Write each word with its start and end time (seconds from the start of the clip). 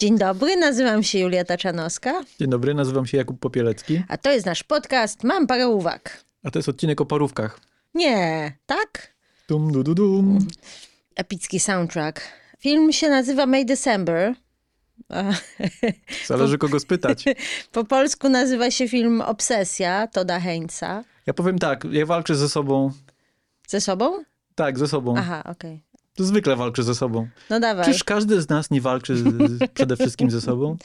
Dzień 0.00 0.18
dobry, 0.18 0.56
nazywam 0.56 1.02
się 1.02 1.18
Julia 1.18 1.44
Taczanowska, 1.44 2.22
Dzień 2.38 2.50
dobry, 2.50 2.74
nazywam 2.74 3.06
się 3.06 3.16
Jakub 3.16 3.40
Popielecki, 3.40 4.02
a 4.08 4.16
to 4.16 4.30
jest 4.30 4.46
nasz 4.46 4.62
podcast 4.62 5.24
Mam 5.24 5.46
parę 5.46 5.68
uwag. 5.68 6.24
a 6.44 6.50
to 6.50 6.58
jest 6.58 6.68
odcinek 6.68 7.00
o 7.00 7.06
parówkach. 7.06 7.60
Nie, 7.94 8.52
tak? 8.66 9.14
Dum, 9.48 9.72
du, 9.72 9.82
du, 9.82 9.94
dum. 9.94 10.38
Epicki 11.16 11.60
soundtrack. 11.60 12.20
Film 12.58 12.92
się 12.92 13.08
nazywa 13.08 13.46
May 13.46 13.66
December. 13.66 14.34
Zależy 16.26 16.58
kogo 16.58 16.80
spytać. 16.80 17.24
Po 17.72 17.84
polsku 17.84 18.28
nazywa 18.28 18.70
się 18.70 18.88
film 18.88 19.20
Obsesja 19.20 20.06
Toda 20.06 20.40
Heinza. 20.40 21.04
Ja 21.26 21.34
powiem 21.34 21.58
tak, 21.58 21.84
ja 21.90 22.06
walczę 22.06 22.34
ze 22.34 22.48
sobą. 22.48 22.92
Ze 23.68 23.80
sobą? 23.80 24.24
Tak, 24.54 24.78
ze 24.78 24.88
sobą. 24.88 25.14
Aha, 25.18 25.42
okej. 25.46 25.82
To 26.14 26.24
zwykle 26.24 26.56
walczę 26.56 26.82
ze 26.82 26.94
sobą. 26.94 27.28
No 27.50 27.60
dawaj. 27.60 27.84
Czyż 27.84 28.04
każdy 28.04 28.42
z 28.42 28.48
nas 28.48 28.70
nie 28.70 28.80
walczy 28.80 29.16
z, 29.16 29.24
przede 29.74 29.96
wszystkim 29.96 30.30
ze 30.30 30.40
sobą? 30.40 30.76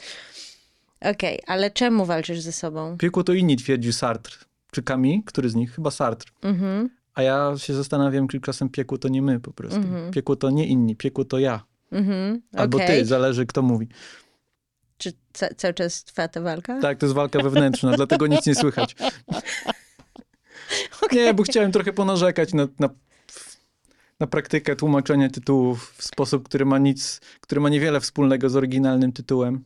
Okej, 1.00 1.40
ale 1.46 1.70
czemu 1.70 2.04
walczysz 2.06 2.40
ze 2.40 2.52
sobą? 2.52 2.96
Piekło 2.98 3.24
to 3.24 3.32
inni, 3.32 3.56
twierdził 3.56 3.92
Sartre. 3.92 4.36
Czy 4.70 4.82
Camus? 4.82 5.16
Który 5.26 5.50
z 5.50 5.54
nich? 5.54 5.74
Chyba 5.74 5.90
Sartre. 5.90 6.30
Mhm, 6.42 6.90
A 7.14 7.22
ja 7.22 7.52
się 7.56 7.74
zastanawiam, 7.74 8.28
czy 8.28 8.40
czasem 8.40 8.68
piekło 8.68 8.98
to 8.98 9.08
nie 9.08 9.22
my 9.22 9.40
po 9.40 9.52
prostu. 9.52 9.80
Piekło 10.12 10.36
to 10.36 10.50
nie 10.50 10.66
inni, 10.66 10.96
piekło 10.96 11.24
to 11.24 11.38
ja. 11.38 11.64
mhm, 11.92 12.42
Albo 12.56 12.78
ty, 12.78 13.04
zależy 13.04 13.46
kto 13.46 13.62
mówi. 13.62 13.88
Czy 14.98 15.12
ca- 15.32 15.54
cały 15.56 15.74
czas 15.74 16.04
trwa 16.04 16.28
ta 16.28 16.40
walka? 16.40 16.80
Tak, 16.80 16.98
to 16.98 17.06
jest 17.06 17.14
walka 17.14 17.42
wewnętrzna, 17.42 17.92
dlatego 17.96 18.26
nic 18.26 18.46
nie 18.46 18.54
słychać. 18.54 18.96
Nie, 21.12 21.34
bo 21.34 21.42
chciałem 21.42 21.72
trochę 21.72 21.92
ponarzekać 21.92 22.54
na, 22.54 22.68
na, 22.78 22.88
na 24.20 24.26
praktykę 24.26 24.76
tłumaczenia 24.76 25.28
tytułów 25.30 25.94
w 25.96 26.04
sposób, 26.04 26.44
który 26.48 26.64
ma 26.64 26.78
nic, 26.78 27.20
który 27.40 27.60
ma 27.60 27.68
niewiele 27.68 28.00
wspólnego 28.00 28.50
z 28.50 28.56
oryginalnym 28.56 29.12
tytułem. 29.12 29.64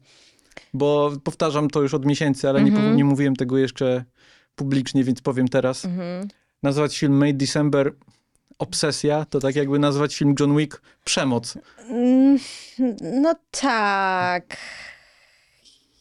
Bo 0.75 1.13
powtarzam 1.25 1.69
to 1.71 1.83
już 1.83 1.95
od 1.95 2.07
miesięcy, 2.07 2.49
ale 2.49 2.63
nie, 2.65 2.71
Mhm. 2.71 2.97
nie 2.97 3.05
mówiłem 3.05 3.37
tego 3.37 3.59
jeszcze 3.59 4.05
publicznie, 4.57 5.05
więc 5.05 5.21
powiem 5.21 5.49
teraz. 5.49 5.85
Mhm. 5.85 6.29
Nazwać 6.63 6.99
film 6.99 7.13
Made 7.19 7.33
December 7.33 7.95
obsesja, 8.59 9.25
to 9.25 9.41
tak 9.41 9.57
jakby 9.57 9.79
nazwać 9.79 10.17
film 10.17 10.35
John 10.41 10.57
Wick 10.57 10.83
przemoc. 11.05 11.59
Mm, 11.89 12.39
No 13.23 13.35
tak. 13.51 14.57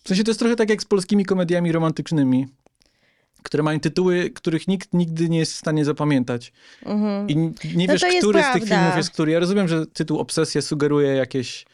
W 0.04 0.08
sensie 0.08 0.23
to 0.23 0.32
jest 0.32 0.40
trochę 0.40 0.56
tak 0.56 0.70
jak 0.70 0.82
z 0.82 0.86
polskimi 0.86 1.26
komediami 1.26 1.72
romantycznymi, 1.72 2.48
które 3.44 3.64
mają 3.64 3.80
tytuły, 3.80 4.30
których 4.30 4.68
nikt 4.68 4.94
nigdy 4.94 5.30
nie 5.30 5.40
jest 5.40 5.54
w 5.54 5.56
stanie 5.56 5.86
zapamiętać. 5.86 6.54
Mhm. 6.86 7.30
I 7.30 7.36
nie 7.36 7.88
No 7.88 7.94
wiesz, 7.94 8.02
jest 8.02 8.18
który 8.18 8.44
z 8.44 8.54
tych 8.54 8.64
filmów 8.64 8.98
jest 8.98 9.12
który. 9.12 9.32
Ja 9.32 9.40
rozumiem, 9.40 9.68
że 9.68 9.88
tytuł 9.88 10.20
Obsesja 10.20 10.62
sugeruje 10.62 11.08
jakieś 11.08 11.66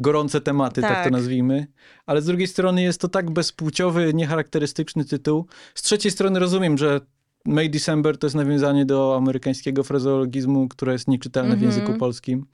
gorące 0.00 0.40
tematy, 0.40 0.80
tak. 0.80 0.90
Tak. 0.90 1.04
to 1.04 1.10
nazwijmy, 1.10 1.66
ale 2.06 2.22
z 2.22 2.26
drugiej 2.26 2.46
strony 2.48 2.82
jest 2.82 3.00
to 3.00 3.08
tak 3.08 3.30
bezpłciowy, 3.30 4.14
niecharakterystyczny 4.14 5.04
tytuł. 5.04 5.46
Z 5.74 5.82
trzeciej 5.82 6.12
strony 6.12 6.40
rozumiem, 6.40 6.78
że 6.78 7.00
May 7.44 7.70
December 7.70 8.18
to 8.18 8.26
jest 8.26 8.36
nawiązanie 8.36 8.86
do 8.86 9.16
amerykańskiego 9.16 9.84
frazeologizmu, 9.84 10.68
które 10.68 10.92
jest 10.92 11.08
nieczytelne 11.08 11.50
w 11.50 11.62
Mhm. 11.62 11.70
języku 11.72 11.98
polskim. 11.98 12.46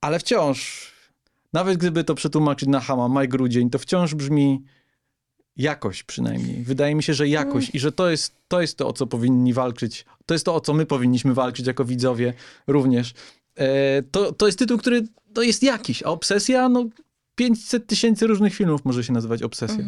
Ale 0.00 0.18
wciąż, 0.18 0.92
nawet 1.52 1.78
gdyby 1.78 2.04
to 2.04 2.14
przetłumaczyć 2.14 2.68
na 2.68 2.80
Hama, 2.80 3.08
Maj 3.08 3.28
Grudzień, 3.28 3.70
to 3.70 3.78
wciąż 3.78 4.14
brzmi 4.14 4.62
jakoś 5.56 6.02
przynajmniej. 6.02 6.62
Wydaje 6.62 6.94
mi 6.94 7.02
się, 7.02 7.14
że 7.14 7.28
jakoś 7.28 7.74
i 7.74 7.78
że 7.78 7.92
to 7.92 8.10
jest, 8.10 8.34
to 8.48 8.60
jest 8.60 8.76
to, 8.76 8.88
o 8.88 8.92
co 8.92 9.06
powinni 9.06 9.52
walczyć. 9.52 10.04
To 10.26 10.34
jest 10.34 10.44
to, 10.44 10.54
o 10.54 10.60
co 10.60 10.74
my 10.74 10.86
powinniśmy 10.86 11.34
walczyć 11.34 11.66
jako 11.66 11.84
widzowie 11.84 12.34
również. 12.66 13.14
E, 13.56 14.02
to, 14.02 14.32
to 14.32 14.46
jest 14.46 14.58
tytuł, 14.58 14.78
który 14.78 15.02
to 15.34 15.42
jest 15.42 15.62
jakiś, 15.62 16.02
a 16.02 16.06
obsesja, 16.06 16.68
no 16.68 16.84
500 17.34 17.86
tysięcy 17.86 18.26
różnych 18.26 18.54
filmów 18.54 18.84
może 18.84 19.04
się 19.04 19.12
nazywać 19.12 19.42
obsesją. 19.42 19.84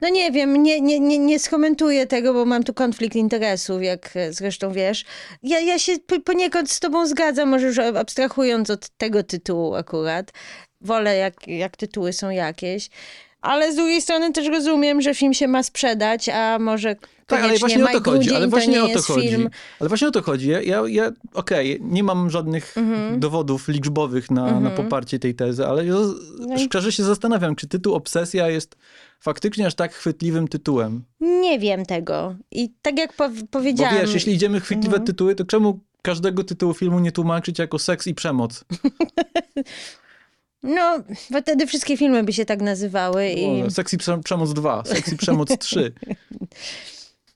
No 0.00 0.08
nie 0.08 0.32
wiem, 0.32 0.62
nie, 0.62 0.80
nie, 0.80 1.00
nie, 1.00 1.18
nie 1.18 1.38
skomentuję 1.38 2.06
tego, 2.06 2.34
bo 2.34 2.44
mam 2.44 2.64
tu 2.64 2.74
konflikt 2.74 3.16
interesów, 3.16 3.82
jak 3.82 4.14
zresztą 4.30 4.72
wiesz. 4.72 5.04
Ja, 5.42 5.60
ja 5.60 5.78
się 5.78 5.98
po- 6.06 6.20
poniekąd 6.20 6.70
z 6.70 6.80
tobą 6.80 7.06
zgadzam, 7.06 7.48
może 7.48 7.66
już 7.66 7.78
abstrahując 7.78 8.70
od 8.70 8.88
tego 8.88 9.22
tytułu 9.22 9.74
akurat. 9.74 10.32
Wolę, 10.80 11.16
jak, 11.16 11.48
jak 11.48 11.76
tytuły 11.76 12.12
są 12.12 12.30
jakieś. 12.30 12.90
Ale 13.42 13.72
z 13.72 13.76
drugiej 13.76 14.02
strony 14.02 14.32
też 14.32 14.48
rozumiem, 14.48 15.02
że 15.02 15.14
film 15.14 15.34
się 15.34 15.48
ma 15.48 15.62
sprzedać, 15.62 16.28
a 16.28 16.58
może 16.58 16.96
Tak, 17.26 17.42
ale 17.44 17.58
właśnie 17.58 17.82
o 17.82 17.84
Maj 17.84 17.94
to 17.94 18.00
chodzi, 18.00 18.10
Grudzień 18.18 18.36
ale 18.36 18.48
właśnie 18.48 18.74
to 18.78 18.84
o 18.84 18.88
to 18.88 19.02
chodzi. 19.02 19.28
film. 19.28 19.50
Ale 19.80 19.88
właśnie 19.88 20.08
o 20.08 20.10
to 20.10 20.22
chodzi. 20.22 20.48
Ja, 20.48 20.62
ja, 20.62 20.82
ja 20.88 21.10
okej, 21.34 21.78
nie 21.80 22.02
mam 22.02 22.30
żadnych 22.30 22.76
Mhm. 22.76 23.20
dowodów 23.20 23.68
liczbowych 23.68 24.30
na, 24.30 24.60
na 24.60 24.70
poparcie 24.70 25.18
tej 25.18 25.34
tezy, 25.34 25.66
ale 25.66 25.86
ja 25.86 25.94
No 26.38 26.58
szczerze 26.58 26.92
się 26.92 27.02
zastanawiam, 27.04 27.56
czy 27.56 27.68
tytuł 27.68 27.94
Obsesja 27.94 28.48
jest 28.48 28.76
faktycznie 29.20 29.66
aż 29.66 29.74
tak 29.74 29.92
chwytliwym 29.94 30.48
tytułem. 30.48 31.04
Nie 31.20 31.58
wiem 31.58 31.86
tego. 31.86 32.34
I 32.50 32.70
tak 32.82 32.98
jak 32.98 33.12
po, 33.12 33.28
Bo 33.28 33.34
powiedziałam... 33.50 33.94
wiesz, 34.00 34.14
jeśli 34.14 34.32
idziemy 34.34 34.60
chwytliwe 34.60 34.96
Mhm. 34.96 35.06
tytuły, 35.06 35.34
to 35.34 35.44
czemu 35.44 35.80
każdego 36.02 36.44
tytułu 36.44 36.74
filmu 36.74 36.98
nie 37.00 37.12
tłumaczyć 37.12 37.58
jako 37.58 37.78
seks 37.78 38.06
i 38.06 38.14
przemoc? 38.14 38.64
No, 40.62 40.98
bo 41.30 41.40
wtedy 41.40 41.66
wszystkie 41.66 41.96
filmy 41.96 42.22
by 42.22 42.32
się 42.32 42.44
tak 42.44 42.60
nazywały. 42.60 43.28
I... 43.30 43.58
I 43.58 43.64
prze- 43.98 44.22
przemoc 44.24 44.52
2, 44.52 44.82
seks 44.84 45.12
i 45.12 45.16
przemoc 45.16 45.58
3. 45.58 45.92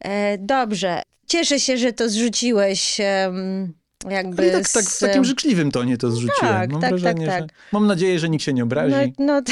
E, 0.00 0.38
dobrze. 0.38 1.02
Cieszę 1.26 1.60
się, 1.60 1.76
że 1.76 1.92
to 1.92 2.08
zrzuciłeś 2.08 3.00
em, 3.00 3.72
jakby 4.10 4.48
I 4.48 4.52
tak, 4.52 4.68
tak 4.68 4.84
w 4.84 4.88
z... 4.88 4.98
takim 4.98 5.24
życzliwym 5.24 5.70
tonie 5.70 5.96
to 5.98 6.10
zrzuciłem. 6.10 6.54
tak, 6.54 6.70
mam 6.72 6.80
tak, 6.80 6.90
wrażenie, 6.90 7.26
tak, 7.26 7.34
że... 7.34 7.46
tak. 7.46 7.56
Mam 7.72 7.86
nadzieję, 7.86 8.18
że 8.18 8.28
nikt 8.28 8.44
się 8.44 8.52
nie 8.52 8.62
obrazi, 8.62 8.94
No, 9.18 9.24
no, 9.26 9.42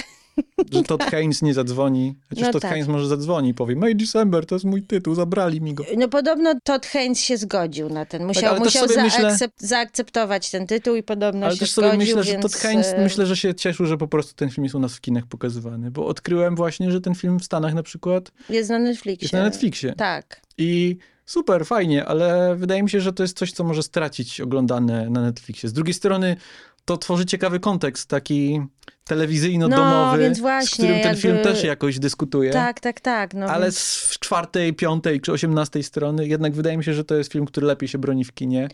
że 0.72 0.83
Todd 0.83 1.03
Haynes 1.05 1.43
nie 1.43 1.55
zadzwoni. 1.55 2.15
Chociaż 2.28 2.45
No 2.47 2.53
Todd 2.53 2.62
tak. 2.62 2.71
Haynes 2.71 2.89
może 2.89 3.06
zadzwoni 3.09 3.49
i 3.49 3.55
powie 3.55 3.77
May 3.77 3.97
December, 3.97 4.47
to 4.47 4.55
jest 4.55 4.65
mój 4.65 4.83
tytuł, 4.83 5.15
zabrali 5.15 5.61
mi 5.61 5.75
go. 5.75 5.84
no 5.97 6.09
podobno 6.09 6.55
Todd 6.65 6.87
Haynes 6.87 7.21
się 7.21 7.37
zgodził 7.37 7.89
na 7.89 8.06
ten. 8.06 8.25
Musiał, 8.27 8.50
ale 8.50 8.59
też 8.61 8.65
musiał 8.75 8.89
sobie 8.89 9.03
myślę- 9.03 9.31
zaakcep- 9.31 9.49
zaakceptować 9.59 10.50
ten 10.50 10.67
tytuł 10.67 10.97
i 10.97 11.03
podobno 11.03 11.47
Ale 11.47 11.55
się 11.55 11.61
też 11.61 11.71
sobie 11.73 11.97
myślę, 11.97 12.25
że 12.25 12.33
więc... 12.33 12.43
Todd 12.43 12.55
Haynes, 12.55 12.87
e, 12.93 13.03
myślę, 13.03 13.27
że 13.27 13.37
się 13.37 13.55
cieszył, 13.55 13.87
że 13.87 13.97
po 13.99 14.09
prostu 14.09 14.34
ten 14.34 14.50
film 14.50 14.65
jest 14.65 14.75
u 14.75 14.78
nas 14.78 14.94
w 14.94 15.00
kinach 15.00 15.27
pokazywany, 15.27 15.91
bo 15.91 16.06
odkryłem 16.06 16.56
właśnie, 16.56 16.91
że 16.91 17.00
ten 17.00 17.15
film 17.15 17.39
w 17.41 17.44
Stanach 17.44 17.75
na 17.75 17.83
przykład 17.83 18.33
Jest 18.50 18.71
na 18.71 18.78
Netflixie. 18.78 19.25
jest 19.25 19.33
na 19.33 19.43
Netflixie. 19.43 19.93
Tak. 19.97 20.41
I 20.59 20.97
super, 21.27 21.67
fajnie, 21.67 22.05
ale 22.05 22.56
wydaje 22.56 22.83
mi 22.83 22.91
się, 22.91 23.00
że 23.00 23.12
to 23.12 23.23
jest 23.23 23.39
coś, 23.39 23.53
co 23.53 23.65
może 23.65 23.83
stracić 23.83 24.41
oglądane 24.41 25.11
na 25.11 25.21
Netflixie. 25.21 25.69
Z 25.69 25.73
drugiej 25.73 25.94
strony 25.94 26.37
to 26.84 26.97
tworzy 26.97 27.27
ciekawy 27.27 27.61
kontekst, 27.61 28.09
taki 28.09 28.61
telewizyjno-domowy, 29.05 30.33
No, 30.43 30.62
z 30.67 30.71
którym 30.71 30.93
ten 30.93 31.03
jakby- 31.03 31.21
film 31.22 31.39
też 31.43 31.65
jakoś 31.65 31.99
dyskutuje. 31.99 32.50
Tak, 32.50 32.81
tak, 32.81 33.00
tak. 33.00 33.34
No, 33.34 33.47
Ale 33.47 33.67
więc... 33.67 33.78
z 33.78 34.19
czwartej, 34.19 34.75
piątej 34.75 35.21
czy 35.21 35.33
osiemnastej 35.33 35.83
strony 35.83 36.28
jednak 36.28 36.53
wydaje 36.53 36.77
mi 36.77 36.84
się, 36.84 36.94
że 36.94 37.05
to 37.05 37.15
jest 37.15 37.33
film, 37.33 37.47
który 37.47 37.67
lepiej 37.67 37.89
się 37.89 37.99
broni 37.99 38.25
w 38.25 38.33
kinie, 38.34 38.69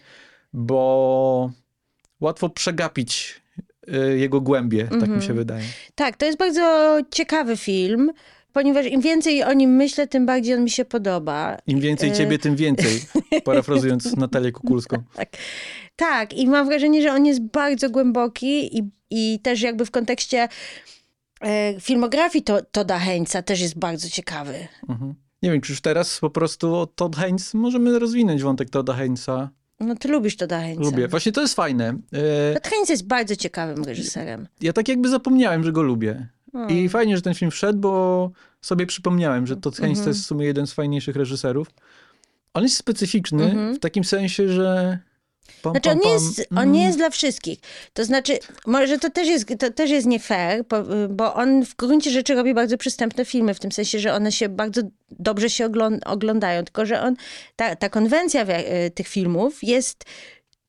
bo 0.53 1.51
łatwo 2.21 2.49
przegapić 2.49 3.43
y, 3.89 4.19
jego 4.19 4.41
głębie, 4.41 4.85
tak 4.85 4.93
Mhm. 4.93 5.17
mi 5.17 5.23
się 5.23 5.35
wydaje. 5.35 5.65
Tak, 5.95 6.17
to 6.17 6.27
jest 6.27 6.39
bardzo 6.39 6.99
ciekawy 7.11 7.57
film, 7.57 8.11
ponieważ 8.53 8.87
im 8.87 9.01
więcej 9.01 9.45
o 9.45 9.53
nim 9.53 9.71
myślę, 9.71 10.07
tym 10.07 10.27
bardziej 10.27 10.55
on 10.55 10.65
mi 10.65 10.71
się 10.71 10.85
podoba. 10.85 11.57
Im 11.67 11.81
więcej 11.81 12.11
Y- 12.11 12.13
ciebie, 12.13 12.39
tym 12.39 12.57
więcej, 12.57 13.01
parafrazując 13.45 14.17
Natalię 14.17 14.53
Kukulską. 14.53 14.97
Tak, 15.97 16.35
i 16.35 16.47
mam 16.47 16.67
wrażenie, 16.67 17.03
że 17.03 17.13
on 17.13 17.27
jest 17.27 17.41
bardzo 17.43 17.91
głęboki 17.91 18.79
i, 18.79 18.91
i 19.11 19.41
też 19.43 19.61
jakby 19.63 19.87
w 19.87 19.91
kontekście 19.91 20.49
e, 21.41 21.81
filmografii 21.81 22.45
to, 22.45 22.63
Toda 22.63 22.99
Heinza 22.99 23.43
też 23.43 23.61
jest 23.61 23.79
bardzo 23.79 24.09
ciekawy. 24.09 24.69
Mhm. 24.89 25.15
Nie 25.43 25.51
wiem, 25.51 25.61
czy 25.61 25.73
już 25.73 25.81
teraz 25.81 26.19
po 26.21 26.31
prostu 26.31 26.87
Todd 26.95 27.17
Haynes, 27.17 27.55
możemy 27.55 27.99
rozwinąć 27.99 28.43
wątek 28.43 28.71
Todda 28.71 28.93
Haynesa. 28.93 29.51
No 29.81 29.95
ty 29.95 30.09
lubisz 30.09 30.37
Toda 30.37 30.61
Heinza. 30.61 30.83
Lubię. 30.83 31.09
Właśnie 31.09 31.33
to 31.33 31.41
jest 31.41 31.55
fajne. 31.55 31.97
E, 32.13 32.55
Todd 32.55 32.67
Heinz 32.69 32.89
jest 32.89 33.07
bardzo 33.07 33.37
ciekawym 33.37 33.85
reżyserem. 33.85 34.49
Ja 34.61 34.73
tak 34.73 34.89
jakby 34.89 35.09
zapomniałem, 35.09 35.65
że 35.65 35.73
go 35.73 35.83
lubię. 35.83 36.29
Hmm. 36.53 36.71
I 36.71 36.89
fajnie, 36.89 37.17
że 37.17 37.23
ten 37.23 37.35
film 37.35 37.51
wszedł, 37.51 37.79
bo 37.79 38.31
sobie 38.61 38.87
przypomniałem, 38.87 39.47
że 39.47 39.57
Todd 39.57 39.77
Haynes 39.77 39.99
to 39.99 40.01
Mhm. 40.01 40.09
jest 40.11 40.23
w 40.25 40.27
sumie 40.27 40.47
jeden 40.47 40.67
z 40.67 40.73
fajniejszych 40.73 41.17
reżyserów. 41.17 41.69
On 42.55 42.63
jest 42.63 42.77
specyficzny 42.77 43.45
Mhm. 43.45 43.75
w 43.75 43.79
takim 43.79 44.05
sensie, 44.05 44.49
że... 44.49 44.99
Pam, 45.63 45.73
Znaczy 45.73 45.91
on 45.91 45.99
pam, 45.99 46.07
nie, 46.07 46.13
jest, 46.13 46.41
on 46.51 46.59
Mm. 46.59 46.73
nie 46.73 46.83
jest 46.85 46.99
dla 46.99 47.11
wszystkich. 47.11 47.59
To 47.93 48.05
znaczy, 48.05 48.39
może 48.67 48.99
to 48.99 49.11
też 49.11 49.29
jest, 49.29 49.47
to 49.59 49.71
też 49.71 49.91
jest 49.91 50.07
nie 50.07 50.21
fair, 50.21 50.65
bo, 50.71 50.77
bo 51.09 51.35
on 51.35 51.65
w 51.65 51.77
gruncie 51.77 52.11
rzeczy 52.11 52.35
robi 52.35 52.55
bardzo 52.55 52.79
przystępne 52.79 53.25
filmy, 53.25 53.55
w 53.55 53.61
tym 53.61 53.73
sensie, 53.73 53.99
że 53.99 54.15
one 54.15 54.33
się 54.33 54.49
bardzo 54.49 54.83
dobrze 55.11 55.51
się 55.51 55.67
oglą- 55.67 55.99
oglądają, 56.07 56.65
tylko 56.65 56.87
że 56.87 57.03
on, 57.03 57.17
ta, 57.57 57.77
ta 57.77 57.89
konwencja 57.89 58.45
wie- 58.45 58.91
tych 58.95 59.09
filmów 59.09 59.59
jest 59.63 60.05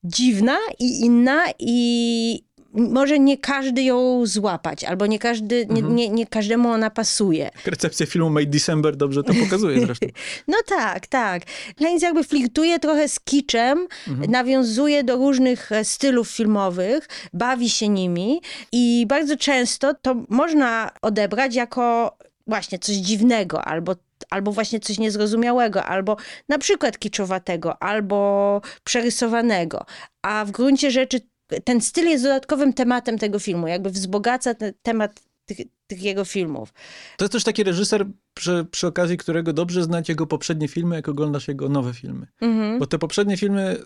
dziwna 0.04 0.56
i 0.78 1.00
inna 1.00 1.44
i 1.58 2.44
może 2.72 3.18
nie 3.18 3.38
każdy 3.38 3.82
ją 3.82 4.26
złapać, 4.26 4.84
albo 4.84 5.06
nie, 5.06 5.18
każdy, 5.18 5.66
nie, 5.66 5.82
nie, 5.82 6.08
nie 6.08 6.26
każdemu 6.26 6.68
ona 6.68 6.90
pasuje. 6.90 7.50
Recepcja 7.66 8.06
filmu 8.06 8.30
Made 8.30 8.46
December 8.46 8.96
dobrze 8.96 9.22
to 9.22 9.34
pokazuje 9.34 9.80
zresztą. 9.80 10.06
No 10.48 10.56
tak, 10.66 11.06
tak. 11.06 11.42
Heinz 11.78 12.02
jakby 12.02 12.24
flirtuje 12.24 12.78
trochę 12.78 13.08
z 13.08 13.20
kiczem, 13.20 13.86
nawiązuje 14.28 15.04
do 15.04 15.16
różnych 15.16 15.72
e, 15.72 15.84
stylów 15.84 16.30
filmowych, 16.30 17.08
bawi 17.32 17.70
się 17.70 17.88
nimi 17.88 18.40
i 18.72 19.04
bardzo 19.08 19.36
często 19.36 19.94
to 20.02 20.14
można 20.28 20.90
odebrać 21.02 21.54
jako 21.54 22.16
właśnie 22.46 22.78
coś 22.78 22.96
dziwnego 22.96 23.64
albo 23.64 23.94
albo 24.30 24.52
właśnie 24.52 24.80
coś 24.80 24.98
niezrozumiałego, 24.98 25.84
albo 25.84 26.16
na 26.48 26.58
przykład 26.58 26.98
kiczowatego, 26.98 27.82
albo 27.82 28.60
przerysowanego. 28.84 29.84
A 30.22 30.44
w 30.44 30.50
gruncie 30.50 30.90
rzeczy 30.90 31.20
ten 31.60 31.80
styl 31.80 32.04
jest 32.08 32.24
dodatkowym 32.24 32.72
tematem 32.72 33.18
tego 33.18 33.38
filmu, 33.38 33.66
jakby 33.66 33.90
wzbogaca 33.90 34.54
temat 34.82 35.20
tych, 35.46 35.58
tych 35.86 36.02
jego 36.02 36.24
filmów. 36.24 36.72
To 37.16 37.24
jest 37.24 37.32
też 37.32 37.44
taki 37.44 37.62
reżyser, 37.64 38.06
przy, 38.34 38.66
przy 38.70 38.86
okazji 38.86 39.16
którego 39.16 39.52
dobrze 39.52 39.82
znać 39.82 40.08
jego 40.08 40.26
poprzednie 40.26 40.68
filmy, 40.68 40.96
jak 40.96 41.08
oglądasz 41.08 41.48
jego 41.48 41.68
nowe 41.68 41.94
filmy. 41.94 42.26
Mhm. 42.40 42.78
Bo 42.78 42.86
te 42.86 42.98
poprzednie 42.98 43.36
filmy 43.36 43.76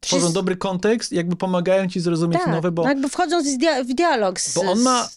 tworzą 0.00 0.20
Wszyscy- 0.20 0.34
dobry 0.34 0.56
kontekst, 0.56 1.12
jakby 1.12 1.36
pomagają 1.36 1.88
ci 1.88 2.00
zrozumieć 2.00 2.38
Tak, 2.38 2.50
nowe, 2.50 2.70
bo, 2.72 2.82
no 2.82 2.88
jakby 2.88 3.08
wchodząc 3.08 3.48
w, 3.48 3.58
dia- 3.58 3.84
w 3.84 3.94
dialog 3.94 4.40
z... 4.40 4.54
bo 4.54 4.60
on 4.62 4.80
ma 4.80 5.08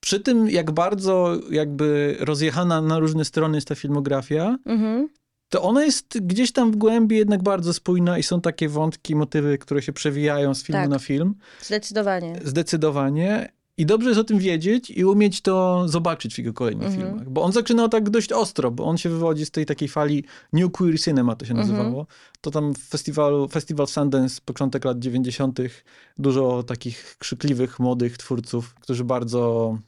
przy 0.00 0.20
tym, 0.20 0.50
jak 0.50 0.70
bardzo 0.70 1.36
jakby 1.50 2.16
rozjechana 2.20 2.80
na 2.82 2.98
różne 2.98 3.24
strony 3.24 3.56
jest 3.56 3.68
ta 3.68 3.74
filmografia, 3.74 4.56
Mhm. 4.64 5.08
To 5.48 5.62
ona 5.62 5.84
jest 5.84 6.18
gdzieś 6.20 6.52
tam 6.52 6.72
w 6.72 6.76
głębi 6.76 7.16
jednak 7.16 7.42
bardzo 7.42 7.72
spójna 7.74 8.18
i 8.18 8.22
są 8.22 8.40
takie 8.40 8.68
wątki, 8.68 9.16
motywy, 9.16 9.58
które 9.58 9.82
się 9.82 9.92
przewijają 9.92 10.54
z 10.54 10.62
filmu 10.62 10.82
Tak. 10.82 10.90
na 10.90 10.98
film. 10.98 11.34
Zdecydowanie. 11.62 12.40
Zdecydowanie. 12.44 13.52
I 13.76 13.86
dobrze 13.86 14.08
jest 14.08 14.20
o 14.20 14.24
tym 14.24 14.38
wiedzieć 14.38 14.90
i 14.90 15.04
umieć 15.04 15.40
to 15.40 15.84
zobaczyć 15.88 16.34
w 16.34 16.38
jego 16.38 16.52
kolejnych 16.52 16.86
Mhm. 16.88 17.06
filmach. 17.08 17.30
Bo 17.30 17.42
on 17.42 17.52
zaczynał 17.52 17.88
tak 17.88 18.10
dość 18.10 18.32
ostro, 18.32 18.70
bo 18.70 18.84
on 18.84 18.96
się 18.98 19.08
wywodzi 19.08 19.46
z 19.46 19.50
tej 19.50 19.66
takiej 19.66 19.88
fali 19.88 20.24
New 20.52 20.72
Queer 20.72 21.00
Cinema, 21.00 21.36
to 21.36 21.46
się 21.46 21.52
Mhm. 21.54 21.68
nazywało. 21.68 22.06
To 22.40 22.50
tam 22.50 22.74
w 22.74 22.78
festiwalu, 22.78 23.48
Festival 23.48 23.86
Sundance, 23.86 24.40
początek 24.44 24.84
lat 24.84 24.98
90., 24.98 25.84
dużo 26.18 26.62
takich 26.62 27.16
krzykliwych, 27.18 27.78
młodych 27.78 28.18
twórców, 28.18 28.74
którzy 28.74 29.04
bardzo 29.04 29.78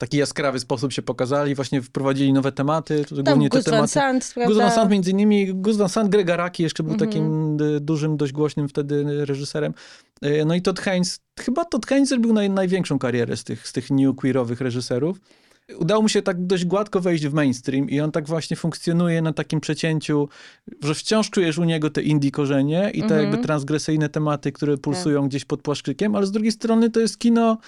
taki 0.00 0.16
jaskrawy 0.16 0.58
sposób 0.60 0.92
się 0.92 1.02
pokazali, 1.02 1.54
właśnie 1.54 1.82
wprowadzili 1.82 2.32
nowe 2.32 2.52
tematy, 2.52 3.04
Tam 3.08 3.24
głównie 3.24 3.50
te 3.50 3.56
Gus 3.58 3.64
Van 3.66 3.74
tematy. 3.74 3.92
Sant? 3.92 4.34
Gus 4.46 4.56
Van 4.56 4.70
Sant 4.70 4.90
między 4.90 5.10
innymi, 5.10 5.54
Gus 5.54 5.76
Van 5.76 5.88
Sant, 5.88 6.14
jeszcze 6.58 6.82
był 6.82 6.92
Mhm. 6.92 7.10
takim 7.10 7.56
y, 7.76 7.80
dużym, 7.80 8.16
dość 8.16 8.32
głośnym 8.32 8.68
wtedy 8.68 9.24
reżyserem. 9.26 9.74
Y, 10.24 10.44
No 10.46 10.54
i 10.54 10.62
Todd 10.62 10.80
Haynes, 10.80 11.20
chyba 11.40 11.64
Todd 11.64 11.86
Haynes 11.86 12.08
zrobił 12.08 12.32
naj, 12.32 12.50
największą 12.50 12.98
karierę 12.98 13.36
z 13.36 13.44
tych, 13.44 13.68
z 13.68 13.72
tych 13.72 13.90
new 13.90 14.16
queerowych 14.16 14.60
reżyserów. 14.60 15.20
Udało 15.78 16.02
mu 16.02 16.08
się 16.08 16.22
tak 16.22 16.46
dość 16.46 16.64
gładko 16.64 17.00
wejść 17.00 17.26
w 17.26 17.34
mainstream 17.34 17.90
i 17.90 18.00
on 18.00 18.12
tak 18.12 18.26
właśnie 18.26 18.56
funkcjonuje 18.56 19.22
na 19.22 19.32
takim 19.32 19.60
przecięciu, 19.60 20.28
że 20.82 20.94
wciąż 20.94 21.30
czujesz 21.30 21.58
u 21.58 21.64
niego 21.64 21.90
te 21.90 22.02
indie 22.02 22.30
korzenie 22.30 22.90
i 22.94 22.98
te 22.98 23.04
Mhm. 23.04 23.20
jakby 23.22 23.38
transgresyjne 23.38 24.08
tematy, 24.08 24.52
które 24.52 24.78
pulsują 24.78 25.28
gdzieś 25.28 25.44
pod 25.44 25.62
płaszczykiem, 25.62 26.14
ale 26.16 26.26
z 26.26 26.30
drugiej 26.30 26.52
strony 26.52 26.90
to 26.90 27.00
jest 27.00 27.18
kino 27.18 27.58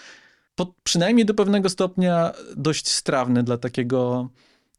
pod, 0.54 0.70
przynajmniej 0.82 1.26
do 1.26 1.34
pewnego 1.34 1.68
stopnia 1.68 2.32
dość 2.56 2.88
strawne 2.88 3.42
dla 3.42 3.58
takiego 3.58 4.28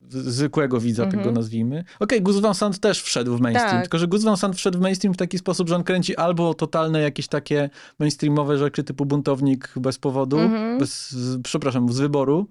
zwykłego 0.10 0.80
widza, 0.80 1.04
Mhm. 1.04 1.24
tego 1.24 1.36
nazwijmy. 1.36 1.84
Okej, 2.00 2.22
Gus 2.22 2.40
Van 2.40 2.54
Sant 2.56 2.80
też 2.80 3.02
wszedł 3.02 3.38
w 3.38 3.42
mainstream, 3.42 3.72
Tak. 3.72 3.82
tylko 3.82 3.98
że 4.00 4.08
Gus 4.08 4.24
Van 4.24 4.38
Sant 4.38 4.56
wszedł 4.56 4.78
w 4.78 4.82
mainstream 4.82 5.14
w 5.14 5.18
taki 5.18 5.38
sposób, 5.38 5.70
że 5.70 5.76
on 5.76 5.84
kręci 5.84 6.16
albo 6.18 6.54
totalne 6.54 7.02
jakieś 7.02 7.28
takie 7.28 7.70
mainstreamowe 8.00 8.58
rzeczy 8.58 8.84
typu 8.84 9.06
buntownik 9.06 9.74
bez 9.76 9.98
powodu, 9.98 10.40
Mhm. 10.40 10.78
bez, 10.80 11.12
z, 11.12 11.42
przepraszam, 11.42 11.94
z 11.94 12.00
wyboru, 12.00 12.48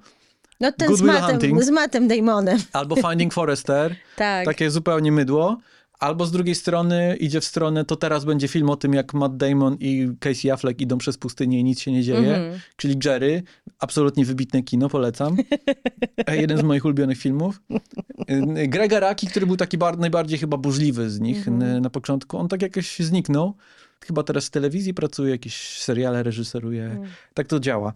No 0.60 0.72
ten 0.72 0.88
Good 0.88 0.98
z 0.98 1.02
Mattem, 1.02 1.30
Hunting. 1.30 1.62
z 1.62 1.70
Mattem 1.70 2.08
Damonem. 2.08 2.58
albo 2.72 2.96
Finding 2.96 3.32
Forrester, 3.38 3.96
Tak. 4.16 4.44
takie 4.44 4.70
zupełnie 4.70 5.12
mydło. 5.12 5.58
Albo 6.02 6.26
z 6.26 6.30
drugiej 6.32 6.54
strony 6.54 7.16
idzie 7.16 7.40
w 7.40 7.44
stronę, 7.44 7.84
to 7.84 7.96
teraz 7.96 8.24
będzie 8.24 8.48
film 8.48 8.70
o 8.70 8.76
tym, 8.76 8.94
jak 8.94 9.14
Matt 9.14 9.36
Damon 9.36 9.76
i 9.80 10.08
Casey 10.20 10.50
Affleck 10.50 10.80
idą 10.80 10.98
przez 10.98 11.18
pustynię 11.18 11.60
i 11.60 11.64
nic 11.64 11.80
się 11.80 11.92
nie 11.92 12.02
dzieje. 12.02 12.34
Mhm. 12.36 12.60
Czyli 12.76 12.96
Jerry, 13.04 13.42
absolutnie 13.78 14.24
wybitne 14.24 14.62
kino, 14.62 14.88
polecam. 14.88 15.36
E, 16.26 16.36
Jeden 16.36 16.58
z 16.58 16.62
moich 16.62 16.84
ulubionych 16.84 17.18
filmów. 17.18 17.60
Y, 18.62 18.68
Grega 18.68 19.00
Raki, 19.00 19.26
który 19.26 19.46
był 19.46 19.56
taki 19.56 19.78
bar- 19.78 19.98
najbardziej 19.98 20.38
chyba 20.38 20.56
burzliwy 20.56 21.10
z 21.10 21.20
nich 21.20 21.48
Mhm. 21.48 21.62
n- 21.76 21.82
na 21.82 21.90
początku, 21.90 22.38
on 22.38 22.48
tak 22.48 22.62
jakoś 22.62 22.98
zniknął. 22.98 23.54
Chyba 24.06 24.22
teraz 24.22 24.46
w 24.46 24.50
telewizji 24.50 24.94
pracuje, 24.94 25.30
jakieś 25.30 25.78
seriale 25.78 26.22
reżyseruje. 26.22 26.84
Mhm. 26.84 27.08
Tak 27.34 27.46
to 27.46 27.60
działa. 27.60 27.92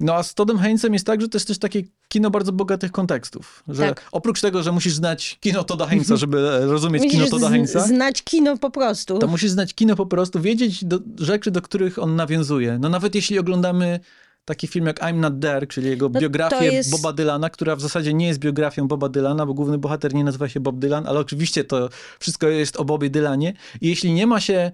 No 0.00 0.14
a 0.14 0.22
z 0.22 0.34
Toddem 0.34 0.58
Haynesem 0.58 0.92
jest 0.92 1.06
tak, 1.06 1.20
że 1.20 1.28
to 1.28 1.36
jest 1.38 1.48
też 1.48 1.58
takie 1.58 1.82
kino 2.08 2.30
bardzo 2.30 2.52
bogatych 2.52 2.92
kontekstów. 2.92 3.62
Że 3.68 3.82
Tak. 3.82 4.08
oprócz 4.12 4.40
tego, 4.40 4.62
że 4.62 4.72
musisz 4.72 4.94
znać 4.94 5.38
kino 5.40 5.64
Todda 5.64 5.86
Haynesa, 5.86 6.16
żeby 6.16 6.38
e, 6.50 6.66
rozumieć 6.66 7.02
kino 7.02 7.14
Musisz 7.18 7.30
Todda 7.30 7.46
z- 7.46 7.50
Haynesa, 7.50 7.80
znać 7.80 8.22
kino 8.22 8.56
po 8.58 8.70
prostu. 8.70 9.18
to 9.18 9.26
musisz 9.26 9.50
znać 9.50 9.74
kino 9.74 9.96
po 9.96 10.06
prostu, 10.06 10.40
wiedzieć 10.40 10.84
do, 10.84 10.98
rzeczy, 11.18 11.50
do 11.50 11.62
których 11.62 11.98
on 11.98 12.16
nawiązuje. 12.16 12.78
No 12.80 12.88
nawet 12.88 13.14
jeśli 13.14 13.38
oglądamy 13.38 14.00
taki 14.44 14.66
film 14.66 14.86
jak 14.86 15.00
I'm 15.00 15.14
Not 15.14 15.40
There, 15.40 15.66
czyli 15.66 15.88
jego 15.88 16.08
No 16.08 16.20
biografię 16.20 16.64
jest- 16.64 16.90
Boba 16.90 17.12
Dylana, 17.12 17.50
która 17.50 17.76
w 17.76 17.80
zasadzie 17.80 18.14
nie 18.14 18.26
jest 18.26 18.38
biografią 18.40 18.88
Boba 18.88 19.08
Dylana, 19.08 19.46
bo 19.46 19.54
główny 19.54 19.78
bohater 19.78 20.14
nie 20.14 20.24
nazywa 20.24 20.48
się 20.48 20.60
Bob 20.60 20.78
Dylan, 20.78 21.06
ale 21.06 21.18
oczywiście 21.20 21.64
to 21.64 21.88
wszystko 22.18 22.48
jest 22.48 22.76
o 22.76 22.84
Bobie 22.84 23.10
Dylanie. 23.10 23.52
I 23.80 23.88
jeśli 23.88 24.12
nie 24.12 24.26
ma 24.26 24.40
się 24.40 24.70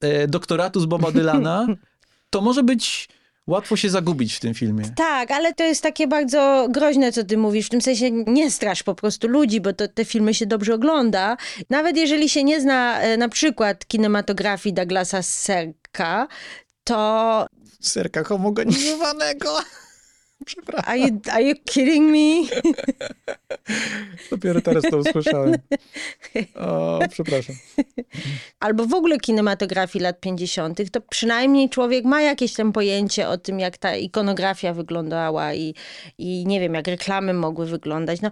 e, 0.00 0.28
doktoratu 0.28 0.80
z 0.80 0.86
Boba 0.86 1.10
Dylana, 1.20 1.66
to 2.30 2.40
może 2.40 2.62
być 2.62 3.08
łatwo 3.50 3.76
się 3.76 3.90
zagubić 3.90 4.34
w 4.34 4.40
tym 4.40 4.54
filmie. 4.54 4.84
Tak, 4.96 5.30
ale 5.30 5.54
to 5.54 5.64
jest 5.64 5.82
takie 5.82 6.06
bardzo 6.06 6.68
groźne, 6.70 7.12
co 7.12 7.24
ty 7.24 7.36
mówisz. 7.36 7.66
W 7.66 7.70
tym 7.70 7.80
sensie 7.80 8.10
nie 8.10 8.50
strasz 8.50 8.82
po 8.82 8.94
prostu 8.94 9.28
ludzi, 9.28 9.60
bo 9.60 9.72
to, 9.72 9.88
te 9.88 10.04
filmy 10.04 10.34
się 10.34 10.46
dobrze 10.46 10.74
ogląda. 10.74 11.36
Nawet 11.70 11.96
jeżeli 11.96 12.28
się 12.28 12.44
nie 12.44 12.60
zna 12.60 13.00
e, 13.00 13.16
na 13.16 13.28
przykład 13.28 13.86
kinematografii 13.86 14.74
Douglasa 14.74 15.22
Serka, 15.22 16.28
to 16.84 17.46
Serka 17.80 18.24
homogenizowanego. 18.24 19.58
Przepraszam, 20.46 20.90
are 20.90 20.98
you, 20.98 21.20
are 21.32 21.42
you 21.42 21.54
kidding 21.64 22.10
me? 22.10 22.48
dopiero 24.30 24.60
teraz 24.60 24.84
to 24.90 24.98
usłyszałem. 24.98 25.54
O, 26.54 26.98
przepraszam. 27.10 27.56
Albo 28.60 28.86
w 28.86 28.94
ogóle 28.94 29.18
kinematografii 29.18 30.02
lat 30.02 30.20
50., 30.20 30.90
to 30.90 31.00
przynajmniej 31.00 31.68
człowiek 31.68 32.04
ma 32.04 32.22
jakieś 32.22 32.54
tam 32.54 32.72
pojęcie 32.72 33.28
o 33.28 33.38
tym, 33.38 33.60
jak 33.60 33.78
ta 33.78 33.96
ikonografia 33.96 34.74
wyglądała 34.74 35.54
i, 35.54 35.74
i 36.18 36.46
nie 36.46 36.60
wiem, 36.60 36.74
jak 36.74 36.86
reklamy 36.86 37.34
mogły 37.34 37.66
wyglądać. 37.66 38.20
No, 38.20 38.30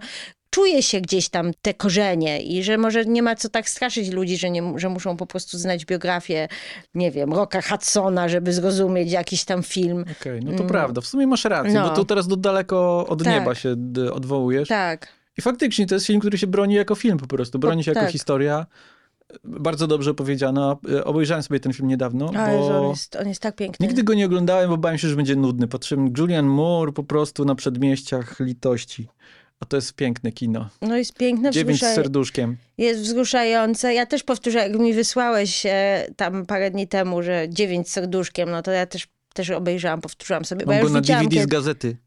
czuje 0.49 0.83
się 0.83 1.01
gdzieś 1.01 1.29
tam 1.29 1.51
te 1.61 1.73
korzenie 1.73 2.41
i 2.41 2.63
że 2.63 2.77
może 2.77 3.05
nie 3.05 3.23
ma 3.23 3.35
co 3.35 3.49
tak 3.49 3.69
straszyć 3.69 4.09
ludzi, 4.09 4.37
że, 4.37 4.49
nie, 4.49 4.73
że 4.75 4.89
muszą 4.89 5.17
po 5.17 5.25
prostu 5.25 5.57
znać 5.57 5.85
biografię, 5.85 6.47
nie 6.95 7.11
wiem, 7.11 7.33
Rocka 7.33 7.61
Hudsona, 7.61 8.29
żeby 8.29 8.53
zrozumieć 8.53 9.11
jakiś 9.11 9.45
tam 9.45 9.63
film. 9.63 10.05
Okej, 10.21 10.39
no 10.43 10.57
to 10.57 10.63
prawda. 10.63 11.01
W 11.01 11.05
sumie 11.07 11.27
masz 11.27 11.45
rację, 11.45 11.73
No. 11.73 11.89
bo 11.89 11.95
tu 11.95 12.05
teraz 12.05 12.27
do 12.27 12.35
daleko 12.35 13.07
od 13.07 13.23
Tak. 13.23 13.33
nieba 13.33 13.55
się 13.55 13.75
odwołujesz. 14.13 14.67
Tak. 14.69 15.07
I 15.37 15.41
faktycznie 15.41 15.87
to 15.87 15.95
jest 15.95 16.07
film, 16.07 16.19
który 16.19 16.37
się 16.37 16.47
broni 16.47 16.73
jako 16.75 16.95
film 16.95 17.17
po 17.17 17.27
prostu. 17.27 17.59
Broni 17.59 17.83
się 17.83 17.91
jako 17.91 18.01
tak. 18.01 18.11
historia. 18.11 18.65
Bardzo 19.43 19.87
dobrze 19.87 20.11
opowiedziana. 20.11 20.77
E, 20.91 21.05
Obejrzałem 21.05 21.43
sobie 21.43 21.59
ten 21.59 21.73
film 21.73 21.87
niedawno, 21.87 22.31
Ale 22.35 22.59
on 22.61 22.69
bo 22.83 22.89
jest, 22.89 23.15
on 23.15 23.27
jest 23.27 23.41
tak 23.41 23.55
piękny. 23.55 23.87
nigdy 23.87 24.03
go 24.03 24.13
nie 24.13 24.25
oglądałem, 24.25 24.69
bo 24.69 24.77
bałem 24.77 24.97
się, 24.97 25.07
że 25.07 25.15
będzie 25.15 25.35
nudny. 25.35 25.67
Patrzyłem 25.67 26.13
Julian 26.17 26.45
Moore 26.45 26.91
po 26.91 27.03
prostu 27.03 27.45
na 27.45 27.55
przedmieściach 27.55 28.39
litości. 28.39 29.07
A 29.59 29.65
to 29.65 29.77
jest 29.77 29.93
piękne 29.93 30.31
kino. 30.31 30.69
No 30.81 30.97
jest 30.97 31.13
piękne, 31.13 31.51
Dziewięć 31.51 31.77
z 31.79 31.81
wzrusza... 31.81 31.95
serduszkiem. 31.95 32.57
jest 32.77 33.01
wzruszające. 33.01 33.93
Ja 33.93 34.05
też 34.05 34.23
powtórzę, 34.23 34.59
jak 34.59 34.79
mi 34.79 34.93
wysłałeś 34.93 35.65
e, 35.65 36.07
tam 36.15 36.45
parę 36.45 36.71
dni 36.71 36.87
temu, 36.87 37.23
że 37.23 37.45
dziewięć 37.49 37.89
z 37.89 37.91
serduszkiem, 37.91 38.49
no 38.49 38.61
to 38.61 38.71
ja 38.71 38.85
też, 38.85 39.07
też 39.33 39.49
obejrzałam, 39.49 40.01
powtórzyłam 40.01 40.45
sobie. 40.45 40.65
bo 40.65 40.71
ja 40.71 40.79
już 40.79 40.91
na 40.91 41.01
DVD 41.01 41.29
z 41.29 41.33
kiedy- 41.33 41.47
gazety. 41.47 41.97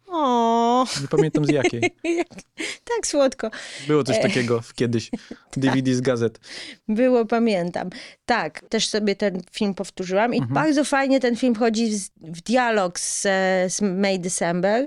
Nie 1.03 1.09
pamiętam 1.09 1.45
z 1.45 1.49
jakiej. 1.51 1.81
tak 2.97 3.07
słodko. 3.07 3.51
Było 3.87 4.05
coś 4.05 4.19
takiego 4.23 4.61
kiedyś. 4.75 5.11
DVD 5.57 5.95
z 5.95 6.01
gazet. 6.01 6.41
Było, 6.89 7.25
pamiętam. 7.27 7.91
Tak, 8.25 8.61
też 8.69 8.89
sobie 8.89 9.17
ten 9.17 9.43
film 9.53 9.75
powtórzyłam 9.75 10.35
i 10.35 10.39
Mhm. 10.39 10.55
bardzo 10.55 10.85
fajnie 10.85 11.21
ten 11.21 11.37
film 11.37 11.55
wchodzi 11.55 11.91
w, 11.91 12.09
w 12.17 12.41
dialog 12.41 13.01
z, 13.01 13.27
e, 13.27 13.31
z 13.71 13.81
May 13.81 14.21
December. 14.21 14.87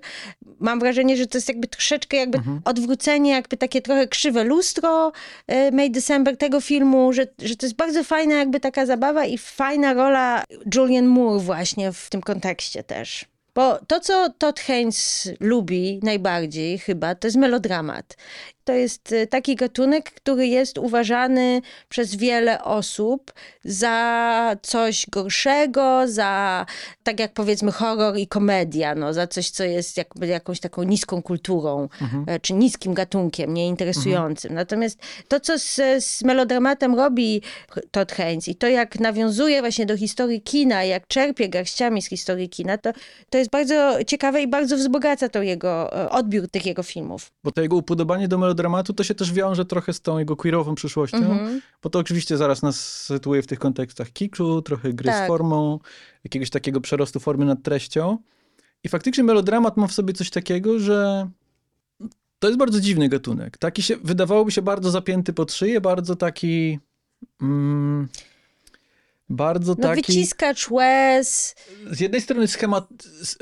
Mam 0.60 0.80
wrażenie, 0.80 1.18
że 1.18 1.28
to 1.28 1.38
jest 1.38 1.48
jakby 1.48 1.68
troszeczkę 1.68 2.18
jakby 2.18 2.38
Mhm. 2.38 2.62
odwrócenie, 2.66 3.32
jakby 3.32 3.58
takie 3.58 3.82
trochę 3.82 4.08
krzywe 4.08 4.44
lustro 4.44 5.12
e, 5.48 5.72
May 5.72 5.92
December 5.92 6.38
tego 6.38 6.62
filmu, 6.62 7.14
że, 7.14 7.28
że 7.42 7.56
to 7.56 7.66
jest 7.66 7.75
bardzo 7.75 8.04
fajna 8.04 8.36
jakby 8.36 8.60
taka 8.60 8.86
zabawa 8.86 9.25
i 9.25 9.38
fajna 9.38 9.94
rola 9.94 10.44
Julian 10.75 11.06
Moore 11.06 11.40
właśnie 11.44 11.92
w 11.92 12.10
tym 12.10 12.22
kontekście 12.22 12.84
też. 12.84 13.25
Bo 13.56 13.80
to, 13.88 14.00
co 14.00 14.30
Todd 14.38 14.60
Haynes 14.60 15.30
lubi 15.40 16.00
najbardziej 16.04 16.80
chyba, 16.80 17.16
to 17.16 17.28
jest 17.28 17.38
melodramat. 17.38 18.18
To 18.66 18.74
jest 18.74 19.12
y, 19.12 19.28
taki 19.28 19.56
gatunek, 19.56 20.12
który 20.12 20.48
jest 20.48 20.78
uważany 20.78 21.62
przez 21.90 22.16
wiele 22.16 22.64
osób 22.64 23.34
za 23.64 24.56
coś 24.62 25.06
gorszego, 25.10 26.08
za 26.08 26.66
tak 27.04 27.20
jak 27.20 27.34
powiedzmy 27.34 27.72
horror 27.72 28.18
i 28.18 28.28
komedia, 28.28 28.96
no, 28.96 29.14
za 29.14 29.28
coś, 29.28 29.50
co 29.50 29.64
jest 29.64 29.98
jakby 29.98 30.28
jakąś 30.28 30.60
taką 30.60 30.84
niską 30.84 31.22
kulturą, 31.22 31.90
e, 32.28 32.40
czy 32.40 32.54
niskim 32.54 32.94
gatunkiem, 32.94 33.54
nieinteresującym. 33.54 34.54
Natomiast 34.54 35.00
to, 35.28 35.40
co 35.40 35.60
z, 35.60 35.82
z 36.00 36.24
melodramatem 36.24 36.96
robi 36.96 37.42
Todd 37.92 38.12
Haynes 38.12 38.48
i 38.48 38.56
to, 38.56 38.68
jak 38.68 39.00
nawiązuje 39.00 39.62
właśnie 39.62 39.86
do 39.86 39.98
historii 39.98 40.42
kina, 40.42 40.84
jak 40.84 41.08
czerpie 41.08 41.50
garściami 41.50 42.02
z 42.02 42.10
historii 42.10 42.50
kina, 42.50 42.78
to, 42.78 42.92
to 43.30 43.38
jest 43.38 43.50
bardzo 43.50 44.04
ciekawe 44.08 44.42
i 44.42 44.48
bardzo 44.48 44.78
wzbogaca 44.78 45.30
to 45.30 45.42
jego 45.42 46.04
e, 46.04 46.10
odbiór 46.10 46.50
tych 46.50 46.66
jego 46.66 46.84
filmów. 46.84 47.32
Bo 47.44 47.52
to 47.52 47.62
jego 47.62 47.76
upodobanie 47.76 48.28
do 48.28 48.38
melodramatu 48.56 48.94
to 48.94 49.04
się 49.04 49.16
też 49.16 49.34
wiąże 49.34 49.66
trochę 49.66 49.94
z 49.94 50.02
tą 50.02 50.20
jego 50.20 50.36
queerową 50.36 50.76
przyszłością, 50.76 51.18
Mhm. 51.18 51.62
bo 51.84 51.90
to 51.90 52.00
oczywiście 52.00 52.38
zaraz 52.38 52.62
nas 52.62 53.04
sytuuje 53.04 53.42
w 53.42 53.48
tych 53.48 53.60
kontekstach 53.60 54.12
kiczu, 54.12 54.62
trochę 54.62 54.94
gry 54.94 55.06
Tak. 55.10 55.26
z 55.26 55.28
formą, 55.28 55.80
jakiegoś 56.24 56.50
takiego 56.50 56.82
przerostu 56.82 57.20
formy 57.20 57.46
nad 57.46 57.64
treścią. 57.64 58.18
I 58.84 58.90
faktycznie 58.90 59.24
melodramat 59.24 59.78
ma 59.78 59.88
w 59.88 59.92
sobie 59.94 60.14
coś 60.14 60.30
takiego, 60.30 60.80
że 60.80 61.30
to 62.40 62.48
jest 62.48 62.60
bardzo 62.60 62.80
dziwny 62.80 63.10
gatunek. 63.10 63.58
Taki 63.58 63.84
się, 63.84 63.98
wydawałoby 64.04 64.52
się 64.52 64.62
bardzo 64.62 64.92
zapięty 64.92 65.34
pod 65.34 65.54
szyję, 65.54 65.82
bardzo 65.82 66.16
taki... 66.16 66.80
Mm, 67.42 68.08
bardzo 69.29 69.75
No 69.77 69.84
taki 69.84 70.01
wyciskacz 70.01 70.70
łez, 70.72 71.55
z 71.91 72.00
jednej 72.00 72.22
strony 72.22 72.48
schemat, 72.48 72.88
z, 73.22 73.38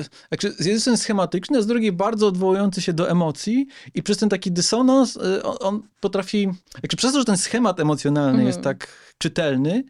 jednej 0.60 0.80
strony 0.80 0.98
schematyczny, 0.98 1.58
a 1.58 1.62
z 1.62 1.68
drugiej 1.68 1.92
bardzo 1.92 2.28
odwołujący 2.28 2.82
się 2.82 2.94
do 2.94 3.10
emocji 3.10 3.68
i 3.94 4.04
przez 4.04 4.18
ten 4.18 4.30
taki 4.30 4.52
dysonans 4.52 5.16
y, 5.16 5.44
on, 5.44 5.58
on 5.60 5.88
potrafi, 6.00 6.50
przez 6.98 7.12
to, 7.14 7.20
że 7.20 7.26
ten 7.26 7.38
schemat 7.38 7.80
emocjonalny 7.80 8.30
Mhm. 8.30 8.48
jest 8.48 8.62
tak 8.62 8.88
czytelny, 9.18 9.84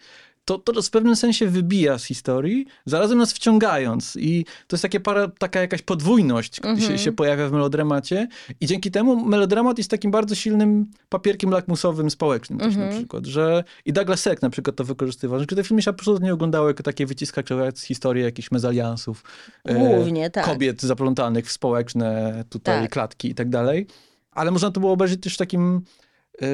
to, 0.46 0.58
to 0.58 0.82
w 0.82 0.90
pewnym 0.90 1.16
sensie 1.16 1.48
wybija 1.48 1.98
z 2.00 2.04
historii, 2.06 2.66
zarazem 2.86 3.18
nas 3.18 3.34
wciągając 3.34 4.16
i 4.16 4.46
to 4.68 4.76
jest 4.76 4.82
takie 4.82 5.00
para, 5.00 5.28
taka 5.28 5.62
jakaś 5.62 5.82
podwójność 5.82 6.60
Mhm. 6.64 6.80
się, 6.80 6.98
się 6.98 7.12
pojawia 7.12 7.48
w 7.50 7.52
melodramacie 7.52 8.28
i 8.62 8.66
dzięki 8.66 8.92
temu 8.92 9.26
melodramat 9.26 9.78
jest 9.78 9.90
takim 9.90 10.12
bardzo 10.12 10.36
silnym 10.36 10.86
papierkiem 11.10 11.50
lakmusowym 11.50 12.10
społecznym 12.10 12.60
też 12.60 12.68
Mhm. 12.68 12.90
na 12.90 12.98
przykład, 12.98 13.26
że 13.26 13.64
i 13.86 13.94
Douglas 13.94 14.20
Seck 14.22 14.42
na 14.42 14.50
przykład 14.50 14.76
to 14.76 14.84
wykorzystywał, 14.84 15.40
że 15.40 15.46
te 15.46 15.64
filmy 15.64 15.82
się 15.82 15.92
absolutnie 15.92 16.34
oglądały 16.34 16.70
jako 16.70 16.84
takie 16.84 17.06
wyciskacze 17.06 17.72
z 17.76 17.82
historii 17.84 18.24
jakichś 18.24 18.52
mezaliansów, 18.52 19.24
e, 19.66 19.76
głównie, 19.76 20.30
tak. 20.30 20.46
kobiet 20.46 20.82
zaplątanych 20.82 21.46
w 21.48 21.52
społeczne 21.52 22.44
tutaj 22.50 22.82
Tak. 22.82 22.92
klatki 22.92 23.30
i 23.30 23.36
tak 23.36 23.50
dalej, 23.50 23.88
ale 24.32 24.52
można 24.52 24.72
to 24.72 24.80
było 24.80 24.92
obejrzeć 24.92 25.22
też 25.22 25.34
w 25.34 25.38
takim 25.38 25.76
e, 25.78 26.03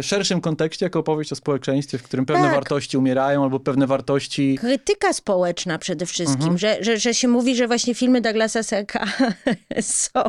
szerszym 0.02 0.42
kontekście, 0.42 0.86
jako 0.86 1.00
opowieść 1.00 1.32
o 1.32 1.36
społeczeństwie, 1.36 1.98
w 1.98 2.04
którym 2.04 2.26
pewne 2.26 2.44
Tak. 2.44 2.54
wartości 2.56 2.98
umierają 2.98 3.44
albo 3.44 3.60
pewne 3.60 3.88
wartości 3.88 4.58
krytyka 4.62 5.14
społeczna 5.14 5.78
przede 5.78 6.06
wszystkim, 6.06 6.42
Mhm. 6.42 6.58
że, 6.58 6.78
że, 6.82 6.98
że 6.98 7.14
się 7.14 7.28
mówi, 7.28 7.56
że 7.56 7.68
właśnie 7.68 7.96
filmy 7.96 8.22
Douglasa 8.22 8.64
Serka 8.64 9.06
są 9.82 10.22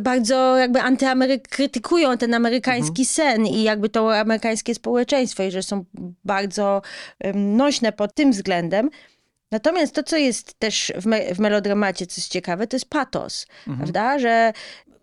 bardzo 0.00 0.56
jakby 0.56 0.78
antyamery- 0.78 1.40
krytykują 1.50 2.18
ten 2.18 2.34
amerykański 2.34 3.04
sen 3.04 3.46
i 3.46 3.62
jakby 3.62 3.88
to 3.88 4.18
amerykańskie 4.18 4.74
społeczeństwo 4.74 5.42
i 5.42 5.50
że 5.50 5.62
są 5.62 5.84
bardzo 6.24 6.82
nośne 7.34 7.92
pod 7.92 8.14
tym 8.14 8.30
względem. 8.32 8.90
Natomiast 9.50 9.94
to, 9.94 10.02
co 10.02 10.16
jest 10.16 10.58
też 10.58 10.92
w, 10.96 11.06
me- 11.06 11.34
w 11.34 11.38
melodramacie, 11.38 12.06
co 12.06 12.20
jest 12.20 12.30
ciekawe, 12.32 12.66
to 12.66 12.76
jest 12.76 12.90
patos, 12.90 13.46
prawda? 13.76 14.18
Że 14.18 14.52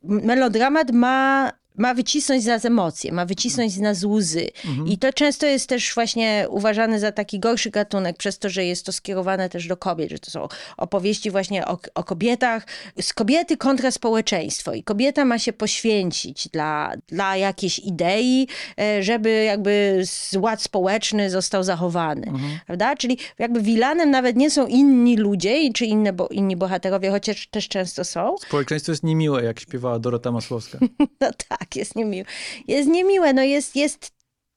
melodramat 0.03 0.91
ma, 0.91 1.51
ma 1.77 1.93
wycisnąć 1.93 2.43
z 2.43 2.45
nas 2.45 2.65
emocje, 2.65 3.11
ma 3.11 3.25
wycisnąć 3.25 3.71
z 3.73 3.79
nas 3.79 4.03
łzy. 4.03 4.47
I 4.85 4.97
to 4.97 5.13
często 5.13 5.45
jest 5.45 5.69
też 5.69 5.93
właśnie 5.95 6.45
uważany 6.49 6.99
za 6.99 7.11
taki 7.11 7.39
gorszy 7.39 7.69
gatunek, 7.69 8.17
przez 8.17 8.39
to, 8.39 8.49
że 8.49 8.65
jest 8.65 8.85
to 8.85 8.91
skierowane 8.91 9.49
też 9.49 9.67
do 9.67 9.77
kobiet, 9.77 10.09
że 10.11 10.19
to 10.19 10.31
są 10.31 10.47
opowieści 10.77 11.31
właśnie 11.31 11.65
o, 11.67 11.77
o 11.95 12.03
kobietach, 12.03 12.67
z 13.01 13.13
kobiety 13.13 13.57
kontra 13.57 13.91
społeczeństwo. 13.91 14.73
I 14.73 14.83
kobieta 14.83 15.25
ma 15.25 15.39
się 15.39 15.53
poświęcić 15.53 16.47
dla, 16.49 16.93
dla 17.07 17.37
jakiejś 17.37 17.79
idei, 17.79 18.47
e, 18.79 19.03
żeby 19.03 19.43
jakby 19.43 20.01
z- 20.05 20.33
ład 20.39 20.61
społeczny 20.61 21.29
został 21.29 21.63
zachowany. 21.63 22.31
Prawda? 22.65 22.95
Czyli 22.95 23.17
jakby 23.39 23.61
wilanem 23.61 24.11
nawet 24.11 24.35
nie 24.35 24.49
są 24.51 24.67
inni 24.67 25.17
ludzie, 25.17 25.73
czy 25.73 25.85
inne, 25.85 26.13
bo, 26.13 26.27
inni 26.27 26.55
bohaterowie, 26.55 27.09
chociaż 27.11 27.47
też 27.47 27.67
często 27.67 28.03
są, 28.03 28.35
Społeczeństwo 28.37 28.91
jest 28.91 29.03
niemiłe, 29.03 29.43
jak 29.43 29.59
śpiewała 29.59 29.99
Dorota 29.99 30.31
Masłowska. 30.31 30.77
no 31.21 31.29
tak, 31.49 31.64
jest 31.75 31.95
niemiłe. 31.95 32.25
Jest 32.67 32.89
niemiłe, 32.89 33.33
no 33.33 33.43
jest, 33.43 33.75
jest 33.75 34.11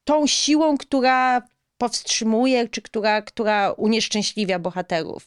tą 0.05 0.27
siłą, 0.27 0.79
która 0.79 1.43
powstrzymuje, 1.79 2.69
czy 2.69 2.83
która, 2.83 3.23
która 3.23 3.73
unieszczęśliwia 3.73 4.59
bohaterów. 4.59 5.27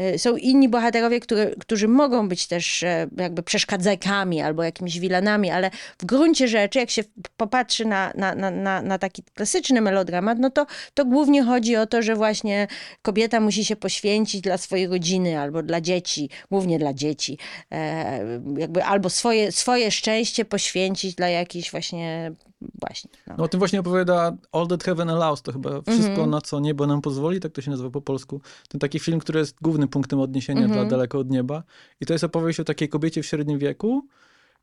Y, 0.00 0.18
Są 0.18 0.36
inni 0.36 0.68
bohaterowie, 0.68 1.20
które, 1.20 1.50
którzy 1.60 1.88
mogą 1.88 2.28
być 2.28 2.46
też 2.46 2.82
e, 2.82 3.08
jakby 3.16 3.42
przeszkadzajkami 3.42 4.40
albo 4.40 4.62
jakimiś 4.62 5.00
wilanami, 5.00 5.50
ale 5.50 5.70
w 5.98 6.04
gruncie 6.04 6.48
rzeczy, 6.48 6.78
jak 6.78 6.90
się 6.90 7.02
popatrzy 7.36 7.84
na, 7.84 8.12
na, 8.14 8.34
na, 8.50 8.82
na, 8.82 8.98
taki 8.98 9.22
klasyczny 9.22 9.80
melodramat, 9.80 10.38
no 10.38 10.50
to, 10.50 10.66
to 10.94 11.04
głównie 11.04 11.42
chodzi 11.42 11.76
o 11.76 11.86
to, 11.86 12.02
że 12.02 12.14
właśnie 12.14 12.66
kobieta 13.02 13.40
musi 13.40 13.64
się 13.64 13.76
poświęcić 13.76 14.40
dla 14.40 14.58
swojej 14.58 14.86
rodziny 14.86 15.40
albo 15.40 15.62
dla 15.62 15.80
dzieci, 15.80 16.30
głównie 16.50 16.78
dla 16.78 16.94
dzieci, 16.94 17.38
e, 17.72 18.38
jakby 18.58 18.84
albo 18.84 19.10
swoje, 19.10 19.52
swoje 19.52 19.90
szczęście 19.90 20.44
poświęcić 20.44 21.14
dla 21.14 21.28
jakiejś 21.28 21.70
właśnie, 21.70 22.32
właśnie. 22.80 23.10
No. 23.26 23.34
No 23.38 23.44
o 23.44 23.48
tym 23.48 23.58
właśnie 23.58 23.80
opowiada 23.80 24.36
All 24.52 24.66
That 24.66 24.84
Heaven 24.84 25.10
Allows, 25.10 25.42
to 25.42 25.52
chyba 25.52 25.82
wszystko, 25.82 26.10
Mhm. 26.10 26.30
na 26.30 26.40
co 26.40 26.60
niebo 26.60 26.86
nam 26.86 27.00
pozwoli, 27.02 27.40
tak 27.40 27.52
to 27.52 27.62
się 27.62 27.70
nazywa 27.70 27.90
po 27.90 28.00
polsku. 28.02 28.40
Ten 28.68 28.78
taki 28.78 28.98
film, 28.98 29.18
który 29.20 29.38
jest 29.38 29.56
głównym 29.62 29.88
punktem 29.88 30.20
odniesienia 30.20 30.62
Mhm. 30.64 30.80
dla 30.80 30.90
Daleko 30.90 31.18
od 31.18 31.30
Nieba. 31.30 31.62
I 32.00 32.06
to 32.06 32.12
jest 32.12 32.24
opowieść 32.24 32.60
o 32.60 32.64
takiej 32.64 32.88
kobiecie 32.88 33.22
w 33.22 33.26
średnim 33.26 33.58
wieku, 33.58 34.06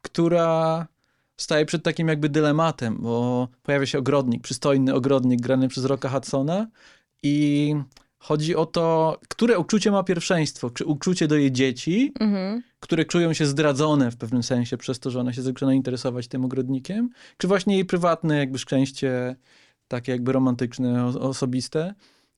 która 0.01 0.87
staje 1.37 1.65
przed 1.65 1.83
takim 1.83 2.07
jakby 2.07 2.29
dylematem, 2.29 2.97
bo 3.01 3.47
pojawia 3.63 3.85
się 3.85 3.99
ogrodnik, 3.99 4.43
przystojny 4.43 4.93
ogrodnik 4.93 5.41
grany 5.41 5.67
przez 5.67 5.85
Rocka 5.85 6.09
Hudsona 6.09 6.67
i 7.23 7.75
chodzi 8.23 8.55
o 8.55 8.65
to, 8.65 9.19
które 9.29 9.59
uczucie 9.59 9.91
ma 9.91 10.03
pierwszeństwo. 10.03 10.69
Czy 10.69 10.85
uczucie 10.85 11.27
do 11.27 11.35
jej 11.35 11.51
dzieci, 11.51 12.13
Mhm. 12.19 12.63
które 12.79 13.05
czują 13.05 13.33
się 13.33 13.45
zdradzone 13.45 14.11
w 14.11 14.17
pewnym 14.17 14.43
sensie 14.43 14.77
przez 14.77 14.99
to, 14.99 15.11
że 15.11 15.19
ona 15.19 15.33
się 15.33 15.41
zaczyna 15.41 15.73
interesować 15.73 16.27
tym 16.27 16.45
ogrodnikiem, 16.45 17.09
czy 17.37 17.47
właśnie 17.47 17.75
jej 17.75 17.85
prywatne 17.85 18.37
jakby 18.37 18.59
szczęście, 18.59 19.35
takie 19.87 20.11
jakby 20.11 20.31
romantyczne, 20.31 21.05
osobiste. 21.05 21.93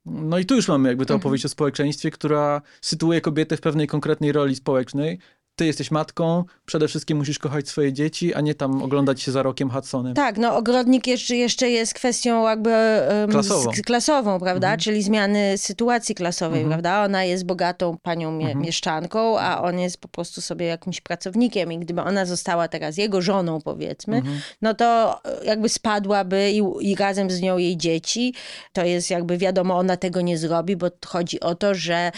No 0.06 0.40
i 0.40 0.46
tu 0.46 0.56
już 0.56 0.68
mamy 0.68 0.90
jakby 0.90 1.06
tę 1.06 1.16
opowieść 1.16 1.46
o 1.46 1.50
społeczeństwie, 1.50 2.12
która 2.12 2.62
sytuuje 2.82 3.22
kobietę 3.22 3.58
w 3.58 3.62
pewnej 3.62 3.88
konkretnej 3.88 4.32
roli 4.32 4.56
społecznej. 4.56 5.20
Ty 5.58 5.66
jesteś 5.66 5.92
matką, 5.92 6.44
przede 6.66 6.88
wszystkim 6.88 7.18
musisz 7.18 7.40
kochać 7.40 7.68
swoje 7.70 7.94
dzieci, 7.94 8.34
a 8.34 8.42
nie 8.42 8.56
tam 8.56 8.84
oglądać 8.84 9.22
się 9.22 9.32
za 9.32 9.44
rokiem 9.44 9.70
Hudsonem. 9.70 10.14
Tak, 10.14 10.38
no 10.38 10.58
ogrodnik 10.58 11.08
jeszcze, 11.08 11.36
jeszcze 11.36 11.70
jest 11.70 11.94
kwestią 11.94 12.48
jakby 12.48 12.72
em, 12.74 13.30
Klasową. 13.32 13.72
z- 13.74 13.82
klasową, 13.82 14.40
prawda? 14.40 14.68
Mhm. 14.68 14.80
Czyli 14.80 15.04
zmiany 15.04 15.58
sytuacji 15.58 16.16
klasowej, 16.16 16.62
Mhm. 16.62 16.70
prawda? 16.70 17.04
Ona 17.06 17.24
jest 17.24 17.46
bogatą 17.46 17.98
panią 18.04 18.32
mie- 18.32 18.46
Mhm. 18.46 18.66
mieszczanką, 18.66 19.40
a 19.40 19.62
on 19.62 19.80
jest 19.80 19.98
po 19.98 20.08
prostu 20.08 20.42
sobie 20.42 20.66
jakimś 20.66 21.02
pracownikiem 21.02 21.72
i 21.72 21.80
gdyby 21.80 22.02
ona 22.02 22.26
została 22.26 22.68
teraz 22.68 22.98
jego 22.98 23.22
żoną, 23.22 23.62
powiedzmy, 23.62 24.18
Mhm. 24.18 24.40
no 24.62 24.74
to 24.74 25.20
e, 25.42 25.46
jakby 25.46 25.70
spadłaby 25.70 26.52
i, 26.52 26.62
i 26.92 26.96
razem 26.96 27.32
z 27.32 27.42
nią 27.42 27.58
jej 27.58 27.78
dzieci. 27.78 28.34
To 28.74 28.86
jest 28.86 29.10
jakby 29.10 29.38
wiadomo, 29.38 29.78
ona 29.78 29.98
tego 29.98 30.22
nie 30.22 30.38
zrobi, 30.38 30.76
bo 30.76 30.88
chodzi 31.06 31.40
o 31.40 31.56
to, 31.56 31.76
że 31.76 32.12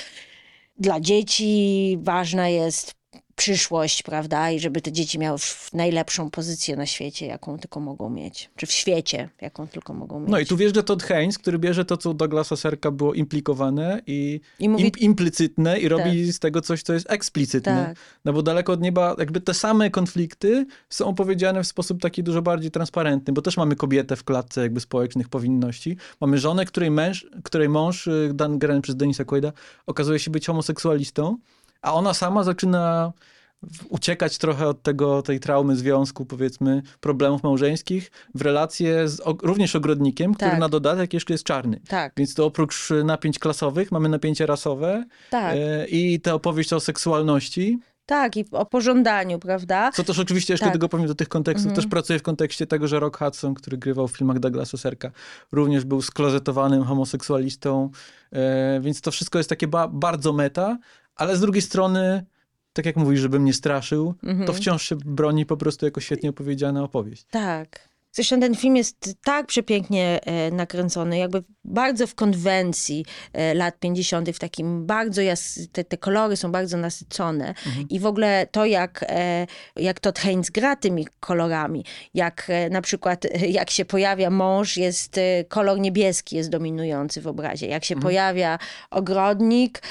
dla 0.80 1.00
dzieci 1.00 1.98
ważna 2.02 2.50
jest 2.50 2.97
przyszłość, 3.38 4.04
prawda? 4.04 4.52
I 4.52 4.60
żeby 4.60 4.82
te 4.82 4.92
dzieci 4.92 5.20
miały 5.20 5.38
najlepszą 5.74 6.30
pozycję 6.30 6.76
na 6.76 6.86
świecie, 6.86 7.26
jaką 7.26 7.58
tylko 7.60 7.80
mogą 7.80 8.10
mieć. 8.10 8.50
Czy 8.56 8.66
w 8.66 8.72
świecie, 8.72 9.30
jaką 9.42 9.68
tylko 9.68 9.94
mogą 9.94 10.20
mieć. 10.20 10.30
No 10.30 10.40
i 10.40 10.46
tu 10.46 10.58
wjeżdża 10.58 10.84
Todd 10.84 11.04
Haynes, 11.04 11.38
który 11.38 11.60
bierze 11.60 11.86
to, 11.86 11.98
co 11.98 12.14
Douglasa 12.14 12.56
Serka 12.56 12.92
było 12.92 13.14
implikowane 13.14 14.02
i 14.08 14.40
I 14.60 14.70
mówi, 14.70 14.92
im, 15.00 15.16
i 15.82 15.90
robi 15.90 16.32
z 16.32 16.40
tego 16.40 16.62
coś, 16.62 16.84
co 16.84 16.94
jest 16.94 17.12
eksplicytne. 17.12 17.86
tak, 17.86 17.98
No 18.26 18.34
bo 18.34 18.42
daleko 18.42 18.74
od 18.74 18.82
nieba, 18.82 19.16
jakby 19.20 19.42
te 19.42 19.54
same 19.54 19.90
konflikty 19.90 20.66
są 20.90 21.06
opowiedziane 21.06 21.64
w 21.64 21.68
sposób 21.68 22.02
taki 22.02 22.24
dużo 22.24 22.42
bardziej 22.42 22.72
transparentny, 22.72 23.34
bo 23.34 23.42
też 23.42 23.58
mamy 23.58 23.76
kobietę 23.76 24.16
w 24.16 24.24
klatce 24.24 24.62
jakby 24.62 24.80
społecznych 24.80 25.30
powinności. 25.30 25.98
Mamy 26.22 26.38
żonę, 26.38 26.66
której 26.66 26.92
męż, 26.92 27.28
której 27.44 27.70
mąż, 27.70 28.08
y, 28.08 28.32
Dan 28.34 28.60
grany 28.60 28.82
przez 28.82 28.96
Denisa 28.96 29.26
Quaida, 29.26 29.52
okazuje 29.86 30.20
się 30.20 30.32
być 30.32 30.48
homoseksualistą, 30.48 31.38
a 31.82 31.94
ona 31.94 32.14
sama 32.14 32.44
zaczyna 32.44 33.14
uciekać 33.90 34.38
trochę 34.38 34.68
od 34.68 34.84
tego, 34.84 35.22
tej 35.22 35.40
traumy 35.40 35.76
związku, 35.76 36.26
powiedzmy, 36.26 36.82
problemów 37.00 37.44
małżeńskich 37.44 38.12
w 38.36 38.42
relacje 38.42 39.08
z 39.10 39.20
og- 39.22 39.44
również 39.44 39.76
ogrodnikiem, 39.76 40.34
który 40.34 40.52
Tak. 40.52 40.60
na 40.60 40.70
dodatek 40.70 41.14
jeszcze 41.14 41.34
jest 41.34 41.44
czarny. 41.44 41.80
tak, 41.88 42.14
Więc 42.18 42.34
to 42.34 42.46
oprócz 42.46 42.92
y, 42.92 43.04
napięć 43.04 43.40
klasowych 43.40 43.92
mamy 43.92 44.10
napięcia 44.10 44.46
rasowe 44.46 45.04
tak. 45.30 45.56
e, 45.58 45.88
i 45.88 46.20
tę 46.22 46.34
opowieść 46.34 46.74
o 46.74 46.80
seksualności, 46.80 47.80
Tak, 48.06 48.38
i 48.38 48.46
o 48.52 48.66
pożądaniu, 48.66 49.40
prawda? 49.40 49.92
Co 49.92 50.04
też 50.04 50.20
oczywiście 50.20 50.54
jeszcze 50.54 50.66
Tak. 50.66 50.74
tego 50.74 50.90
powiem 50.90 51.08
do 51.08 51.16
tych 51.16 51.28
kontekstów. 51.30 51.74
Też 51.74 51.88
pracuję 51.88 52.20
w 52.20 52.24
kontekście 52.24 52.68
tego, 52.68 52.88
że 52.88 53.00
Rock 53.00 53.18
Hudson, 53.18 53.54
który 53.54 53.78
grywał 53.78 54.08
w 54.08 54.18
filmach 54.18 54.40
Douglasa 54.40 54.78
Serka, 54.78 55.12
również 55.52 55.86
był 55.86 56.02
sklozetowanym 56.02 56.84
homoseksualistą, 56.84 57.90
e, 58.34 58.80
więc 58.82 59.02
to 59.02 59.12
wszystko 59.12 59.38
jest 59.38 59.50
takie 59.50 59.68
ba- 59.68 59.88
bardzo 59.88 60.34
meta, 60.34 60.78
ale 61.18 61.38
z 61.38 61.42
drugiej 61.42 61.62
strony, 61.62 62.26
tak 62.74 62.86
jak 62.86 62.96
mówisz, 62.96 63.20
żebym 63.20 63.46
nie 63.46 63.54
straszył, 63.54 64.14
to 64.46 64.54
wciąż 64.54 64.84
się 64.84 64.96
broni 64.96 65.46
po 65.46 65.58
prostu 65.58 65.86
jako 65.86 66.02
świetnie 66.02 66.30
opowiedziana 66.30 66.84
opowieść. 66.84 67.26
Tak. 67.32 67.90
Zresztą 68.12 68.40
ten 68.40 68.56
film 68.56 68.76
jest 68.76 69.16
tak 69.24 69.48
przepięknie 69.48 70.20
e, 70.26 70.52
nakręcony, 70.52 71.18
jakby 71.18 71.44
bardzo 71.64 72.08
w 72.08 72.16
konwencji 72.16 73.06
e, 73.34 73.54
lat 73.54 73.80
50., 73.80 74.30
w 74.30 74.40
takim 74.40 74.86
bardzo, 74.86 75.22
jas... 75.22 75.60
te, 75.72 75.84
te 75.84 75.98
kolory 75.98 76.38
są 76.38 76.52
bardzo 76.52 76.78
nasycone. 76.78 77.54
I 77.90 78.00
w 78.00 78.06
ogóle 78.06 78.48
to, 78.52 78.66
jak, 78.66 79.06
e, 79.10 79.48
jak 79.76 80.00
Todd 80.00 80.20
Haynes 80.20 80.50
gra 80.50 80.76
tymi 80.76 81.08
kolorami, 81.20 81.86
jak 82.14 82.52
na 82.72 82.82
przykład 82.82 83.26
jak 83.50 83.70
się 83.70 83.86
pojawia 83.86 84.30
mąż, 84.30 84.78
jest 84.78 85.20
kolor 85.48 85.80
niebieski 85.80 86.36
jest 86.36 86.50
dominujący 86.50 87.22
w 87.22 87.28
obrazie, 87.28 87.68
jak 87.68 87.86
się 87.86 87.96
pojawia 87.96 88.60
ogrodnik, 88.92 89.82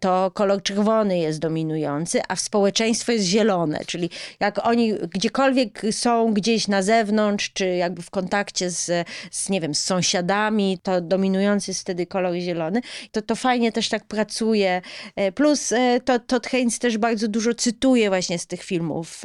to 0.00 0.30
kolor 0.30 0.62
czerwony 0.62 1.18
jest 1.18 1.38
dominujący, 1.38 2.20
a 2.28 2.36
społeczeństwo 2.36 3.12
jest 3.12 3.24
zielone, 3.24 3.80
czyli 3.86 4.10
jak 4.40 4.66
oni 4.66 4.94
gdziekolwiek 4.94 5.82
są 5.90 6.34
gdzieś 6.34 6.68
na 6.68 6.82
zewnątrz, 6.82 7.52
czy 7.62 7.68
jakby 7.76 8.02
w 8.02 8.10
kontakcie 8.10 8.70
z, 8.70 9.08
z 9.30 9.48
nie 9.48 9.60
wiem, 9.60 9.74
z 9.74 9.84
sąsiadami, 9.84 10.78
to 10.82 11.00
dominujący 11.00 11.70
jest 11.70 11.80
wtedy 11.80 12.06
kolor 12.06 12.34
zielony. 12.34 12.80
To, 13.12 13.22
to 13.22 13.36
fajnie 13.36 13.72
też 13.72 13.88
tak 13.88 14.04
pracuje. 14.04 14.82
E, 15.16 15.32
Plus 15.32 15.72
e, 15.72 16.00
to, 16.04 16.18
Todd 16.18 16.46
Haynes 16.46 16.78
też 16.78 16.98
bardzo 16.98 17.28
dużo 17.28 17.54
cytuje 17.54 18.08
właśnie 18.08 18.38
z 18.38 18.46
tych 18.46 18.62
filmów. 18.62 19.22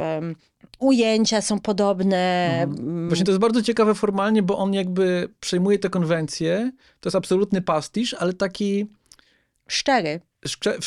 Ujęcia 0.80 1.42
są 1.42 1.60
podobne. 1.60 2.50
mm, 2.64 3.08
Właśnie 3.08 3.26
to 3.26 3.32
jest 3.32 3.42
bardzo 3.42 3.62
ciekawe 3.62 3.96
formalnie, 3.96 4.44
bo 4.44 4.58
on 4.58 4.74
jakby 4.74 5.30
przejmuje 5.40 5.80
te 5.80 5.90
konwencje, 5.90 6.72
to 7.00 7.08
jest 7.10 7.16
absolutny 7.16 7.62
pastisz, 7.62 8.14
ale 8.14 8.34
taki 8.34 8.86
Szczery. 9.68 10.22
szcze, 10.46 10.78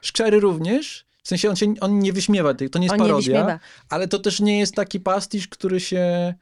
szczery 0.00 0.40
również. 0.40 1.06
W 1.22 1.28
sensie 1.28 1.50
on, 1.50 1.56
się, 1.56 1.74
on 1.80 1.98
nie 1.98 2.12
wyśmiewa 2.12 2.54
tych, 2.54 2.70
to 2.70 2.78
nie 2.78 2.84
jest 2.86 2.92
On 2.92 2.98
nie 3.00 3.06
parodia, 3.06 3.32
wyśmiewa. 3.32 3.58
ale 3.88 4.08
to 4.08 4.18
też 4.18 4.40
nie 4.40 4.58
jest 4.58 4.74
taki 4.74 5.00
pastisz, 5.00 5.48
który 5.48 5.80
się 5.80 6.34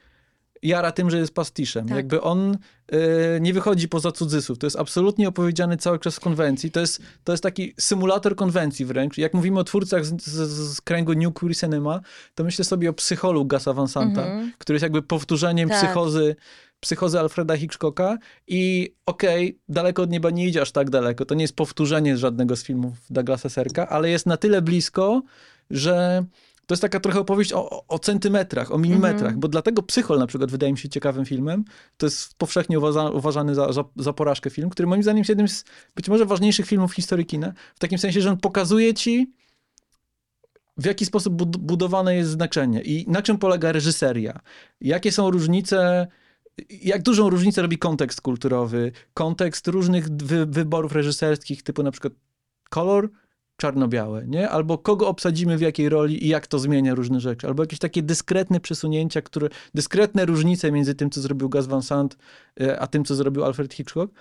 jara 0.63 0.91
tym, 0.91 1.09
że 1.09 1.17
jest 1.17 1.33
pastiszem. 1.33 1.87
Tak. 1.87 1.97
Jakby 1.97 2.21
on 2.21 2.57
y, 2.93 2.97
nie 3.41 3.53
wychodzi 3.53 3.89
poza 3.89 4.11
cudzysłów. 4.11 4.57
To 4.57 4.65
jest 4.65 4.79
absolutnie 4.79 5.27
opowiedziany 5.27 5.77
cały 5.77 5.99
czas 5.99 6.15
w 6.15 6.19
konwencji. 6.19 6.71
To 6.71 6.79
jest, 6.79 7.01
to 7.23 7.33
jest 7.33 7.43
taki 7.43 7.73
symulator 7.79 8.35
konwencji 8.35 8.85
wręcz. 8.85 9.17
Jak 9.17 9.33
mówimy 9.33 9.59
o 9.59 9.63
twórcach 9.63 10.05
z, 10.05 10.23
z, 10.23 10.49
z 10.75 10.81
kręgu 10.81 11.13
New 11.13 11.33
Queer 11.33 11.57
Cinema, 11.57 11.99
to 12.35 12.43
myślę 12.43 12.65
sobie 12.65 12.89
o 12.89 12.93
psycholu 12.93 13.45
Gasa 13.45 13.73
Van 13.73 13.87
Santa, 13.87 14.27
który 14.57 14.75
jest 14.75 14.83
jakby 14.83 15.01
powtórzeniem 15.01 15.69
Tak. 15.69 15.77
psychozy 15.77 16.35
psychozy 16.79 17.19
Alfreda 17.19 17.57
Hitchcocka 17.57 18.17
i 18.47 18.93
okej, 19.05 19.59
daleko 19.69 20.01
od 20.01 20.09
nieba 20.09 20.29
nie 20.29 20.47
idzie 20.47 20.61
aż 20.61 20.71
tak 20.71 20.89
daleko. 20.89 21.25
To 21.25 21.35
nie 21.35 21.41
jest 21.41 21.55
powtórzenie 21.55 22.17
żadnego 22.17 22.55
z 22.55 22.63
filmów 22.63 22.93
Douglasa 23.09 23.49
Serka, 23.49 23.89
ale 23.89 24.09
jest 24.09 24.25
na 24.25 24.37
tyle 24.37 24.61
blisko, 24.61 25.21
że 25.69 26.25
to 26.69 26.73
jest 26.73 26.81
taka 26.81 26.99
trochę 26.99 27.19
opowieść 27.19 27.53
o, 27.53 27.87
o- 27.87 27.99
centymetrach, 27.99 28.71
o 28.71 28.77
milimetrach, 28.77 29.37
bo 29.37 29.47
dlatego 29.47 29.83
Psychol 29.83 30.19
na 30.19 30.27
przykład 30.27 30.51
wydaje 30.51 30.71
mi 30.71 30.77
się 30.77 30.89
ciekawym 30.89 31.25
filmem. 31.25 31.63
To 31.97 32.05
jest 32.05 32.37
powszechnie 32.37 32.77
uważa, 32.79 33.09
uważany 33.09 33.55
za, 33.55 33.73
za, 33.73 33.83
za 33.95 34.13
porażkę 34.13 34.49
film, 34.49 34.69
który 34.69 34.87
moim 34.87 35.03
zdaniem 35.03 35.17
jest 35.17 35.29
jednym 35.29 35.47
z 35.47 35.63
być 35.95 36.09
może 36.09 36.25
ważniejszych 36.25 36.65
filmów 36.65 36.91
w 36.91 36.95
historii 36.95 37.25
kina, 37.25 37.53
w 37.75 37.79
takim 37.79 37.97
sensie, 37.97 38.21
że 38.21 38.29
on 38.29 38.37
pokazuje 38.37 38.93
ci 38.93 39.33
w 40.77 40.85
jaki 40.85 41.05
sposób 41.05 41.33
bud- 41.33 41.57
budowane 41.57 42.15
jest 42.15 42.29
znaczenie 42.29 42.81
i 42.81 43.05
na 43.07 43.21
czym 43.21 43.37
polega 43.37 43.71
reżyseria. 43.71 44.39
Jakie 44.81 45.11
są 45.11 45.31
różnice, 45.31 46.07
jak 46.69 47.01
dużą 47.01 47.29
różnicę 47.29 47.61
robi 47.61 47.77
kontekst 47.77 48.21
kulturowy, 48.21 48.91
kontekst 49.13 49.67
różnych 49.67 50.09
wy- 50.09 50.45
wyborów 50.45 50.91
reżyserskich, 50.91 51.63
typu 51.63 51.83
na 51.83 51.91
przykład 51.91 52.13
kolor 52.69 53.09
czarno-białe, 53.59 54.23
nie? 54.27 54.49
Albo 54.49 54.77
kogo 54.77 55.07
obsadzimy 55.07 55.57
w 55.57 55.61
jakiej 55.61 55.89
roli 55.89 56.25
i 56.25 56.27
jak 56.27 56.47
to 56.47 56.59
zmienia 56.59 56.95
różne 56.95 57.19
rzeczy. 57.19 57.47
Albo 57.47 57.63
jakieś 57.63 57.79
takie 57.79 58.01
dyskretne 58.03 58.59
przesunięcia, 58.59 59.21
które, 59.21 59.49
dyskretne 59.73 60.25
różnice 60.25 60.71
między 60.71 60.95
tym, 60.95 61.09
co 61.09 61.21
zrobił 61.21 61.49
Gus 61.49 61.65
Van 61.65 61.81
Sant, 61.81 62.17
e, 62.61 62.79
a 62.79 62.87
tym, 62.87 63.05
co 63.05 63.15
zrobił 63.15 63.43
Alfred 63.45 63.73
Hitchcock. 63.73 64.13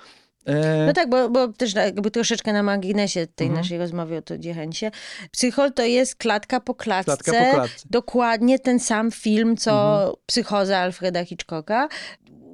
E, 0.47 0.87
No 0.87 0.93
tak, 0.93 1.11
bo, 1.11 1.31
bo 1.31 1.49
też 1.49 1.75
jakby 1.75 2.11
troszeczkę 2.11 2.53
na 2.53 2.63
marginesie 2.63 3.27
tej 3.27 3.47
Mhm. 3.47 3.65
naszej 3.65 3.79
rozmowy 3.79 4.17
o 4.17 4.23
to 4.23 4.39
dziechęcie. 4.39 4.91
Psychol 5.31 5.73
to 5.73 5.83
jest 5.85 6.15
klatka 6.17 6.61
po 6.61 6.75
klatce. 6.75 7.17
Klatka 7.17 7.33
po 7.33 7.55
klatce. 7.55 7.87
Dokładnie 7.91 8.59
ten 8.59 8.81
sam 8.81 9.11
film, 9.11 9.57
co 9.57 9.95
Mhm. 9.97 10.13
Psychoza 10.27 10.79
Alfreda 10.79 11.25
Hitchcocka. 11.25 11.89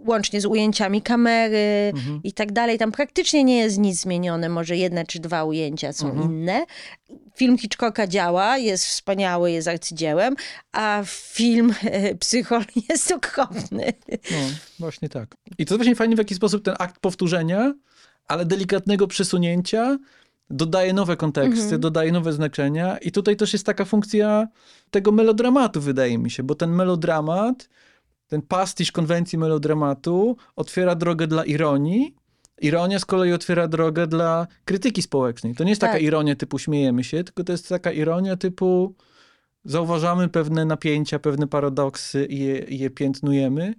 Łącznie 0.07 0.41
z 0.41 0.47
ujęciami 0.47 1.03
kamery 1.03 1.93
Mhm. 1.95 2.21
i 2.25 2.33
tak 2.33 2.53
dalej. 2.53 2.79
Tam 2.79 2.93
praktycznie 2.93 3.45
nie 3.45 3.59
jest 3.59 3.79
nic 3.79 4.01
zmienione. 4.01 4.49
Może 4.49 4.77
jedne 4.77 5.07
czy 5.07 5.21
dwa 5.21 5.45
ujęcia 5.45 5.93
są 5.93 6.09
Mhm. 6.11 6.31
inne. 6.33 6.65
Film 7.37 7.59
Hitchcocka 7.59 8.07
działa, 8.07 8.59
jest 8.59 8.85
wspaniały, 8.87 9.51
jest 9.51 9.69
arcydziełem, 9.69 10.37
a 10.73 11.03
film 11.07 11.75
e, 11.85 12.15
Psychol 12.15 12.65
jest 12.91 13.13
okropny. 13.13 13.93
No, 14.31 14.37
właśnie 14.79 15.09
tak. 15.09 15.35
I 15.59 15.67
to 15.67 15.77
właśnie 15.77 15.95
fajnie, 15.95 16.15
w 16.17 16.19
jaki 16.19 16.35
sposób 16.35 16.65
ten 16.65 16.75
akt 16.79 16.99
powtórzenia, 17.01 17.75
ale 18.29 18.45
delikatnego 18.45 19.07
przesunięcia 19.07 19.99
dodaje 20.51 20.93
nowe 20.93 21.17
konteksty, 21.17 21.63
Mhm. 21.63 21.81
dodaje 21.81 22.13
nowe 22.13 22.33
znaczenia. 22.33 22.99
I 22.99 23.13
tutaj 23.13 23.37
też 23.37 23.53
jest 23.53 23.67
taka 23.67 23.85
funkcja 23.85 24.49
tego 24.91 25.13
melodramatu, 25.13 25.81
wydaje 25.81 26.19
mi 26.19 26.31
się, 26.31 26.43
bo 26.43 26.55
ten 26.55 26.71
melodramat, 26.71 27.69
ten 28.35 28.43
pastisz 28.43 28.93
konwencji 28.93 29.39
melodramatu 29.39 30.37
otwiera 30.57 30.95
drogę 30.95 31.27
dla 31.27 31.45
ironii. 31.45 32.15
Ironia 32.61 32.99
z 32.99 33.05
kolei 33.05 33.33
otwiera 33.33 33.69
drogę 33.69 34.07
dla 34.07 34.47
krytyki 34.65 35.03
społecznej. 35.03 35.55
To 35.55 35.65
nie 35.65 35.71
jest 35.71 35.81
taka 35.81 35.93
Tak. 35.93 36.03
ironia 36.03 36.37
typu 36.37 36.59
śmiejemy 36.59 37.05
się, 37.05 37.25
tylko 37.25 37.45
to 37.45 37.53
jest 37.53 37.69
taka 37.69 37.93
ironia 37.93 38.37
typu 38.37 38.95
zauważamy 39.65 40.29
pewne 40.29 40.65
napięcia, 40.65 41.19
pewne 41.19 41.47
paradoksy 41.47 42.27
i 42.27 42.39
je, 42.39 42.59
i 42.59 42.79
je 42.79 42.91
piętnujemy, 42.91 43.75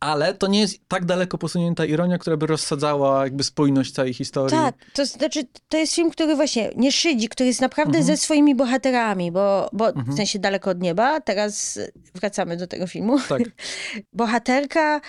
ale 0.00 0.34
to 0.34 0.46
nie 0.46 0.60
jest 0.60 0.78
tak 0.88 1.04
daleko 1.04 1.38
posunięta 1.38 1.84
ironia, 1.84 2.18
która 2.18 2.36
by 2.36 2.46
rozsadzała 2.46 3.24
jakby 3.24 3.44
spójność 3.44 3.92
całej 3.92 4.14
historii. 4.14 4.50
Tak, 4.58 4.74
to 4.92 5.06
znaczy, 5.06 5.40
to 5.68 5.76
jest 5.76 5.94
film, 5.94 6.10
który 6.10 6.36
właśnie 6.36 6.70
nie 6.76 6.92
szydzi, 6.92 7.28
który 7.28 7.46
jest 7.46 7.60
naprawdę 7.60 7.98
Mhm. 7.98 8.04
ze 8.04 8.16
swoimi 8.16 8.54
bohaterami, 8.54 9.32
bo, 9.32 9.70
bo 9.72 9.92
w 9.92 10.16
sensie 10.16 10.38
daleko 10.38 10.70
od 10.70 10.80
nieba, 10.82 11.20
teraz 11.20 11.78
wracamy 12.14 12.56
do 12.56 12.66
tego 12.66 12.86
filmu. 12.86 13.18
Tak. 13.28 13.42
Bohaterka, 14.12 15.00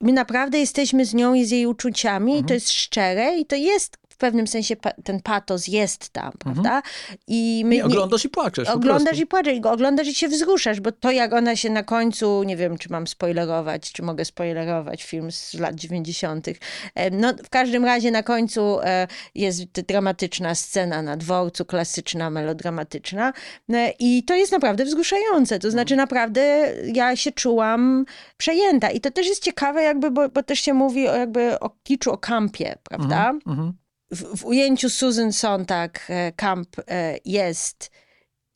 my 0.00 0.12
naprawdę 0.12 0.58
jesteśmy 0.58 1.04
z 1.04 1.14
nią 1.14 1.34
i 1.34 1.44
z 1.44 1.50
jej 1.50 1.66
uczuciami, 1.66 2.32
Mhm. 2.32 2.44
i 2.44 2.48
to 2.48 2.54
jest 2.54 2.72
szczere 2.72 3.36
i 3.38 3.46
to 3.46 3.56
jest 3.56 3.96
pewnym 4.20 4.46
sensie 4.46 4.76
pa- 4.76 4.92
ten 5.04 5.20
patos 5.20 5.68
jest 5.68 6.08
tam, 6.10 6.32
prawda? 6.38 6.82
I 7.26 7.62
my 7.66 7.74
Mhm. 7.76 7.90
Nie, 7.90 7.94
oglądasz 7.96 8.24
i 8.24 8.28
płaczesz. 8.28 8.68
Oglądasz 8.68 9.18
i 9.18 9.26
płaczesz, 9.26 9.58
i 9.58 9.62
oglądasz 9.64 10.08
i 10.08 10.14
się 10.14 10.28
wzruszasz, 10.28 10.80
bo 10.80 10.92
to 10.92 11.10
jak 11.10 11.32
ona 11.32 11.56
się 11.56 11.70
na 11.70 11.82
końcu, 11.82 12.42
nie 12.42 12.56
wiem, 12.56 12.78
czy 12.78 12.92
mam 12.92 13.06
spoilerować, 13.06 13.92
czy 13.92 14.02
mogę 14.02 14.24
spoilerować 14.24 15.02
film 15.04 15.32
z 15.32 15.54
lat 15.54 15.74
90. 15.74 16.48
E, 16.94 17.10
No, 17.10 17.32
w 17.44 17.48
każdym 17.50 17.84
razie 17.84 18.10
na 18.10 18.22
końcu 18.22 18.80
e, 18.80 19.06
jest 19.34 19.64
dramatyczna 19.64 20.54
scena 20.54 21.02
na 21.02 21.16
dworcu, 21.16 21.64
klasyczna, 21.64 22.30
melodramatyczna 22.30 23.32
E, 23.72 23.92
i 23.98 24.24
to 24.24 24.34
jest 24.34 24.52
naprawdę 24.52 24.84
wzruszające, 24.84 25.58
to 25.58 25.70
znaczy 25.70 25.96
naprawdę 25.96 26.72
ja 26.94 27.16
się 27.16 27.32
czułam 27.32 28.04
przejęta 28.36 28.90
i 28.90 29.00
to 29.00 29.10
też 29.10 29.26
jest 29.26 29.42
ciekawe 29.42 29.82
jakby, 29.82 30.10
bo, 30.10 30.28
bo 30.28 30.42
też 30.42 30.60
się 30.60 30.74
mówi 30.74 31.08
o, 31.08 31.16
jakby 31.16 31.60
o 31.60 31.70
kiczu, 31.82 32.12
o 32.12 32.18
kampie, 32.18 32.74
prawda? 32.84 33.30
Mhm. 33.46 33.72
W, 34.10 34.40
w 34.40 34.44
ujęciu 34.44 34.90
Susan 34.90 35.32
Sontag 35.32 36.06
e, 36.08 36.32
Camp 36.32 36.68
e, 36.88 37.18
jest 37.24 37.90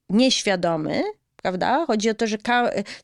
nieświadomy, 0.09 1.03
prawda? 1.43 1.87
Chodzi 1.87 2.11
o 2.11 2.15
to, 2.15 2.27
że 2.27 2.39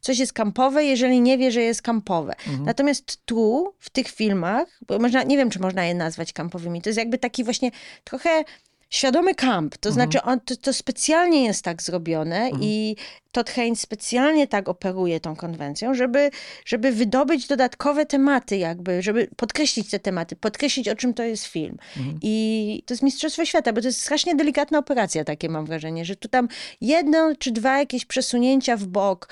coś 0.01 0.19
jest 0.19 0.33
kampowe, 0.33 0.85
jeżeli 0.85 1.21
nie 1.21 1.39
wie, 1.39 1.53
że 1.53 1.61
jest 1.61 1.83
kampowe. 1.83 2.33
Mhm. 2.47 2.65
Natomiast 2.65 3.25
tu, 3.25 3.75
w 3.79 3.91
tych 3.91 4.09
filmach, 4.09 4.81
bo 4.87 4.99
można, 4.99 5.23
nie 5.23 5.37
wiem, 5.37 5.51
czy 5.51 5.61
można 5.61 5.85
je 5.85 5.95
nazwać 5.95 6.33
kampowymi, 6.33 6.83
to 6.83 6.89
jest 6.89 6.99
jakby 6.99 7.19
taki 7.19 7.45
właśnie 7.45 7.71
trochę 8.05 8.45
świadomy 8.91 9.35
kamp. 9.35 9.77
To 9.77 9.93
znaczy, 9.93 10.23
on, 10.23 10.41
to, 10.41 10.57
to 10.57 10.73
specjalnie 10.73 11.45
jest 11.45 11.65
tak 11.65 11.83
zrobione 11.83 12.51
i 12.61 12.97
Todd 13.33 13.51
Haynes 13.51 13.81
specjalnie 13.81 14.47
tak 14.47 14.69
operuje 14.69 15.21
tą 15.21 15.37
konwencją, 15.37 15.95
żeby, 15.95 16.31
żeby 16.65 16.93
wydobyć 16.93 17.47
dodatkowe 17.47 18.07
tematy 18.07 18.57
jakby, 18.57 19.03
żeby 19.03 19.29
podkreślić 19.37 19.91
te 19.91 19.99
tematy, 19.99 20.37
podkreślić, 20.37 20.89
o 20.89 20.95
czym 20.95 21.15
to 21.15 21.23
jest 21.23 21.47
film. 21.47 21.77
I 22.23 22.83
to 22.87 22.95
jest 22.95 23.03
Mistrzostwo 23.03 23.45
Świata, 23.45 23.73
bo 23.73 23.81
to 23.81 23.87
jest 23.89 24.01
strasznie 24.01 24.35
delikatna 24.35 24.79
operacja, 24.79 25.25
takie 25.25 25.49
mam 25.49 25.67
wrażenie, 25.67 26.05
że 26.05 26.17
tu 26.17 26.29
tam 26.29 26.49
jedno 26.81 27.33
czy 27.39 27.51
dwa 27.51 27.79
jakieś 27.79 28.05
przesunięcia 28.05 28.77
w 28.77 28.87
bok, 28.87 29.29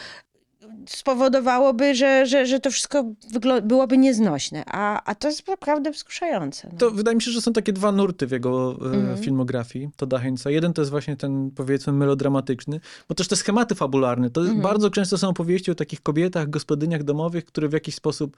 spowodowałoby, 0.88 1.94
że, 1.94 2.26
że, 2.26 2.46
że 2.46 2.60
to 2.60 2.70
wszystko 2.70 3.04
byłoby 3.62 3.98
nieznośne. 3.98 4.62
A, 4.66 5.02
a 5.04 5.14
to 5.14 5.28
jest 5.28 5.48
naprawdę 5.48 5.90
wzruszające. 5.90 6.68
No. 6.72 6.78
To 6.78 6.90
wydaje 6.90 7.14
mi 7.14 7.22
się, 7.22 7.30
że 7.30 7.40
są 7.40 7.52
takie 7.52 7.72
dwa 7.72 7.92
nurty 7.92 8.26
w 8.26 8.30
jego 8.30 8.78
mm. 8.82 9.18
filmografii, 9.18 9.88
to 9.96 10.06
Dachęca. 10.06 10.50
Jeden 10.50 10.72
to 10.72 10.82
jest 10.82 10.90
właśnie 10.90 11.16
ten, 11.16 11.50
powiedzmy, 11.50 11.92
melodramatyczny, 11.92 12.80
bo 13.08 13.14
też 13.14 13.28
te 13.28 13.36
schematy 13.36 13.74
fabularne, 13.74 14.30
to 14.30 14.40
mm. 14.40 14.60
bardzo 14.60 14.90
często 14.90 15.18
są 15.18 15.28
opowieści 15.28 15.70
o 15.70 15.74
takich 15.74 16.02
kobietach, 16.02 16.50
gospodyniach 16.50 17.04
domowych, 17.04 17.44
które 17.44 17.68
w 17.68 17.72
jakiś 17.72 17.94
sposób 17.94 18.36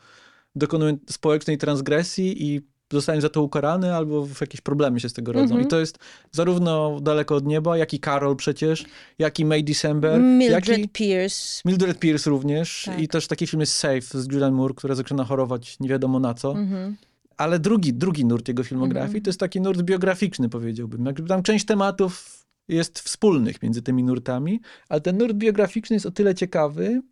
dokonują 0.54 0.98
społecznej 1.10 1.58
transgresji 1.58 2.54
i 2.54 2.60
zostają 2.92 3.20
za 3.20 3.28
to 3.28 3.42
ukarane, 3.42 3.96
albo 3.96 4.26
w 4.26 4.40
jakieś 4.40 4.60
problemy 4.60 5.00
się 5.00 5.08
z 5.08 5.12
tego 5.12 5.32
rodzą. 5.32 5.54
Mm 5.54 5.64
-hmm. 5.64 5.66
I 5.66 5.70
to 5.70 5.80
jest 5.80 5.98
zarówno 6.32 7.00
Daleko 7.00 7.34
od 7.34 7.46
Nieba, 7.46 7.76
jak 7.76 7.94
i 7.94 8.00
Carol 8.00 8.36
przecież, 8.36 8.84
jak 9.18 9.38
i 9.38 9.44
May 9.44 9.64
December. 9.64 10.20
Mildred 10.20 10.68
jak 10.68 10.78
i... 10.78 10.88
Pierce. 10.88 11.62
Mildred 11.64 11.98
Pierce 11.98 12.30
również. 12.30 12.82
Tak. 12.84 13.00
I 13.00 13.08
też 13.08 13.26
taki 13.26 13.46
film 13.46 13.60
jest 13.60 13.74
Safe 13.74 14.00
z 14.00 14.32
Julianne 14.32 14.56
Moore, 14.56 14.74
która 14.74 14.94
zaczyna 14.94 15.24
chorować 15.24 15.80
nie 15.80 15.88
wiadomo 15.88 16.18
na 16.18 16.34
co. 16.34 16.52
Mm 16.52 16.68
-hmm. 16.68 16.94
Ale 17.36 17.58
drugi, 17.58 17.94
drugi 17.94 18.24
nurt 18.24 18.48
jego 18.48 18.64
filmografii 18.64 19.10
mm 19.10 19.20
-hmm. 19.20 19.24
to 19.24 19.28
jest 19.28 19.40
taki 19.40 19.60
nurt 19.60 19.82
biograficzny, 19.82 20.48
powiedziałbym. 20.48 21.06
Jakby 21.06 21.28
tam 21.28 21.42
część 21.42 21.64
tematów 21.64 22.40
jest 22.68 23.00
wspólnych 23.00 23.62
między 23.62 23.82
tymi 23.82 24.04
nurtami, 24.04 24.60
ale 24.88 25.00
ten 25.00 25.18
nurt 25.18 25.32
biograficzny 25.32 25.96
jest 25.96 26.06
o 26.06 26.10
tyle 26.10 26.34
ciekawy, 26.34 27.02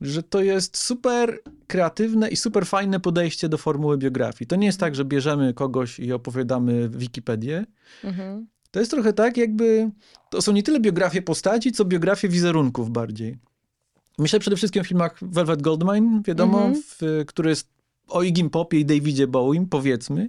że 0.00 0.22
to 0.22 0.42
jest 0.42 0.76
super 0.76 1.40
kreatywne 1.66 2.28
i 2.28 2.36
super 2.36 2.66
fajne 2.66 3.00
podejście 3.00 3.48
do 3.48 3.58
formuły 3.58 3.98
biografii. 3.98 4.48
To 4.48 4.56
nie 4.56 4.66
jest 4.66 4.80
tak, 4.80 4.94
że 4.94 5.04
bierzemy 5.04 5.54
kogoś 5.54 5.98
i 5.98 6.12
opowiadamy 6.12 6.88
Wikipedię. 6.88 7.66
Mhm. 8.04 8.46
To 8.70 8.78
jest 8.80 8.90
trochę 8.90 9.12
tak, 9.12 9.36
jakby 9.36 9.90
to 10.30 10.42
są 10.42 10.52
nie 10.52 10.62
tyle 10.62 10.80
biografie 10.80 11.22
postaci, 11.22 11.72
co 11.72 11.84
biografie 11.84 12.28
wizerunków 12.28 12.90
bardziej. 12.90 13.38
Myślę 14.18 14.38
przede 14.38 14.56
wszystkim 14.56 14.80
o 14.80 14.84
filmach 14.84 15.18
Velvet 15.22 15.62
Goldmine, 15.62 16.22
wiadomo, 16.26 16.58
mhm. 16.58 16.82
w, 16.82 17.24
który 17.26 17.50
jest 17.50 17.68
o 18.08 18.22
Igim 18.22 18.50
Popie 18.50 18.80
i 18.80 18.84
Davidzie 18.84 19.26
Bowie, 19.26 19.66
powiedzmy. 19.70 20.26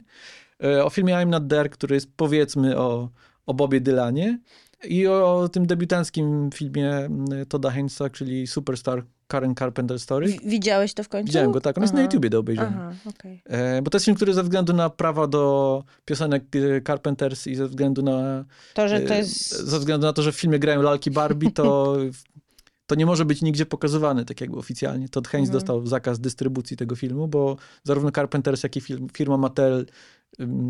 E, 0.63 0.85
o 0.85 0.89
filmie 0.89 1.13
I'm 1.13 1.27
Not 1.27 1.49
There, 1.49 1.69
który 1.69 1.95
jest 1.95 2.09
powiedzmy 2.15 2.77
o, 2.77 3.09
o 3.45 3.53
Bobie 3.53 3.81
Dylanie. 3.81 4.39
I 4.83 5.07
o, 5.07 5.39
o 5.39 5.49
tym 5.49 5.65
debiutanckim 5.65 6.49
filmie 6.53 7.09
Toda 7.49 7.71
Heinza, 7.71 8.09
czyli 8.09 8.47
Superstar 8.47 9.03
Karen 9.31 9.55
Carpenter 9.55 9.99
Story. 9.99 10.27
W 10.27 10.45
widziałeś 10.45 10.93
to 10.93 11.03
w 11.03 11.09
końcu? 11.09 11.25
Widziałem 11.25 11.51
go, 11.51 11.61
tak. 11.61 11.77
On 11.77 11.83
Aha. 11.83 11.85
jest 11.85 11.93
na 11.93 12.01
YouTubie 12.01 12.29
do 12.29 12.39
obejrzenia. 12.39 12.71
Aha, 12.75 12.93
okay. 13.05 13.39
e, 13.45 13.81
bo 13.81 13.89
to 13.89 13.95
jest 13.95 14.05
film, 14.05 14.15
który 14.15 14.33
ze 14.33 14.43
względu 14.43 14.73
na 14.73 14.89
prawa 14.89 15.27
do 15.27 15.83
piosenek 16.05 16.43
e, 16.55 16.81
Carpenters 16.81 17.47
i 17.47 17.55
ze 17.55 17.67
względu 17.67 18.01
na... 18.01 18.45
To, 18.73 18.87
że 18.87 18.99
to 18.99 19.13
e, 19.13 19.17
jest... 19.17 19.67
Ze 19.67 19.79
względu 19.79 20.07
na 20.07 20.13
to, 20.13 20.21
że 20.21 20.31
w 20.31 20.35
filmie 20.35 20.59
grają 20.59 20.81
lalki 20.81 21.11
Barbie, 21.11 21.51
to, 21.51 21.97
to 22.87 22.95
nie 22.95 23.05
może 23.05 23.25
być 23.25 23.41
nigdzie 23.41 23.65
pokazywany 23.65 24.25
tak 24.25 24.41
jakby 24.41 24.57
oficjalnie. 24.57 25.09
Todd 25.09 25.27
Haynes 25.27 25.49
mhm. 25.49 25.59
dostał 25.59 25.87
zakaz 25.87 26.19
dystrybucji 26.19 26.77
tego 26.77 26.95
filmu, 26.95 27.27
bo 27.27 27.57
zarówno 27.83 28.11
Carpenters, 28.11 28.63
jak 28.63 28.75
i 28.75 28.81
film, 28.81 29.07
firma 29.13 29.37
Mattel 29.37 29.85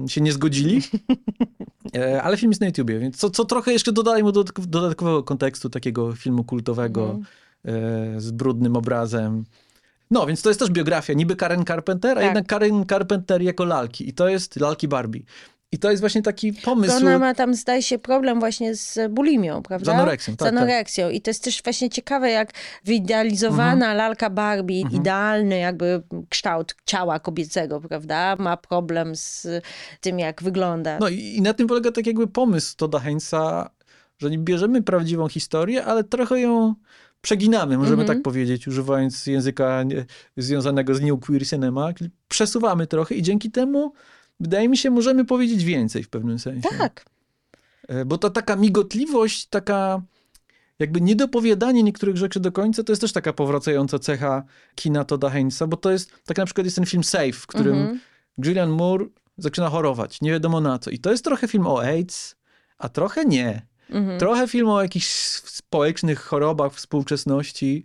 się 0.08 0.22
nie 0.22 0.32
zgodzili. 0.32 0.82
E, 1.96 2.24
ale 2.24 2.38
film 2.38 2.52
jest 2.52 2.62
na 2.62 2.68
YouTubie, 2.68 3.00
więc 3.00 3.18
co, 3.18 3.30
co 3.30 3.46
trochę 3.46 3.74
jeszcze 3.74 3.92
dodaje 3.92 4.24
mu 4.24 4.32
dodatkowego 4.32 5.24
kontekstu 5.24 5.70
takiego 5.70 6.16
filmu 6.16 6.44
kultowego. 6.44 7.04
Mhm 7.04 7.24
E, 7.24 7.51
z 8.18 8.32
brudnym 8.32 8.76
obrazem. 8.76 9.44
No, 10.12 10.26
więc 10.26 10.42
to 10.42 10.50
jest 10.50 10.60
też 10.60 10.70
biografia 10.70 11.14
niby 11.14 11.36
Karen 11.36 11.66
Carpenter, 11.66 12.12
a 12.12 12.16
tak. 12.16 12.24
jednak 12.24 12.48
Karen 12.48 12.86
Carpenter 12.86 13.42
jako 13.42 13.66
lalki. 13.66 14.10
I 14.10 14.14
to 14.14 14.30
jest 14.30 14.60
lalki 14.60 14.88
Barbie. 14.88 15.22
I 15.74 15.80
to 15.80 15.92
jest 15.92 16.02
właśnie 16.02 16.22
taki 16.22 16.54
pomysł. 16.54 16.98
Ona 16.98 17.20
ma 17.20 17.34
tam, 17.34 17.54
zdaje 17.54 17.84
się, 17.84 18.00
problem 18.00 18.40
właśnie 18.40 18.76
z 18.76 19.12
bulimią, 19.12 19.64
prawda? 19.64 19.92
Z 19.92 19.96
anoreksją, 19.96 20.36
tak. 20.36 20.48
Z 20.48 20.52
anoreksją. 20.52 21.08
Tak. 21.08 21.16
I 21.16 21.22
to 21.22 21.30
jest 21.30 21.44
też 21.44 21.64
właśnie 21.64 21.90
ciekawe, 21.90 22.30
jak 22.30 22.52
wyidealizowana 22.84 23.72
mhm. 23.72 23.98
lalka 23.98 24.30
Barbie, 24.30 24.82
mhm. 24.82 25.02
idealny 25.02 25.58
jakby 25.58 26.04
kształt 26.30 26.76
ciała 26.86 27.20
kobiecego, 27.20 27.82
prawda? 27.82 28.36
Ma 28.40 28.58
problem 28.58 29.16
z 29.16 29.48
tym, 30.02 30.20
jak 30.20 30.44
wygląda. 30.44 31.00
No 31.00 31.10
i, 31.10 31.20
i 31.20 31.42
na 31.42 31.54
tym 31.54 31.68
polega 31.68 31.92
tak 31.92 32.08
jakby 32.08 32.28
pomysł 32.28 32.76
Toda 32.78 33.00
Heinza, 33.00 33.70
że 34.18 34.30
nie 34.30 34.38
bierzemy 34.38 34.82
prawdziwą 34.82 35.28
historię, 35.28 35.86
ale 35.86 36.04
trochę 36.04 36.40
ją 36.40 36.76
przeginamy, 37.22 37.78
możemy 37.78 38.06
tak 38.06 38.22
powiedzieć, 38.22 38.68
używając 38.68 39.28
języka 39.28 39.84
związanego 40.38 40.96
z 40.96 41.02
New 41.02 41.20
Queer 41.20 41.48
Cinema, 41.48 41.90
przesuwamy 42.28 42.88
trochę 42.88 43.16
i 43.16 43.22
dzięki 43.22 43.52
temu, 43.52 43.94
wydaje 44.40 44.70
mi 44.70 44.78
się, 44.78 44.92
możemy 44.92 45.26
powiedzieć 45.26 45.64
więcej 45.64 46.04
w 46.04 46.10
pewnym 46.10 46.40
sensie. 46.40 46.70
Tak. 46.78 47.06
E, 47.88 48.06
bo 48.06 48.18
ta 48.18 48.30
taka 48.30 48.56
migotliwość, 48.56 49.46
taka 49.46 50.02
jakby 50.80 51.02
niedopowiadanie 51.02 51.84
niektórych 51.84 52.18
rzeczy 52.18 52.40
do 52.40 52.52
końca, 52.52 52.84
to 52.84 52.92
jest 52.92 53.02
też 53.02 53.12
taka 53.12 53.34
powracająca 53.34 54.00
cecha 54.00 54.44
kina 54.76 55.06
Toda 55.06 55.30
Heinza, 55.30 55.68
bo 55.68 55.78
to 55.78 55.92
jest, 55.92 56.12
tak 56.26 56.38
na 56.38 56.46
przykład 56.46 56.66
jest 56.66 56.76
ten 56.76 56.86
film 56.86 57.04
Safe, 57.04 57.32
w 57.34 57.48
którym 57.48 57.78
mhm. 57.78 58.00
Julian 58.46 58.70
Moore 58.70 59.06
zaczyna 59.38 59.70
chorować, 59.70 60.22
nie 60.22 60.32
wiadomo 60.32 60.62
na 60.62 60.80
co. 60.80 60.90
I 60.90 61.00
to 61.00 61.12
jest 61.12 61.24
trochę 61.24 61.48
film 61.48 61.68
o 61.68 61.84
AIDS, 61.84 62.36
a 62.78 62.90
trochę 62.90 63.26
nie. 63.26 63.71
Mhm. 63.92 64.20
Trochę 64.20 64.48
film 64.48 64.70
o 64.70 64.82
jakichś 64.82 65.08
społecznych 65.46 66.22
chorobach 66.22 66.74
współczesności, 66.74 67.84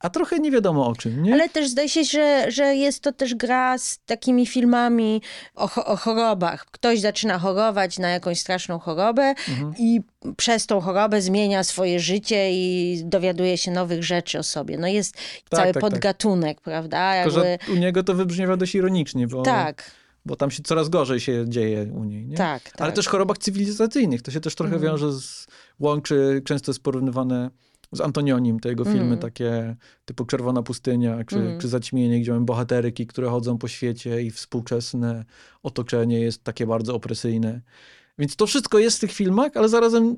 a 0.00 0.10
trochę 0.10 0.38
nie 0.38 0.50
wiadomo 0.50 0.86
o 0.86 0.96
czym, 0.96 1.22
nie? 1.22 1.32
Ale 1.32 1.48
też 1.48 1.68
zdaje 1.68 1.88
się, 1.88 2.04
że, 2.04 2.50
że 2.50 2.74
jest 2.76 3.02
to 3.02 3.12
też 3.12 3.34
gra 3.34 3.78
z 3.78 3.98
takimi 4.06 4.46
filmami 4.46 5.22
o, 5.54 5.84
o 5.84 5.96
chorobach. 5.96 6.66
Ktoś 6.70 7.00
zaczyna 7.00 7.38
chorować 7.38 7.98
na 7.98 8.10
jakąś 8.10 8.40
straszną 8.40 8.78
chorobę 8.78 9.34
mhm. 9.48 9.74
i 9.78 10.00
przez 10.36 10.66
tą 10.66 10.80
chorobę 10.80 11.22
zmienia 11.22 11.64
swoje 11.64 12.00
życie 12.00 12.52
i 12.52 13.00
dowiaduje 13.04 13.58
się 13.58 13.70
nowych 13.70 14.04
rzeczy 14.04 14.38
o 14.38 14.42
sobie. 14.42 14.78
No 14.78 14.86
jest 14.86 15.14
tak, 15.14 15.60
cały 15.60 15.72
tak, 15.72 15.82
tak. 15.82 15.92
podgatunek, 15.92 16.56
tak. 16.56 16.64
prawda? 16.64 17.14
Jakby... 17.14 17.58
Tylko, 17.58 17.72
u 17.72 17.76
niego 17.76 18.02
to 18.02 18.14
wybrzmiewa 18.14 18.56
dość 18.56 18.74
ironicznie, 18.74 19.26
bo... 19.26 19.42
Tak 19.42 19.99
bo 20.26 20.36
tam 20.36 20.50
się 20.50 20.62
coraz 20.62 20.88
gorzej 20.88 21.20
się 21.20 21.44
dzieje 21.48 21.92
u 21.92 22.04
niej. 22.04 22.26
Nie? 22.26 22.36
Tak, 22.36 22.62
tak. 22.62 22.80
Ale 22.80 22.92
też 22.92 23.08
chorobach 23.08 23.38
cywilizacyjnych. 23.38 24.22
To 24.22 24.30
się 24.30 24.40
też 24.40 24.54
trochę 24.54 24.76
mm. 24.76 24.82
wiąże 24.82 25.12
z, 25.12 25.46
łączy, 25.78 26.42
często 26.44 26.70
jest 26.70 26.82
porównywane 26.82 27.50
z 27.92 28.00
Antonionim, 28.00 28.60
te 28.60 28.68
jego 28.68 28.84
filmy 28.84 29.02
mm. 29.02 29.18
takie 29.18 29.76
typu 30.04 30.24
Czerwona 30.24 30.62
Pustynia, 30.62 31.24
czy, 31.24 31.36
mm. 31.36 31.60
czy 31.60 31.68
Zaćmienie, 31.68 32.20
gdzie 32.20 32.32
mamy 32.32 32.44
bohateryki, 32.44 33.06
które 33.06 33.28
chodzą 33.28 33.58
po 33.58 33.68
świecie 33.68 34.22
i 34.22 34.30
współczesne 34.30 35.24
otoczenie 35.62 36.20
jest 36.20 36.44
takie 36.44 36.66
bardzo 36.66 36.94
opresyjne. 36.94 37.60
Więc 38.18 38.36
to 38.36 38.46
wszystko 38.46 38.78
jest 38.78 38.96
w 38.96 39.00
tych 39.00 39.12
filmach, 39.12 39.56
ale 39.56 39.68
zarazem 39.68 40.16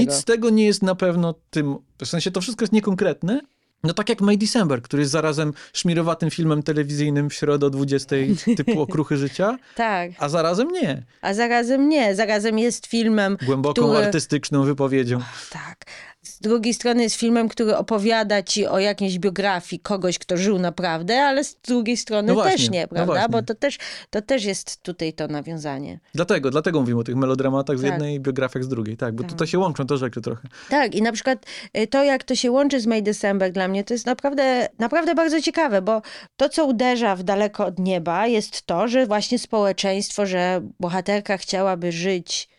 nic 0.00 0.12
z 0.12 0.24
tego 0.24 0.50
nie 0.50 0.66
jest 0.66 0.82
na 0.82 0.94
pewno 0.94 1.34
tym, 1.50 1.76
w 1.98 2.06
sensie 2.06 2.30
to 2.30 2.40
wszystko 2.40 2.62
jest 2.62 2.72
niekonkretne, 2.72 3.40
no 3.86 3.92
tak 3.94 4.08
jak 4.08 4.20
May 4.20 4.38
December, 4.38 4.82
który 4.82 5.00
jest 5.02 5.12
zarazem 5.12 5.52
szmirowatym 5.72 6.30
filmem 6.30 6.62
telewizyjnym 6.62 7.30
w 7.30 7.34
środę 7.34 7.66
o 7.66 7.70
20 7.70 8.16
typu 8.56 8.80
Okruchy 8.86 9.16
Życia. 9.16 9.58
tak. 9.74 10.10
A 10.18 10.28
zarazem 10.28 10.68
nie. 10.68 11.02
A 11.22 11.34
zarazem 11.34 11.88
nie. 11.88 12.14
Zarazem 12.14 12.58
jest 12.58 12.86
filmem, 12.86 13.36
Głęboką 13.46 13.82
który... 13.82 13.98
artystyczną 14.04 14.62
wypowiedzią. 14.64 15.18
tak. 15.50 15.84
Z 16.26 16.40
drugiej 16.40 16.74
strony 16.74 17.02
jest 17.02 17.16
filmem, 17.16 17.48
który 17.48 17.76
opowiada 17.76 18.42
ci 18.42 18.66
o 18.66 18.78
jakiejś 18.78 19.18
biografii 19.18 19.80
kogoś, 19.80 20.18
kto 20.18 20.36
żył 20.36 20.58
naprawdę, 20.58 21.22
ale 21.22 21.44
z 21.44 21.56
drugiej 21.56 21.96
strony 21.96 22.28
no 22.28 22.34
właśnie, 22.34 22.52
też 22.52 22.70
nie, 22.70 22.82
no 22.82 22.88
prawda? 22.88 23.22
No 23.22 23.28
Bo 23.28 23.42
to 23.42 23.54
też, 23.54 23.78
to 24.10 24.22
też 24.22 24.44
jest 24.44 24.82
tutaj 24.82 25.12
to 25.12 25.28
nawiązanie. 25.28 26.00
Dlatego, 26.14 26.50
dlatego 26.50 26.80
mówimy 26.80 27.00
o 27.00 27.04
tych 27.04 27.16
melodramatach 27.16 27.78
z 27.78 27.82
tak. 27.82 27.90
jednej 27.90 28.20
biografiach 28.20 28.64
z 28.64 28.68
drugiej, 28.68 28.96
tak, 28.96 29.14
bo 29.14 29.22
tak. 29.22 29.32
tutaj 29.32 29.46
się 29.46 29.58
łączą 29.58 29.86
te 29.86 29.96
rzeczy 29.96 30.20
trochę. 30.20 30.48
Tak, 30.70 30.94
i 30.94 31.02
na 31.02 31.12
przykład 31.12 31.46
y, 31.78 31.86
to, 31.86 32.04
jak 32.04 32.24
to 32.24 32.34
się 32.34 32.50
łączy 32.50 32.80
z 32.80 32.86
May 32.86 33.02
December 33.02 33.52
dla 33.52 33.68
mnie, 33.68 33.84
to 33.84 33.94
jest 33.94 34.06
naprawdę, 34.06 34.68
naprawdę 34.78 35.14
bardzo 35.14 35.42
ciekawe, 35.42 35.82
bo 35.82 36.02
to, 36.36 36.48
co 36.48 36.66
uderza 36.66 37.16
w 37.16 37.22
daleko 37.22 37.66
od 37.66 37.78
nieba, 37.78 38.26
jest 38.26 38.66
to, 38.66 38.88
że 38.88 39.06
właśnie 39.06 39.38
społeczeństwo, 39.38 40.26
że 40.26 40.60
bohaterka 40.80 41.36
chciałaby 41.36 41.92
żyć 41.92 42.55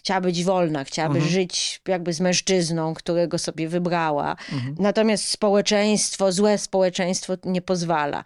chciała 0.00 0.20
być 0.20 0.44
wolna, 0.44 0.84
chciałaby 0.84 1.14
mhm. 1.14 1.32
żyć 1.32 1.80
jakby 1.88 2.12
z 2.12 2.20
mężczyzną, 2.20 2.94
którego 2.94 3.38
sobie 3.38 3.68
wybrała. 3.68 4.36
Mhm. 4.52 4.74
Natomiast 4.78 5.28
społeczeństwo, 5.28 6.32
złe 6.32 6.58
społeczeństwo 6.58 7.36
nie 7.44 7.62
pozwala. 7.62 8.24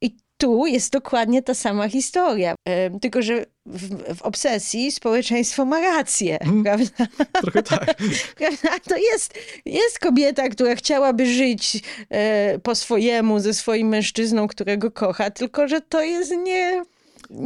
I 0.00 0.16
tu 0.36 0.66
jest 0.66 0.92
dokładnie 0.92 1.42
ta 1.42 1.54
sama 1.54 1.88
historia. 1.88 2.54
tylko, 3.00 3.22
że 3.22 3.46
w, 3.66 4.14
w, 4.14 4.22
obsesji 4.22 4.92
społeczeństwo 4.92 5.64
ma 5.64 5.80
rację, 5.80 6.38
hmm. 6.42 6.64
prawda? 6.64 7.06
Trochę 7.42 7.62
tak. 7.62 7.94
prawda? 8.38 8.68
To 8.88 8.96
jest, 8.96 9.34
jest 9.66 9.98
kobieta, 9.98 10.48
która 10.48 10.74
chciałaby 10.74 11.26
żyć 11.26 11.82
e, 12.10 12.58
po 12.58 12.74
swojemu 12.74 13.40
ze 13.40 13.54
swoim 13.54 13.88
mężczyzną, 13.88 14.48
którego 14.48 14.90
kocha, 14.90 15.30
tylko 15.30 15.68
że 15.68 15.80
to 15.80 16.02
jest 16.02 16.30
nie 16.30 16.82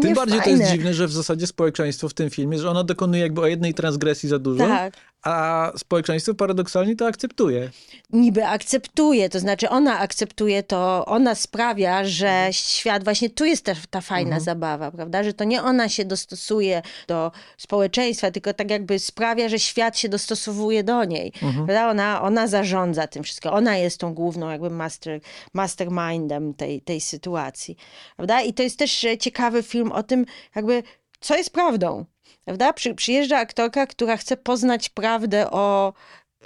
tym 0.02 0.14
bardziej 0.14 0.40
to 0.42 0.50
jest 0.50 0.72
dziwne, 0.72 0.94
że 0.94 1.06
w 1.06 1.12
zasadzie 1.12 1.46
społeczeństwo 1.46 2.08
w 2.08 2.14
tym 2.14 2.30
filmie, 2.30 2.58
że 2.58 2.70
ona 2.70 2.84
dokonuje 2.84 3.22
jakby 3.22 3.40
o 3.40 3.46
jednej 3.46 3.74
transgresji 3.74 4.28
za 4.28 4.38
dużo, 4.38 4.66
tak. 4.66 4.94
A 5.24 5.72
społeczeństwo 5.76 6.34
paradoksalnie 6.34 6.96
to 6.96 7.06
akceptuje. 7.06 7.70
niby 8.12 8.46
akceptuje, 8.46 9.28
to 9.28 9.40
znaczy 9.40 9.68
ona 9.68 9.98
akceptuje 9.98 10.62
to, 10.62 11.04
ona 11.06 11.34
sprawia, 11.34 12.04
że 12.04 12.48
świat, 12.50 13.04
właśnie 13.04 13.30
tu 13.30 13.44
jest 13.44 13.64
ta, 13.64 13.72
ta 13.90 14.00
fajna 14.00 14.40
zabawa, 14.40 14.90
prawda, 14.90 15.22
że 15.22 15.32
to 15.32 15.44
nie 15.44 15.62
ona 15.62 15.88
się 15.88 16.04
dostosuje 16.04 16.82
do 17.08 17.32
społeczeństwa, 17.56 18.30
tylko 18.30 18.54
tak 18.54 18.70
jakby 18.70 18.98
sprawia, 18.98 19.48
że 19.48 19.58
świat 19.58 19.98
się 19.98 20.08
dostosowuje 20.08 20.84
do 20.84 21.04
niej, 21.04 21.32
prawda, 21.40 21.90
ona, 21.90 22.22
ona 22.22 22.46
zarządza 22.46 23.06
tym 23.06 23.22
wszystkim, 23.22 23.50
ona 23.50 23.76
jest 23.76 24.00
tą 24.00 24.14
główną 24.14 24.50
jakby 24.50 24.70
master, 24.70 25.20
mastermindem 25.54 26.54
tej, 26.54 26.80
tej 26.80 27.00
sytuacji, 27.00 27.76
prawda, 28.16 28.40
i 28.40 28.54
to 28.54 28.62
jest 28.62 28.78
też 28.78 29.06
ciekawy 29.20 29.62
film 29.62 29.92
o 29.92 30.02
tym 30.02 30.26
jakby, 30.56 30.82
co 31.20 31.36
jest 31.36 31.50
prawdą, 31.50 32.04
prawda, 32.44 32.72
Przy, 32.72 32.94
przyjeżdża 32.94 33.38
aktorka, 33.38 33.86
która 33.86 34.16
chce 34.16 34.36
poznać 34.36 34.88
prawdę 34.88 35.50
o 35.50 35.92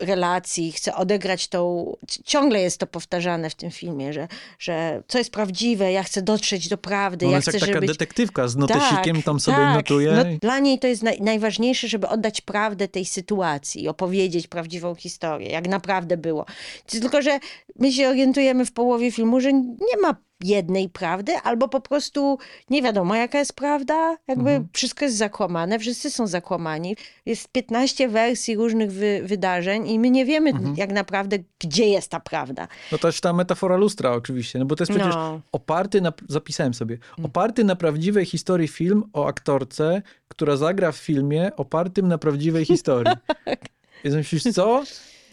relacji, 0.01 0.73
chce 0.73 0.95
odegrać 0.95 1.49
tą. 1.49 1.93
Ciągle 2.25 2.61
jest 2.61 2.79
to 2.79 2.87
powtarzane 2.87 3.51
w 3.51 3.55
tym 3.55 3.71
filmie, 3.71 4.13
że, 4.13 4.29
że 4.59 5.03
co 5.09 5.19
jest 5.19 5.31
prawdziwe, 5.31 5.93
ja 5.93 6.03
chcę 6.03 6.23
dotrzeć 6.23 6.69
do 6.69 6.79
prawdy, 6.79 7.27
Ona 7.27 7.33
ja 7.33 7.39
jest 7.39 7.49
chcę, 7.49 7.59
jak 7.59 7.67
taka 7.67 7.75
żeby. 7.75 7.87
detektywka 7.87 8.49
z 8.49 8.57
notesikiem, 8.57 9.23
tam 9.23 9.41
sobie 9.41 9.57
tak. 9.57 9.75
notuje. 9.75 10.13
No, 10.13 10.25
dla 10.41 10.59
niej 10.59 10.79
to 10.79 10.87
jest 10.87 11.03
naj, 11.03 11.21
najważniejsze, 11.21 11.89
żeby 11.89 12.09
oddać 12.09 12.41
prawdę 12.41 12.89
tej 12.89 13.05
sytuacji 13.05 13.89
opowiedzieć 13.89 14.47
prawdziwą 14.47 14.95
historię, 14.95 15.51
jak 15.51 15.69
naprawdę 15.69 16.17
było. 16.17 16.47
Tylko, 16.87 17.23
że 17.23 17.39
my 17.79 17.93
się 17.93 18.09
orientujemy 18.09 18.67
w 18.67 18.73
połowie 18.73 19.13
filmu, 19.13 19.41
że 19.41 19.53
nie 19.53 19.97
ma 20.03 20.17
jednej 20.45 20.89
prawdy, 20.89 21.33
albo 21.37 21.69
po 21.69 21.81
prostu 21.81 22.39
nie 22.71 22.83
wiadomo, 22.83 23.15
jaka 23.15 23.39
jest 23.39 23.53
prawda. 23.53 24.17
Jakby 24.29 24.51
Mhm. 24.51 24.69
wszystko 24.73 25.05
jest 25.05 25.17
zakłamane, 25.17 25.79
wszyscy 25.79 26.11
są 26.11 26.27
zakłamani. 26.27 26.97
Jest 27.27 27.49
15 27.49 28.09
wersji 28.09 28.57
różnych 28.57 28.93
wy, 28.93 29.21
wydarzeń 29.25 29.89
i 29.89 29.99
my 29.99 30.11
nie 30.11 30.25
wiemy 30.25 30.51
Mhm. 30.51 30.75
jak 30.77 30.93
naprawdę, 30.93 31.37
gdzie 31.61 31.89
jest 31.89 32.09
ta 32.11 32.21
prawda. 32.21 32.69
No 32.93 32.99
też 32.99 33.21
ta 33.21 33.33
metafora 33.33 33.77
lustra 33.77 34.13
oczywiście, 34.13 34.59
no 34.59 34.65
bo 34.65 34.77
to 34.77 34.83
jest 34.83 34.93
przecież 34.93 35.15
No. 35.15 35.41
oparty 35.53 36.01
na, 36.01 36.13
zapisałem 36.29 36.75
sobie, 36.75 36.99
oparty 37.25 37.65
na 37.65 37.77
prawdziwej 37.77 38.25
historii 38.27 38.69
film 38.69 39.03
o 39.13 39.27
aktorce, 39.27 40.03
która 40.29 40.57
zagra 40.57 40.93
w 40.93 40.97
filmie 40.97 41.51
opartym 41.57 42.09
na 42.09 42.19
prawdziwej 42.19 42.65
historii. 42.65 43.15
I 44.05 44.09
myślisz, 44.11 44.43
co? 44.55 44.83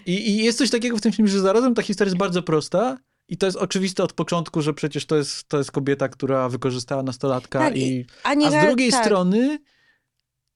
I, 0.05 0.29
I 0.29 0.37
jest 0.43 0.57
coś 0.57 0.69
takiego 0.69 0.97
w 0.97 1.01
tym 1.01 1.11
filmie, 1.11 1.31
że 1.31 1.39
zarazem 1.39 1.73
ta 1.75 1.81
historia 1.81 2.09
jest 2.09 2.17
bardzo 2.17 2.43
prosta 2.43 2.97
i 3.27 3.37
to 3.37 3.45
jest 3.45 3.57
oczywiste 3.57 4.03
od 4.03 4.13
początku, 4.13 4.61
że 4.61 4.73
przecież 4.73 5.05
to 5.05 5.15
jest, 5.15 5.47
to 5.47 5.57
jest 5.57 5.71
kobieta, 5.71 6.09
która 6.09 6.49
wykorzystała 6.49 7.03
nastolatka 7.03 7.59
Tak, 7.59 7.75
i... 7.75 7.87
i- 7.87 8.05
ani 8.23 8.45
A 8.45 8.51
z 8.63 8.65
drugiej 8.67 8.91
tak. 8.91 9.05
strony 9.05 9.59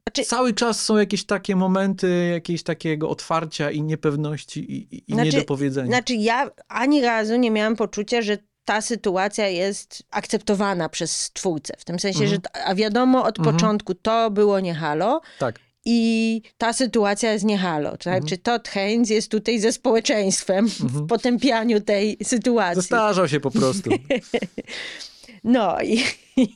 Znaczy- 0.08 0.30
cały 0.30 0.54
czas 0.54 0.82
są 0.82 0.98
jakieś 0.98 1.26
takie 1.26 1.56
momenty 1.56 2.30
jakiegoś 2.34 2.64
takiego 2.64 3.10
otwarcia 3.10 3.72
i 3.72 3.82
niepewności 3.82 4.60
i, 4.72 4.96
i, 5.12 5.14
Znaczy- 5.14 5.32
niedopowiedzenia. 5.32 5.88
Znaczy 5.88 6.14
ja 6.16 6.52
ani 6.68 7.02
razu 7.02 7.36
nie 7.36 7.52
miałam 7.52 7.76
poczucia, 7.76 8.22
że 8.22 8.38
ta 8.66 8.82
sytuacja 8.82 9.48
jest 9.48 10.04
akceptowana 10.12 10.90
przez 10.90 11.32
twórcę. 11.34 11.74
W 11.78 11.86
tym 11.86 12.00
sensie, 12.00 12.24
Mhm. 12.24 12.42
że 12.56 12.62
a 12.66 12.76
wiadomo 12.76 13.24
od 13.24 13.40
Mhm. 13.40 13.56
początku 13.56 13.94
to 13.96 14.32
było 14.32 14.60
nie 14.60 14.74
halo 14.76 15.22
tak. 15.40 15.60
I 15.86 16.42
ta 16.58 16.74
sytuacja 16.74 17.34
jest 17.34 17.46
nie 17.46 17.58
halo. 17.58 17.90
To 17.98 18.10
Mhm. 18.10 18.22
Znaczy 18.22 18.38
Todd 18.38 18.68
Haynes 18.68 19.10
jest 19.10 19.32
tutaj 19.32 19.60
ze 19.60 19.72
społeczeństwem 19.72 20.68
w 20.94 21.08
potępianiu 21.08 21.82
tej 21.82 22.18
sytuacji. 22.24 22.82
Zestarzał 22.82 23.28
się 23.28 23.40
po 23.40 23.52
prostu. 23.52 23.90
No 25.44 25.82
i... 25.82 26.04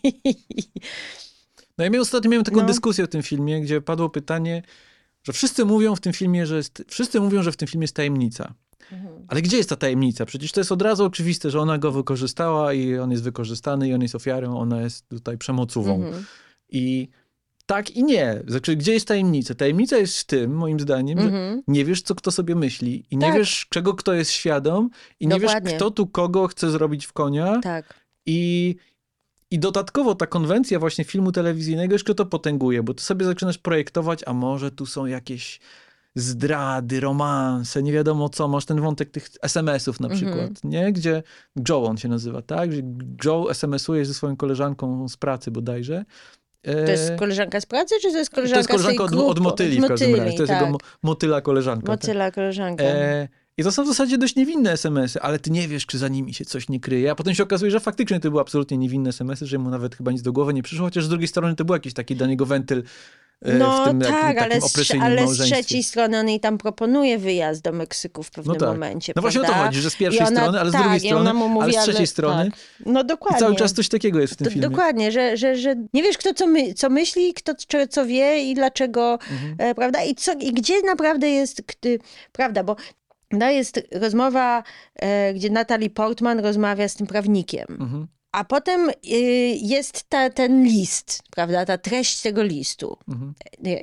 No 1.77 1.83
ja 1.83 1.89
miałem, 1.89 2.01
ostatnio 2.01 2.29
miałem 2.31 2.43
taką 2.43 2.57
No. 2.57 2.65
dyskusję 2.65 3.05
w 3.05 3.07
tym 3.07 3.23
filmie, 3.23 3.61
gdzie 3.61 3.81
padło 3.81 4.09
pytanie, 4.09 4.63
że 5.23 5.33
wszyscy 5.33 5.65
mówią 5.65 5.95
w 5.95 5.99
tym 5.99 6.13
filmie, 6.13 6.45
że 6.45 6.57
jest, 6.57 6.83
wszyscy 6.87 7.19
mówią, 7.19 7.43
że 7.43 7.51
w 7.51 7.57
tym 7.57 7.67
filmie 7.67 7.83
jest 7.83 7.95
tajemnica. 7.95 8.53
Ale 9.27 9.41
gdzie 9.41 9.57
jest 9.57 9.69
ta 9.69 9.75
tajemnica? 9.75 10.25
Przecież 10.25 10.51
to 10.51 10.59
jest 10.59 10.71
od 10.71 10.81
razu 10.81 11.05
oczywiste, 11.05 11.49
że 11.49 11.59
ona 11.59 11.77
go 11.77 11.91
wykorzystała 11.91 12.73
i 12.73 12.97
on 12.97 13.11
jest 13.11 13.23
wykorzystany 13.23 13.89
i 13.89 13.93
on 13.93 14.01
jest 14.01 14.15
ofiarą, 14.15 14.59
ona 14.59 14.81
jest 14.81 15.09
tutaj 15.09 15.37
przemocową. 15.37 15.95
Mhm. 15.95 16.25
I 16.69 17.09
tak 17.65 17.91
i 17.91 18.03
nie. 18.03 18.43
Znaczy, 18.47 18.75
gdzie 18.75 18.93
jest 18.93 19.07
tajemnica? 19.07 19.55
Tajemnica 19.55 19.97
jest 19.97 20.17
w 20.19 20.23
tym, 20.25 20.55
moim 20.55 20.79
zdaniem, 20.79 21.19
że 21.19 21.25
Mhm. 21.25 21.61
nie 21.67 21.85
wiesz, 21.85 22.01
co 22.01 22.15
kto 22.15 22.31
sobie 22.31 22.55
myśli 22.55 23.05
i 23.11 23.17
nie 23.17 23.27
Tak. 23.27 23.35
wiesz, 23.37 23.67
czego 23.69 23.93
kto 23.93 24.13
jest 24.13 24.31
świadom 24.31 24.89
i 25.19 25.27
nie 25.27 25.39
Dokładnie. 25.39 25.69
wiesz, 25.71 25.75
kto 25.79 25.91
tu 25.91 26.07
kogo 26.07 26.47
chce 26.47 26.71
zrobić 26.71 27.05
w 27.05 27.13
konia. 27.13 27.59
Tak. 27.63 27.93
I, 28.25 28.75
I 29.51 29.59
dodatkowo 29.59 30.15
ta 30.15 30.27
konwencja 30.27 30.79
właśnie 30.79 31.03
filmu 31.03 31.31
telewizyjnego 31.31 31.95
jeszcze 31.95 32.15
to 32.15 32.25
potęguje, 32.25 32.83
bo 32.83 32.93
ty 32.93 33.03
sobie 33.03 33.25
zaczynasz 33.25 33.57
projektować, 33.57 34.19
a 34.25 34.33
może 34.33 34.71
tu 34.71 34.85
są 34.85 35.05
jakieś 35.05 35.59
zdrady, 36.15 36.99
romanse, 36.99 37.83
nie 37.83 37.91
wiadomo 37.91 38.29
co, 38.29 38.47
masz 38.47 38.65
ten 38.65 38.81
wątek 38.81 39.09
tych 39.09 39.29
SMS-ów 39.41 39.99
na 39.99 40.07
Mhm. 40.09 40.21
przykład, 40.31 40.63
nie? 40.63 40.91
Gdzie 40.93 41.23
Joe 41.69 41.83
on 41.83 41.97
się 41.97 42.07
nazywa, 42.09 42.41
tak? 42.41 42.71
Że 42.73 42.81
Joe 43.25 43.49
SMS-uje 43.49 44.05
ze 44.05 44.13
swoją 44.13 44.37
koleżanką 44.37 45.09
z 45.09 45.17
pracy 45.17 45.51
bodajże. 45.51 46.05
To 46.63 46.91
jest 46.91 47.09
E, 47.09 47.15
koleżanka 47.15 47.61
z 47.61 47.65
pracy, 47.65 47.95
czy 48.01 48.11
to 48.11 48.17
jest 48.17 48.31
to 48.31 48.35
koleżanka, 48.35 48.57
jest 48.59 48.69
koleżanka 48.69 49.03
od, 49.03 49.13
od 49.13 49.39
motyli 49.39 49.81
w 49.81 49.87
każdym 49.87 50.15
razie. 50.15 50.37
To 50.37 50.43
jest 50.43 50.47
tak. 50.53 50.61
jego 50.61 50.71
mo- 50.71 50.77
motyla 51.03 51.41
koleżanka. 51.41 51.81
tak. 51.87 52.01
Motyla 52.01 52.31
koleżanka. 52.31 52.83
E, 52.83 53.27
I 53.57 53.63
to 53.63 53.71
są 53.71 53.83
w 53.83 53.87
zasadzie 53.87 54.17
dość 54.17 54.35
niewinne 54.35 54.71
SMS-y, 54.71 55.21
ale 55.21 55.39
ty 55.39 55.51
nie 55.51 55.67
wiesz, 55.67 55.85
czy 55.85 55.97
za 55.97 56.07
nimi 56.07 56.33
się 56.33 56.45
coś 56.45 56.69
nie 56.69 56.79
kryje. 56.79 57.11
A 57.11 57.15
potem 57.15 57.35
się 57.35 57.43
okazuje, 57.43 57.71
że 57.71 57.79
faktycznie 57.79 58.19
to 58.19 58.29
były 58.29 58.41
absolutnie 58.41 58.77
niewinne 58.77 59.09
SMS-y, 59.09 59.45
że 59.47 59.57
mu 59.57 59.69
nawet 59.69 59.95
chyba 59.95 60.11
nic 60.11 60.21
do 60.21 60.33
głowy 60.33 60.53
nie 60.53 60.63
przyszło, 60.63 60.85
chociaż 60.85 61.05
z 61.05 61.09
drugiej 61.09 61.27
strony 61.27 61.55
to 61.55 61.65
był 61.65 61.75
jakiś 61.75 61.93
taki 61.93 62.15
dla 62.15 62.27
niego 62.27 62.45
wentyl 62.45 62.83
No 63.45 63.83
w 63.85 63.87
tym 63.87 63.99
tak, 64.01 64.11
takim 64.11 64.43
ale 64.43 64.61
z, 64.61 64.91
ale 65.01 65.27
z 65.27 65.37
trzeciej 65.39 65.83
strony 65.83 66.19
on 66.19 66.29
jej 66.29 66.39
tam 66.39 66.57
proponuje 66.57 67.17
wyjazd 67.17 67.61
do 67.61 67.71
Meksyku 67.71 68.23
w 68.23 68.31
pewnym 68.31 68.53
No 68.53 68.59
tak. 68.59 68.69
momencie. 68.69 69.13
No 69.15 69.21
właśnie 69.21 69.41
o 69.41 69.43
to 69.43 69.49
prawda? 69.49 69.65
chodzi, 69.67 69.81
że 69.81 69.89
z 69.89 69.95
I 69.95 69.97
pierwszej 69.97 70.27
ona- 70.27 70.39
strony, 70.41 70.59
ale 70.59 70.69
z 70.69 70.73
tak, 70.73 70.81
drugiej 70.81 70.97
i 71.03 71.07
strony, 71.07 71.33
mówi, 71.33 71.59
ale 71.63 71.73
z 71.73 71.75
trzeciej 71.75 71.97
ale- 71.97 72.07
strony. 72.07 72.51
Tak. 72.51 72.59
No 72.85 73.01
I 73.01 73.05
dokładnie. 73.05 73.39
cały 73.39 73.55
czas 73.55 73.73
coś 73.73 73.89
takiego 73.89 74.19
jest 74.19 74.33
w 74.33 74.35
tym 74.37 74.45
Do- 74.45 74.51
filmie. 74.51 74.69
Dokładnie, 74.69 75.11
że, 75.11 75.37
że, 75.37 75.55
że 75.55 75.75
nie 75.93 76.03
wiesz, 76.03 76.17
kto 76.17 76.33
co, 76.33 76.47
my, 76.47 76.73
co 76.73 76.89
myśli, 76.89 77.33
kto 77.33 77.55
co, 77.55 77.87
co 77.89 78.05
wie 78.05 78.43
i 78.51 78.53
dlaczego, 78.55 79.11
Mhm. 79.31 79.55
e, 79.57 79.75
prawda? 79.75 80.03
I, 80.03 80.15
co, 80.15 80.33
I 80.33 80.51
gdzie 80.53 80.81
naprawdę 80.81 81.29
jest, 81.29 81.61
gdy, 81.61 81.99
prawda, 82.31 82.63
bo 82.63 82.75
no, 83.31 83.49
jest 83.49 83.81
rozmowa, 83.91 84.63
e, 84.95 85.33
gdzie 85.33 85.49
Natalie 85.49 85.89
Portman 85.89 86.39
rozmawia 86.39 86.87
z 86.87 86.95
tym 86.95 87.07
prawnikiem. 87.07 87.65
Mhm. 87.69 88.07
A 88.33 88.43
potem 88.43 88.89
y, 88.89 88.93
jest 89.61 90.09
ta, 90.09 90.29
ten 90.29 90.63
list, 90.63 91.23
prawda, 91.31 91.65
ta 91.65 91.77
treść 91.77 92.21
tego 92.21 92.43
listu. 92.43 92.97
Mhm. 93.07 93.33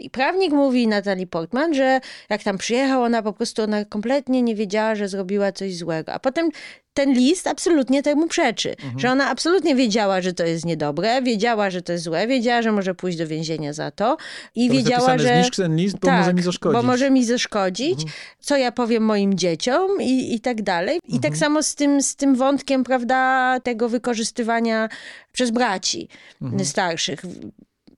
I 0.00 0.10
prawnik 0.10 0.52
mówi 0.52 0.86
Natalii 0.86 1.26
Portman, 1.26 1.74
że 1.74 2.00
jak 2.30 2.42
tam 2.42 2.58
przyjechał, 2.58 3.02
ona 3.02 3.22
po 3.22 3.32
prostu 3.32 3.62
ona 3.62 3.84
kompletnie 3.84 4.42
nie 4.42 4.54
wiedziała, 4.54 4.94
że 4.94 5.08
zrobiła 5.08 5.52
coś 5.52 5.76
złego. 5.76 6.12
A 6.12 6.18
potem 6.18 6.50
ten 6.94 7.12
list 7.12 7.46
absolutnie 7.46 8.02
temu 8.02 8.26
przeczy. 8.28 8.70
Mhm. 8.70 8.98
Że 8.98 9.10
ona 9.10 9.28
absolutnie 9.28 9.74
wiedziała, 9.74 10.20
że 10.20 10.32
to 10.32 10.44
jest 10.44 10.64
niedobre, 10.64 11.22
wiedziała, 11.22 11.70
że 11.70 11.82
to 11.82 11.92
jest 11.92 12.04
złe, 12.04 12.26
wiedziała, 12.26 12.62
że 12.62 12.72
może 12.72 12.94
pójść 12.94 13.18
do 13.18 13.26
więzienia 13.26 13.72
za 13.72 13.90
to 13.90 14.16
i 14.54 14.64
jest 14.64 14.76
wiedziała, 14.76 15.18
że... 15.18 15.34
zniszcz 15.34 15.56
ten 15.56 15.76
list, 15.76 15.98
bo 15.98 16.06
tak, 16.06 16.18
może 16.18 16.34
mi 16.34 16.42
zaszkodzić. 16.42 16.66
Mhm. 16.76 16.86
Bo 16.86 16.92
może 16.92 17.10
mi 17.10 17.24
zaszkodzić, 17.24 18.00
co 18.40 18.56
ja 18.56 18.72
powiem 18.72 19.02
moim 19.02 19.34
dzieciom 19.34 20.02
i, 20.02 20.34
i 20.34 20.40
tak 20.40 20.62
dalej. 20.62 21.00
I 21.08 21.14
Mhm. 21.16 21.22
tak 21.22 21.36
samo 21.36 21.62
z 21.62 21.74
tym, 21.74 22.02
z 22.02 22.16
tym 22.16 22.34
wątkiem, 22.36 22.84
prawda, 22.84 23.56
tego 23.62 23.88
wykorzystywania 23.88 24.88
przez 25.32 25.50
braci 25.50 26.08
Mhm. 26.42 26.64
starszych. 26.64 27.22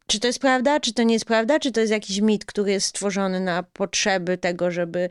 Czy 0.07 0.21
to 0.21 0.27
jest 0.27 0.39
prawda, 0.39 0.81
czy 0.81 0.95
to 0.95 1.03
nie 1.03 1.15
jest 1.15 1.25
prawda, 1.25 1.59
czy 1.59 1.73
to 1.73 1.81
jest 1.81 1.93
jakiś 1.93 2.21
mit, 2.21 2.45
który 2.45 2.73
jest 2.73 2.87
stworzony 2.87 3.41
na 3.41 3.63
potrzeby 3.63 4.39
tego, 4.39 4.71
żeby 4.71 5.09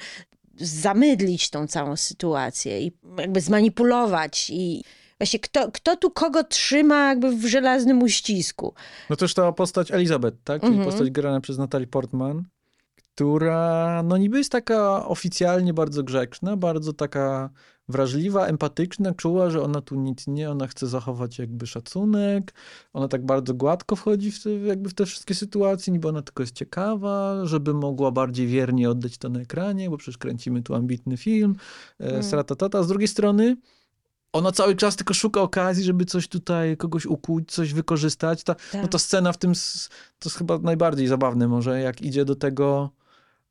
zamydlić 0.61 1.49
tą 1.49 1.67
całą 1.67 1.95
sytuację 1.95 2.81
i 2.81 2.91
jakby 3.17 3.41
zmanipulować 3.41 4.49
i 4.49 4.83
właśnie 5.19 5.39
kto, 5.39 5.71
kto 5.71 5.95
tu 5.97 6.11
kogo 6.11 6.43
trzyma 6.43 7.07
jakby 7.07 7.31
w 7.35 7.45
żelaznym 7.45 8.03
uścisku. 8.03 8.73
No 9.09 9.15
też 9.15 9.33
ta 9.33 9.51
postać 9.51 9.91
Elizabeth, 9.91 10.37
tak? 10.43 10.61
Czyli 10.61 10.73
Mhm. 10.73 10.89
postać 10.91 11.09
grana 11.11 11.41
przez 11.41 11.57
Natalie 11.57 11.87
Portman, 11.87 12.43
która 12.95 14.01
no 14.03 14.17
niby 14.17 14.37
jest 14.37 14.51
taka 14.51 15.05
oficjalnie 15.05 15.73
bardzo 15.73 16.03
grzeczna, 16.03 16.57
bardzo 16.57 16.93
taka 16.93 17.49
wrażliwa, 17.91 18.47
empatyczna, 18.47 19.13
czuła, 19.13 19.49
że 19.49 19.61
ona 19.63 19.81
tu 19.81 19.95
nic 19.95 20.27
nie, 20.27 20.51
ona 20.51 20.67
chce 20.67 20.87
zachować 20.87 21.39
jakby 21.39 21.67
szacunek, 21.67 22.53
ona 22.93 23.07
tak 23.07 23.25
bardzo 23.25 23.53
gładko 23.53 23.95
wchodzi 23.95 24.31
w 24.31 24.43
te, 24.43 24.51
jakby 24.51 24.89
w 24.89 24.93
te 24.93 25.05
wszystkie 25.05 25.35
sytuacje, 25.35 25.93
niby 25.93 26.07
ona 26.07 26.21
tylko 26.21 26.43
jest 26.43 26.55
ciekawa, 26.55 27.45
żeby 27.45 27.73
mogła 27.73 28.11
bardziej 28.11 28.47
wiernie 28.47 28.89
oddać 28.89 29.17
to 29.17 29.29
na 29.29 29.39
ekranie, 29.39 29.89
bo 29.89 29.97
przecież 29.97 30.17
kręcimy 30.17 30.61
tu 30.63 30.75
ambitny 30.75 31.17
film, 31.17 31.55
Mm. 31.99 32.15
e, 32.15 32.23
stratatata. 32.23 32.83
Z 32.83 32.87
drugiej 32.87 33.07
strony 33.07 33.57
ona 34.33 34.51
cały 34.51 34.75
czas 34.75 34.95
tylko 34.95 35.13
szuka 35.13 35.41
okazji, 35.41 35.83
żeby 35.83 36.05
coś 36.05 36.27
tutaj, 36.27 36.77
kogoś 36.77 37.05
ukuć, 37.05 37.51
coś 37.51 37.73
wykorzystać. 37.73 38.43
Ta, 38.43 38.55
no 38.73 38.81
Tak. 38.81 38.91
ta 38.91 38.99
scena 38.99 39.31
w 39.33 39.37
tym, 39.37 39.53
to 40.19 40.29
jest 40.29 40.37
chyba 40.37 40.57
najbardziej 40.57 41.07
zabawne 41.07 41.47
może, 41.47 41.81
jak 41.81 42.01
idzie 42.01 42.25
do 42.25 42.35
tego, 42.35 42.89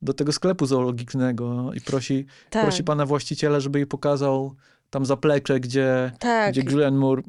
do 0.03 0.13
tego 0.15 0.33
sklepu 0.33 0.67
zoologicznego 0.67 1.71
i 1.75 1.81
prosi, 1.81 2.27
Tak, 2.51 2.63
prosi 2.63 2.85
pana 2.85 3.07
właściciela, 3.07 3.61
żeby 3.61 3.79
jej 3.79 3.87
pokazał 3.87 4.55
tam 4.91 5.07
zaplecze, 5.07 5.61
gdzie, 5.61 6.13
tak, 6.19 6.53
gdzie 6.53 6.63
Julian 6.71 6.95
Moore, 6.97 7.23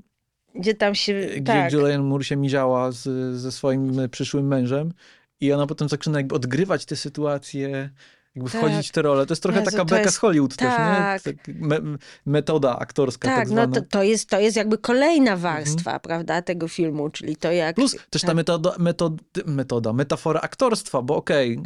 gdzie 0.56 0.74
tam 0.74 0.96
się, 0.96 1.22
gdzie 1.32 1.42
tak, 1.44 1.74
Julian 1.74 2.04
Moore 2.04 2.24
się 2.24 2.36
miziała 2.36 2.92
z, 2.92 3.36
ze 3.38 3.52
swoim 3.52 4.10
przyszłym 4.12 4.48
mężem 4.48 4.94
i 5.40 5.54
ona 5.54 5.68
potem 5.68 5.90
zaczyna 5.90 6.20
jakby 6.20 6.36
odgrywać 6.36 6.86
tę 6.86 6.96
sytuację 6.96 7.90
jakby 8.36 8.52
Tak. 8.52 8.62
wchodzić 8.62 8.90
w 8.90 8.92
te 8.92 9.02
role. 9.02 9.26
To 9.26 9.32
jest 9.32 9.44
trochę 9.44 9.60
Jezu, 9.60 9.72
taka 9.72 9.86
beka 9.86 10.02
jest- 10.02 10.14
z 10.16 10.18
Hollywood 10.18 10.56
tak. 10.56 10.70
też, 10.70 10.78
nie? 11.26 11.34
Tak, 11.34 11.56
me, 11.56 11.98
metoda 12.26 12.80
aktorska 12.80 13.28
tak, 13.28 13.38
Tak, 13.38 13.48
no 13.48 13.54
zwana. 13.54 13.76
to, 13.76 13.82
to, 13.82 14.04
jest, 14.04 14.30
to 14.30 14.40
jest 14.40 14.58
jakby 14.58 14.78
kolejna 14.78 15.38
warstwa, 15.38 16.00
prawda, 16.00 16.42
tego 16.42 16.68
filmu, 16.68 17.10
czyli 17.10 17.36
to 17.36 17.52
jak... 17.52 17.76
Plus 17.76 17.98
też 18.10 18.22
ta 18.22 18.28
tak. 18.28 18.36
metoda, 18.36 18.76
metod, 18.80 19.14
metoda, 19.46 19.94
metafora 19.94 20.40
aktorstwa, 20.42 21.02
bo 21.02 21.16
okej, 21.16 21.60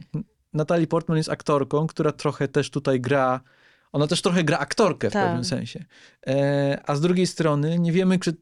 Natalie 0.56 0.88
Portman 0.88 1.18
jest 1.18 1.30
aktorką, 1.30 1.88
która 1.88 2.12
trochę 2.12 2.48
też 2.48 2.70
tutaj 2.70 3.02
gra, 3.02 3.40
ona 3.92 4.08
też 4.08 4.22
trochę 4.22 4.44
gra 4.44 4.58
aktorkę 4.60 5.10
w 5.10 5.14
Tak. 5.14 5.26
pewnym 5.26 5.44
sensie. 5.46 5.86
E, 6.28 6.82
a 6.86 6.96
z 6.96 7.02
drugiej 7.02 7.28
strony 7.28 7.80
nie 7.80 7.92
wiemy, 7.92 8.20
czy 8.20 8.36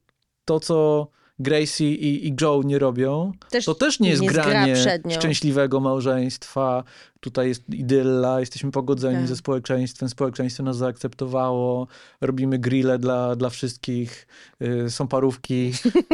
to, 0.46 0.60
co 0.60 1.08
Gracie 1.40 1.92
i, 1.94 2.28
i 2.28 2.36
Joe 2.42 2.62
nie 2.66 2.80
robią, 2.80 3.32
Też 3.50 3.66
to 3.66 3.76
też 3.76 4.00
nie 4.00 4.10
jest 4.10 4.22
nie 4.22 4.28
granie 4.30 4.76
nią. 5.06 5.12
szczęśliwego 5.16 5.80
małżeństwa. 5.80 6.84
Tutaj 7.24 7.48
jest 7.48 7.64
idylla, 7.70 8.40
jesteśmy 8.40 8.72
pogodzeni 8.72 9.18
Tak. 9.18 9.28
ze 9.28 9.36
społeczeństwem, 9.36 10.10
społeczeństwo 10.10 10.64
nas 10.64 10.78
zaakceptowało, 10.78 11.88
robimy 12.22 12.60
grille 12.60 12.98
dla, 13.00 13.36
dla 13.36 13.50
wszystkich, 13.50 14.28
y, 14.62 14.90
są 14.90 15.08
parówki. 15.08 15.72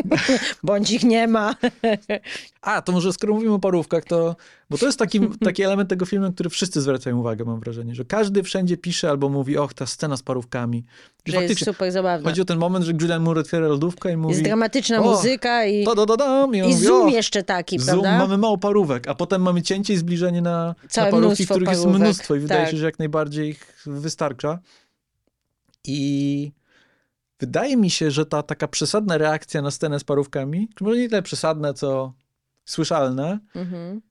Bądź 0.64 0.92
ich 0.92 1.04
nie 1.04 1.28
ma. 1.28 1.56
A, 2.62 2.82
to 2.82 2.92
może 2.92 3.14
skoro 3.14 3.34
mówimy 3.34 3.54
o 3.54 3.60
parówkach, 3.60 4.06
to... 4.06 4.36
Bo 4.70 4.78
to 4.78 4.86
jest 4.86 5.00
taki, 5.00 5.20
taki 5.46 5.64
element 5.64 5.90
tego 5.90 6.06
filmu, 6.06 6.26
na 6.26 6.32
który 6.34 6.50
wszyscy 6.50 6.82
zwracają 6.82 7.18
uwagę, 7.18 7.46
mam 7.46 7.60
wrażenie, 7.60 7.96
że 7.96 8.06
każdy 8.06 8.44
wszędzie 8.44 8.78
pisze 8.78 9.10
albo 9.10 9.30
mówi, 9.30 9.58
och, 9.58 9.74
ta 9.74 9.86
scena 9.86 10.18
z 10.18 10.24
parówkami. 10.24 10.84
Że 11.26 11.44
jest 11.44 11.66
super 11.66 11.92
zabawna. 11.92 12.30
chodzi 12.30 12.42
o 12.42 12.46
ten 12.46 12.58
moment, 12.58 12.86
że 12.86 12.92
Julian 13.02 13.22
Moore 13.22 13.42
otwiera 13.42 13.68
lodówkę 13.68 14.12
i 14.12 14.18
mówi... 14.18 14.34
Jest 14.34 14.44
dramatyczna 14.44 15.00
"O, 15.00 15.04
muzyka 15.04 15.66
i, 15.66 15.86
dam. 16.18 16.56
I, 16.56 16.60
i 16.70 16.74
zoom 16.74 17.08
"O, 17.08 17.10
jeszcze 17.10 17.44
taki, 17.44 17.80
Zoom, 17.80 18.00
prawda? 18.02 18.18
mamy 18.18 18.38
mało 18.38 18.58
parówek, 18.58 19.08
a 19.08 19.16
potem 19.16 19.42
mamy 19.42 19.62
cięcie 19.62 19.94
i 19.94 19.98
zbliżenie 19.98 20.42
na, 20.42 20.76
Całe 20.90 20.99
na 21.06 21.12
parówki, 21.12 21.28
mnóstwo 21.28 21.54
których 21.56 21.70
jest 21.70 21.84
parówek, 21.84 22.02
mnóstwo 22.02 22.36
i 22.36 22.40
wydaje 22.40 22.62
tak. 22.62 22.72
się, 22.72 22.78
że 22.78 22.86
jak 22.86 23.00
najbardziej 23.00 23.50
ich 23.50 23.84
wystarcza. 23.86 24.60
I 25.84 26.52
wydaje 27.40 27.78
mi 27.78 27.90
się, 27.90 28.12
że 28.12 28.26
ta 28.26 28.44
taka 28.44 28.68
przesadna 28.68 29.18
reakcja 29.18 29.62
na 29.62 29.72
scenę 29.72 30.00
z 30.00 30.04
parówkami, 30.04 30.70
czy 30.76 30.84
może 30.84 30.98
nie 30.98 31.10
tyle 31.10 31.22
przesadna, 31.22 31.74
co 31.74 32.14
słyszalna, 32.66 33.40
Mhm. 33.56 34.02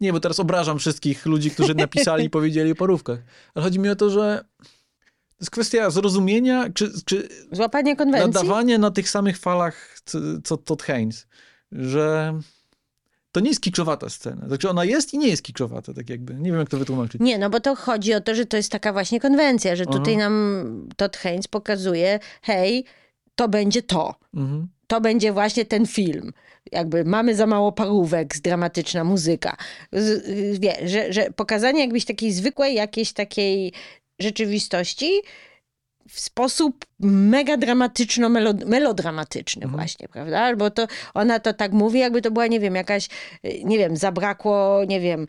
nie, 0.00 0.12
bo 0.12 0.20
teraz 0.20 0.40
obrażam 0.40 0.78
wszystkich 0.78 1.26
ludzi, 1.26 1.50
którzy 1.50 1.74
napisali 1.74 2.24
i 2.24 2.30
powiedzieli 2.38 2.72
o 2.72 2.74
parówkach, 2.74 3.18
ale 3.54 3.64
chodzi 3.64 3.78
mi 3.78 3.88
o 3.88 3.96
to, 3.96 4.10
że 4.10 4.44
to 5.28 5.36
jest 5.40 5.50
kwestia 5.50 5.90
zrozumienia, 5.90 6.70
czy, 6.74 6.92
czy 7.04 7.28
Złapanie 7.52 7.96
konwencji? 7.96 8.32
nadawanie 8.32 8.78
na 8.78 8.90
tych 8.90 9.08
samych 9.10 9.38
falach, 9.38 10.00
co, 10.04 10.18
co 10.44 10.56
Todd 10.56 10.82
Haynes, 10.82 11.26
że 11.72 12.34
to 13.34 13.40
nie 13.40 13.48
jest 13.48 13.60
kiczowata 13.60 14.08
scena. 14.08 14.48
Znaczy 14.48 14.70
ona 14.70 14.84
jest 14.84 15.14
i 15.14 15.18
nie 15.18 15.28
jest 15.28 15.42
kiczowata, 15.42 15.94
tak 15.94 16.10
jakby. 16.10 16.34
Nie 16.34 16.50
wiem, 16.50 16.60
jak 16.60 16.68
to 16.68 16.78
wytłumaczyć. 16.78 17.20
Nie, 17.20 17.38
no 17.38 17.50
bo 17.50 17.60
to 17.60 17.76
chodzi 17.76 18.14
o 18.14 18.20
to, 18.20 18.34
że 18.34 18.46
to 18.46 18.56
jest 18.56 18.72
taka 18.72 18.92
właśnie 18.92 19.20
konwencja, 19.20 19.76
że 19.76 19.86
tutaj 19.86 20.16
nam 20.16 20.88
Todd 20.96 21.16
Haynes 21.16 21.48
pokazuje, 21.48 22.18
hej, 22.42 22.84
to 23.34 23.48
będzie 23.48 23.82
to. 23.82 24.14
Mhm. 24.34 24.68
To 24.86 25.00
będzie 25.00 25.32
właśnie 25.32 25.64
ten 25.64 25.86
film. 25.86 26.32
Jakby 26.72 27.04
mamy 27.04 27.34
za 27.34 27.46
mało 27.46 27.72
parówek, 27.72 28.38
dramatyczna 28.38 29.04
muzyka. 29.04 29.56
Wie, 30.52 30.74
że, 30.88 31.12
że 31.12 31.30
pokazanie 31.36 31.80
jakbyś 31.80 32.04
takiej 32.04 32.32
zwykłej, 32.32 32.74
jakiejś 32.74 33.12
takiej 33.12 33.72
rzeczywistości 34.18 35.22
w 36.08 36.20
sposób 36.20 36.84
mega 37.00 37.56
dramatyczno-melodramatyczny 37.56 39.66
właśnie, 39.66 40.08
prawda? 40.08 40.56
Bo 40.56 40.70
to 40.70 40.86
ona 41.14 41.40
to 41.40 41.52
tak 41.52 41.72
mówi, 41.72 41.98
jakby 41.98 42.22
to 42.22 42.30
była, 42.30 42.46
nie 42.46 42.60
wiem, 42.60 42.74
jakaś, 42.74 43.08
nie 43.64 43.78
wiem, 43.78 43.96
zabrakło, 43.96 44.84
nie 44.88 45.00
wiem, 45.00 45.26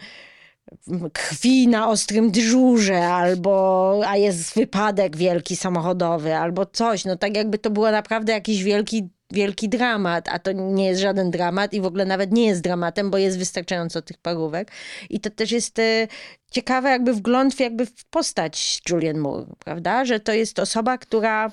krwi 1.13 1.67
na 1.67 1.89
ostrym 1.89 2.31
dyżurze, 2.31 3.07
albo 3.07 4.01
a 4.07 4.17
jest 4.17 4.55
wypadek 4.55 5.17
wielki 5.17 5.55
samochodowy, 5.55 6.35
albo 6.35 6.65
coś. 6.65 7.05
No 7.05 7.15
tak 7.15 7.37
jakby 7.37 7.57
to 7.57 7.69
było 7.69 7.91
naprawdę 7.91 8.33
jakiś 8.33 8.63
wielki, 8.63 9.09
wielki 9.31 9.69
dramat, 9.69 10.29
a 10.29 10.39
to 10.39 10.51
nie 10.51 10.85
jest 10.85 11.01
żaden 11.01 11.31
dramat 11.31 11.73
i 11.73 11.81
w 11.81 11.85
ogóle 11.85 12.05
nawet 12.05 12.31
nie 12.31 12.45
jest 12.45 12.61
dramatem, 12.61 13.11
bo 13.11 13.17
jest 13.17 13.37
wystarczająco 13.37 14.01
tych 14.01 14.17
parówek. 14.17 14.71
I 15.09 15.19
to 15.19 15.29
też 15.29 15.51
jest 15.51 15.79
e, 15.79 16.07
ciekawe 16.51 16.89
jakby 16.89 17.13
wgląd 17.13 17.55
w, 17.55 17.59
jakby 17.59 17.85
w 17.85 18.05
postać 18.05 18.81
Julian 18.89 19.17
Moore, 19.17 19.45
prawda? 19.59 20.05
Że 20.05 20.19
to 20.19 20.33
jest 20.33 20.59
osoba, 20.59 20.97
która 20.97 21.51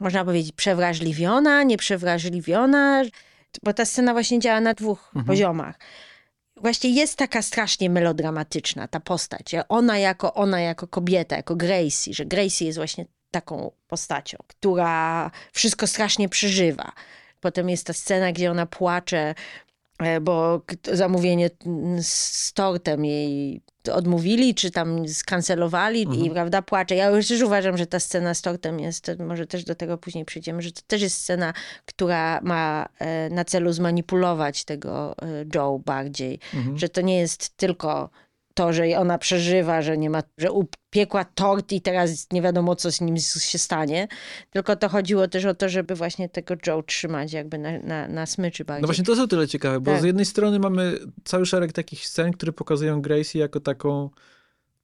można 0.00 0.24
powiedzieć 0.24 0.52
przewrażliwiona, 0.52 1.62
nieprzewrażliwiona, 1.62 3.02
bo 3.62 3.72
ta 3.72 3.84
scena 3.84 4.12
właśnie 4.12 4.38
działa 4.38 4.60
na 4.60 4.74
dwóch 4.74 5.12
poziomach 5.26 5.78
właśnie 6.56 6.90
jest 6.90 7.18
taka 7.18 7.42
strasznie 7.42 7.90
melodramatyczna 7.90 8.88
ta 8.88 9.00
postać. 9.00 9.54
Ona 9.68 9.98
jako, 9.98 10.34
ona 10.34 10.60
jako 10.60 10.88
kobieta, 10.88 11.36
jako 11.36 11.56
Gracie, 11.56 12.14
że 12.14 12.26
Gracie 12.26 12.66
jest 12.66 12.78
właśnie 12.78 13.06
taką 13.34 13.70
postacią, 13.88 14.38
która 14.46 15.30
wszystko 15.52 15.86
strasznie 15.86 16.28
przeżywa. 16.28 16.92
Potem 17.40 17.68
jest 17.68 17.86
ta 17.86 17.92
scena, 17.92 18.32
gdzie 18.32 18.50
ona 18.50 18.66
płacze, 18.66 19.34
e, 19.98 20.20
bo 20.20 20.62
zamówienie 20.92 21.50
mm, 21.66 22.02
z 22.02 22.52
tortem 22.52 23.04
jej 23.04 23.60
odmówili, 23.92 24.54
czy 24.54 24.70
tam 24.70 25.08
skancelowali 25.08 26.26
i 26.26 26.30
prawda, 26.30 26.62
płacze. 26.62 26.94
Ja 26.94 27.08
już 27.08 27.28
też 27.28 27.42
uważam, 27.42 27.76
że 27.76 27.86
ta 27.86 28.00
scena 28.00 28.34
z 28.34 28.42
tortem 28.42 28.80
jest, 28.80 29.10
może 29.18 29.46
też 29.46 29.64
do 29.64 29.74
tego 29.74 29.98
później 29.98 30.24
przyjdziemy, 30.24 30.62
że 30.62 30.72
to 30.72 30.80
też 30.86 31.02
jest 31.02 31.22
scena, 31.22 31.52
która 31.86 32.40
ma 32.42 32.88
e, 32.98 33.30
na 33.30 33.44
celu 33.44 33.72
zmanipulować 33.72 34.64
tego 34.64 35.14
e, 35.22 35.44
Joe 35.54 35.78
bardziej. 35.84 36.38
Że 36.76 36.88
to 36.88 37.00
nie 37.00 37.18
jest 37.18 37.56
tylko 37.56 38.10
to, 38.54 38.72
że 38.72 38.84
ona 38.98 39.18
przeżywa, 39.18 39.82
że 39.82 39.98
nie 39.98 40.10
ma, 40.10 40.22
że 40.38 40.52
upiekła 40.52 41.24
tort 41.24 41.72
i 41.72 41.80
teraz 41.80 42.26
nie 42.32 42.42
wiadomo, 42.42 42.76
co 42.76 42.92
z 42.92 43.00
nim 43.00 43.16
się 43.40 43.58
stanie. 43.58 44.08
Tylko 44.50 44.76
to 44.76 44.88
chodziło 44.88 45.28
też 45.28 45.44
o 45.44 45.54
to, 45.54 45.68
żeby 45.68 45.94
właśnie 45.94 46.28
tego 46.28 46.54
Joe 46.66 46.82
trzymać 46.82 47.32
jakby 47.32 47.58
na, 47.58 47.78
na, 47.78 48.08
na 48.08 48.26
smyczy 48.26 48.64
bardziej. 48.64 48.82
No 48.82 48.88
właśnie 48.88 49.04
to 49.04 49.12
jest 49.12 49.22
o 49.22 49.26
tyle 49.26 49.48
ciekawe, 49.48 49.80
bo 49.80 49.90
Tak. 49.90 50.00
z 50.00 50.04
jednej 50.04 50.24
strony 50.24 50.58
mamy 50.58 50.98
cały 51.24 51.46
szereg 51.46 51.72
takich 51.72 52.06
scen, 52.06 52.32
które 52.32 52.52
pokazują 52.52 53.02
Gracie 53.02 53.38
jako 53.38 53.60
taką 53.60 54.10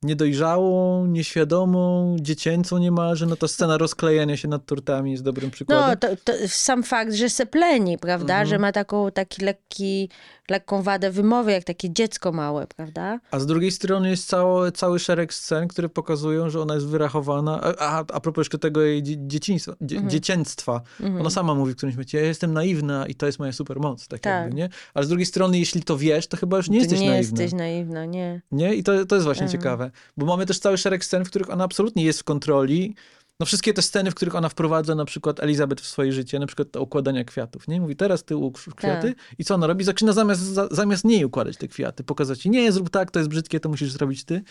niedojrzałą, 0.02 1.06
nieświadomą, 1.06 2.16
dziecięcą 2.20 2.78
niemalże. 2.78 3.26
No 3.26 3.36
ta 3.36 3.48
scena 3.48 3.78
rozklejania 3.78 4.36
się 4.36 4.48
nad 4.48 4.66
tortami 4.66 5.10
jest 5.12 5.22
dobrym 5.24 5.50
przykładem. 5.50 5.88
No, 5.90 5.96
to, 5.96 6.16
to 6.24 6.32
sam 6.48 6.82
fakt, 6.82 7.12
że 7.14 7.30
se 7.30 7.46
pleni, 7.46 7.98
prawda, 7.98 8.44
że 8.44 8.58
ma 8.58 8.72
taką, 8.72 9.10
taki 9.10 9.44
lekki, 9.44 10.08
lekką 10.50 10.82
wadę 10.82 11.10
wymowy, 11.10 11.52
jak 11.52 11.64
takie 11.64 11.90
dziecko 11.92 12.32
małe, 12.32 12.66
prawda? 12.76 13.20
A 13.30 13.38
z 13.40 13.46
drugiej 13.46 13.70
strony 13.70 14.10
jest 14.10 14.28
cały, 14.28 14.72
cały 14.72 14.98
szereg 14.98 15.34
scen, 15.34 15.68
które 15.68 15.88
pokazują, 15.88 16.50
że 16.50 16.60
ona 16.60 16.74
jest 16.74 16.86
wyrachowana. 16.86 17.60
A, 17.62 17.74
a, 17.98 17.98
a 18.12 18.20
propos 18.20 18.40
jeszcze 18.40 18.58
tego 18.58 18.82
jej 18.82 19.02
dzie- 19.02 19.26
dzieciństwa, 19.28 19.72
dzie, 19.80 19.96
Mhm. 19.96 20.10
dziecięctwa. 20.10 20.80
Ona 21.20 21.30
sama 21.30 21.54
mówi 21.54 21.72
w 21.72 21.76
którymś 21.76 21.94
momencie, 21.96 22.18
ja 22.18 22.24
jestem 22.24 22.52
naiwna 22.52 23.06
i 23.06 23.14
to 23.14 23.26
jest 23.26 23.38
moja 23.38 23.52
supermoc. 23.52 24.08
Tak, 24.08 24.20
Tak. 24.20 24.42
Jakby, 24.42 24.56
nie? 24.56 24.68
Ale 24.94 25.04
z 25.04 25.08
drugiej 25.08 25.26
strony, 25.26 25.58
jeśli 25.58 25.82
to 25.82 25.96
wiesz, 25.98 26.26
to 26.26 26.36
chyba 26.36 26.56
już 26.56 26.68
nie 26.68 26.78
jesteś 26.78 27.00
nie 27.00 27.10
naiwna. 27.10 27.42
jesteś 27.42 27.58
naiwna, 27.58 28.04
nie. 28.04 28.42
Nie? 28.52 28.74
I 28.74 28.82
to, 28.82 29.06
to 29.06 29.14
jest 29.14 29.24
właśnie 29.24 29.44
Mhm. 29.46 29.89
Bo 30.16 30.26
mamy 30.26 30.46
też 30.46 30.58
cały 30.58 30.78
szereg 30.78 31.04
scen, 31.04 31.24
w 31.24 31.28
których 31.30 31.50
ona 31.50 31.64
absolutnie 31.64 32.04
jest 32.04 32.20
w 32.20 32.24
kontroli. 32.24 32.94
No 33.40 33.46
wszystkie 33.46 33.72
te 33.74 33.82
sceny, 33.82 34.10
w 34.10 34.14
których 34.14 34.34
ona 34.34 34.48
wprowadza 34.48 34.94
na 34.94 35.04
przykład 35.04 35.40
Elizabeth 35.40 35.82
w 35.82 35.86
swoje 35.86 36.12
życie, 36.12 36.38
na 36.38 36.46
przykład 36.46 36.70
to 36.70 36.82
układania 36.82 37.24
kwiatów, 37.24 37.68
nie? 37.68 37.80
Mówi, 37.80 37.96
teraz 37.96 38.24
ty 38.24 38.36
ułóż 38.36 38.68
kwiaty 38.76 39.14
Tak. 39.14 39.24
i 39.38 39.44
co 39.44 39.54
ona 39.54 39.66
robi? 39.66 39.84
Zaczyna 39.84 40.12
zamiast, 40.12 40.40
za, 40.40 40.68
zamiast 40.70 41.04
niej 41.04 41.24
układać 41.24 41.56
te 41.56 41.68
kwiaty, 41.68 42.04
pokazać 42.04 42.44
nie, 42.44 42.72
zrób 42.72 42.90
tak, 42.90 43.10
to 43.10 43.18
jest 43.18 43.28
brzydkie, 43.30 43.60
to 43.60 43.68
musisz 43.68 43.92
zrobić 43.92 44.24
ty. 44.24 44.42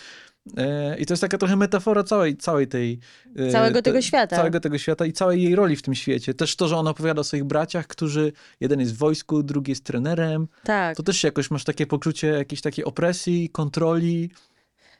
E, 0.57 0.97
I 0.99 1.05
to 1.05 1.13
jest 1.13 1.21
taka 1.21 1.37
trochę 1.37 1.55
metafora 1.55 2.03
całej, 2.03 2.37
całej 2.37 2.67
tej... 2.67 2.99
e, 3.35 3.51
Całego 3.51 3.75
te- 3.75 3.81
tego 3.81 4.01
świata. 4.01 4.35
Całego 4.35 4.59
tego 4.59 4.77
świata 4.77 5.05
i 5.05 5.13
całej 5.13 5.43
jej 5.43 5.55
roli 5.55 5.75
w 5.75 5.81
tym 5.81 5.95
świecie. 5.95 6.33
Też 6.33 6.55
to, 6.55 6.67
że 6.67 6.77
ona 6.77 6.89
opowiada 6.91 7.21
o 7.21 7.23
swoich 7.23 7.43
braciach, 7.43 7.87
którzy, 7.87 8.31
jeden 8.59 8.79
jest 8.79 8.93
w 8.93 8.97
wojsku, 8.97 9.43
drugi 9.43 9.71
jest 9.71 9.83
trenerem. 9.83 10.47
Tak. 10.63 10.97
To 10.97 11.03
też 11.03 11.23
jakoś 11.23 11.51
masz 11.51 11.63
takie 11.63 11.87
poczucie 11.87 12.27
jakiejś 12.27 12.61
takiej 12.61 12.85
opresji, 12.85 13.49
kontroli. 13.49 14.29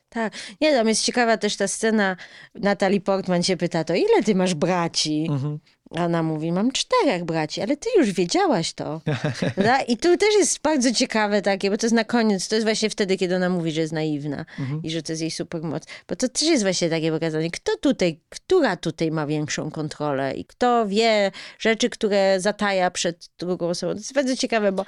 Tak. 0.10 0.34
Nie, 0.62 0.74
tam 0.74 0.88
jest 0.88 1.04
ciekawa 1.04 1.38
też 1.38 1.56
ta 1.56 1.68
scena. 1.68 2.16
Natalie 2.56 3.02
Portman 3.02 3.44
się 3.44 3.58
pyta, 3.58 3.84
to 3.84 3.96
ile 3.96 4.24
ty 4.24 4.36
masz 4.36 4.54
braci? 4.54 5.28
Mhm. 5.30 5.60
A 5.96 6.06
Ona 6.06 6.24
mówi, 6.24 6.52
mam 6.52 6.72
czterech 6.72 7.24
braci, 7.24 7.62
ale 7.62 7.78
ty 7.78 7.90
już 7.98 8.12
wiedziałaś 8.12 8.74
to. 8.74 9.02
Prawda? 9.56 9.82
I 9.82 9.98
tu 9.98 10.18
też 10.18 10.30
jest 10.38 10.62
bardzo 10.62 10.92
ciekawe 10.92 11.42
takie, 11.42 11.72
bo 11.72 11.78
to 11.78 11.86
jest 11.86 11.96
na 11.96 12.04
koniec, 12.04 12.48
to 12.48 12.56
jest 12.56 12.66
właśnie 12.66 12.90
wtedy, 12.90 13.18
kiedy 13.18 13.36
ona 13.36 13.50
mówi, 13.50 13.72
że 13.72 13.82
jest 13.82 13.94
naiwna 13.94 14.46
i 14.84 14.92
że 14.92 15.04
to 15.04 15.12
jest 15.12 15.22
jej 15.22 15.32
supermoc. 15.32 15.84
Bo 16.08 16.16
to 16.16 16.30
też 16.30 16.42
jest 16.42 16.64
właśnie 16.64 16.90
takie 16.90 17.12
pokazanie, 17.12 17.52
kto 17.52 17.78
tutaj, 17.78 18.20
która 18.30 18.76
tutaj 18.78 19.12
ma 19.12 19.28
większą 19.28 19.72
kontrolę 19.72 20.34
i 20.34 20.46
kto 20.46 20.88
wie 20.88 21.32
rzeczy, 21.60 21.90
które 21.90 22.40
zataja 22.40 22.92
przed 22.92 23.30
drugą 23.40 23.68
osobą. 23.70 23.94
To 23.94 24.00
jest 24.00 24.14
bardzo 24.14 24.36
ciekawe, 24.36 24.72
bo 24.72 24.86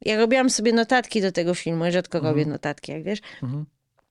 ja 0.00 0.16
robiłam 0.16 0.50
sobie 0.50 0.72
notatki 0.72 1.22
do 1.22 1.32
tego 1.32 1.54
filmu, 1.54 1.84
ja 1.84 1.90
rzadko 1.90 2.20
robię 2.20 2.46
notatki, 2.46 2.92
jak 2.92 3.02
wiesz. 3.02 3.18
Mhm. 3.42 3.66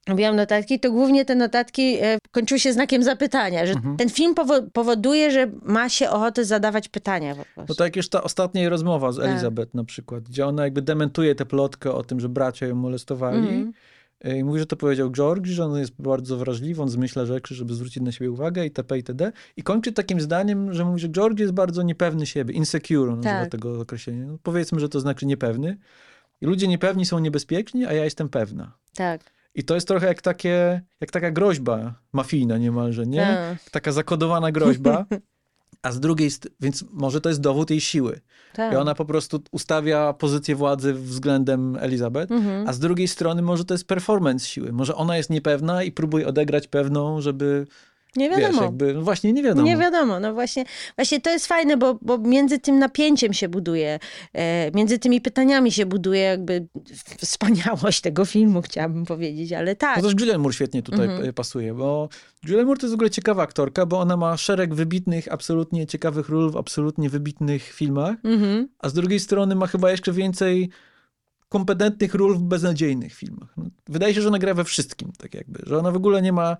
Robiłam 0.07 0.35
notatki, 0.35 0.79
to 0.79 0.91
głównie 0.91 1.25
te 1.25 1.35
notatki 1.35 1.97
e, 2.01 2.17
kończyły 2.31 2.59
się 2.59 2.73
znakiem 2.73 3.03
zapytania, 3.03 3.65
że 3.65 3.73
Mhm. 3.73 3.97
ten 3.97 4.09
film 4.09 4.35
powo- 4.35 4.69
powoduje, 4.73 5.31
że 5.31 5.51
ma 5.61 5.89
się 5.89 6.09
ochotę 6.09 6.45
zadawać 6.45 6.89
pytania 6.89 7.35
po 7.35 7.43
prostu. 7.55 7.65
No 7.69 7.75
tak 7.75 7.95
już 7.95 8.09
ta 8.09 8.23
ostatnia 8.23 8.69
rozmowa 8.69 9.11
z 9.11 9.15
Tak. 9.17 9.25
Elizabeth 9.25 9.73
na 9.73 9.83
przykład, 9.83 10.23
gdzie 10.23 10.45
ona 10.47 10.63
jakby 10.63 10.81
dementuje 10.81 11.35
tę 11.35 11.45
plotkę 11.45 11.91
o 11.91 12.03
tym, 12.03 12.19
że 12.19 12.29
bracia 12.29 12.67
ją 12.67 12.75
molestowali. 12.75 13.37
Mhm. 13.37 13.71
E, 14.21 14.37
I 14.37 14.43
mówi, 14.43 14.59
że 14.59 14.65
to 14.65 14.75
powiedział 14.75 15.11
George, 15.11 15.45
że 15.47 15.65
on 15.65 15.77
jest 15.79 15.93
bardzo 15.99 16.37
wrażliwy, 16.37 16.81
on 16.81 16.89
zmyśla 16.89 17.25
rzeczy, 17.25 17.55
żeby 17.55 17.73
zwrócić 17.73 18.03
na 18.03 18.11
siebie 18.11 18.31
uwagę 18.31 18.63
itp. 18.63 18.97
itd. 18.97 19.31
I 19.57 19.63
kończy 19.63 19.91
takim 19.91 20.21
zdaniem, 20.21 20.73
że 20.73 20.85
mówi, 20.85 20.99
że 20.99 21.09
George 21.09 21.39
jest 21.39 21.53
bardzo 21.53 21.81
niepewny 21.83 22.25
siebie, 22.25 22.53
insecure, 22.53 23.11
on 23.13 23.21
Tak. 23.21 23.49
tego 23.51 23.79
określenia. 23.81 24.25
No, 24.27 24.37
powiedzmy, 24.43 24.79
że 24.79 24.89
to 24.89 24.99
znaczy 24.99 25.25
niepewny. 25.25 25.77
I 26.41 26.45
ludzie 26.45 26.67
niepewni 26.67 27.05
są 27.05 27.19
niebezpieczni, 27.19 27.85
a 27.85 27.93
ja 27.93 28.03
jestem 28.03 28.29
pewna. 28.29 28.71
Tak. 28.95 29.21
I 29.55 29.63
to 29.63 29.75
jest 29.75 29.87
trochę 29.87 30.07
jak, 30.07 30.21
takie, 30.21 30.81
jak 31.01 31.11
taka 31.11 31.31
groźba 31.31 31.93
mafijna 32.13 32.57
niemalże, 32.57 33.07
nie? 33.07 33.25
Tak. 33.61 33.69
Taka 33.71 33.91
zakodowana 33.91 34.51
groźba. 34.51 35.05
A 35.81 35.91
z 35.91 35.99
drugiej, 35.99 36.29
więc 36.59 36.85
może 36.91 37.21
to 37.21 37.29
jest 37.29 37.41
dowód 37.41 37.69
jej 37.69 37.81
siły. 37.81 38.21
tak. 38.53 38.73
I 38.73 38.75
ona 38.75 38.95
po 38.95 39.05
prostu 39.05 39.43
ustawia 39.51 40.13
pozycję 40.13 40.55
władzy 40.55 40.93
względem 40.93 41.77
Elizabeth, 41.79 42.31
Mhm. 42.31 42.67
a 42.69 42.73
z 42.73 42.79
drugiej 42.79 43.07
strony 43.07 43.41
może 43.41 43.65
to 43.65 43.73
jest 43.73 43.87
performance 43.87 44.45
siły. 44.47 44.71
Może 44.71 44.95
ona 44.95 45.17
jest 45.17 45.29
niepewna 45.29 45.83
i 45.83 45.91
próbuje 45.91 46.27
odegrać 46.27 46.67
pewną, 46.67 47.21
żeby, 47.21 47.67
Nie 48.15 48.29
wiesz, 48.29 48.39
wiadomo. 48.39 48.63
jakby, 48.63 48.93
no 48.93 49.01
właśnie 49.01 49.33
nie 49.33 49.43
wiadomo. 49.43 49.67
Nie 49.67 49.77
wiadomo, 49.77 50.19
no 50.19 50.33
właśnie, 50.33 50.65
właśnie 50.95 51.21
to 51.21 51.29
jest 51.29 51.47
fajne, 51.47 51.77
bo, 51.77 51.99
bo 52.01 52.17
między 52.17 52.59
tym 52.59 52.79
napięciem 52.79 53.33
się 53.33 53.49
buduje, 53.49 53.99
e, 54.33 54.71
między 54.71 54.99
tymi 54.99 55.21
pytaniami 55.21 55.71
się 55.71 55.85
buduje 55.85 56.19
jakby 56.21 56.67
wspaniałość 57.17 58.01
tego 58.01 58.25
filmu, 58.25 58.61
chciałabym 58.61 59.05
powiedzieć, 59.05 59.53
ale 59.53 59.75
tak. 59.75 59.97
No 59.97 60.03
też 60.03 60.13
Julianne 60.19 60.37
Moore 60.43 60.53
świetnie 60.53 60.83
tutaj 60.83 61.05
Mhm. 61.07 61.33
pasuje, 61.33 61.73
bo 61.73 62.09
Julianne 62.43 62.65
Moore 62.65 62.79
to 62.79 62.85
jest 62.85 62.93
w 62.93 62.97
ogóle 62.97 63.09
ciekawa 63.09 63.43
aktorka, 63.43 63.85
bo 63.85 63.99
ona 63.99 64.17
ma 64.17 64.37
szereg 64.37 64.73
wybitnych, 64.75 65.31
absolutnie 65.33 65.87
ciekawych 65.87 66.29
ról 66.29 66.51
w 66.51 66.57
absolutnie 66.57 67.09
wybitnych 67.09 67.63
filmach, 67.63 68.15
Mhm. 68.23 68.67
a 68.79 68.89
z 68.89 68.93
drugiej 68.93 69.19
strony 69.19 69.55
ma 69.55 69.67
chyba 69.67 69.91
jeszcze 69.91 70.11
więcej 70.11 70.69
kompetentnych 71.49 72.13
ról 72.15 72.35
w 72.37 72.41
beznadziejnych 72.41 73.13
filmach. 73.13 73.55
Wydaje 73.87 74.13
się, 74.13 74.21
że 74.21 74.27
ona 74.27 74.39
gra 74.39 74.53
we 74.53 74.63
wszystkim, 74.63 75.11
tak 75.17 75.33
jakby, 75.33 75.59
że 75.67 75.77
ona 75.77 75.91
w 75.91 75.95
ogóle 75.95 76.21
nie 76.21 76.33
ma, 76.33 76.57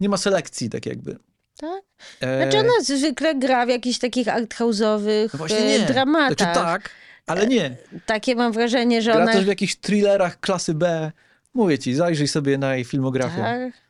nie 0.00 0.08
ma 0.08 0.16
selekcji, 0.16 0.70
tak 0.70 0.86
jakby. 0.86 1.16
Tak? 1.56 1.82
E, 2.20 2.42
Znaczy 2.42 2.58
ona 2.58 2.98
zwykle 2.98 3.34
gra 3.34 3.66
w 3.66 3.68
jakichś 3.68 3.98
takich 3.98 4.26
arthouse'owych 4.26 5.38
no 5.38 5.56
e, 5.56 5.78
nie. 5.78 5.86
dramatach. 5.86 6.38
Znaczy 6.38 6.54
tak, 6.54 6.90
ale 7.26 7.46
nie. 7.46 7.76
Takie 8.06 8.34
mam 8.34 8.52
wrażenie, 8.52 9.02
że 9.02 9.12
Gra 9.12 9.22
ona... 9.22 9.32
też 9.32 9.44
w 9.44 9.48
jakichś 9.48 9.76
thrillerach 9.76 10.40
klasy 10.40 10.74
B. 10.74 11.12
Mówię 11.54 11.78
ci, 11.78 11.94
zajrzyj 11.94 12.28
sobie 12.28 12.58
na 12.58 12.74
jej 12.74 12.84
filmografię. 12.84 13.36
Tak. 13.42 13.83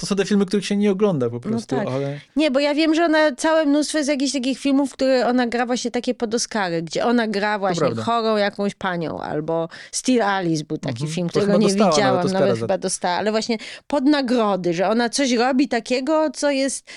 To 0.00 0.06
są 0.06 0.16
te 0.16 0.24
filmy, 0.24 0.46
których 0.46 0.66
się 0.66 0.76
nie 0.76 0.90
ogląda 0.90 1.30
po 1.30 1.40
prostu, 1.40 1.76
tak. 1.76 1.88
ale... 1.88 2.20
Nie, 2.36 2.50
bo 2.50 2.60
ja 2.60 2.74
wiem, 2.74 2.94
że 2.94 3.04
ona 3.04 3.32
całe 3.36 3.66
mnóstwo 3.66 3.98
jest 3.98 4.10
jakichś 4.10 4.32
takich 4.32 4.58
filmów, 4.58 4.90
w 4.90 4.92
które 4.92 5.26
ona 5.26 5.46
gra 5.46 5.66
właśnie 5.66 5.90
takie 5.90 6.14
pod 6.14 6.34
Oscary, 6.34 6.82
gdzie 6.82 7.04
ona 7.04 7.28
gra 7.28 7.58
właśnie 7.58 7.94
chorą 7.94 8.36
jakąś 8.36 8.74
panią, 8.74 9.20
albo 9.20 9.68
Steel 9.92 10.22
Alice 10.22 10.64
był 10.64 10.78
taki 10.78 10.92
Mhm. 11.02 11.10
film, 11.10 11.28
którego 11.28 11.56
nie 11.58 11.68
widziałam, 11.68 12.16
nawet 12.16 12.32
nawet, 12.32 12.58
chyba 12.58 12.78
dostała, 12.78 13.14
ale 13.14 13.30
właśnie 13.30 13.58
pod 13.86 14.04
nagrody, 14.04 14.74
że 14.74 14.88
ona 14.88 15.08
coś 15.10 15.32
robi 15.32 15.68
takiego, 15.68 16.30
co 16.34 16.50
jest 16.50 16.90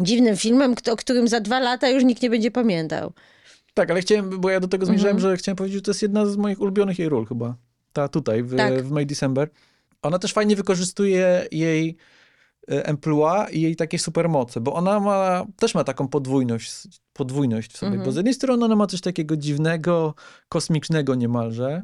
dziwnym 0.00 0.36
filmem, 0.36 0.74
o 0.92 0.96
którym 0.96 1.28
za 1.28 1.40
dwa 1.40 1.60
lata 1.60 1.88
już 1.88 2.04
nikt 2.04 2.22
nie 2.22 2.30
będzie 2.30 2.50
pamiętał. 2.50 3.12
Tak, 3.74 3.90
ale 3.90 4.00
chciałem, 4.00 4.40
bo 4.40 4.50
ja 4.50 4.60
do 4.60 4.68
tego 4.68 4.86
zmierzałem, 4.86 5.16
Mhm. 5.16 5.30
że 5.32 5.36
chciałem 5.36 5.56
powiedzieć, 5.56 5.76
że 5.78 5.82
to 5.82 5.90
jest 5.90 6.02
jedna 6.02 6.26
z 6.26 6.36
moich 6.36 6.60
ulubionych 6.60 6.98
jej 6.98 7.08
ról 7.08 7.26
chyba. 7.26 7.54
Ta 7.92 8.08
tutaj, 8.08 8.42
w, 8.42 8.56
Tak. 8.56 8.82
w 8.82 8.90
May 8.90 9.06
December. 9.06 9.50
Ona 10.02 10.18
też 10.18 10.32
fajnie 10.32 10.56
wykorzystuje 10.56 11.46
jej 11.52 11.96
emploi 12.68 13.56
i 13.56 13.60
jej 13.60 13.76
takie 13.76 13.98
supermoce, 13.98 14.60
bo 14.60 14.74
ona 14.74 15.00
ma, 15.00 15.46
też 15.56 15.74
ma 15.74 15.84
taką 15.84 16.08
podwójność, 16.08 16.72
podwójność 17.12 17.72
w 17.72 17.76
sobie, 17.76 17.90
Mhm. 17.92 18.04
bo 18.06 18.12
z 18.12 18.16
jednej 18.16 18.34
strony 18.34 18.64
ona 18.64 18.76
ma 18.76 18.86
coś 18.86 19.00
takiego 19.00 19.36
dziwnego, 19.36 20.14
kosmicznego 20.48 21.14
niemalże, 21.14 21.82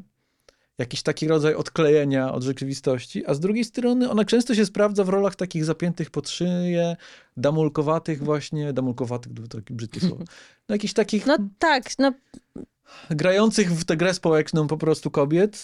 jakiś 0.77 1.01
taki 1.03 1.27
rodzaj 1.27 1.55
odklejenia 1.55 2.33
od 2.33 2.43
rzeczywistości, 2.43 3.25
a 3.25 3.33
z 3.33 3.39
drugiej 3.39 3.63
strony 3.65 4.09
ona 4.09 4.25
często 4.25 4.55
się 4.55 4.65
sprawdza 4.65 5.03
w 5.03 5.09
rolach 5.09 5.35
takich 5.35 5.65
zapiętych 5.65 6.09
pod 6.09 6.29
szyję, 6.29 6.95
damulkowatych 7.37 8.23
właśnie, 8.23 8.73
damulkowatych, 8.73 9.31
to 9.49 9.57
takie 9.57 9.73
brzydkie 9.73 9.99
słowo, 10.07 10.23
no 10.69 10.75
jakichś 10.75 10.93
takich 10.93 11.25
No 11.25 11.37
tak, 11.59 11.83
no 11.99 12.13
grających 13.09 13.71
w 13.71 13.85
tę 13.85 13.97
grę 13.97 14.13
społeczną 14.13 14.67
po 14.67 14.77
prostu 14.77 15.11
kobiet. 15.11 15.61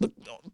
No, 0.00 0.08
no, 0.26 0.50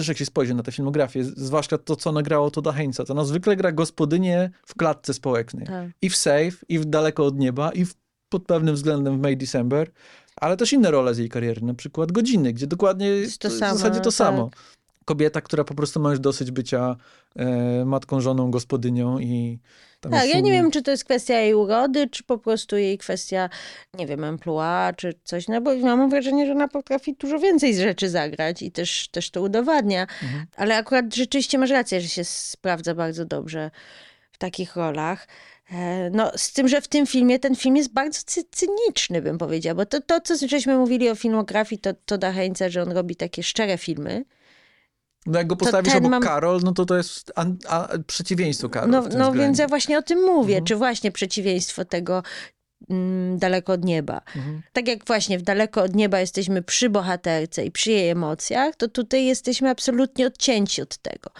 też 0.00 0.08
jak 0.08 0.18
się 0.18 0.26
spojrzy 0.26 0.54
na 0.54 0.62
tę 0.62 0.72
filmografię, 0.72 1.24
zwłaszcza 1.24 1.78
to, 1.78 1.96
co 1.96 2.12
nagrało 2.12 2.50
to 2.50 2.72
Heinza, 2.72 3.04
to 3.04 3.12
ona 3.12 3.24
zwykle 3.24 3.56
gra 3.56 3.72
gospodynię 3.72 4.50
w 4.66 4.74
klatce 4.74 5.14
społecznej. 5.14 5.66
tak. 5.66 5.90
I 6.02 6.10
w 6.10 6.16
Safe, 6.16 6.52
i 6.68 6.78
w 6.78 6.84
Daleko 6.84 7.26
od 7.26 7.38
Nieba, 7.38 7.72
i 7.72 7.84
w, 7.84 7.94
pod 8.28 8.44
pewnym 8.44 8.74
względem 8.74 9.18
w 9.18 9.20
May 9.22 9.36
December, 9.36 9.90
ale 10.36 10.56
też 10.56 10.72
inne 10.72 10.90
role 10.90 11.14
z 11.14 11.18
jej 11.18 11.28
kariery, 11.28 11.62
na 11.62 11.74
przykład 11.74 12.12
Godziny, 12.12 12.52
gdzie 12.52 12.66
dokładnie 12.66 13.06
Jest 13.06 13.38
to 13.38 13.48
w 13.48 13.52
zasadzie 13.52 13.98
to 13.98 14.04
tak. 14.04 14.12
samo. 14.12 14.50
Kobieta, 15.04 15.40
która 15.40 15.64
po 15.64 15.74
prostu 15.74 16.00
ma 16.00 16.10
już 16.10 16.20
dosyć 16.20 16.50
bycia 16.50 16.96
e, 17.36 17.84
matką, 17.84 18.20
żoną, 18.20 18.50
gospodynią 18.50 19.18
i 19.18 19.58
tam 20.00 20.12
Tak, 20.12 20.28
ja 20.28 20.40
nie 20.40 20.52
wiem, 20.52 20.70
czy 20.70 20.82
to 20.82 20.90
jest 20.90 21.04
kwestia 21.04 21.38
jej 21.38 21.54
urody, 21.54 22.08
czy 22.08 22.24
po 22.24 22.38
prostu 22.38 22.76
jej 22.76 22.98
kwestia, 22.98 23.48
nie 23.98 24.06
wiem, 24.06 24.24
emploi, 24.24 24.94
czy 24.96 25.14
coś, 25.24 25.48
no 25.48 25.60
bo 25.60 25.76
mam 25.76 26.10
wrażenie, 26.10 26.46
że 26.46 26.52
ona 26.52 26.68
potrafi 26.68 27.14
dużo 27.14 27.38
więcej 27.38 27.74
rzeczy 27.76 28.08
zagrać 28.08 28.62
i 28.62 28.70
też, 28.72 29.08
też 29.08 29.30
to 29.30 29.42
udowadnia, 29.42 30.06
Mhm. 30.22 30.46
ale 30.56 30.76
akurat 30.76 31.14
rzeczywiście 31.14 31.58
masz 31.58 31.70
rację, 31.70 32.00
że 32.00 32.08
się 32.08 32.24
sprawdza 32.24 32.94
bardzo 32.94 33.24
dobrze 33.24 33.70
w 34.32 34.38
takich 34.38 34.76
rolach. 34.76 35.28
E, 35.72 36.10
No, 36.10 36.32
z 36.36 36.52
tym, 36.52 36.68
że 36.68 36.80
w 36.80 36.88
tym 36.88 37.06
filmie 37.06 37.38
ten 37.38 37.56
film 37.56 37.76
jest 37.76 37.92
bardzo 37.92 38.20
cy- 38.26 38.44
cyniczny, 38.50 39.22
bym 39.22 39.38
powiedziała, 39.38 39.74
bo 39.74 39.86
to, 39.86 40.00
to 40.00 40.20
co 40.20 40.34
żeśmy 40.48 40.76
mówili 40.76 41.10
o 41.10 41.14
filmografii, 41.14 41.80
to, 41.80 41.90
to 42.06 42.18
da 42.18 42.32
Heinza, 42.32 42.68
że 42.68 42.82
on 42.82 42.92
robi 42.92 43.16
takie 43.16 43.42
szczere 43.42 43.78
filmy. 43.78 44.24
No 45.26 45.38
jak 45.38 45.46
go 45.46 45.56
postawisz 45.56 45.94
obok 45.94 46.10
mam- 46.10 46.22
Karol, 46.22 46.60
no 46.64 46.72
to 46.72 46.86
to 46.86 46.96
jest 46.96 47.32
an, 47.34 47.56
a, 47.68 47.88
przeciwieństwo 48.06 48.68
Karol 48.68 48.90
No, 48.90 49.02
no 49.18 49.32
więc 49.32 49.58
ja 49.58 49.68
właśnie 49.68 49.98
o 49.98 50.02
tym 50.02 50.22
mówię, 50.22 50.54
Mhm. 50.54 50.64
czy 50.64 50.76
właśnie 50.76 51.12
przeciwieństwo 51.12 51.84
tego 51.84 52.22
mm, 52.90 53.38
daleko 53.38 53.72
od 53.72 53.84
nieba. 53.84 54.20
Mhm. 54.36 54.62
Tak 54.72 54.88
jak 54.88 55.04
właśnie 55.06 55.38
w 55.38 55.42
daleko 55.42 55.82
od 55.82 55.94
nieba 55.94 56.20
jesteśmy 56.20 56.62
przy 56.62 56.90
bohaterce 56.90 57.64
i 57.64 57.70
przy 57.70 57.90
jej 57.90 58.08
emocjach, 58.08 58.76
to 58.76 58.88
tutaj 58.88 59.24
jesteśmy 59.24 59.70
absolutnie 59.70 60.26
odcięci 60.26 60.82
od 60.82 60.96
tego. 60.98 61.30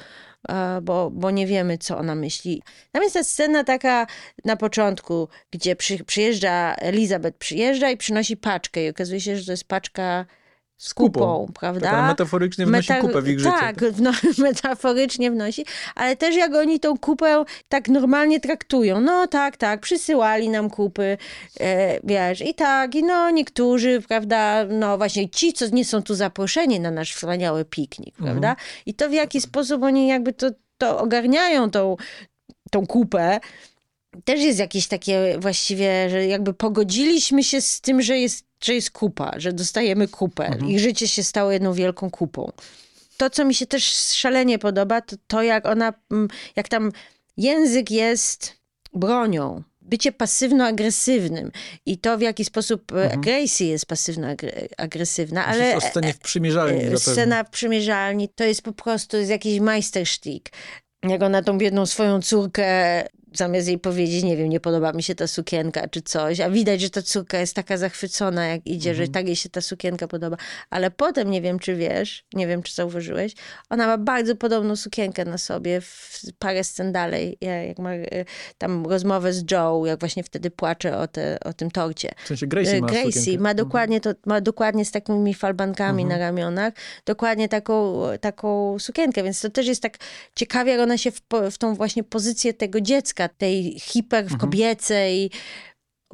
Bo, 0.82 1.10
bo 1.10 1.30
nie 1.30 1.46
wiemy, 1.46 1.78
co 1.78 1.98
ona 1.98 2.14
myśli. 2.14 2.62
Tam 2.92 3.02
jest 3.02 3.14
ta 3.14 3.24
scena 3.24 3.64
taka 3.64 4.06
na 4.44 4.56
początku, 4.56 5.28
gdzie 5.50 5.76
przy, 5.76 6.04
przyjeżdża, 6.04 6.74
Elizabeth 6.74 7.38
przyjeżdża 7.38 7.90
i 7.90 7.96
przynosi 7.96 8.36
paczkę 8.36 8.84
i 8.84 8.88
okazuje 8.88 9.20
się, 9.20 9.36
że 9.36 9.44
to 9.46 9.52
jest 9.52 9.64
paczka 9.64 10.26
z 10.80 10.94
kupą. 10.94 11.20
kupą, 11.20 11.52
prawda? 11.60 11.90
Tak, 11.90 11.98
ona 11.98 12.08
metaforycznie 12.08 12.66
wnosi 12.66 12.88
Meta- 12.92 13.00
kupę 13.00 13.22
w 13.22 13.28
ich 13.28 13.38
życie. 13.40 13.52
Tak, 13.60 13.76
metaforycznie 14.38 15.30
wnosi, 15.30 15.64
ale 15.94 16.16
też 16.16 16.36
jak 16.36 16.54
oni 16.54 16.80
tą 16.80 16.98
kupę 16.98 17.44
tak 17.68 17.88
normalnie 17.88 18.40
traktują. 18.40 19.00
No 19.00 19.26
tak, 19.26 19.56
tak, 19.56 19.80
przysyłali 19.80 20.48
nam 20.48 20.70
kupy, 20.70 21.18
e, 21.60 22.00
wiesz, 22.04 22.40
i 22.40 22.54
tak, 22.54 22.94
i 22.94 23.02
no 23.02 23.30
niektórzy, 23.30 24.02
prawda, 24.08 24.64
no 24.68 24.98
właśnie 24.98 25.28
ci, 25.28 25.52
co 25.52 25.66
nie 25.68 25.84
są 25.84 26.02
tu 26.02 26.14
zaproszeni 26.14 26.80
na 26.80 26.90
nasz 26.90 27.14
wspaniały 27.14 27.64
piknik, 27.64 28.14
Mhm. 28.18 28.24
prawda? 28.40 28.56
I 28.86 28.94
to 28.94 29.08
w 29.08 29.12
jaki 29.12 29.40
sposób 29.40 29.82
oni 29.82 30.08
jakby 30.08 30.32
to, 30.32 30.50
to 30.78 30.98
ogarniają 30.98 31.70
tą, 31.70 31.96
tą 32.70 32.86
kupę, 32.86 33.40
też 34.24 34.40
jest 34.40 34.58
jakieś 34.58 34.86
takie 34.86 35.36
właściwie, 35.38 36.10
że 36.10 36.26
jakby 36.26 36.54
pogodziliśmy 36.54 37.44
się 37.44 37.60
z 37.60 37.80
tym, 37.80 38.02
że 38.02 38.18
jest, 38.18 38.44
że 38.64 38.74
jest 38.74 38.90
kupa, 38.90 39.32
że 39.36 39.52
dostajemy 39.52 40.08
kupę. 40.08 40.46
Mhm. 40.46 40.70
Ich 40.70 40.80
życie 40.80 41.08
się 41.08 41.22
stało 41.22 41.52
jedną 41.52 41.72
wielką 41.72 42.10
kupą. 42.10 42.52
To, 43.16 43.30
co 43.30 43.44
mi 43.44 43.54
się 43.54 43.66
też 43.66 43.84
szalenie 43.94 44.58
podoba, 44.58 45.00
to 45.00 45.16
to, 45.26 45.42
jak 45.42 45.66
ona, 45.66 45.92
mm, 46.10 46.28
jak 46.56 46.68
tam 46.68 46.92
język 47.36 47.90
jest 47.90 48.56
bronią. 48.92 49.62
Bycie 49.80 50.12
pasywno-agresywnym 50.12 51.50
i 51.86 51.98
to, 51.98 52.18
w 52.18 52.20
jaki 52.20 52.44
sposób 52.44 52.92
e, 52.92 53.02
Mhm. 53.02 53.20
Gracie 53.20 53.66
jest 53.66 53.86
pasywno-agresywna, 53.86 55.44
ale 55.46 55.76
o 55.76 55.80
scenie 55.80 56.12
w 56.12 56.18
przymierzalni 56.18 56.80
E, 56.80 56.82
zapewne. 56.82 56.98
Scena 56.98 57.44
w 57.44 57.50
przymierzalni 57.50 58.28
to 58.28 58.44
jest 58.44 58.62
po 58.62 58.72
prostu 58.72 59.16
jakiś 59.20 59.60
majstersztyk. 59.60 60.50
Jak 61.02 61.22
ona 61.22 61.42
tą 61.42 61.58
biedną 61.58 61.86
swoją 61.86 62.22
córkę, 62.22 63.04
zamiast 63.32 63.68
jej 63.68 63.78
powiedzieć, 63.78 64.24
nie 64.24 64.36
wiem, 64.36 64.48
nie 64.48 64.60
podoba 64.60 64.92
mi 64.92 65.02
się 65.02 65.14
ta 65.14 65.26
sukienka 65.26 65.88
czy 65.88 66.02
coś, 66.02 66.40
a 66.40 66.50
widać, 66.50 66.80
że 66.80 66.90
ta 66.90 67.02
córka 67.02 67.38
jest 67.38 67.54
taka 67.54 67.76
zachwycona, 67.76 68.46
jak 68.46 68.66
idzie, 68.66 68.94
że 68.94 69.08
tak 69.08 69.26
jej 69.26 69.36
się 69.36 69.48
ta 69.48 69.60
sukienka 69.60 70.08
podoba. 70.08 70.36
Ale 70.70 70.90
potem, 70.90 71.30
nie 71.30 71.42
wiem, 71.42 71.58
czy 71.58 71.76
wiesz, 71.76 72.24
nie 72.34 72.46
wiem, 72.46 72.62
czy 72.62 72.74
zauważyłeś, 72.74 73.34
ona 73.70 73.86
ma 73.86 73.98
bardzo 73.98 74.36
podobną 74.36 74.76
sukienkę 74.76 75.24
na 75.24 75.38
sobie, 75.38 75.80
w 75.80 76.20
parę 76.38 76.64
scen 76.64 76.92
dalej, 76.92 77.38
jak 77.40 77.78
ma 77.78 77.92
e, 77.92 78.24
tam 78.58 78.86
rozmowę 78.86 79.32
z 79.32 79.50
Joe, 79.50 79.86
jak 79.86 80.00
właśnie 80.00 80.22
wtedy 80.22 80.50
płacze 80.50 80.98
o, 80.98 81.08
te, 81.08 81.38
o 81.44 81.52
tym 81.52 81.70
torcie. 81.70 82.10
W 82.24 82.28
sensie 82.28 82.46
Gracie 82.46 82.80
ma 82.80 82.86
Gracie 82.86 83.12
sukienkę. 83.12 83.30
Mhm. 83.30 83.42
ma 83.42 83.54
dokładnie, 83.54 84.00
to, 84.00 84.10
ma 84.26 84.40
dokładnie 84.40 84.84
z 84.84 84.90
takimi 84.90 85.34
falbankami 85.34 86.04
na 86.04 86.18
ramionach, 86.18 86.72
dokładnie 87.06 87.48
taką, 87.48 88.02
taką 88.20 88.78
sukienkę, 88.78 89.22
więc 89.22 89.40
to 89.40 89.50
też 89.50 89.66
jest 89.66 89.82
tak 89.82 89.98
ciekawie, 90.34 90.72
jak 90.72 90.80
ona 90.80 90.98
się 90.98 91.10
w, 91.10 91.20
w 91.50 91.58
tą 91.58 91.74
właśnie 91.74 92.04
pozycję 92.04 92.54
tego 92.54 92.80
dziecka, 92.80 93.19
tej 93.28 93.80
hiper 93.80 94.22
Mhm. 94.24 94.40
kobiecej, 94.40 95.30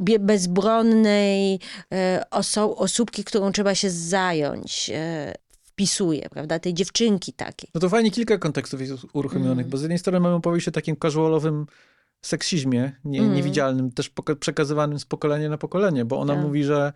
bie- 0.01 0.19
bezbronnej 0.19 1.59
e, 1.93 2.23
oso- 2.31 2.75
osóbki, 2.77 3.25
którą 3.25 3.53
trzeba 3.53 3.75
się 3.75 3.91
zająć, 3.91 4.91
e, 4.95 5.35
wpisuje, 5.63 6.29
prawda, 6.31 6.59
tej 6.59 6.75
dziewczynki 6.75 7.33
takiej. 7.33 7.71
No 7.75 7.81
to 7.81 7.89
fajnie 7.89 8.11
kilka 8.11 8.39
kontekstów 8.39 8.81
jest 8.81 8.93
uruchomionych, 9.13 9.59
Mm. 9.67 9.71
bo 9.71 9.77
z 9.79 9.83
jednej 9.83 9.99
strony 9.99 10.21
mamy 10.21 10.35
opowieść 10.35 10.69
o 10.69 10.71
takim 10.71 10.97
casualowym 10.97 11.67
seksizmie, 12.23 12.93
nie, 13.05 13.21
Mm. 13.21 13.35
niewidzialnym, 13.35 13.93
też 13.93 14.11
poka- 14.11 14.37
przekazywanym 14.37 14.99
z 14.99 15.05
pokolenia 15.05 15.49
na 15.49 15.59
pokolenie, 15.59 16.05
bo 16.05 16.19
ona 16.21 16.35
Tak. 16.35 16.43
mówi, 16.45 16.65
że 16.65 16.93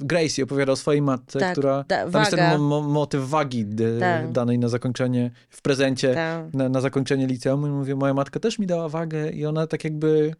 Gracie 0.00 0.42
opowiada 0.44 0.72
o 0.72 0.76
swojej 0.76 1.02
matce, 1.02 1.38
Tak, 1.40 1.52
która... 1.52 1.84
ta 1.88 2.10
Tam 2.10 2.20
jest 2.20 2.30
ten 2.36 2.58
mo- 2.60 2.80
mo- 2.82 2.88
motyw 2.88 3.28
wagi 3.28 3.64
d- 3.66 4.00
Tak. 4.00 4.32
danej 4.32 4.58
na 4.58 4.68
zakończenie, 4.68 5.30
w 5.50 5.62
prezencie, 5.62 6.14
Tak. 6.14 6.54
na, 6.54 6.68
na 6.68 6.80
zakończenie 6.80 7.26
liceum. 7.26 7.66
I 7.66 7.70
mówię, 7.70 7.96
moja 7.96 8.14
matka 8.14 8.40
też 8.40 8.58
mi 8.58 8.66
dała 8.66 8.88
wagę 8.88 9.30
i 9.30 9.46
ona 9.46 9.66
tak 9.66 9.84
jakby 9.84 10.34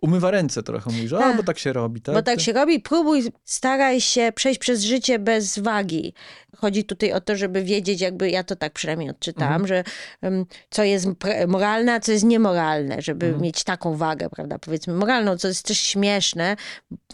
umywa 0.00 0.30
ręce 0.30 0.62
trochę. 0.62 0.90
Mówi, 0.90 1.08
że 1.08 1.16
a, 1.16 1.20
Tak. 1.20 1.36
bo 1.36 1.42
tak 1.42 1.58
się 1.58 1.72
robi, 1.72 2.00
tak? 2.00 2.14
Bo 2.14 2.22
tak 2.22 2.40
się 2.40 2.52
robi, 2.52 2.80
próbuj, 2.80 3.22
staraj 3.44 4.00
się 4.00 4.32
przejść 4.34 4.60
przez 4.60 4.82
życie 4.82 5.18
bez 5.18 5.58
wagi. 5.58 6.14
Chodzi 6.56 6.84
tutaj 6.84 7.12
o 7.12 7.20
to, 7.20 7.36
żeby 7.36 7.62
wiedzieć, 7.64 8.00
jakby 8.00 8.30
ja 8.30 8.44
to 8.44 8.56
tak 8.56 8.72
przynajmniej 8.72 9.10
odczytałam, 9.10 9.62
Mhm. 9.62 9.66
że 9.68 9.84
um, 10.22 10.46
co 10.70 10.84
jest 10.84 11.06
moralne, 11.48 11.94
a 11.94 12.00
co 12.00 12.12
jest 12.12 12.24
niemoralne, 12.24 13.02
żeby 13.02 13.26
Mhm. 13.26 13.42
mieć 13.44 13.64
taką 13.64 13.96
wagę, 13.96 14.28
prawda, 14.30 14.58
powiedzmy 14.58 14.94
moralną, 14.94 15.36
co 15.38 15.48
jest 15.48 15.62
też 15.66 15.78
śmieszne, 15.80 16.56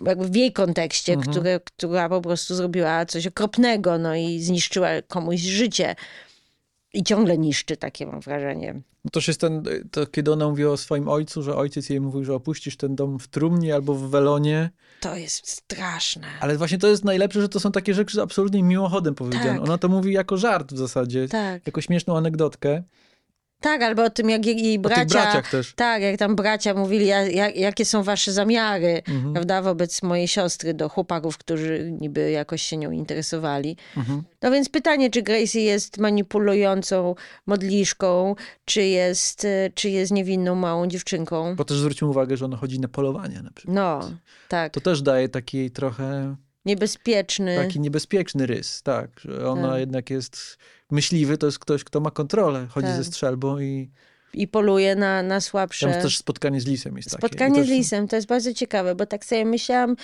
jakby 0.06 0.28
w 0.28 0.36
jej 0.36 0.52
kontekście, 0.52 1.12
Mhm. 1.12 1.32
które, 1.32 1.60
która 1.64 2.08
po 2.08 2.20
prostu 2.20 2.54
zrobiła 2.54 3.06
coś 3.06 3.26
okropnego, 3.26 3.98
no 3.98 4.14
i 4.14 4.40
zniszczyła 4.40 4.88
komuś 5.08 5.40
życie. 5.40 5.94
I 6.94 7.02
ciągle 7.04 7.38
niszczy, 7.38 7.76
takie 7.76 8.06
mam 8.06 8.20
wrażenie. 8.20 8.82
No 9.04 9.10
to 9.12 9.20
jest 9.26 9.40
ten, 9.40 9.62
to 9.90 10.06
kiedy 10.06 10.32
ona 10.32 10.48
mówiła 10.48 10.72
o 10.72 10.76
swoim 10.76 11.08
ojcu, 11.08 11.42
że 11.42 11.56
ojciec 11.56 11.90
jej 11.90 12.00
mówił, 12.00 12.24
że 12.24 12.34
opuścisz 12.34 12.76
ten 12.76 12.94
dom 12.96 13.18
w 13.18 13.28
trumnie 13.28 13.74
albo 13.74 13.94
w 13.94 14.10
welonie, 14.10 14.70
To 15.00 15.16
jest 15.16 15.48
straszne. 15.50 16.26
ale 16.40 16.56
właśnie 16.56 16.78
to 16.78 16.88
jest 16.88 17.04
najlepsze, 17.04 17.40
że 17.40 17.48
to 17.48 17.60
są 17.60 17.72
takie 17.72 17.94
rzeczy 17.94 18.22
absolutnie 18.22 18.62
mimochodem 18.62 19.14
powiedziane. 19.14 19.44
Tak. 19.54 19.62
Ona 19.62 19.78
to 19.78 19.88
mówi 19.88 20.12
jako 20.12 20.36
żart 20.36 20.72
w 20.72 20.78
zasadzie, 20.78 21.28
Tak, 21.28 21.66
jako 21.66 21.80
śmieszną 21.80 22.16
anegdotkę. 22.16 22.82
Tak, 23.66 23.82
albo 23.82 24.04
o 24.04 24.10
tym, 24.10 24.30
jak 24.30 24.46
jej- 24.46 24.78
bracia... 24.78 25.00
tych 25.04 25.08
braciach 25.12 25.50
też. 25.50 25.72
Tak, 25.74 26.02
jak 26.02 26.16
tam 26.18 26.36
bracia 26.36 26.74
mówili, 26.74 27.06
ja- 27.06 27.28
jak, 27.28 27.56
jakie 27.56 27.84
są 27.84 28.02
wasze 28.02 28.32
zamiary, 28.32 29.02
Mhm. 29.08 29.32
prawda, 29.32 29.62
wobec 29.62 30.02
mojej 30.02 30.28
siostry 30.28 30.74
do 30.74 30.88
chłopaków, 30.88 31.38
którzy 31.38 31.90
niby 32.00 32.30
jakoś 32.30 32.62
się 32.62 32.76
nią 32.76 32.90
interesowali. 32.90 33.76
Mhm. 33.96 34.22
No 34.42 34.50
więc 34.50 34.68
pytanie, 34.68 35.10
czy 35.10 35.22
Gracie 35.22 35.60
jest 35.60 35.98
manipulującą 35.98 37.14
modliszką, 37.46 38.34
czy 38.64 38.82
jest, 38.82 39.46
czy 39.74 39.90
jest 39.90 40.12
niewinną 40.12 40.54
małą 40.54 40.86
dziewczynką. 40.86 41.56
Bo 41.56 41.64
też 41.64 41.76
zwróćmy 41.78 42.08
uwagę, 42.08 42.36
że 42.36 42.44
ona 42.44 42.56
chodzi 42.56 42.80
na 42.80 42.88
polowanie 42.88 43.42
na 43.42 43.50
przykład. 43.50 43.74
No, 43.76 44.00
tak. 44.48 44.72
To 44.72 44.80
też 44.80 45.02
daje 45.02 45.28
taki 45.28 45.70
trochę 45.70 46.36
Niebezpieczny. 46.66 47.56
taki 47.56 47.80
niebezpieczny 47.80 48.46
rys, 48.46 48.82
tak, 48.82 49.10
że 49.20 49.50
ona 49.50 49.70
Tak. 49.70 49.80
jednak 49.80 50.10
jest 50.10 50.56
myśliwy, 50.90 51.38
to 51.38 51.46
jest 51.46 51.58
ktoś, 51.58 51.84
kto 51.84 52.00
ma 52.00 52.10
kontrolę, 52.10 52.66
chodzi 52.70 52.86
Tak. 52.86 52.96
ze 52.96 53.04
strzelbą 53.04 53.58
i 53.58 53.90
I 54.34 54.48
poluje 54.48 54.96
na, 54.96 55.22
na 55.22 55.40
słabsze. 55.40 55.90
tam 55.92 56.02
też 56.02 56.18
spotkanie 56.18 56.60
z 56.60 56.66
lisem 56.66 56.96
jest 56.96 57.10
takie. 57.10 57.26
Spotkanie 57.26 57.60
I 57.60 57.64
z 57.64 57.66
też- 57.66 57.76
lisem, 57.76 58.08
to 58.08 58.16
jest 58.16 58.28
bardzo 58.28 58.54
ciekawe, 58.54 58.94
bo 58.94 59.06
tak 59.06 59.24
sobie 59.24 59.44
myślałam, 59.44 59.96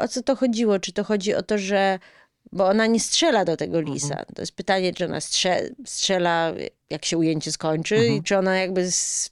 o 0.00 0.08
co 0.08 0.22
to 0.22 0.36
chodziło? 0.36 0.78
Czy 0.78 0.92
to 0.92 1.04
chodzi 1.04 1.34
o 1.34 1.42
to, 1.42 1.58
że. 1.58 1.98
Bo 2.52 2.66
ona 2.66 2.86
nie 2.86 3.00
strzela 3.00 3.44
do 3.44 3.56
tego 3.56 3.78
Mhm. 3.78 3.94
lisa. 3.94 4.24
To 4.34 4.42
jest 4.42 4.52
pytanie, 4.52 4.94
czy 4.94 5.04
ona 5.04 5.20
strze, 5.20 5.60
strzela, 5.86 6.52
jak 6.90 7.04
się 7.04 7.18
ujęcie 7.18 7.52
skończy, 7.52 7.94
Mhm. 7.96 8.14
i 8.14 8.22
czy 8.22 8.38
ona 8.38 8.56
jakby 8.56 8.80
s- 8.80 9.30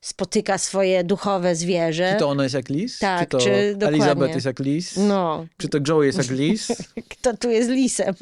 spotyka 0.00 0.58
swoje 0.58 1.04
duchowe 1.04 1.56
zwierzę. 1.56 2.12
Czy 2.12 2.18
to 2.18 2.28
ona 2.28 2.42
jest 2.42 2.54
jak 2.54 2.68
lis? 2.68 2.98
Tak, 2.98 3.20
czy 3.20 3.26
to 3.26 3.38
czy 3.38 3.72
dokładnie. 3.72 3.86
Elizabeth 3.88 4.34
jest 4.34 4.46
jak 4.46 4.58
lis? 4.58 4.96
No, 4.96 5.46
Czy 5.56 5.68
to 5.68 5.78
Joe 5.88 6.02
jest 6.02 6.18
jak 6.18 6.30
lis? 6.30 6.68
kto 7.18 7.36
tu 7.36 7.50
jest 7.50 7.70
lisem? 7.70 8.14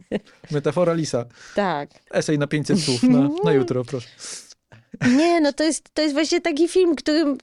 Metafora 0.50 0.92
lisa. 0.94 1.24
tak. 1.54 1.90
Esej 2.10 2.38
na 2.38 2.46
500 2.46 2.80
słów 2.80 3.02
na, 3.02 3.28
na 3.44 3.52
jutro, 3.52 3.84
proszę. 3.84 4.08
Nie, 5.16 5.40
no 5.40 5.52
to 5.52 5.64
jest, 5.64 5.94
to 5.94 6.02
jest 6.02 6.14
właśnie 6.14 6.40
taki 6.40 6.68
film, 6.68 6.94
którym 6.96 7.38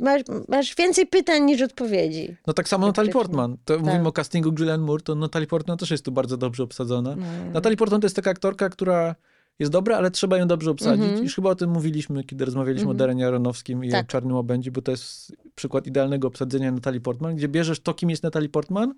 masz, 0.00 0.22
masz 0.48 0.74
więcej 0.76 1.06
pytań 1.06 1.42
niż 1.42 1.62
odpowiedzi. 1.62 2.36
No 2.46 2.52
tak 2.52 2.68
samo 2.68 2.86
Faktycznie. 2.86 3.12
Portman. 3.12 3.56
To 3.64 3.74
Tak. 3.76 3.84
mówimy 3.84 4.08
o 4.08 4.12
castingu 4.12 4.48
Julianne 4.58 4.86
Moore, 4.86 5.02
to 5.02 5.14
Natalie 5.14 5.46
Portman 5.46 5.78
też 5.78 5.90
jest 5.90 6.04
tu 6.04 6.12
bardzo 6.12 6.36
dobrze 6.36 6.62
obsadzona. 6.62 7.16
No. 7.16 7.26
Natalie 7.52 7.76
Portman 7.76 8.00
to 8.00 8.04
jest 8.06 8.16
taka 8.16 8.30
aktorka, 8.30 8.68
która 8.68 9.14
jest 9.58 9.72
dobra, 9.72 9.96
ale 9.96 10.10
trzeba 10.10 10.38
ją 10.38 10.46
dobrze 10.46 10.70
obsadzić. 10.70 11.04
Mhm. 11.04 11.24
Już 11.24 11.34
chyba 11.34 11.50
o 11.50 11.54
tym 11.54 11.70
mówiliśmy, 11.70 12.24
kiedy 12.24 12.44
rozmawialiśmy 12.44 12.90
o 12.90 12.94
Darenie 12.94 13.26
Aronowskim 13.26 13.84
i 13.84 13.90
Tak. 13.90 14.04
o 14.04 14.08
Czarnym 14.08 14.36
Łabędzi, 14.36 14.70
bo 14.70 14.82
to 14.82 14.90
jest 14.90 15.32
przykład 15.54 15.86
idealnego 15.86 16.28
obsadzenia 16.28 16.72
Natalie 16.72 17.00
Portman, 17.00 17.36
gdzie 17.36 17.48
bierzesz 17.48 17.80
to, 17.80 17.94
kim 17.94 18.10
jest 18.10 18.22
Natalie 18.22 18.48
Portman, 18.48 18.94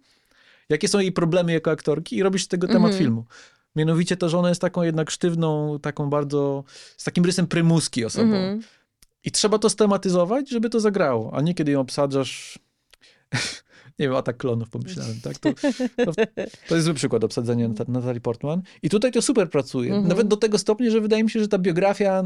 jakie 0.69 0.89
są 0.89 0.99
jej 0.99 1.13
problemy 1.13 1.53
jako 1.53 1.71
aktorki 1.71 2.17
i 2.17 2.23
robisz 2.23 2.45
z 2.45 2.49
tego 2.49 2.67
temat 2.67 2.91
Mhm. 2.91 2.99
filmu. 2.99 3.25
Mianowicie 3.77 4.17
to, 4.17 4.29
że 4.29 4.39
ona 4.39 4.49
jest 4.49 4.61
taką 4.61 4.83
jednak 4.83 5.11
sztywną, 5.11 5.79
taką 5.79 6.11
bardzo, 6.11 6.65
z 6.97 7.05
takim 7.05 7.25
rysem 7.25 7.47
prymuski 7.47 8.05
osobą. 8.05 8.27
Mhm. 8.27 8.61
I 9.25 9.31
trzeba 9.31 9.59
to 9.59 9.71
stematyzować, 9.71 10.51
żeby 10.51 10.71
to 10.71 10.81
zagrało, 10.81 11.35
a 11.35 11.41
nie 11.41 11.55
kiedy 11.55 11.73
ją 11.73 11.81
obsadzasz. 11.81 12.59
Nie 14.01 14.07
wiem, 14.09 14.17
atak 14.17 14.37
klonów 14.37 14.71
pomyślałem, 14.71 15.21
tak? 15.23 15.39
To, 15.39 15.51
to, 16.05 16.13
to 16.69 16.75
jest 16.75 16.85
zły 16.85 16.95
przykład 16.95 17.25
obsadzenia 17.25 17.69
Nat- 17.69 17.89
Natalii 17.89 18.21
Portman. 18.21 18.63
I 18.83 18.91
tutaj 18.91 19.13
to 19.13 19.23
super 19.23 19.51
pracuje. 19.51 19.91
Mhm. 19.91 20.09
Nawet 20.09 20.29
do 20.29 20.37
tego 20.37 20.59
stopnia, 20.59 20.91
że 20.91 21.01
wydaje 21.01 21.25
mi 21.25 21.31
się, 21.31 21.41
że 21.41 21.49
ta 21.49 21.59
biografia, 21.59 22.23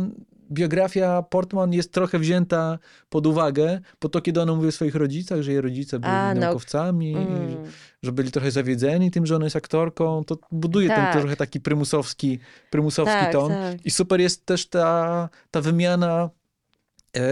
biografia 0.50 1.22
Portman 1.22 1.72
jest 1.72 1.92
trochę 1.92 2.18
wzięta 2.18 2.78
pod 3.08 3.26
uwagę 3.26 3.80
po 3.98 4.08
to, 4.08 4.20
kiedy 4.20 4.40
ona 4.42 4.54
mówi 4.54 4.68
o 4.68 4.72
swoich 4.72 4.94
rodzicach, 4.94 5.42
że 5.42 5.52
jej 5.52 5.60
rodzice 5.60 5.98
byli 5.98 6.12
A, 6.12 6.34
no. 6.34 6.40
naukowcami, 6.40 7.12
że, 7.14 7.18
Mm. 7.20 7.56
że 8.02 8.12
byli 8.12 8.30
trochę 8.32 8.50
zawiedzeni 8.50 9.10
tym, 9.10 9.26
że 9.26 9.36
ona 9.36 9.44
jest 9.46 9.56
aktorką. 9.56 10.24
To 10.24 10.38
buduje 10.52 10.88
Tak. 10.88 11.12
ten 11.12 11.20
trochę 11.20 11.36
taki 11.36 11.60
prymusowski, 11.60 12.38
prymusowski 12.70 13.14
Tak, 13.20 13.32
ton. 13.32 13.48
tak. 13.52 13.86
I 13.86 13.90
super 13.90 14.20
jest 14.20 14.46
też 14.46 14.66
ta, 14.66 15.28
ta 15.50 15.60
wymiana 15.60 16.30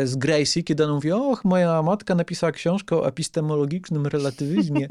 z 0.05 0.17
Gracie, 0.17 0.63
kiedy 0.63 0.85
ona 0.85 0.93
mówi, 0.95 1.13
och, 1.13 1.45
moja 1.45 1.83
matka 1.83 2.15
napisała 2.15 2.53
książkę 2.53 2.97
o 2.97 3.09
epistemologicznym 3.09 4.07
relatywizmie, 4.07 4.87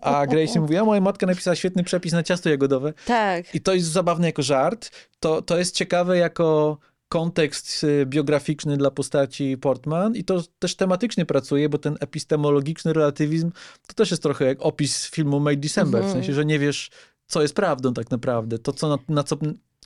a 0.00 0.26
Gracie 0.26 0.60
mówi, 0.60 0.76
a 0.76 0.84
moja 0.84 1.00
matka 1.00 1.26
napisała 1.26 1.54
świetny 1.56 1.84
przepis 1.84 2.12
na 2.12 2.22
ciasto 2.22 2.48
jagodowe. 2.50 2.92
Tak. 3.06 3.54
I 3.54 3.60
to 3.60 3.74
jest 3.74 3.86
zabawne 3.86 4.26
jako 4.26 4.42
żart, 4.42 4.90
to, 5.20 5.42
to 5.42 5.58
jest 5.58 5.74
ciekawe 5.74 6.18
jako 6.18 6.78
kontekst 7.08 7.84
y, 7.84 8.06
biograficzny 8.06 8.76
dla 8.76 8.90
postaci 8.90 9.56
Portman 9.58 10.16
i 10.16 10.24
to 10.24 10.42
też 10.58 10.74
tematycznie 10.76 11.26
pracuje, 11.26 11.68
bo 11.68 11.78
ten 11.78 11.96
epistemologiczny 12.00 12.92
relatywizm 12.92 13.50
to 13.86 13.94
też 13.94 14.10
jest 14.10 14.22
trochę 14.22 14.44
jak 14.44 14.58
opis 14.62 15.10
filmu 15.10 15.40
Made 15.40 15.56
December, 15.56 16.00
w 16.02 16.04
Mhm. 16.04 16.12
sensie, 16.12 16.32
że 16.34 16.44
nie 16.44 16.58
wiesz, 16.58 16.90
co 17.26 17.42
jest 17.42 17.54
prawdą 17.54 17.94
tak 17.94 18.10
naprawdę. 18.10 18.58
To, 18.58 18.72
co 18.72 18.88
na, 18.88 18.98
na 19.08 19.22
co, 19.22 19.36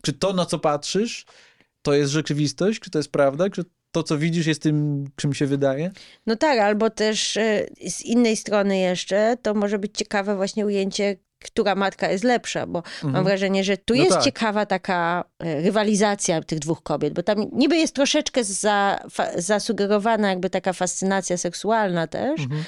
czy 0.03 0.13
to, 0.13 0.33
na 0.33 0.45
co 0.47 0.59
patrzysz, 0.59 1.25
to 1.83 1.95
jest 1.95 2.13
rzeczywistość, 2.13 2.81
czy 2.81 2.91
to 2.91 2.99
jest 2.99 3.13
prawda, 3.13 3.51
czy 3.51 3.65
to, 3.93 4.03
co 4.03 4.19
widzisz, 4.19 4.47
jest 4.47 4.63
tym, 4.63 5.05
czym 5.17 5.35
się 5.35 5.47
wydaje? 5.47 5.91
No 6.27 6.37
tak, 6.37 6.59
albo 6.59 6.91
też 6.91 7.37
e, 7.37 7.67
z 7.89 8.03
innej 8.03 8.37
strony 8.37 8.79
jeszcze 8.79 9.37
to 9.43 9.55
może 9.55 9.79
być 9.79 9.93
ciekawe 9.99 10.37
właśnie 10.37 10.67
ujęcie, 10.67 11.17
która 11.45 11.75
matka 11.75 12.11
jest 12.11 12.25
lepsza, 12.25 12.67
bo 12.67 12.83
mam 13.03 13.09
Mhm. 13.09 13.25
wrażenie, 13.25 13.65
że 13.65 13.77
tu 13.77 13.95
No 13.95 14.01
jest 14.01 14.15
tak. 14.15 14.25
ciekawa 14.25 14.67
taka 14.67 15.25
e, 15.39 15.61
rywalizacja 15.63 16.43
tych 16.43 16.59
dwóch 16.59 16.83
kobiet, 16.83 17.15
bo 17.15 17.23
tam 17.23 17.47
niby 17.53 17.77
jest 17.77 17.95
troszeczkę 17.95 18.45
za, 18.45 19.01
fa, 19.11 19.29
zasugerowana 19.41 20.29
jakby 20.31 20.51
taka 20.51 20.73
fascynacja 20.73 21.37
seksualna 21.37 22.07
też, 22.07 22.41
Mhm. 22.41 22.65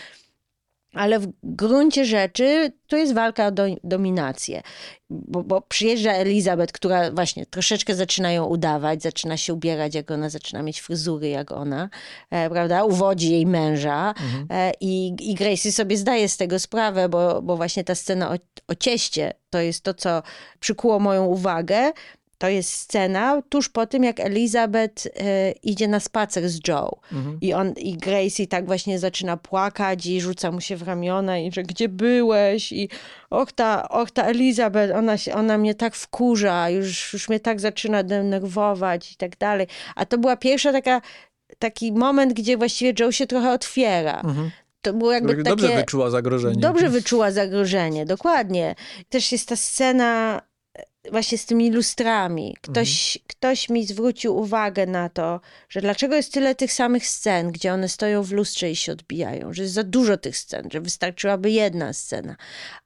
Ale 0.98 1.18
w 1.18 1.28
gruncie 1.42 2.04
rzeczy 2.04 2.72
to 2.86 2.96
jest 2.96 3.14
walka 3.14 3.46
o 3.46 3.50
do, 3.50 3.62
dominację. 3.84 4.62
Bo, 5.10 5.42
bo 5.42 5.60
przyjeżdża 5.60 6.12
Elizabeth, 6.12 6.72
która 6.72 7.10
właśnie 7.10 7.46
troszeczkę 7.46 7.94
zaczyna 7.94 8.32
ją 8.32 8.44
udawać, 8.44 9.02
zaczyna 9.02 9.36
się 9.36 9.54
ubierać 9.54 9.94
jak 9.94 10.10
ona, 10.10 10.30
zaczyna 10.30 10.62
mieć 10.62 10.80
fryzury 10.80 11.28
jak 11.28 11.52
ona, 11.52 11.88
e, 12.30 12.50
prawda? 12.50 12.84
Uwodzi 12.84 13.30
jej 13.30 13.46
męża 13.46 14.08
Mhm. 14.08 14.46
e, 14.50 14.72
i, 14.80 15.16
i 15.20 15.34
Gracie 15.34 15.72
sobie 15.72 15.96
zdaje 15.96 16.28
z 16.28 16.36
tego 16.36 16.58
sprawę, 16.58 17.08
bo, 17.08 17.42
bo 17.42 17.56
właśnie 17.56 17.84
ta 17.84 17.94
scena 17.94 18.30
o, 18.30 18.34
o 18.68 18.74
cieście 18.74 19.32
to 19.50 19.58
jest 19.60 19.82
to, 19.84 19.94
co 19.94 20.22
przykuło 20.60 20.98
moją 20.98 21.24
uwagę. 21.24 21.92
To 22.38 22.48
jest 22.48 22.72
scena 22.72 23.42
tuż 23.48 23.68
po 23.68 23.86
tym, 23.86 24.04
jak 24.04 24.20
Elizabeth 24.20 25.06
e, 25.06 25.50
idzie 25.50 25.88
na 25.88 26.00
spacer 26.00 26.48
z 26.48 26.68
Joe. 26.68 27.00
Mhm. 27.12 27.38
I, 27.40 27.54
on, 27.54 27.72
I 27.72 27.96
Gracie 27.96 28.46
tak 28.46 28.66
właśnie 28.66 28.98
zaczyna 28.98 29.36
płakać 29.36 30.06
i 30.06 30.20
rzuca 30.20 30.50
mu 30.50 30.60
się 30.60 30.76
w 30.76 30.82
ramiona 30.82 31.38
i 31.38 31.52
że 31.52 31.62
gdzie 31.62 31.88
byłeś? 31.88 32.72
I 32.72 32.88
och 33.30 33.52
ta, 33.52 33.88
och 33.88 34.10
ta 34.10 34.24
Elizabeth, 34.24 34.96
ona, 34.96 35.18
się, 35.18 35.34
ona 35.34 35.58
mnie 35.58 35.74
tak 35.74 35.94
wkurza, 35.94 36.70
już, 36.70 37.12
już 37.12 37.28
mnie 37.28 37.40
tak 37.40 37.60
zaczyna 37.60 38.02
denerwować 38.02 39.12
i 39.12 39.16
tak 39.16 39.36
dalej. 39.36 39.66
A 39.96 40.06
to 40.06 40.18
była 40.18 40.36
pierwsza 40.36 40.72
taka, 40.72 41.00
taki 41.58 41.92
moment, 41.92 42.32
gdzie 42.32 42.56
właściwie 42.56 43.04
Joe 43.04 43.12
się 43.12 43.26
trochę 43.26 43.52
otwiera. 43.52 44.20
Mhm. 44.20 44.50
To 44.82 44.92
było 44.92 45.12
jakby 45.12 45.32
takie... 45.32 45.42
Dobrze 45.42 45.76
wyczuła 45.76 46.10
zagrożenie. 46.10 46.60
Dobrze 46.60 46.88
wyczuła 46.88 47.30
zagrożenie, 47.30 48.06
dokładnie. 48.06 48.74
Też 49.08 49.32
jest 49.32 49.48
ta 49.48 49.56
scena 49.56 50.42
właśnie 51.12 51.38
z 51.38 51.46
tymi 51.46 51.70
lustrami. 51.70 52.56
Ktoś, 52.60 53.18
ktoś 53.26 53.68
mi 53.68 53.86
zwrócił 53.86 54.36
uwagę 54.36 54.86
na 54.86 55.08
to, 55.08 55.40
że 55.68 55.80
dlaczego 55.80 56.14
jest 56.14 56.32
tyle 56.32 56.54
tych 56.54 56.72
samych 56.72 57.06
scen, 57.06 57.52
gdzie 57.52 57.72
one 57.72 57.88
stoją 57.88 58.22
w 58.22 58.32
lustrze 58.32 58.70
i 58.70 58.76
się 58.76 58.92
odbijają, 58.92 59.52
że 59.52 59.62
jest 59.62 59.74
za 59.74 59.82
dużo 59.82 60.16
tych 60.16 60.36
scen, 60.36 60.68
że 60.72 60.80
wystarczyłaby 60.80 61.50
jedna 61.50 61.92
scena. 61.92 62.36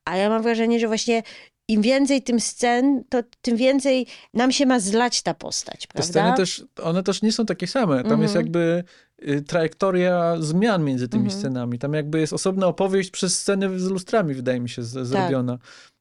A 0.05 0.16
ja 0.16 0.28
mam 0.28 0.43
wrażenie, 0.43 0.80
że 0.80 0.86
właśnie 0.86 1.22
im 1.68 1.82
więcej 1.82 2.22
tym 2.22 2.40
scen, 2.40 3.05
to 3.09 3.22
tym 3.43 3.57
więcej 3.57 4.07
nam 4.34 4.53
się 4.53 4.66
ma 4.66 4.80
zlać 4.80 5.22
ta 5.22 5.34
postać, 5.34 5.80
Te 5.80 5.88
prawda? 5.88 6.12
sceny 6.12 6.36
też, 6.36 6.64
one 6.82 7.03
też 7.03 7.22
nie 7.22 7.32
są 7.32 7.47
takie 7.47 7.66
same. 7.66 8.03
Tam 8.05 8.22
jest 8.22 8.36
Mhm. 8.36 8.47
jakby 8.47 8.84
y, 9.28 9.43
trajektoria 9.43 10.36
zmian 10.40 10.84
między 10.84 11.09
tymi 11.09 11.24
Mhm. 11.24 11.40
scenami. 11.40 11.78
Tam 11.78 11.93
jakby 11.95 12.20
jest 12.20 12.32
osobna 12.32 12.66
opowieść 12.66 13.11
przez 13.11 13.38
sceny 13.38 13.80
z 13.80 13.86
lustrami, 13.90 14.34
wydaje 14.34 14.61
mi 14.61 14.68
się, 14.68 14.82
z, 14.82 15.07
zrobiona. 15.09 15.59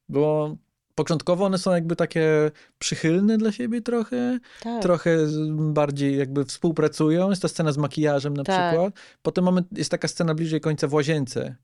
Bo 0.08 0.56
początkowo 0.94 1.44
one 1.44 1.58
są 1.58 1.70
jakby 1.72 1.96
takie 1.96 2.50
przychylne 2.78 3.38
dla 3.38 3.52
siebie 3.52 3.80
trochę, 3.82 4.38
tak. 4.62 4.82
trochę 4.82 5.18
bardziej 5.50 6.18
jakby 6.18 6.44
współpracują. 6.44 7.30
Jest 7.30 7.42
ta 7.42 7.48
scena 7.48 7.72
z 7.72 7.76
makijażem 7.78 8.36
na 8.36 8.44
Tak. 8.44 8.70
przykład. 8.70 8.94
Potem 9.22 9.44
mamy, 9.44 9.64
jest 9.72 9.90
taka 9.90 10.08
scena 10.08 10.34
bliżej 10.34 10.60
końca 10.60 10.88
w 10.88 10.94
łazience, 10.94 11.56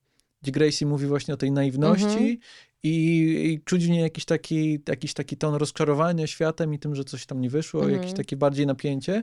gdzie 0.43 0.53
Gracie 0.53 0.87
mówi 0.87 1.07
właśnie 1.07 1.35
o 1.35 1.37
tej 1.37 1.53
naiwności 1.53 2.05
Mhm. 2.07 2.37
i, 2.83 2.91
i 3.53 3.61
czuć 3.65 3.87
w 3.87 3.89
niej 3.89 4.03
jakiś 4.03 4.25
taki, 4.25 4.79
jakiś 4.89 5.15
taki 5.15 5.37
ton 5.37 5.55
rozczarowania 5.55 6.27
światem 6.27 6.75
i 6.75 6.79
tym, 6.79 6.95
że 6.95 7.05
coś 7.05 7.27
tam 7.27 7.41
nie 7.41 7.51
wyszło, 7.51 7.81
Mhm. 7.81 8.01
jakieś 8.01 8.17
takie 8.17 8.37
bardziej 8.37 8.67
napięcie. 8.67 9.23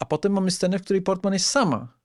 A 0.00 0.04
potem 0.04 0.32
mamy 0.32 0.50
scenę, 0.50 0.78
w 0.78 0.82
której 0.82 1.02
Portman 1.02 1.32
jest 1.32 1.46
sama. 1.46 1.97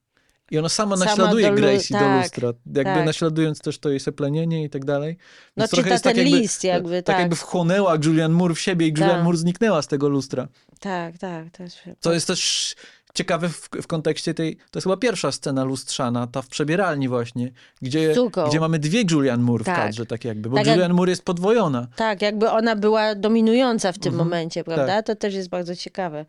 I 0.52 0.58
ona 0.58 0.70
sama, 0.70 0.98
Sama 0.98 1.06
naśladuje 1.10 1.50
do 1.50 1.56
Gracie 1.56 1.94
do 1.94 2.00
tak, 2.00 2.22
lustra, 2.24 2.48
jakby 2.66 2.84
tak. 2.84 3.06
naśladując 3.06 3.60
też 3.60 3.80
to 3.80 3.90
jej 3.90 4.00
seplenienie 4.00 4.64
i 4.64 4.70
tak 4.70 4.86
dalej. 4.86 5.18
No 5.58 5.62
Więc 5.62 5.72
czyta 5.72 5.90
jest 5.90 6.04
ten 6.04 6.14
tak 6.16 6.18
jakby, 6.24 6.38
list 6.40 6.64
jakby, 6.64 7.04
tak 7.04 7.16
tak. 7.16 7.20
jakby 7.20 7.36
wchłonęła 7.36 7.96
Julian 8.06 8.32
Moore 8.32 8.56
w 8.56 8.60
siebie 8.60 8.88
i 8.88 8.90
Julian 8.90 9.10
Tak. 9.10 9.24
Moore 9.24 9.38
zniknęła 9.38 9.82
z 9.82 9.88
tego 9.88 10.10
lustra. 10.10 10.48
Tak, 10.80 11.18
tak. 11.18 11.46
To 11.52 11.64
jest... 11.64 11.78
Co 12.00 12.14
jest 12.14 12.28
też 12.28 12.76
ciekawe 13.14 13.50
w, 13.50 13.70
w 13.82 13.88
kontekście 13.88 14.34
tej, 14.34 14.56
to 14.56 14.78
jest 14.80 14.84
chyba 14.84 14.98
pierwsza 14.98 15.32
scena 15.32 15.64
lustrzana, 15.64 16.28
ta 16.28 16.42
w 16.42 16.48
przebieralni 16.48 17.08
właśnie, 17.08 17.52
gdzie, 17.82 18.14
gdzie 18.48 18.60
mamy 18.60 18.80
dwie 18.80 19.04
Julian 19.12 19.42
Moore 19.42 19.64
Tak. 19.64 19.76
w 19.76 19.78
kadrze, 19.78 20.06
tak 20.06 20.26
jakby, 20.26 20.50
bo 20.50 20.56
Tak 20.58 20.66
jak- 20.68 20.76
Julian 20.76 20.94
Moore 20.94 21.10
jest 21.12 21.26
podwojona. 21.26 21.88
Tak, 21.96 22.22
jakby 22.22 22.50
ona 22.50 22.76
była 22.76 23.16
dominująca 23.16 23.92
w 23.92 24.00
tym 24.00 24.14
Mhm, 24.14 24.28
momencie, 24.28 24.64
prawda? 24.64 25.04
To 25.04 25.16
też 25.16 25.34
jest 25.34 25.50
bardzo 25.50 25.76
ciekawe. 25.76 26.26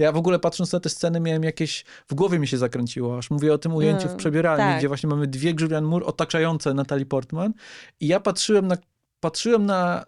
Ja 0.00 0.12
w 0.12 0.16
ogóle 0.16 0.38
patrząc 0.38 0.72
na 0.72 0.80
tę 0.80 0.88
scenę 0.88 1.20
miałem 1.20 1.44
jakieś, 1.44 1.84
w 2.08 2.14
głowie 2.14 2.38
mi 2.38 2.48
się 2.48 2.58
zakręciło, 2.58 3.18
aż 3.18 3.30
mówię 3.30 3.54
o 3.54 3.58
tym 3.58 3.74
ujęciu 3.74 4.02
w 4.02 4.06
Mm, 4.06 4.18
przebieralni, 4.18 4.64
tak. 4.64 4.78
gdzie 4.78 4.88
właśnie 4.88 5.08
mamy 5.08 5.26
dwie 5.26 5.54
Julian 5.60 5.84
Moore 5.84 6.06
otaczające 6.06 6.74
Natalie 6.74 7.06
Portman 7.06 7.52
i 8.00 8.06
ja 8.06 8.20
patrzyłem 8.20 8.66
na, 8.66 8.76
patrzyłem 9.20 9.66
na, 9.66 10.04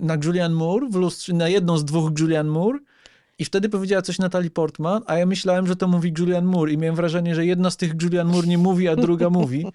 na 0.00 0.18
Julian 0.24 0.52
Moore 0.52 0.86
w 0.90 0.94
lustrze, 0.94 1.34
na 1.34 1.48
jedną 1.48 1.78
z 1.78 1.84
dwóch 1.84 2.10
Julian 2.18 2.48
Moore 2.48 2.78
i 3.38 3.44
wtedy 3.44 3.68
powiedziała 3.68 4.02
coś 4.02 4.18
Natalie 4.18 4.50
Portman, 4.50 5.02
a 5.06 5.18
ja 5.18 5.26
myślałem, 5.26 5.66
że 5.66 5.76
to 5.76 5.88
mówi 5.88 6.14
Julian 6.18 6.44
Moore 6.44 6.72
i 6.72 6.78
miałem 6.78 6.96
wrażenie, 6.96 7.34
że 7.34 7.46
jedna 7.46 7.70
z 7.70 7.76
tych 7.76 7.92
Julian 8.02 8.26
Moore 8.28 8.46
nie 8.46 8.58
mówi, 8.58 8.88
a 8.88 8.96
druga 8.96 9.30
mówi. 9.30 9.66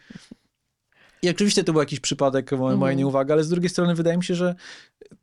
I 1.21 1.29
oczywiście 1.29 1.63
to 1.63 1.71
był 1.73 1.81
jakiś 1.81 1.99
przypadek, 1.99 2.51
moja, 2.51 2.73
Mhm. 2.73 2.97
nieuwaga, 2.97 3.33
ale 3.33 3.43
z 3.43 3.49
drugiej 3.49 3.69
strony 3.69 3.95
wydaje 3.95 4.17
mi 4.17 4.23
się, 4.23 4.35
że 4.35 4.55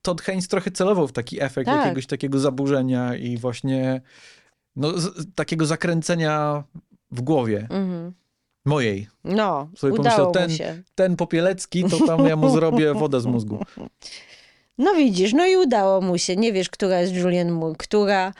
Todd 0.03 0.23
Haynes 0.23 0.49
trochę 0.49 0.71
celował 0.71 1.09
w 1.09 1.13
taki 1.13 1.43
efekt 1.43 1.67
Tak. 1.67 1.85
jakiegoś 1.85 2.07
takiego 2.07 2.39
zaburzenia 2.39 3.15
i 3.17 3.37
właśnie 3.37 4.01
no, 4.77 4.99
z, 4.99 5.35
takiego 5.35 5.67
zakręcenia 5.67 6.65
w 7.11 7.21
głowie 7.21 7.59
Mhm. 7.71 8.13
mojej. 8.65 9.09
No, 9.25 9.69
Sobie 9.77 9.93
udało 9.93 10.05
pomyślał, 10.05 10.33
ten- 10.33 10.51
się. 10.57 10.83
Ten 10.95 11.17
popielecki, 11.17 11.85
to 11.85 12.07
tam 12.07 12.27
ja 12.27 12.37
mu 12.37 12.51
zrobię 12.51 12.95
wodę 13.03 13.21
z 13.21 13.27
mózgu. 13.27 13.65
No 14.79 14.95
widzisz, 14.95 15.33
no 15.33 15.47
i 15.47 15.57
udało 15.57 16.01
mu 16.01 16.19
się. 16.19 16.37
Nie 16.37 16.53
wiesz, 16.53 16.69
która 16.71 17.01
jest 17.01 17.15
Julian 17.15 17.51
Moore, 17.51 17.75
która... 17.79 18.33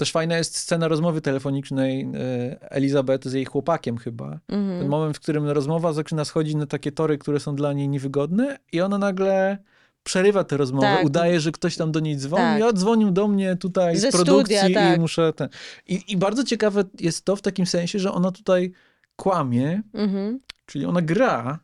Też 0.00 0.12
fajna 0.12 0.36
jest 0.36 0.56
scena 0.56 0.88
rozmowy 0.88 1.20
telefonicznej 1.20 2.02
e, 2.02 2.70
Elizabeth 2.70 3.28
z 3.28 3.32
jej 3.32 3.44
chłopakiem 3.44 3.98
chyba. 3.98 4.38
Mhm. 4.48 4.78
Ten 4.80 4.88
moment, 4.88 5.16
w 5.16 5.20
którym 5.20 5.48
rozmowa 5.48 5.92
zaczyna 5.92 6.24
schodzić 6.24 6.54
na 6.54 6.66
takie 6.66 6.92
tory, 6.92 7.18
które 7.18 7.40
są 7.40 7.56
dla 7.56 7.72
niej 7.72 7.88
niewygodne 7.88 8.58
i 8.72 8.80
ona 8.80 8.98
nagle 8.98 9.58
przerywa 10.02 10.44
tę 10.44 10.56
rozmowę, 10.56 10.86
Tak. 10.86 11.06
udaje, 11.06 11.40
że 11.40 11.52
ktoś 11.52 11.76
tam 11.76 11.92
do 11.92 12.00
niej 12.00 12.16
dzwoni. 12.16 12.42
Tak. 12.42 12.60
Ja 12.60 12.72
dzwonił 12.72 13.10
do 13.10 13.28
mnie 13.28 13.56
tutaj 13.56 13.96
Ze 13.96 14.08
z 14.12 14.14
produkcji 14.14 14.56
studia, 14.58 14.80
tak. 14.80 14.96
i 14.96 15.00
muszę 15.00 15.32
ten... 15.32 15.48
I, 15.88 16.00
I 16.08 16.16
bardzo 16.16 16.44
ciekawe 16.44 16.84
jest 17.00 17.24
to 17.24 17.36
w 17.36 17.42
takim 17.42 17.66
sensie, 17.66 17.98
że 17.98 18.12
ona 18.12 18.30
tutaj 18.32 18.72
kłamie, 19.16 19.82
Mhm. 19.94 20.40
czyli 20.66 20.86
ona 20.86 21.02
gra, 21.02 21.58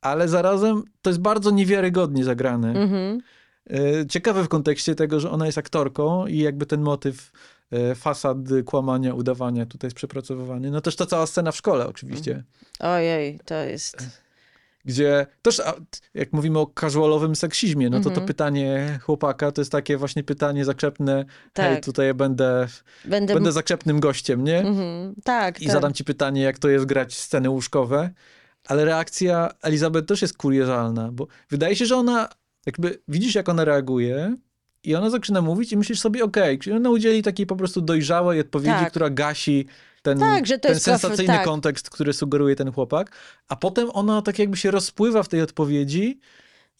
ale 0.00 0.28
zarazem 0.28 0.82
to 1.02 1.10
jest 1.10 1.20
bardzo 1.20 1.50
niewiarygodnie 1.50 2.24
zagrane. 2.24 2.68
Mhm. 2.70 3.20
E, 3.70 4.06
Ciekawe 4.06 4.44
w 4.44 4.48
kontekście 4.48 4.94
tego, 4.94 5.20
że 5.20 5.30
ona 5.30 5.46
jest 5.46 5.58
aktorką 5.58 6.26
i 6.26 6.38
jakby 6.38 6.66
ten 6.66 6.80
motyw 6.82 7.32
e, 7.72 7.94
fasad 7.94 8.36
kłamania, 8.64 9.14
udawania 9.14 9.66
tutaj 9.66 9.86
jest 9.88 9.96
przepracowywany. 9.96 10.70
No 10.70 10.80
też 10.80 10.96
ta 10.96 11.06
cała 11.06 11.26
scena 11.26 11.52
w 11.52 11.56
szkole 11.56 11.86
oczywiście, 11.86 12.44
Ojej, 12.80 13.40
to 13.44 13.54
jest... 13.54 13.96
gdzie 14.84 15.26
też 15.42 15.62
jak 16.14 16.32
mówimy 16.32 16.58
o 16.58 16.70
casualowym 16.80 17.36
seksizmie, 17.36 17.90
no 17.90 17.98
to 17.98 18.04
to 18.04 18.10
Mhm. 18.10 18.26
pytanie 18.26 18.98
chłopaka 19.02 19.52
to 19.52 19.60
jest 19.60 19.72
takie 19.72 19.96
właśnie 19.96 20.24
pytanie 20.24 20.64
zaczepne, 20.64 21.14
hej, 21.56 21.74
Tak. 21.74 21.84
tutaj 21.84 22.06
ja 22.06 22.14
będę, 22.14 22.68
Będę... 23.04 23.34
będę 23.34 23.52
zaczepnym 23.52 24.00
gościem, 24.00 24.44
nie? 24.44 24.58
Mhm. 24.58 25.14
Tak, 25.24 25.60
I 25.60 25.64
tak. 25.64 25.72
zadam 25.72 25.92
ci 25.92 26.04
pytanie, 26.04 26.42
jak 26.42 26.58
to 26.58 26.68
jest 26.68 26.84
grać 26.84 27.16
sceny 27.18 27.50
łóżkowe. 27.50 28.10
Ale 28.66 28.84
reakcja 28.84 29.50
Elizabeth 29.62 30.06
też 30.08 30.22
jest 30.22 30.36
kuriozalna, 30.36 31.08
bo 31.12 31.26
wydaje 31.50 31.76
się, 31.76 31.86
że 31.86 31.96
ona, 31.96 32.28
jakby 32.66 32.98
widzisz, 33.08 33.34
jak 33.34 33.48
ona 33.48 33.64
reaguje, 33.64 34.36
i 34.84 34.94
ona 34.94 35.10
zaczyna 35.10 35.40
mówić, 35.42 35.72
i 35.72 35.76
myślisz 35.76 36.00
sobie, 36.00 36.24
okej, 36.24 36.58
czyli 36.58 36.76
ona 36.76 36.90
udzieli 36.90 37.22
takiej 37.22 37.46
po 37.46 37.56
prostu 37.56 37.80
dojrzałej 37.80 38.40
odpowiedzi, 38.40 38.70
Tak. 38.72 38.90
która 38.90 39.10
gasi 39.10 39.66
ten, 40.02 40.18
Tak, 40.18 40.46
że 40.46 40.58
ten 40.58 40.80
sensacyjny 40.80 41.34
tak. 41.34 41.44
kontekst, 41.44 41.90
który 41.90 42.12
sugeruje 42.12 42.56
ten 42.56 42.72
chłopak, 42.72 43.12
a 43.48 43.56
potem 43.56 43.88
ona 43.92 44.22
tak 44.22 44.38
jakby 44.38 44.56
się 44.56 44.70
rozpływa 44.70 45.22
w 45.22 45.28
tej 45.28 45.42
odpowiedzi 45.42 46.20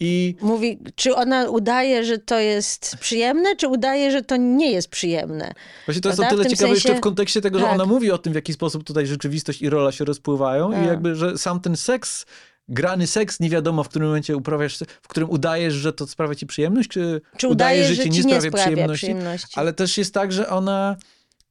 i 0.01 0.35
Mówi, 0.41 0.79
czy 0.95 1.15
ona 1.15 1.49
udaje, 1.51 2.05
że 2.05 2.19
to 2.19 2.39
jest 2.39 2.97
przyjemne, 3.01 3.57
czy 3.57 3.69
udaje, 3.69 4.11
że 4.11 4.23
to 4.23 4.37
nie 4.37 4.71
jest 4.73 4.89
przyjemne. 4.89 5.53
Właśnie 5.87 6.03
to 6.03 6.09
jest 6.09 6.21
o 6.21 6.23
Prawda? 6.23 6.31
tyle 6.37 6.45
W 6.45 6.47
tym 6.49 6.57
ciekawe 6.57 6.75
jeszcze 6.75 6.89
sensie- 6.89 7.01
w 7.01 7.03
kontekście 7.03 7.41
tego, 7.41 7.59
że 7.59 7.65
tak. 7.65 7.75
ona 7.75 7.87
mówi 7.87 8.11
o 8.11 8.19
tym, 8.19 8.33
w 8.33 8.37
jaki 8.37 8.53
sposób 8.53 8.85
tutaj 8.85 9.07
rzeczywistość 9.07 9.63
i 9.63 9.71
rola 9.71 9.93
się 9.93 10.05
rozpływają 10.05 10.71
i 10.71 10.75
Tak. 10.75 10.87
jakby, 10.87 11.15
że 11.15 11.39
sam 11.39 11.61
ten 11.61 11.77
seks, 11.77 12.27
grany 12.69 13.07
seks, 13.07 13.41
nie 13.41 13.51
wiadomo 13.51 13.85
w 13.85 13.89
którym 13.89 14.09
momencie 14.09 14.37
uprawiasz, 14.37 14.79
w 15.03 15.09
którym 15.09 15.31
udajesz, 15.31 15.75
że 15.75 15.93
to 15.93 16.07
sprawia 16.07 16.35
ci 16.35 16.47
przyjemność, 16.47 16.89
czy, 16.89 17.21
Czy 17.37 17.49
udaje, 17.49 17.81
udajesz, 17.83 17.97
że 17.97 18.03
ci 18.03 18.11
nie 18.11 18.17
nie 18.17 18.23
sprawia, 18.23 18.41
sprawia 18.41 18.65
przyjemności. 18.67 19.07
przyjemności. 19.07 19.61
Ale 19.61 19.73
też 19.73 19.99
jest 19.99 20.15
tak, 20.15 20.33
że 20.33 20.49
ona, 20.49 20.97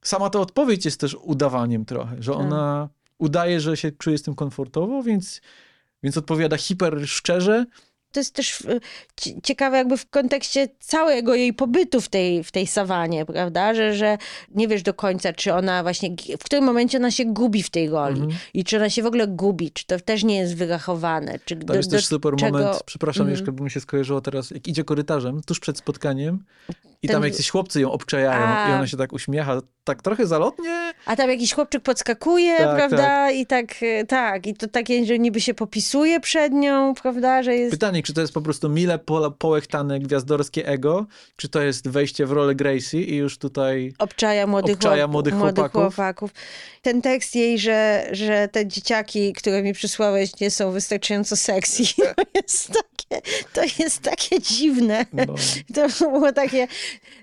sama 0.02 0.30
ta 0.30 0.38
odpowiedź 0.40 0.84
jest 0.84 1.00
też 1.00 1.16
udawaniem 1.22 1.84
trochę, 1.84 2.16
że 2.22 2.32
Tak. 2.32 2.40
ona 2.40 2.88
udaje, 3.18 3.60
że 3.60 3.76
się 3.76 3.92
czuje 3.92 4.18
z 4.18 4.22
tym 4.22 4.34
komfortowo, 4.34 5.02
więc, 5.02 5.40
więc 6.02 6.16
odpowiada 6.16 6.56
hiper 6.56 7.08
szczerze, 7.08 7.66
To 8.18 8.20
jest 8.20 8.34
też 8.34 8.62
ci- 9.16 9.40
ciekawe 9.42 9.76
jakby 9.76 9.96
w 9.96 10.10
kontekście 10.10 10.68
całego 10.80 11.34
jej 11.34 11.52
pobytu 11.54 12.00
w 12.00 12.08
tej, 12.08 12.44
w 12.44 12.52
tej 12.52 12.66
sawanie, 12.66 13.24
prawda? 13.26 13.74
Że, 13.74 13.94
że 13.94 14.18
nie 14.54 14.68
wiesz 14.68 14.82
do 14.82 14.94
końca, 14.94 15.32
czy 15.32 15.54
ona 15.54 15.82
właśnie, 15.82 16.10
w 16.40 16.44
którym 16.44 16.64
momencie 16.64 16.98
ona 16.98 17.10
się 17.10 17.24
gubi 17.24 17.62
w 17.62 17.70
tej 17.70 17.88
roli 17.88 18.20
Mhm. 18.20 18.38
i 18.54 18.64
czy 18.64 18.76
ona 18.76 18.90
się 18.90 19.02
w 19.02 19.06
ogóle 19.06 19.26
gubi, 19.26 19.70
czy 19.70 19.86
to 19.86 20.00
też 20.00 20.24
nie 20.24 20.36
jest 20.36 20.56
wyrachowane. 20.56 21.38
Czy 21.44 21.56
Tam 21.56 21.66
do, 21.66 21.74
jest 21.74 21.90
też 21.90 22.06
super 22.06 22.34
czego... 22.36 22.58
moment, 22.58 22.82
przepraszam, 22.86 23.20
Mhm. 23.22 23.30
jeszcze 23.38 23.52
by 23.52 23.62
mi 23.62 23.70
się 23.70 23.80
skojarzyło 23.80 24.20
teraz, 24.20 24.50
jak 24.50 24.68
idzie 24.68 24.84
korytarzem, 24.84 25.40
tuż 25.46 25.60
przed 25.60 25.78
spotkaniem 25.78 26.44
i 27.02 27.08
Ten- 27.08 27.14
tam 27.16 27.24
jacyś 27.24 27.50
chłopcy 27.50 27.80
ją 27.80 27.92
obczajają 27.92 28.46
A. 28.46 28.70
i 28.70 28.72
ona 28.72 28.86
się 28.86 28.96
tak 28.96 29.12
uśmiecha, 29.12 29.60
tak 29.84 30.02
trochę 30.02 30.26
zalotnie. 30.26 30.92
A 31.06 31.16
tam 31.16 31.30
jakiś 31.30 31.54
chłopczyk 31.54 31.82
podskakuje, 31.82 32.56
Tak, 32.56 32.76
prawda? 32.76 33.30
I 33.30 33.46
tak, 33.46 33.82
y, 33.82 34.06
tak, 34.08 34.46
i 34.46 34.54
to 34.54 34.68
takie, 34.68 35.06
że 35.06 35.18
niby 35.18 35.40
się 35.40 35.54
popisuje 35.54 36.20
przed 36.20 36.52
nią, 36.52 36.94
prawda? 36.94 37.42
Że 37.42 37.54
jest... 37.56 37.70
Pytanie, 37.70 38.02
czy 38.02 38.12
to 38.14 38.20
jest 38.20 38.32
po 38.32 38.40
prostu 38.40 38.68
mile 38.68 38.98
po, 38.98 39.30
połechtane 39.30 39.98
gwiazdorskie 40.00 40.66
ego, 40.66 41.06
czy 41.36 41.48
to 41.48 41.62
jest 41.62 41.88
wejście 41.88 42.26
w 42.26 42.32
rolę 42.32 42.54
Gracie 42.54 43.02
i 43.02 43.16
już 43.16 43.38
tutaj... 43.38 43.92
obczaja 43.98 44.46
młodych, 44.46 44.74
Obczaja 44.76 45.04
chłop- 45.06 45.10
młodych 45.10 45.34
chłopaków. 45.34 45.72
chłopaków. 45.82 46.30
Ten 46.82 47.02
tekst 47.02 47.34
jej, 47.34 47.58
że, 47.58 48.08
że 48.12 48.48
te 48.52 48.66
dzieciaki, 48.66 49.32
które 49.32 49.62
mi 49.62 49.72
przysłałeś, 49.72 50.40
nie 50.40 50.50
są 50.50 50.70
wystarczająco 50.70 51.36
sexy, 51.36 51.82
jest 52.34 52.72
takie, 53.08 53.30
to 53.54 53.62
jest 53.78 54.02
takie 54.02 54.40
dziwne. 54.40 55.06
No, 55.12 55.24
To 55.74 56.10
było 56.10 56.32
takie, 56.32 56.68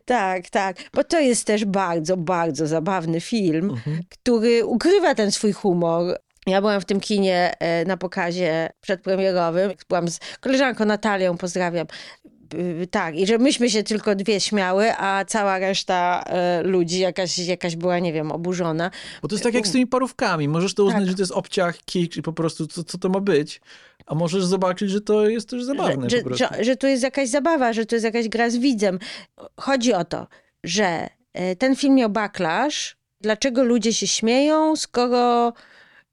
tak, 0.05 0.49
tak, 0.49 0.77
bo 0.93 1.03
to 1.03 1.19
jest 1.19 1.45
też 1.45 1.65
bardzo, 1.65 2.17
bardzo 2.17 2.67
zabawny 2.67 3.21
film, 3.21 3.69
mhm. 3.69 3.99
który 4.09 4.65
ukrywa 4.65 5.15
ten 5.15 5.31
swój 5.31 5.53
humor. 5.53 6.17
Ja 6.47 6.61
byłam 6.61 6.81
w 6.81 6.85
tym 6.85 6.99
kinie 6.99 7.53
e, 7.59 7.85
na 7.85 7.97
pokazie 7.97 8.69
przedpremierowym. 8.81 9.71
Byłam 9.89 10.09
z 10.09 10.19
koleżanką 10.39 10.85
Natalią, 10.85 11.37
pozdrawiam. 11.37 11.87
Tak, 12.91 13.15
i 13.15 13.27
że 13.27 13.37
myśmy 13.37 13.69
się 13.69 13.83
tylko 13.83 14.15
dwie 14.15 14.39
śmiały, 14.39 14.97
a 14.97 15.25
cała 15.25 15.59
reszta 15.59 16.23
e, 16.23 16.63
ludzi 16.63 16.99
jakaś, 16.99 17.37
jakaś 17.37 17.75
była, 17.75 17.99
nie 17.99 18.13
wiem, 18.13 18.31
oburzona. 18.31 18.91
Bo 19.21 19.27
to 19.27 19.35
jest 19.35 19.43
tak 19.43 19.53
jak 19.53 19.67
z 19.67 19.71
tymi 19.71 19.87
parówkami. 19.87 20.47
Możesz 20.47 20.73
to 20.73 20.83
uznać, 20.83 21.01
Tak. 21.01 21.09
że 21.09 21.15
to 21.15 21.21
jest 21.21 21.31
obciach, 21.31 21.77
kicz 21.85 22.17
i 22.17 22.21
po 22.21 22.33
prostu 22.33 22.67
co, 22.67 22.83
co 22.83 22.97
to 22.97 23.09
ma 23.09 23.19
być, 23.19 23.61
a 24.05 24.15
możesz 24.15 24.45
zobaczyć, 24.45 24.89
że 24.89 25.01
to 25.01 25.29
jest 25.29 25.49
też 25.49 25.63
zabawne 25.63 26.09
że, 26.09 26.17
że, 26.31 26.63
że 26.63 26.75
tu 26.75 26.87
jest 26.87 27.03
jakaś 27.03 27.29
zabawa, 27.29 27.73
że 27.73 27.85
tu 27.85 27.95
jest 27.95 28.05
jakaś 28.05 28.29
gra 28.29 28.49
z 28.49 28.57
widzem. 28.57 28.99
Chodzi 29.57 29.93
o 29.93 30.05
to, 30.05 30.27
że 30.63 31.09
e, 31.33 31.55
ten 31.55 31.75
film 31.75 31.95
miał 31.95 32.09
backlash. 32.09 32.97
Dlaczego 33.21 33.63
ludzie 33.63 33.93
się 33.93 34.07
śmieją, 34.07 34.75
skoro 34.75 35.53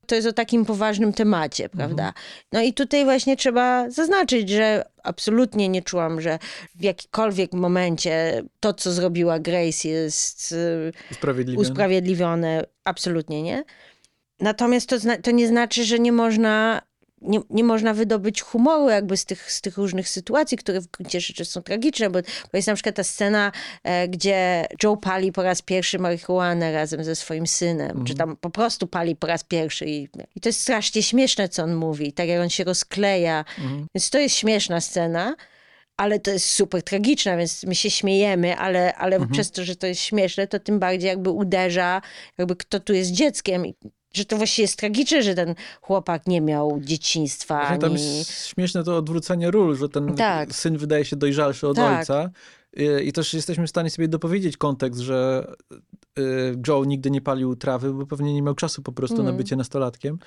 to 0.07 0.15
jest 0.15 0.29
o 0.29 0.33
takim 0.33 0.65
poważnym 0.65 1.13
temacie, 1.13 1.69
prawda? 1.69 2.13
No 2.53 2.63
i 2.63 2.73
tutaj 2.73 3.05
właśnie 3.05 3.37
trzeba 3.37 3.91
zaznaczyć, 3.91 4.49
że 4.49 4.85
absolutnie 5.03 5.69
nie 5.69 5.83
czułam, 5.83 6.21
że 6.21 6.39
w 6.75 6.83
jakikolwiek 6.83 7.53
momencie 7.53 8.43
to, 8.61 8.73
co 8.73 8.93
zrobiła 8.93 9.39
Grace 9.39 9.89
jest 9.89 10.53
y, 10.53 10.93
Usprawiedliwione. 11.11 11.69
usprawiedliwione. 11.69 12.65
Absolutnie 12.85 13.43
nie. 13.43 13.65
Natomiast 14.41 14.89
to, 14.89 14.97
to 15.23 15.31
nie 15.31 15.49
znaczy, 15.49 15.85
że 15.85 15.99
nie 15.99 16.13
można, 16.13 16.83
nie, 17.23 17.41
nie 17.51 17.65
można 17.65 17.95
wydobyć 17.95 18.43
humoru 18.43 18.89
jakby 18.91 19.17
z 19.17 19.25
tych, 19.25 19.53
z 19.53 19.61
tych 19.61 19.77
różnych 19.77 20.09
sytuacji, 20.09 20.59
które 20.59 20.81
w 20.81 20.87
gruncie 20.87 21.21
rzeczy 21.21 21.45
są 21.45 21.63
tragiczne, 21.63 22.11
bo, 22.11 22.19
bo 22.23 22.59
jest 22.59 22.69
na 22.69 22.75
przykład 22.75 22.97
ta 22.97 23.05
scena, 23.05 23.53
e, 23.85 24.09
gdzie 24.09 24.67
Joe 24.83 24.97
pali 24.97 25.33
po 25.33 25.43
raz 25.43 25.63
pierwszy 25.63 25.99
marihuanę 25.99 26.73
razem 26.73 27.05
ze 27.05 27.17
swoim 27.17 27.47
synem, 27.47 28.05
czy 28.05 28.15
tam 28.15 28.37
po 28.37 28.51
prostu 28.51 28.87
pali 28.87 29.17
po 29.17 29.27
raz 29.27 29.45
pierwszy 29.45 29.87
i, 29.87 30.09
i 30.37 30.41
to 30.41 30.49
jest 30.49 30.61
strasznie 30.61 31.03
śmieszne, 31.03 31.49
co 31.49 31.63
on 31.63 31.75
mówi, 31.75 32.13
tak 32.13 32.29
jak 32.29 32.41
on 32.41 32.51
się 32.51 32.65
rozkleja. 32.65 33.45
Więc 33.95 34.11
to 34.11 34.19
jest 34.19 34.35
śmieszna 34.37 34.81
scena. 34.81 35.37
Ale 35.97 36.21
to 36.21 36.31
jest 36.31 36.47
super 36.51 36.83
tragiczne, 36.83 37.37
więc 37.37 37.65
my 37.65 37.75
się 37.75 37.91
śmiejemy, 37.91 38.57
ale, 38.57 38.95
ale 38.95 39.27
przez 39.33 39.51
to, 39.51 39.65
że 39.65 39.77
to 39.77 39.87
jest 39.87 40.01
śmieszne, 40.01 40.47
to 40.47 40.61
tym 40.61 40.79
bardziej 40.79 41.09
jakby 41.09 41.31
uderza, 41.31 42.03
jakby 42.39 42.57
kto 42.57 42.81
tu 42.81 42.93
jest 42.93 43.11
dzieckiem. 43.11 43.65
Że 44.15 44.25
to 44.25 44.37
właściwie 44.37 44.65
jest 44.65 44.77
tragiczne, 44.79 45.23
że 45.23 45.35
ten 45.35 45.55
chłopak 45.81 46.27
nie 46.27 46.41
miał 46.41 46.81
dzieciństwa. 46.81 47.59
Właśnie 47.59 47.79
tam 47.79 47.93
Ani... 47.93 48.19
jest 48.19 48.47
śmieszne 48.47 48.85
to 48.85 48.97
odwrócenie 48.97 49.51
ról, 49.51 49.77
że 49.77 49.89
ten 49.89 50.15
Tak. 50.15 50.55
syn 50.55 50.77
wydaje 50.79 51.05
się 51.05 51.17
dojrzalszy 51.17 51.69
od 51.69 51.77
Tak. 51.77 51.99
ojca. 51.99 52.31
I, 53.05 53.13
też 53.13 53.35
jesteśmy 53.35 53.67
w 53.67 53.71
stanie 53.71 53.91
sobie 53.91 54.09
dopowiedzieć 54.09 54.57
kontekst, 54.57 55.01
że 55.01 55.47
y, 56.19 56.23
Joe 56.69 56.85
nigdy 56.85 57.11
nie 57.11 57.21
palił 57.21 57.57
trawy, 57.57 57.93
bo 57.93 58.07
pewnie 58.07 58.35
nie 58.35 58.43
miał 58.43 58.55
czasu 58.55 58.83
po 58.83 58.93
prostu 58.93 59.17
na 59.17 59.23
Mm. 59.23 59.37
bycie 59.37 59.57
nastolatkiem. 59.57 60.19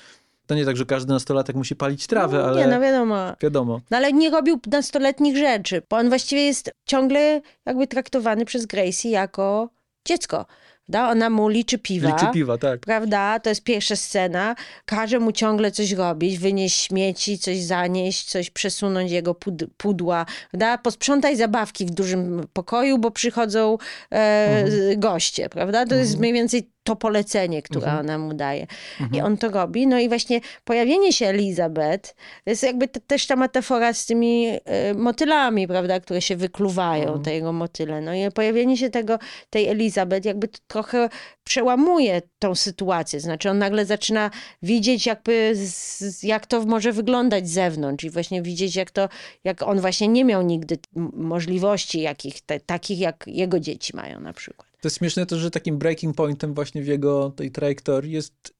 To 0.47 0.55
nie 0.55 0.65
tak, 0.65 0.77
że 0.77 0.85
każdy 0.85 1.13
nastolatek 1.13 1.55
musi 1.55 1.75
palić 1.75 2.07
trawę, 2.07 2.37
No, 2.37 2.43
ale 2.43 2.61
Nie, 2.61 2.67
no 2.67 2.79
wiadomo. 2.81 3.15
wiadomo. 3.41 3.81
No 3.91 3.97
ale 3.97 4.13
nie 4.13 4.29
robił 4.29 4.59
nastoletnich 4.71 5.37
rzeczy, 5.37 5.81
bo 5.89 5.97
on 5.97 6.09
właściwie 6.09 6.41
jest 6.45 6.71
ciągle 6.85 7.41
jakby 7.65 7.87
traktowany 7.87 8.45
przez 8.45 8.65
Gracie 8.65 9.09
jako 9.09 9.69
dziecko. 10.07 10.45
Prawda? 10.91 11.11
Ona 11.11 11.29
mu 11.29 11.47
liczy 11.47 11.77
piwa. 11.77 12.09
Liczy 12.09 12.25
piwa, 12.33 12.57
tak. 12.57 12.79
Prawda? 12.79 13.39
To 13.39 13.49
jest 13.49 13.63
pierwsza 13.63 13.95
scena. 13.95 14.55
Każe 14.85 15.19
mu 15.19 15.31
ciągle 15.31 15.71
coś 15.71 15.91
robić, 15.91 16.37
wynieść 16.39 16.81
śmieci, 16.81 17.39
coś 17.39 17.57
zanieść, 17.61 18.23
coś 18.23 18.49
przesunąć 18.49 19.11
jego 19.11 19.33
pud- 19.33 19.67
pudła. 19.77 20.25
Prawda? 20.51 20.77
Posprzątaj 20.77 21.35
zabawki 21.37 21.85
w 21.85 21.89
dużym 21.89 22.47
pokoju, 22.53 22.97
bo 22.97 23.11
przychodzą 23.11 23.77
e, 24.11 24.65
goście. 24.97 25.49
Prawda? 25.49 25.85
To 25.85 25.95
jest 25.95 26.19
mniej 26.19 26.33
więcej 26.33 26.69
to 26.85 26.95
polecenie, 26.95 27.61
które 27.61 27.99
ona 27.99 28.17
mu 28.17 28.33
daje. 28.33 28.67
I 29.13 29.21
on 29.21 29.37
to 29.37 29.49
robi. 29.49 29.87
No 29.87 29.99
i 29.99 30.07
właśnie 30.09 30.41
pojawienie 30.63 31.13
się 31.13 31.25
Elizabeth 31.27 32.15
to 32.43 32.49
jest 32.49 32.63
jakby 32.63 32.87
te, 32.87 32.99
też 32.99 33.27
ta 33.27 33.35
metafora 33.35 33.93
z 33.93 34.05
tymi 34.05 34.47
e, 34.65 34.93
motylami, 34.93 35.67
prawda, 35.67 35.99
które 35.99 36.21
się 36.21 36.35
wykluwają, 36.35 37.21
te 37.21 37.33
jego 37.33 37.53
motyle. 37.53 38.01
No 38.01 38.13
i 38.13 38.31
pojawienie 38.31 38.77
się 38.77 38.89
tego, 38.89 39.19
tej 39.49 39.67
Elizabeth 39.67 40.25
jakby 40.25 40.47
trochę 40.67 41.09
przełamuje 41.43 42.21
tą 42.39 42.55
sytuację. 42.55 43.19
Znaczy 43.19 43.49
on 43.49 43.57
nagle 43.57 43.85
zaczyna 43.85 44.31
widzieć 44.61 45.05
jakby 45.05 45.51
z, 45.55 46.23
jak 46.23 46.47
to 46.47 46.65
może 46.65 46.91
wyglądać 46.91 47.49
z 47.49 47.51
zewnątrz 47.51 48.03
i 48.03 48.09
właśnie 48.09 48.41
widzieć 48.41 48.75
jak 48.75 48.91
to, 48.91 49.09
jak 49.43 49.63
on 49.63 49.79
właśnie 49.79 50.07
nie 50.07 50.25
miał 50.25 50.41
nigdy 50.41 50.77
możliwości 51.13 52.01
jakich, 52.01 52.41
te, 52.41 52.59
takich 52.59 52.99
jak 52.99 53.23
jego 53.27 53.59
dzieci 53.59 53.95
mają 53.95 54.19
na 54.19 54.33
przykład. 54.33 54.74
To 54.85 54.87
jest 54.87 54.97
śmieszne 54.97 55.25
to, 55.25 55.37
że 55.37 55.51
takim 55.51 55.77
breaking 55.77 56.15
pointem 56.15 56.53
właśnie 56.53 56.81
w 56.81 56.87
jego 56.87 57.29
tej 57.29 57.51
trajektorii 57.51 58.11
jest 58.11 58.53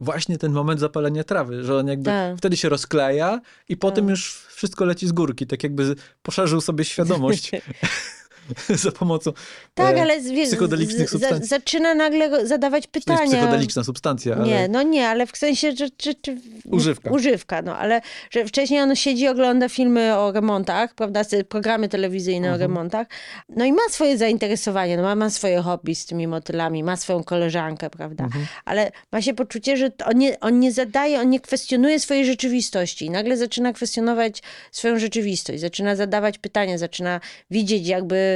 właśnie 0.00 0.38
ten 0.38 0.52
moment 0.52 0.80
zapalenia 0.80 1.24
trawy, 1.24 1.64
że 1.64 1.76
on 1.76 1.86
jakby 1.86 2.04
Tak. 2.04 2.38
wtedy 2.38 2.56
się 2.56 2.68
rozkleja 2.68 3.40
i 3.68 3.76
potem 3.76 4.08
już 4.08 4.46
wszystko 4.48 4.84
leci 4.84 5.08
z 5.08 5.12
górki, 5.12 5.46
tak 5.46 5.62
jakby 5.62 5.94
poszerzył 6.22 6.60
sobie 6.60 6.84
świadomość 6.84 7.50
za 8.84 8.92
pomocą 8.92 9.32
Tak, 9.74 9.96
e, 9.96 10.02
ale 10.02 10.22
z- 10.22 10.30
wie- 10.30 10.46
psychodelicznych 10.46 11.08
z- 11.08 11.12
za, 11.12 11.18
substancji. 11.18 11.48
zaczyna 11.48 11.94
nagle 11.94 12.46
zadawać 12.46 12.84
To 12.84 12.90
jest 12.94 13.06
pytania. 13.06 13.30
psychodeliczna 13.36 13.84
substancja, 13.84 14.34
ale 14.34 14.46
Nie, 14.46 14.68
no 14.68 14.82
nie, 14.82 15.08
ale 15.08 15.26
w 15.26 15.36
sensie, 15.36 15.72
że... 15.72 15.86
że, 16.02 16.12
że 16.26 16.36
Używka. 16.70 17.10
Używka, 17.10 17.62
no, 17.62 17.76
ale 17.78 18.00
że 18.30 18.44
wcześniej 18.46 18.80
on 18.80 18.96
siedzi, 18.96 19.28
ogląda 19.28 19.68
filmy 19.68 20.16
o 20.18 20.32
remontach, 20.32 20.94
prawda, 20.94 21.24
te 21.24 21.44
programy 21.44 21.88
telewizyjne 21.88 22.48
Mhm. 22.48 22.54
o 22.54 22.58
remontach, 22.58 23.06
no 23.48 23.64
i 23.64 23.72
ma 23.72 23.82
swoje 23.90 24.18
zainteresowanie, 24.18 24.96
no, 24.96 25.02
ma, 25.02 25.14
ma 25.14 25.30
swoje 25.30 25.60
hobby 25.62 25.94
z 25.94 26.06
tymi 26.06 26.26
motylami, 26.26 26.84
ma 26.84 26.96
swoją 26.96 27.24
koleżankę, 27.24 27.90
prawda, 27.90 28.24
Mhm. 28.24 28.46
ale 28.64 28.92
ma 29.12 29.22
się 29.22 29.34
poczucie, 29.34 29.76
że 29.76 29.90
on 30.04 30.18
nie, 30.18 30.40
on 30.40 30.60
nie 30.60 30.72
zadaje, 30.72 31.20
on 31.20 31.30
nie 31.30 31.40
kwestionuje 31.40 32.00
swojej 32.00 32.26
rzeczywistości 32.26 33.04
i 33.06 33.10
nagle 33.10 33.36
zaczyna 33.36 33.72
kwestionować 33.72 34.42
swoją 34.72 34.98
rzeczywistość, 34.98 35.60
zaczyna 35.60 35.96
zadawać 35.96 36.38
pytania, 36.38 36.78
zaczyna 36.78 37.20
widzieć 37.50 37.86
jakby 37.88 38.35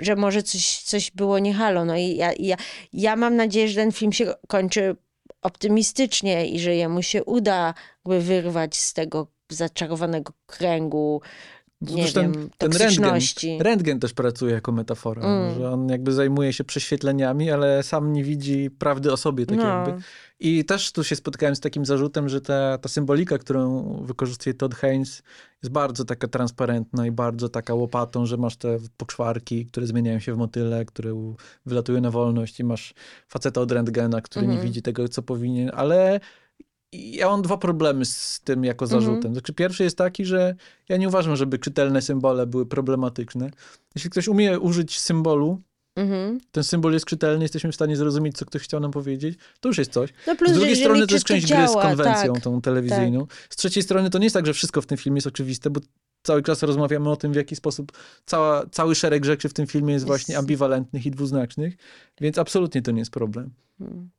że 0.00 0.16
może 0.16 0.42
coś, 0.42 0.82
coś 0.82 1.10
było 1.10 1.38
nie 1.38 1.54
halo. 1.54 1.84
No 1.84 1.96
i 1.96 2.16
ja, 2.16 2.32
ja, 2.38 2.56
ja 2.92 3.16
mam 3.16 3.36
nadzieję, 3.36 3.68
że 3.68 3.74
ten 3.74 3.92
film 3.92 4.12
się 4.12 4.34
kończy 4.48 4.96
optymistycznie 5.42 6.46
i 6.46 6.60
że 6.60 6.74
jemu 6.74 7.02
się 7.02 7.24
uda 7.24 7.74
wyrwać 8.04 8.76
z 8.76 8.92
tego 8.92 9.26
zaczarowanego 9.50 10.32
kręgu, 10.46 11.22
nie 11.80 12.04
wiem, 12.04 12.12
ten 12.12 12.48
toksyczności. 12.58 13.46
Rentgen, 13.48 13.66
rentgen 13.66 14.00
też 14.00 14.12
pracuje 14.12 14.52
jako 14.54 14.72
metafora, 14.72 15.22
Mm. 15.22 15.54
że 15.54 15.70
on 15.70 15.88
jakby 15.88 16.12
zajmuje 16.12 16.52
się 16.52 16.64
prześwietleniami, 16.64 17.50
ale 17.50 17.82
sam 17.82 18.12
nie 18.12 18.24
widzi 18.24 18.70
prawdy 18.70 19.12
o 19.12 19.16
sobie, 19.16 19.46
tak 19.46 19.58
No. 19.58 19.64
jakby. 19.64 20.02
I 20.40 20.64
też 20.64 20.92
tu 20.92 21.04
się 21.04 21.16
spotkałem 21.16 21.56
z 21.56 21.60
takim 21.60 21.84
zarzutem, 21.84 22.28
że 22.28 22.40
ta, 22.40 22.78
ta 22.78 22.88
symbolika, 22.88 23.38
którą 23.38 23.82
wykorzystuje 24.04 24.54
Todd 24.54 24.74
Haynes, 24.74 25.22
jest 25.62 25.72
bardzo 25.72 26.04
taka 26.04 26.28
transparentna 26.28 27.06
i 27.06 27.10
bardzo 27.10 27.48
taka 27.48 27.74
łopatą, 27.74 28.26
że 28.26 28.36
masz 28.36 28.56
te 28.56 28.78
poczwarki, 28.96 29.66
które 29.66 29.86
zmieniają 29.86 30.18
się 30.18 30.34
w 30.34 30.36
motyle, 30.36 30.84
które 30.84 31.34
wylatują 31.66 32.00
na 32.00 32.10
wolność 32.10 32.60
i 32.60 32.64
masz 32.64 32.94
faceta 33.28 33.60
od 33.60 33.72
rentgena, 33.72 34.20
który 34.20 34.46
nie 34.46 34.52
Mhm. 34.52 34.68
widzi 34.68 34.82
tego, 34.82 35.08
co 35.08 35.22
powinien, 35.22 35.70
ale 35.74 36.20
ja 36.92 37.28
mam 37.28 37.42
dwa 37.42 37.56
problemy 37.56 38.04
z 38.04 38.40
tym 38.44 38.64
jako 38.64 38.84
Mhm. 38.84 39.02
zarzutem. 39.02 39.32
Znaczy, 39.32 39.52
pierwszy 39.52 39.84
jest 39.84 39.98
taki, 39.98 40.24
że 40.24 40.54
ja 40.88 40.96
nie 40.96 41.08
uważam, 41.08 41.36
żeby 41.36 41.58
czytelne 41.58 42.02
symbole 42.02 42.46
były 42.46 42.66
problematyczne. 42.66 43.50
Jeśli 43.94 44.10
ktoś 44.10 44.28
umie 44.28 44.60
użyć 44.60 45.00
symbolu, 45.00 45.60
Mhm. 45.96 46.40
ten 46.52 46.64
symbol 46.64 46.92
jest 46.92 47.06
czytelny, 47.06 47.44
jesteśmy 47.44 47.72
w 47.72 47.74
stanie 47.74 47.96
zrozumieć, 47.96 48.36
co 48.36 48.46
ktoś 48.46 48.62
chciał 48.62 48.80
nam 48.80 48.90
powiedzieć, 48.90 49.38
to 49.60 49.68
już 49.68 49.78
jest 49.78 49.92
coś. 49.92 50.10
No 50.26 50.36
plus, 50.36 50.50
z 50.50 50.54
drugiej 50.54 50.76
że 50.76 50.80
strony 50.82 51.06
to 51.06 51.14
jest 51.14 51.26
część 51.26 51.46
gry 51.52 51.68
z 51.68 51.72
konwencją 51.72 52.32
tak. 52.34 52.42
tą 52.42 52.60
telewizyjną. 52.60 53.26
Z 53.50 53.56
trzeciej 53.56 53.82
strony 53.82 54.10
to 54.10 54.18
nie 54.18 54.24
jest 54.26 54.34
tak, 54.34 54.46
że 54.46 54.54
wszystko 54.54 54.82
w 54.82 54.86
tym 54.86 54.98
filmie 54.98 55.16
jest 55.16 55.26
oczywiste, 55.26 55.70
bo 55.70 55.80
cały 56.22 56.42
czas 56.42 56.62
rozmawiamy 56.62 57.10
o 57.10 57.16
tym, 57.16 57.32
w 57.32 57.36
jaki 57.36 57.56
sposób 57.56 57.92
cała, 58.26 58.66
cały 58.66 58.94
szereg 58.94 59.24
rzeczy 59.24 59.48
w 59.48 59.52
tym 59.54 59.66
filmie 59.66 59.92
jest 59.94 60.06
właśnie 60.06 60.32
Jest- 60.32 60.40
ambiwalentnych 60.42 61.06
i 61.06 61.10
dwuznacznych, 61.10 61.76
więc 62.20 62.38
absolutnie 62.38 62.82
to 62.82 62.90
nie 62.90 62.98
jest 62.98 63.10
problem. 63.10 63.50
Mhm. 63.80 64.10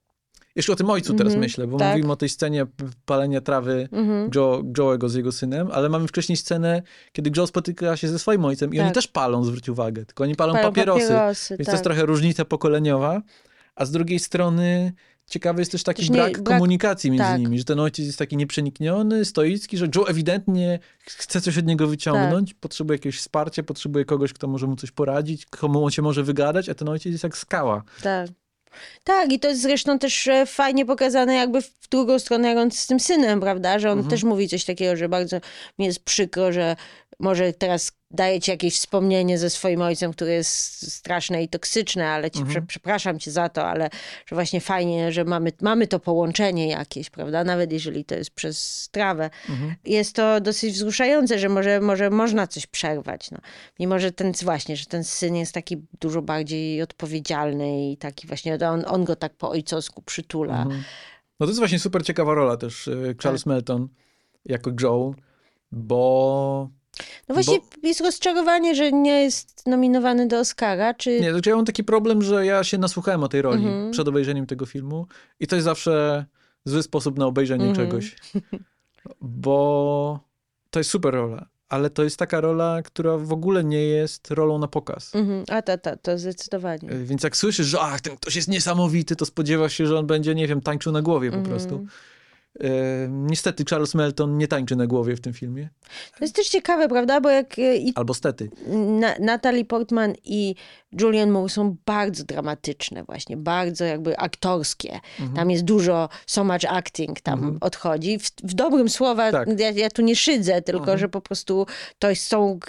Jeszcze 0.56 0.74
o 0.74 0.76
tym 0.76 0.90
ojcu 0.90 1.14
teraz 1.14 1.34
Mhm, 1.34 1.40
myślę, 1.40 1.68
bo 1.68 1.78
tak. 1.78 1.92
mówimy 1.96 2.12
o 2.12 2.16
tej 2.16 2.30
scenie 2.30 2.66
palenia 3.06 3.42
trawy 3.42 3.90
Mhm. 3.92 4.30
Joe, 4.36 4.62
Joe'ego 4.78 5.10
z 5.10 5.16
jego 5.16 5.32
synem, 5.32 5.70
ale 5.72 5.90
mamy 5.90 6.08
wcześniej 6.08 6.38
scenę, 6.38 6.82
kiedy 7.12 7.32
Joe 7.38 7.48
spotyka 7.48 7.98
się 7.98 8.08
ze 8.08 8.20
swoim 8.20 8.46
ojcem 8.46 8.74
i 8.74 8.80
oni 8.80 8.88
Tak. 8.90 8.96
też 8.96 9.08
palą, 9.08 9.44
zwróć 9.44 9.70
uwagę, 9.70 10.06
tylko 10.06 10.24
oni 10.24 10.36
palą, 10.36 10.54
Palą 10.54 10.68
papierosy, 10.68 11.08
papierosy, 11.08 11.56
więc 11.58 11.66
to 11.68 11.72
tak. 11.72 11.74
jest 11.74 11.84
trochę 11.84 12.06
różnica 12.06 12.46
pokoleniowa, 12.46 13.22
a 13.76 13.86
z 13.86 13.92
drugiej 13.92 14.20
strony 14.20 14.94
ciekawy 15.30 15.62
jest 15.62 15.72
też 15.72 15.84
taki 15.84 16.02
Też 16.02 16.10
nie- 16.10 16.16
brak, 16.16 16.42
brak- 16.42 16.44
komunikacji 16.44 17.12
między 17.12 17.24
tak. 17.26 17.40
nimi, 17.42 17.58
że 17.58 17.64
ten 17.64 17.80
ojciec 17.80 18.06
jest 18.06 18.20
taki 18.20 18.38
nieprzenikniony, 18.38 19.26
stoicki, 19.26 19.78
że 19.78 19.88
Joe 19.96 20.06
ewidentnie 20.08 20.80
chce 21.06 21.42
coś 21.42 21.58
od 21.58 21.66
niego 21.66 21.88
wyciągnąć, 21.88 22.50
Tak. 22.50 22.60
potrzebuje 22.60 22.96
jakiegoś 22.96 23.18
wsparcia, 23.20 23.64
potrzebuje 23.64 24.06
kogoś, 24.06 24.34
kto 24.34 24.48
może 24.48 24.68
mu 24.68 24.76
coś 24.76 24.92
poradzić, 24.92 25.46
komu 25.46 25.86
on 25.86 25.92
się 25.92 26.02
może 26.02 26.24
wygadać, 26.24 26.70
a 26.70 26.76
ten 26.76 26.90
ojciec 26.90 27.12
jest 27.12 27.24
jak 27.24 27.38
skała. 27.38 27.84
Tak. 28.04 28.30
Tak, 29.04 29.32
i 29.32 29.40
to 29.40 29.48
jest 29.50 29.62
zresztą 29.62 30.00
też 30.00 30.28
e, 30.28 30.46
fajnie 30.46 30.86
pokazane 30.86 31.36
jakby 31.36 31.62
w 31.62 31.90
drugą 31.92 32.20
stronę, 32.20 32.48
jak 32.48 32.58
on 32.58 32.72
z 32.72 32.88
tym 32.88 33.00
synem, 33.00 33.40
prawda, 33.40 33.80
że 33.80 33.92
on 33.92 33.98
Mhm. 33.98 34.10
też 34.10 34.24
mówi 34.24 34.50
coś 34.50 34.66
takiego, 34.66 34.96
że 34.96 35.10
bardzo 35.10 35.38
mi 35.80 35.86
jest 35.86 36.04
przykro, 36.04 36.52
że 36.52 36.76
może 37.20 37.54
teraz 37.54 37.92
daje 38.12 38.40
ci 38.42 38.52
jakieś 38.52 38.76
wspomnienie 38.76 39.38
ze 39.38 39.50
swoim 39.50 39.82
ojcem, 39.82 40.14
które 40.14 40.32
jest 40.34 40.92
straszne 40.94 41.44
i 41.44 41.50
toksyczne, 41.50 42.08
ale 42.10 42.32
ci 42.32 42.40
Mhm. 42.40 42.50
prze, 42.56 42.68
przepraszam 42.68 43.20
cię 43.20 43.32
za 43.32 43.50
to, 43.50 43.68
ale 43.68 43.90
że 44.26 44.36
właśnie 44.36 44.62
fajnie, 44.62 45.12
że 45.12 45.26
mamy, 45.26 45.52
mamy 45.62 45.88
to 45.88 46.00
połączenie 46.00 46.68
jakieś, 46.68 47.10
prawda, 47.10 47.44
nawet 47.44 47.72
jeżeli 47.72 48.06
to 48.06 48.16
jest 48.16 48.32
przez 48.32 48.90
trawę. 48.92 49.30
Mhm. 49.50 49.76
Jest 49.86 50.16
to 50.16 50.42
dosyć 50.42 50.74
wzruszające, 50.74 51.40
że 51.40 51.50
może, 51.50 51.80
może 51.82 52.10
można 52.10 52.48
coś 52.48 52.68
przerwać, 52.68 53.32
no. 53.32 53.38
Mimo, 53.80 54.00
że 54.00 54.12
ten, 54.12 54.32
właśnie, 54.44 54.78
że 54.78 54.86
ten 54.86 55.04
syn 55.04 55.36
jest 55.36 55.54
taki 55.54 55.78
dużo 56.02 56.22
bardziej 56.22 56.82
odpowiedzialny 56.82 57.92
i 57.92 57.98
taki 57.98 58.28
właśnie, 58.28 58.58
on, 58.70 58.84
on 58.88 59.04
go 59.06 59.16
tak 59.16 59.34
po 59.34 59.50
ojcowsku 59.50 60.02
przytula. 60.02 60.62
Mhm. 60.62 60.84
No 61.40 61.46
to 61.46 61.50
jest 61.50 61.60
właśnie 61.60 61.80
super 61.80 62.06
ciekawa 62.06 62.34
rola 62.34 62.58
też 62.58 62.88
y, 62.88 63.16
Charles 63.24 63.42
Tak. 63.44 63.48
Melton 63.48 63.88
jako 64.46 64.72
Joe, 64.82 65.14
bo 65.72 66.70
No 67.30 67.36
właśnie 67.36 67.60
jest 67.84 68.02
rozczarowanie, 68.02 68.76
że 68.76 68.92
nie 68.92 69.22
jest 69.24 69.68
nominowany 69.68 70.28
do 70.28 70.40
Oscara, 70.40 70.94
czy... 70.94 71.20
Nie, 71.22 71.42
to 71.42 71.50
ja 71.50 71.56
mam 71.56 71.66
taki 71.66 71.84
problem, 71.84 72.22
że 72.22 72.46
ja 72.46 72.64
się 72.64 72.78
nasłuchałem 72.78 73.24
o 73.24 73.28
tej 73.28 73.42
roli 73.42 73.64
Mhm. 73.66 73.92
przed 73.92 74.08
obejrzeniem 74.08 74.46
tego 74.46 74.66
filmu 74.66 75.08
i 75.40 75.48
to 75.48 75.56
jest 75.56 75.66
zawsze 75.66 76.26
zły 76.66 76.84
sposób 76.84 77.18
na 77.18 77.26
obejrzenie 77.26 77.66
Mhm. 77.66 77.88
czegoś. 77.88 78.16
Bo 79.22 80.20
to 80.70 80.80
jest 80.80 80.90
super 80.90 81.14
rola, 81.14 81.46
ale 81.70 81.90
to 81.90 82.04
jest 82.04 82.18
taka 82.18 82.42
rola, 82.42 82.82
która 82.82 83.18
w 83.18 83.32
ogóle 83.32 83.64
nie 83.64 83.84
jest 83.84 84.32
rolą 84.32 84.58
na 84.60 84.68
pokaz. 84.68 85.16
Mhm. 85.16 85.44
A 85.50 85.62
ta, 85.62 85.78
ta, 85.78 85.96
to 85.96 86.18
zdecydowanie. 86.18 86.92
Y, 86.92 87.06
Więc 87.06 87.24
jak 87.24 87.38
słyszysz, 87.38 87.68
że 87.68 87.80
ach, 87.82 88.02
ten 88.02 88.16
ktoś 88.18 88.36
jest 88.36 88.48
niesamowity, 88.48 89.16
to 89.16 89.26
spodziewasz 89.26 89.74
się, 89.74 89.86
że 89.88 90.00
on 90.00 90.08
będzie, 90.08 90.36
nie 90.36 90.48
wiem, 90.48 90.62
tańczył 90.62 90.92
na 90.92 91.02
głowie 91.02 91.32
po 91.32 91.38
Mhm. 91.38 91.56
prostu. 91.56 91.86
Niestety 93.10 93.64
Charles 93.70 93.96
Melton 93.96 94.38
nie 94.38 94.48
tańczy 94.48 94.76
na 94.76 94.88
głowie 94.88 95.16
w 95.16 95.22
tym 95.22 95.34
filmie. 95.34 95.70
To 96.18 96.24
jest 96.26 96.36
też 96.36 96.50
ciekawe, 96.50 96.88
prawda? 96.88 97.22
Bo 97.22 97.30
jak 97.30 97.60
e, 97.60 97.78
i 97.78 97.94
Albo 97.96 98.14
stety. 98.14 98.50
Na, 99.00 99.16
Natalie 99.20 99.66
Portman 99.66 100.14
i 100.26 100.56
Julian 101.02 101.30
Moore 101.32 101.50
są 101.50 101.76
bardzo 101.86 102.24
dramatyczne 102.24 103.04
właśnie, 103.04 103.38
bardzo 103.38 103.86
jakby 103.86 104.18
aktorskie. 104.18 105.00
Mhm. 105.20 105.34
Tam 105.36 105.52
jest 105.52 105.64
dużo, 105.64 106.10
so 106.28 106.44
much 106.44 106.66
acting 106.70 107.22
tam 107.22 107.58
odchodzi. 107.62 108.20
W, 108.20 108.24
w 108.44 108.54
dobrym 108.54 108.90
słowa, 108.90 109.32
Tak. 109.32 109.60
ja, 109.60 109.70
ja 109.72 109.90
tu 109.90 110.02
nie 110.02 110.16
szydzę, 110.16 110.62
tylko 110.62 110.80
Mhm. 110.80 110.98
że 111.00 111.10
po 111.10 111.22
prostu 111.22 111.66
to 112.00 112.16
są 112.16 112.60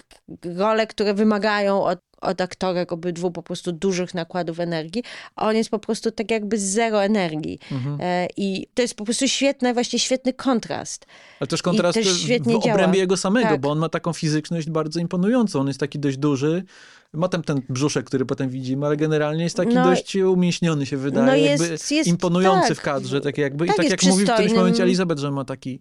role, 0.56 0.86
które 0.86 1.14
wymagają 1.14 1.82
od, 1.84 1.98
od 2.20 2.40
aktorek 2.40 2.92
obydwu 2.92 3.30
po 3.30 3.42
prostu 3.42 3.72
dużych 3.72 4.14
nakładów 4.14 4.60
energii, 4.60 5.02
a 5.36 5.48
on 5.48 5.56
jest 5.56 5.70
po 5.70 5.78
prostu 5.78 6.10
tak 6.10 6.30
jakby 6.30 6.58
z 6.58 6.62
zero 6.62 7.04
energii. 7.04 7.58
Mhm. 7.72 7.98
E, 8.00 8.28
I 8.36 8.66
to 8.74 8.82
jest 8.82 8.94
po 8.94 9.04
prostu 9.04 9.28
świetne, 9.28 9.74
właśnie 9.74 9.98
świetny 9.98 10.32
kontrast. 10.32 11.06
Ale 11.40 11.46
też 11.48 11.62
kontrast 11.62 11.94
też 11.98 12.12
w 12.14 12.20
świetnie 12.20 12.56
obrębie 12.56 12.76
działa. 12.82 12.96
jego 12.96 13.16
samego, 13.16 13.48
Tak. 13.48 13.60
bo 13.60 13.70
on 13.70 13.78
ma 13.78 13.88
taką 13.88 14.12
fizyczność 14.12 14.70
bardzo 14.70 15.00
imponującą. 15.00 15.60
On 15.60 15.66
jest 15.68 15.80
taki 15.80 15.98
dość 15.98 16.16
duży. 16.16 16.64
Ma 17.12 17.28
tam 17.28 17.42
ten 17.42 17.62
brzuszek, 17.68 18.06
który 18.06 18.26
potem 18.26 18.48
widzimy, 18.48 18.86
ale 18.86 18.96
generalnie 18.96 19.44
jest 19.44 19.56
taki 19.56 19.74
No, 19.74 19.84
dość 19.84 20.16
umięśniony 20.16 20.86
się 20.86 20.96
wydaje. 20.96 21.26
no 21.26 21.36
jakby 21.36 21.68
jest- 21.68 21.92
jest- 21.92 22.08
imponujący 22.08 22.68
tak. 22.68 22.78
w 22.78 22.80
kadrze. 22.80 23.20
Tak 23.20 23.38
jakby. 23.38 23.66
Tak, 23.66 23.74
I 23.74 23.76
tak 23.76 23.84
jest 23.90 24.02
jak 24.04 24.12
mówi 24.12 24.24
w 24.26 24.30
którymś 24.32 24.52
momencie 24.54 24.82
Elizabeth, 24.82 25.20
że 25.20 25.30
ma 25.30 25.44
taki 25.44 25.80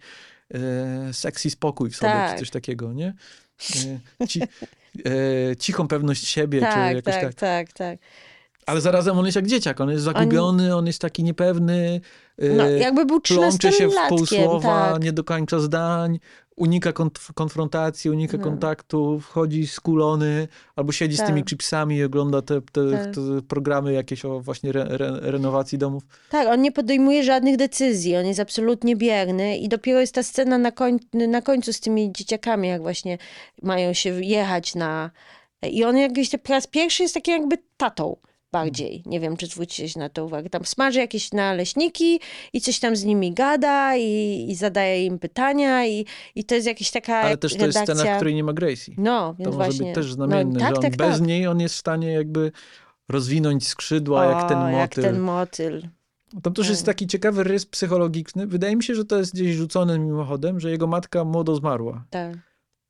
e, 0.53 1.13
sexy 1.13 1.49
spokój 1.49 1.89
w 1.89 1.95
sobie, 1.95 2.11
Tak. 2.11 2.33
czy 2.33 2.39
coś 2.39 2.49
takiego, 2.49 2.93
nie? 2.93 3.13
E, 4.21 4.27
ci, 4.27 4.41
e, 5.05 5.55
cichą 5.55 5.87
pewność 5.87 6.27
siebie, 6.27 6.59
czy 6.59 6.65
Tak, 6.65 6.95
jakoś 6.95 7.13
tak. 7.13 7.23
tak, 7.23 7.33
tak, 7.33 7.73
tak. 7.73 7.99
Ale 8.65 8.81
zarazem 8.81 9.19
on 9.19 9.25
jest 9.25 9.35
jak 9.35 9.47
dzieciak, 9.47 9.81
on 9.81 9.89
jest 9.89 10.03
zagubiony, 10.03 10.75
on 10.75 10.87
jest 10.87 11.01
taki 11.01 11.23
niepewny, 11.23 12.01
e, 12.37 12.49
No, 12.49 12.69
jakby 12.69 13.05
był 13.05 13.21
się 13.25 13.35
w 13.35 13.37
13-latkiem, 13.37 14.07
półsłowa, 14.09 14.91
tak. 14.93 15.03
nie 15.03 15.13
dokończa 15.13 15.59
zdań, 15.59 16.19
unika 16.59 16.91
konf- 16.91 17.33
konfrontacji, 17.33 18.09
unika 18.11 18.37
No. 18.37 18.43
kontaktu, 18.43 19.19
wchodzi 19.19 19.67
skulony, 19.67 20.47
albo 20.75 20.91
siedzi 20.91 21.15
z 21.15 21.17
Tak. 21.19 21.27
tymi 21.27 21.43
chipsami 21.43 21.95
i 21.95 22.03
ogląda 22.03 22.41
te, 22.41 22.61
te, 22.61 22.91
Tak. 22.91 23.15
te 23.15 23.21
programy 23.47 23.93
jakieś 23.93 24.25
o 24.25 24.39
właśnie 24.39 24.69
re, 24.69 24.83
re, 24.89 25.19
renowacji 25.21 25.77
domów. 25.77 26.03
Tak, 26.29 26.47
on 26.47 26.61
nie 26.61 26.71
podejmuje 26.71 27.23
żadnych 27.23 27.57
decyzji, 27.57 28.15
on 28.15 28.25
jest 28.25 28.39
absolutnie 28.39 28.95
bierny 28.95 29.57
i 29.57 29.69
dopiero 29.69 29.99
jest 29.99 30.15
ta 30.15 30.23
scena 30.23 30.57
na, 30.57 30.71
koń, 30.71 30.99
na 31.13 31.41
końcu 31.41 31.73
z 31.73 31.79
tymi 31.79 32.11
dzieciakami, 32.11 32.67
jak 32.67 32.81
właśnie 32.81 33.17
mają 33.61 33.93
się 33.93 34.23
jechać 34.25 34.75
na... 34.75 35.11
I 35.71 35.83
on 35.83 35.97
jakbyś 35.97 36.29
po 36.43 36.53
raz 36.53 36.67
pierwszy 36.67 37.03
jest 37.03 37.13
takim 37.13 37.33
jakby 37.33 37.57
tatą 37.77 38.15
bardziej. 38.51 39.03
Nie 39.05 39.19
wiem, 39.19 39.37
czy 39.37 39.47
zwróciłeś 39.47 39.95
na 39.95 40.09
to 40.09 40.25
uwagę. 40.25 40.49
Tam 40.49 40.65
smaży 40.65 40.99
jakieś 40.99 41.31
naleśniki 41.31 42.19
i 42.53 42.61
coś 42.61 42.79
tam 42.79 42.95
z 42.95 43.03
nimi 43.03 43.33
gada 43.33 43.95
i, 43.97 44.45
i 44.49 44.55
zadaje 44.55 45.05
im 45.05 45.19
pytania 45.19 45.85
i, 45.85 46.05
i 46.35 46.43
to 46.43 46.55
jest 46.55 46.67
jakaś 46.67 46.91
taka 46.91 47.15
Ale 47.15 47.37
też 47.37 47.55
to 47.57 47.65
jest 47.65 47.77
redakcja... 47.77 47.95
scena, 47.95 48.13
w 48.13 48.15
której 48.17 48.35
nie 48.35 48.43
ma 48.43 48.53
Gracie. 48.53 48.91
No, 48.97 49.33
więc 49.39 49.49
To 49.49 49.57
może 49.57 49.69
właśnie... 49.69 49.85
być 49.85 49.95
też 49.95 50.13
znamienne, 50.13 50.53
no, 50.53 50.59
tak, 50.59 50.75
że 50.75 50.81
tak, 50.81 50.97
bez 50.97 51.17
tak. 51.17 51.27
niej 51.27 51.47
on 51.47 51.59
jest 51.59 51.75
w 51.75 51.77
stanie 51.79 52.11
jakby 52.11 52.51
rozwinąć 53.09 53.67
skrzydła, 53.67 54.25
jak 54.25 54.49
ten 54.49 54.57
O, 54.57 54.61
motyl. 54.61 54.79
jak 54.79 54.93
ten 54.93 55.19
motyl. 55.19 55.87
Tam 56.43 56.53
też 56.53 56.69
jest 56.69 56.81
Tak. 56.85 56.95
taki 56.95 57.07
ciekawy 57.07 57.43
rys 57.43 57.65
psychologiczny. 57.65 58.47
Wydaje 58.47 58.75
mi 58.75 58.83
się, 58.83 58.95
że 58.95 59.05
to 59.05 59.17
jest 59.17 59.33
gdzieś 59.33 59.55
rzucone 59.55 59.99
mimochodem, 59.99 60.59
że 60.59 60.71
jego 60.71 60.87
matka 60.87 61.23
młodo 61.23 61.55
zmarła. 61.55 62.05
Tak. 62.09 62.37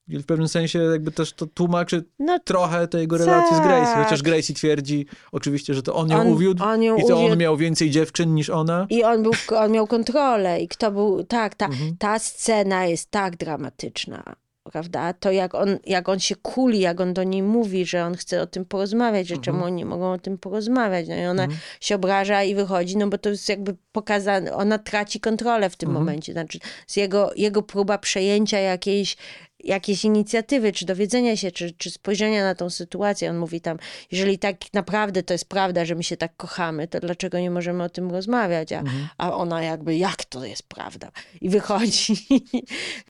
I 0.10 0.18
w 0.20 0.26
pewnym 0.26 0.48
sensie 0.48 0.80
jakby 0.80 1.12
też 1.12 1.34
to 1.34 1.46
tłumaczy 1.48 2.04
No 2.20 2.40
trochę 2.40 2.88
tej 2.88 3.02
jego 3.02 3.18
relacji 3.18 3.58
z 3.58 3.60
Gracie. 3.60 3.86
Tak. 3.86 4.04
Chociaż 4.04 4.22
Gracie 4.22 4.54
twierdzi 4.54 5.06
oczywiście, 5.32 5.74
że 5.74 5.84
to 5.84 5.96
on 5.96 6.10
ją 6.10 6.20
On- 6.20 6.28
uwiódł 6.28 6.64
on 6.64 6.84
ją 6.84 6.98
i 6.98 7.02
to 7.08 7.18
on 7.18 7.24
uwiódł. 7.26 7.40
miał 7.42 7.58
więcej 7.58 7.90
dziewczyn 7.90 8.36
niż 8.36 8.50
ona. 8.50 8.88
I 8.90 9.04
on, 9.04 9.24
był, 9.24 9.32
on 9.58 9.72
miał 9.72 9.88
kontrolę 9.88 10.62
i 10.62 10.68
kto 10.68 10.92
był, 10.92 11.24
tak, 11.24 11.56
ta, 11.56 11.66
Mhm. 11.66 11.96
ta 12.00 12.20
scena 12.20 12.86
jest 12.86 13.12
tak 13.12 13.38
dramatyczna, 13.38 14.24
prawda? 14.64 15.14
To 15.14 15.32
jak 15.32 15.56
on, 15.56 15.78
jak 15.86 16.10
on 16.10 16.20
się 16.20 16.36
kuli, 16.36 16.80
jak 16.80 17.02
on 17.02 17.14
do 17.14 17.24
niej 17.24 17.44
mówi, 17.44 17.86
że 17.86 18.06
on 18.06 18.16
chce 18.16 18.42
o 18.42 18.48
tym 18.48 18.66
porozmawiać, 18.66 19.28
że 19.28 19.38
czemu 19.38 19.64
oni 19.64 19.86
mogą 19.86 20.12
o 20.12 20.18
tym 20.18 20.38
porozmawiać. 20.38 21.08
No 21.08 21.16
i 21.16 21.26
ona 21.26 21.44
Mhm. 21.44 21.60
się 21.82 21.96
obraża 21.96 22.44
i 22.44 22.56
wychodzi, 22.56 22.98
no 22.98 23.08
bo 23.08 23.18
to 23.18 23.30
jest 23.30 23.50
jakby 23.50 23.76
pokazane, 23.92 24.54
ona 24.54 24.78
traci 24.78 25.20
kontrolę 25.20 25.70
w 25.70 25.76
tym 25.76 25.90
Mhm. 25.90 26.06
momencie. 26.06 26.34
Znaczy 26.34 26.60
z 26.88 26.96
jego, 26.98 27.32
jego 27.36 27.62
próba 27.64 27.98
przejęcia 27.98 28.60
jakiejś 28.60 29.18
jakiejś 29.64 30.06
inicjatywy, 30.06 30.72
czy 30.72 30.86
dowiedzenia 30.86 31.38
się, 31.38 31.52
czy, 31.52 31.72
czy 31.72 31.92
spojrzenia 31.92 32.44
na 32.44 32.56
tą 32.56 32.70
sytuację. 32.70 33.30
On 33.30 33.38
mówi 33.38 33.62
tam, 33.62 33.78
jeżeli 34.12 34.40
tak 34.40 34.74
naprawdę 34.74 35.24
to 35.24 35.34
jest 35.34 35.50
prawda, 35.50 35.86
że 35.86 35.96
my 35.96 36.04
się 36.04 36.18
tak 36.18 36.36
kochamy, 36.38 36.88
to 36.88 37.00
dlaczego 37.00 37.40
nie 37.40 37.52
możemy 37.52 37.84
o 37.84 37.90
tym 37.90 38.12
rozmawiać? 38.12 38.74
A, 38.74 38.84
a 39.18 39.34
ona 39.34 39.64
jakby, 39.64 39.98
jak 39.98 40.26
to 40.26 40.46
jest 40.46 40.64
prawda? 40.64 41.12
I 41.42 41.50
wychodzi. 41.50 42.14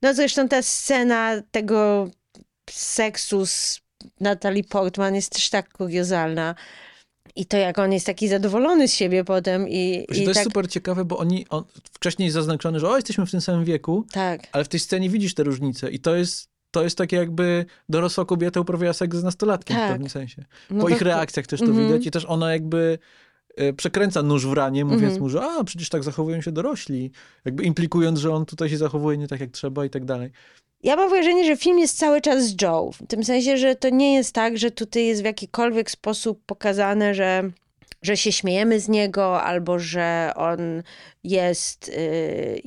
No 0.02 0.14
zresztą 0.14 0.48
ta 0.48 0.62
scena 0.62 1.42
tego 1.50 2.10
seksu 2.70 3.46
z 3.46 3.80
Natalie 4.20 4.64
Portman 4.64 5.14
jest 5.14 5.32
też 5.32 5.50
tak 5.50 5.72
kuriozalna. 5.72 6.54
I 7.36 7.46
to 7.46 7.56
jak 7.56 7.78
on 7.78 7.92
jest 7.92 8.06
taki 8.06 8.28
zadowolony 8.28 8.88
z 8.88 8.94
siebie 8.94 9.24
potem 9.24 9.68
i, 9.68 10.04
Właśnie 10.08 10.22
i 10.22 10.24
to 10.24 10.30
jest 10.30 10.34
tak, 10.40 10.44
super 10.44 10.68
ciekawe, 10.68 11.04
bo 11.04 11.18
oni, 11.18 11.46
on, 11.48 11.64
wcześniej 11.92 12.26
jest 12.26 12.34
zaznaczone, 12.34 12.80
że 12.80 12.88
o, 12.88 12.96
jesteśmy 12.96 13.26
w 13.26 13.30
tym 13.30 13.40
samym 13.40 13.64
wieku, 13.64 14.06
tak, 14.12 14.40
ale 14.52 14.64
w 14.64 14.68
tej 14.68 14.80
scenie 14.80 15.10
widzisz 15.10 15.34
te 15.34 15.42
różnice 15.42 15.90
i 15.90 15.98
to 16.00 16.14
jest, 16.16 16.48
to 16.70 16.82
jest 16.84 16.98
takie 16.98 17.16
jakby 17.16 17.64
dorosła 17.88 18.24
kobieta 18.24 18.60
uprawiała 18.60 18.92
seks 18.92 19.16
z 19.16 19.22
nastolatkiem 19.22 19.76
w 19.76 19.80
Tak. 19.80 19.90
pewnym 19.90 20.10
sensie. 20.10 20.44
No 20.70 20.80
po 20.82 20.88
to- 20.88 20.94
ich 20.94 21.02
reakcjach 21.02 21.46
też 21.46 21.60
to 21.60 21.66
Mhm. 21.66 21.86
widać 21.86 22.06
i 22.06 22.10
też 22.10 22.24
ona 22.28 22.52
jakby 22.52 22.98
przekręca 23.76 24.22
nóż 24.22 24.46
w 24.46 24.52
ranie, 24.52 24.84
mówiąc 24.84 25.02
Mhm. 25.02 25.22
mu, 25.22 25.28
że 25.28 25.42
a, 25.42 25.64
przecież 25.64 25.88
tak 25.88 26.04
zachowują 26.04 26.40
się 26.40 26.52
dorośli, 26.52 27.10
jakby 27.44 27.62
implikując, 27.62 28.18
że 28.18 28.30
on 28.32 28.46
tutaj 28.46 28.68
się 28.68 28.76
zachowuje 28.76 29.18
nie 29.18 29.28
tak 29.28 29.40
jak 29.40 29.50
trzeba 29.50 29.84
i 29.84 29.90
tak 29.90 30.04
dalej. 30.04 30.30
Ja 30.82 30.96
mam 30.96 31.10
wrażenie, 31.10 31.44
że 31.44 31.56
film 31.56 31.78
jest 31.78 31.98
cały 31.98 32.20
czas 32.20 32.44
z 32.44 32.62
Joe. 32.62 32.90
W 32.92 33.06
tym 33.06 33.24
sensie, 33.24 33.56
że 33.56 33.74
to 33.76 33.88
nie 33.88 34.14
jest 34.14 34.34
tak, 34.34 34.58
że 34.58 34.70
tutaj 34.70 35.06
jest 35.06 35.22
w 35.22 35.24
jakikolwiek 35.24 35.90
sposób 35.90 36.42
pokazane, 36.46 37.14
że, 37.14 37.50
że 38.02 38.16
się 38.16 38.32
śmiejemy 38.32 38.80
z 38.80 38.88
niego, 38.88 39.42
albo 39.42 39.78
że 39.78 40.32
on 40.36 40.82
jest 41.24 41.88
y, 41.88 42.62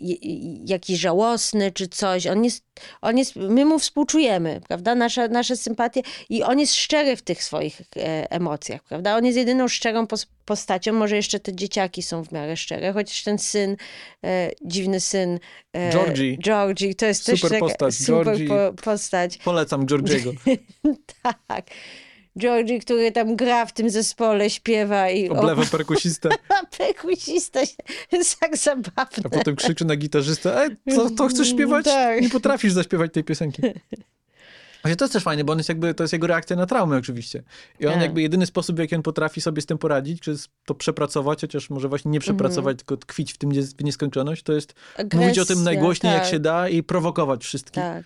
jakiś 0.66 1.00
żałosny, 1.00 1.72
czy 1.72 1.88
coś. 1.88 2.28
On 2.28 2.44
jest, 2.44 2.66
on 3.02 3.18
jest, 3.18 3.36
my 3.36 3.66
mu 3.66 3.80
współczujemy, 3.80 4.62
prawda? 4.68 4.96
Nasze, 4.96 5.30
nasze 5.30 5.58
sympatie 5.58 6.02
i 6.30 6.44
on 6.44 6.60
jest 6.60 6.76
szczery 6.76 7.16
w 7.16 7.22
tych 7.22 7.44
swoich 7.44 7.82
e, 7.82 8.32
emocjach, 8.32 8.84
prawda? 8.84 9.18
On 9.18 9.26
jest 9.26 9.38
jedyną 9.38 9.68
szczerą 9.68 10.06
pos- 10.06 10.28
postacią, 10.46 10.94
może 10.94 11.16
jeszcze 11.16 11.40
te 11.40 11.56
dzieciaki 11.56 12.02
są 12.04 12.24
w 12.24 12.32
miarę 12.32 12.58
szczere, 12.58 12.94
chociaż 12.94 13.24
ten 13.24 13.38
syn, 13.40 13.76
e, 14.26 14.52
dziwny 14.66 15.00
syn 15.00 15.40
e, 15.74 15.92
Georgie. 15.92 16.38
Georgie, 16.38 16.96
to 16.96 17.06
jest 17.06 17.26
też 17.26 17.40
Super 17.42 17.60
taka 17.60 17.66
postać, 17.66 17.96
super 17.96 18.26
Georgie. 18.26 18.48
po, 18.48 18.84
postać. 18.84 19.38
Polecam 19.38 19.86
Georgiego. 19.86 20.32
Tak. 21.48 21.66
Georgie, 22.40 22.80
który 22.80 23.12
tam 23.12 23.36
gra 23.36 23.66
w 23.66 23.74
tym 23.74 23.90
zespole, 23.90 24.50
śpiewa 24.50 25.10
i 25.10 25.30
Oblewa 25.30 25.66
perkusistę, 25.66 26.30
perkusista 26.78 27.60
jest 28.12 28.40
tak 28.40 28.58
zabawne. 28.58 29.24
a 29.24 29.30
potem 29.30 29.56
krzyczy 29.56 29.86
na 29.86 29.96
gitarzystę, 29.96 30.66
e, 30.88 30.96
co, 30.96 31.10
to 31.10 31.28
chcesz 31.28 31.50
śpiewać? 31.50 31.86
Tak. 31.86 32.22
Nie 32.22 32.30
potrafisz 32.30 32.74
zaśpiewać 32.74 33.14
tej 33.14 33.24
piosenki. 33.24 33.62
Właśnie 34.84 34.96
to 34.96 35.06
jest 35.06 35.14
też 35.14 35.24
fajne, 35.24 35.44
bo 35.44 35.54
on 35.54 35.60
jest 35.60 35.70
jakby, 35.70 35.94
to 35.94 36.04
jest 36.04 36.14
jego 36.14 36.28
reakcja 36.28 36.56
na 36.56 36.66
traumę 36.66 36.98
oczywiście. 36.98 37.44
I 37.80 37.88
on 37.88 37.94
Tak. 37.94 38.02
jakby 38.02 38.22
jedyny 38.22 38.46
sposób, 38.46 38.76
w 38.76 38.80
jaki 38.80 38.96
on 38.96 39.02
potrafi 39.02 39.42
sobie 39.42 39.62
z 39.62 39.66
tym 39.66 39.78
poradzić, 39.78 40.22
czy 40.22 40.36
to 40.66 40.76
przepracować, 40.76 41.42
chociaż 41.42 41.70
może 41.70 41.90
właśnie 41.90 42.12
nie 42.12 42.20
przepracować, 42.20 42.78
tylko 42.78 42.98
tkwić 42.98 43.34
w 43.34 43.38
tym 43.38 43.52
w 43.52 43.84
nieskończoność, 43.84 44.44
to 44.44 44.54
jest 44.54 44.74
mówić 45.14 45.40
o 45.40 45.46
tym 45.46 45.58
Agresja, 45.58 45.64
najgłośniej 45.64 46.14
jak 46.14 46.22
tak, 46.22 46.32
się 46.32 46.40
da 46.40 46.70
i 46.70 46.84
prowokować 46.84 47.44
wszystkich. 47.44 47.84
Tak. 47.84 48.04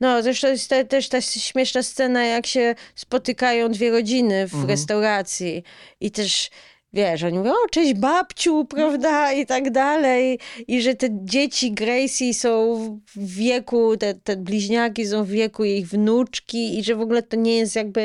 No, 0.00 0.22
zresztą 0.22 0.48
jest 0.48 0.68
te, 0.70 0.84
też 0.84 1.08
ta 1.08 1.20
śmieszna 1.20 1.82
scena, 1.82 2.24
jak 2.24 2.46
się 2.46 2.74
spotykają 2.94 3.68
dwie 3.68 3.90
rodziny 3.90 4.48
w 4.48 4.52
Mhm. 4.54 4.70
restauracji 4.70 5.62
i 6.00 6.10
też 6.10 6.50
wiesz, 6.92 7.22
oni 7.22 7.38
mówią, 7.38 7.50
o 7.52 7.68
cześć 7.70 7.94
babciu, 7.94 8.64
prawda, 8.64 9.32
i 9.32 9.46
tak 9.46 9.70
dalej. 9.70 10.38
I 10.68 10.82
że 10.82 10.94
te 10.94 11.08
dzieci 11.10 11.72
Gracie 11.72 12.34
są 12.34 12.76
w 13.16 13.34
wieku, 13.36 13.96
te, 13.96 14.14
te 14.14 14.36
bliźniaki 14.36 15.06
są 15.06 15.24
w 15.24 15.28
wieku 15.28 15.64
jej 15.64 15.84
wnuczki 15.84 16.78
i 16.78 16.84
że 16.84 16.94
w 16.94 17.00
ogóle 17.00 17.22
to 17.22 17.36
nie 17.36 17.56
jest 17.56 17.76
jakby... 17.76 18.00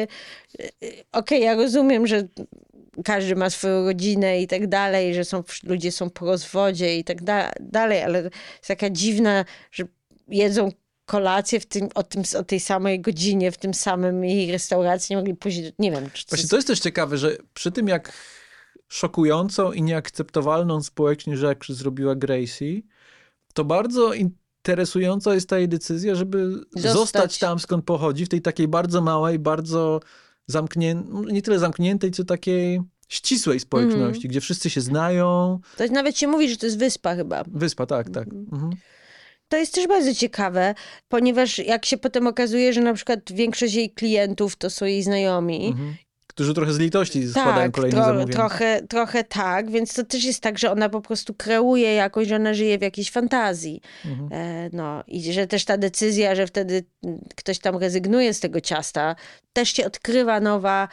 e, 0.59 0.65
Okej, 1.11 1.41
ja 1.43 1.55
rozumiem, 1.55 2.07
że 2.07 2.27
każdy 3.05 3.35
ma 3.35 3.49
swoją 3.49 3.85
rodzinę 3.85 4.41
i 4.41 4.47
tak 4.47 4.67
dalej, 4.67 5.13
że 5.13 5.25
są, 5.25 5.43
ludzie 5.63 5.91
są 5.91 6.09
po 6.09 6.25
rozwodzie 6.25 6.97
i 6.97 7.03
tak 7.03 7.23
da, 7.23 7.51
dalej, 7.59 8.01
ale 8.03 8.21
jest 8.23 8.67
taka 8.67 8.89
dziwna, 8.89 9.45
że 9.71 9.83
jedzą 10.27 10.71
kolację 11.14 11.60
w 11.60 11.66
tym, 11.66 11.89
o, 11.95 12.03
tym, 12.03 12.24
o 12.39 12.43
tej 12.43 12.60
samej 12.60 13.01
godzinie, 13.01 13.51
w 13.51 13.57
tym 13.57 13.74
samym 13.74 14.24
jej 14.24 14.51
restauracji, 14.51 15.14
nie 15.14 15.18
mogli 15.18 15.36
pójść, 15.36 15.60
nie 15.80 15.91
wiem. 15.91 16.10
Czy 16.14 16.26
to 16.26 16.30
Właśnie 16.30 16.41
jest- 16.41 16.49
to 16.51 16.55
jest 16.55 16.68
też 16.68 16.80
ciekawe, 16.80 17.18
że 17.18 17.38
przy 17.53 17.72
tym 17.72 17.88
jak 17.88 18.14
szokującą 18.88 19.72
i 19.72 19.82
nieakceptowalną 19.82 20.84
społecznie 20.84 21.38
rzecz 21.38 21.72
zrobiła 21.72 22.16
Gracie, 22.16 22.82
to 23.53 23.66
bardzo 23.66 24.12
interesująca 24.14 25.34
jest 25.34 25.49
ta 25.49 25.57
jej 25.57 25.68
decyzja, 25.70 26.16
żeby 26.16 26.51
Zostać. 26.76 26.93
zostać, 26.93 27.39
tam, 27.39 27.60
skąd 27.60 27.86
pochodzi, 27.86 28.26
w 28.26 28.30
tej 28.30 28.41
takiej 28.41 28.68
bardzo 28.68 29.01
małej, 29.01 29.39
bardzo 29.39 29.99
zamkniętej, 30.47 31.14
nie 31.34 31.41
tyle 31.41 31.60
zamkniętej, 31.60 32.12
co 32.12 32.24
takiej 32.24 32.82
ścisłej 33.07 33.60
społeczności, 33.60 34.05
Mhm. 34.05 34.30
gdzie 34.30 34.41
wszyscy 34.41 34.70
się 34.70 34.82
znają. 34.82 35.60
To 35.78 35.84
nawet 35.91 36.18
się 36.18 36.28
mówi, 36.28 36.49
że 36.49 36.57
to 36.57 36.66
jest 36.66 36.80
wyspa 36.80 37.16
chyba. 37.16 37.43
Wyspa, 37.47 37.86
tak, 37.86 38.10
tak. 38.10 38.28
Mhm. 38.28 38.70
To 39.49 39.57
jest 39.57 39.73
też 39.73 39.87
bardzo 39.87 40.13
ciekawe, 40.15 40.75
ponieważ 41.07 41.57
jak 41.59 41.85
się 41.85 41.97
potem 41.97 42.27
okazuje, 42.27 42.73
że 42.73 42.81
na 42.81 42.93
przykład 42.93 43.19
większość 43.31 43.73
jej 43.73 43.89
klientów 43.91 44.55
to 44.55 44.69
są 44.69 44.85
jej 44.85 45.03
znajomi. 45.03 45.67
Mhm. 45.67 45.95
Którzy 46.27 46.53
trochę 46.53 46.73
z 46.73 46.77
litości 46.79 47.27
składają 47.27 47.55
Tak, 47.55 47.71
kolejne 47.71 47.97
tro, 47.97 48.05
zamówienia. 48.05 48.33
trochę, 48.33 48.81
trochę 48.89 49.23
tak, 49.23 49.71
więc 49.71 49.93
to 49.93 50.03
też 50.03 50.23
jest 50.23 50.41
tak, 50.41 50.59
że 50.59 50.71
ona 50.71 50.89
po 50.89 51.01
prostu 51.01 51.33
kreuje 51.33 51.93
jakoś, 51.93 52.27
że 52.27 52.35
ona 52.35 52.53
żyje 52.53 52.77
w 52.77 52.81
jakiejś 52.81 53.11
fantazji. 53.11 53.81
Mhm. 54.05 54.29
E, 54.31 54.69
no 54.73 55.03
i 55.07 55.33
że 55.33 55.47
też 55.47 55.65
ta 55.65 55.77
decyzja, 55.77 56.35
że 56.35 56.47
wtedy 56.47 56.83
ktoś 57.35 57.59
tam 57.59 57.77
rezygnuje 57.77 58.33
z 58.33 58.39
tego 58.39 58.61
ciasta, 58.61 59.15
też 59.53 59.73
się 59.73 59.85
odkrywa 59.85 60.39
nowa 60.39 60.87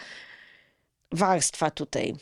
warstwa 1.12 1.70
tutaj. 1.70 2.14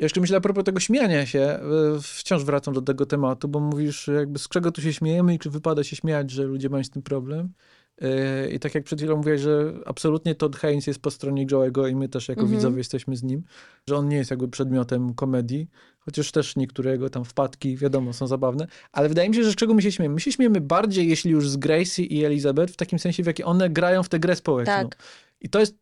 Jeszcze 0.00 0.20
myślę 0.20 0.36
a 0.36 0.40
propos 0.40 0.64
tego 0.64 0.80
śmiania 0.80 1.26
się, 1.26 1.40
e, 1.40 1.60
wciąż 2.02 2.44
wracam 2.44 2.74
do 2.74 2.82
tego 2.82 3.06
tematu, 3.06 3.48
bo 3.48 3.60
mówisz 3.60 4.08
jakby 4.08 4.38
z 4.38 4.48
czego 4.48 4.72
tu 4.72 4.82
się 4.82 4.92
śmiejemy 4.92 5.34
i 5.34 5.38
czy 5.38 5.50
wypada 5.50 5.84
się 5.84 5.96
śmiać, 5.96 6.30
że 6.30 6.44
ludzie 6.44 6.68
mają 6.68 6.84
z 6.84 6.90
tym 6.90 7.02
problem. 7.02 7.52
E, 8.00 8.50
I 8.50 8.58
tak 8.58 8.74
jak 8.74 8.84
przed 8.84 8.98
chwilą 8.98 9.16
mówiłeś, 9.16 9.40
że 9.40 9.72
absolutnie 9.86 10.34
Todd 10.34 10.56
Haynes 10.56 10.86
jest 10.86 11.00
po 11.00 11.10
stronie 11.10 11.46
Joe'ego 11.46 11.90
i 11.90 11.96
my 11.96 12.08
też 12.08 12.28
jako 12.28 12.40
Mhm. 12.40 12.58
widzowie 12.58 12.78
jesteśmy 12.78 13.16
z 13.16 13.22
nim, 13.22 13.42
że 13.88 13.96
on 13.96 14.08
nie 14.08 14.16
jest 14.16 14.30
jakby 14.30 14.48
przedmiotem 14.48 15.14
komedii, 15.14 15.68
chociaż 15.98 16.32
też 16.32 16.56
niektóre 16.56 16.90
jego 16.92 17.10
tam 17.10 17.24
wpadki, 17.24 17.76
wiadomo, 17.76 18.12
są 18.12 18.26
zabawne, 18.26 18.66
ale 18.92 19.08
wydaje 19.08 19.28
mi 19.28 19.34
się, 19.34 19.44
że 19.44 19.52
z 19.52 19.54
czego 19.54 19.74
my 19.74 19.82
się 19.82 19.92
śmiejemy? 19.92 20.14
My 20.14 20.20
się 20.20 20.32
śmiejemy 20.32 20.60
bardziej, 20.60 21.08
jeśli 21.08 21.30
już 21.30 21.48
z 21.48 21.56
Gracie 21.56 22.02
i 22.02 22.24
Elizabeth, 22.24 22.72
w 22.72 22.76
takim 22.76 22.98
sensie, 22.98 23.22
w 23.22 23.26
jaki 23.26 23.44
one 23.44 23.70
grają 23.70 24.02
w 24.02 24.08
tę 24.08 24.18
grę 24.18 24.36
społeczną. 24.36 24.74
Tak. 24.74 24.96
I 25.40 25.48
to 25.48 25.60
jest, 25.60 25.74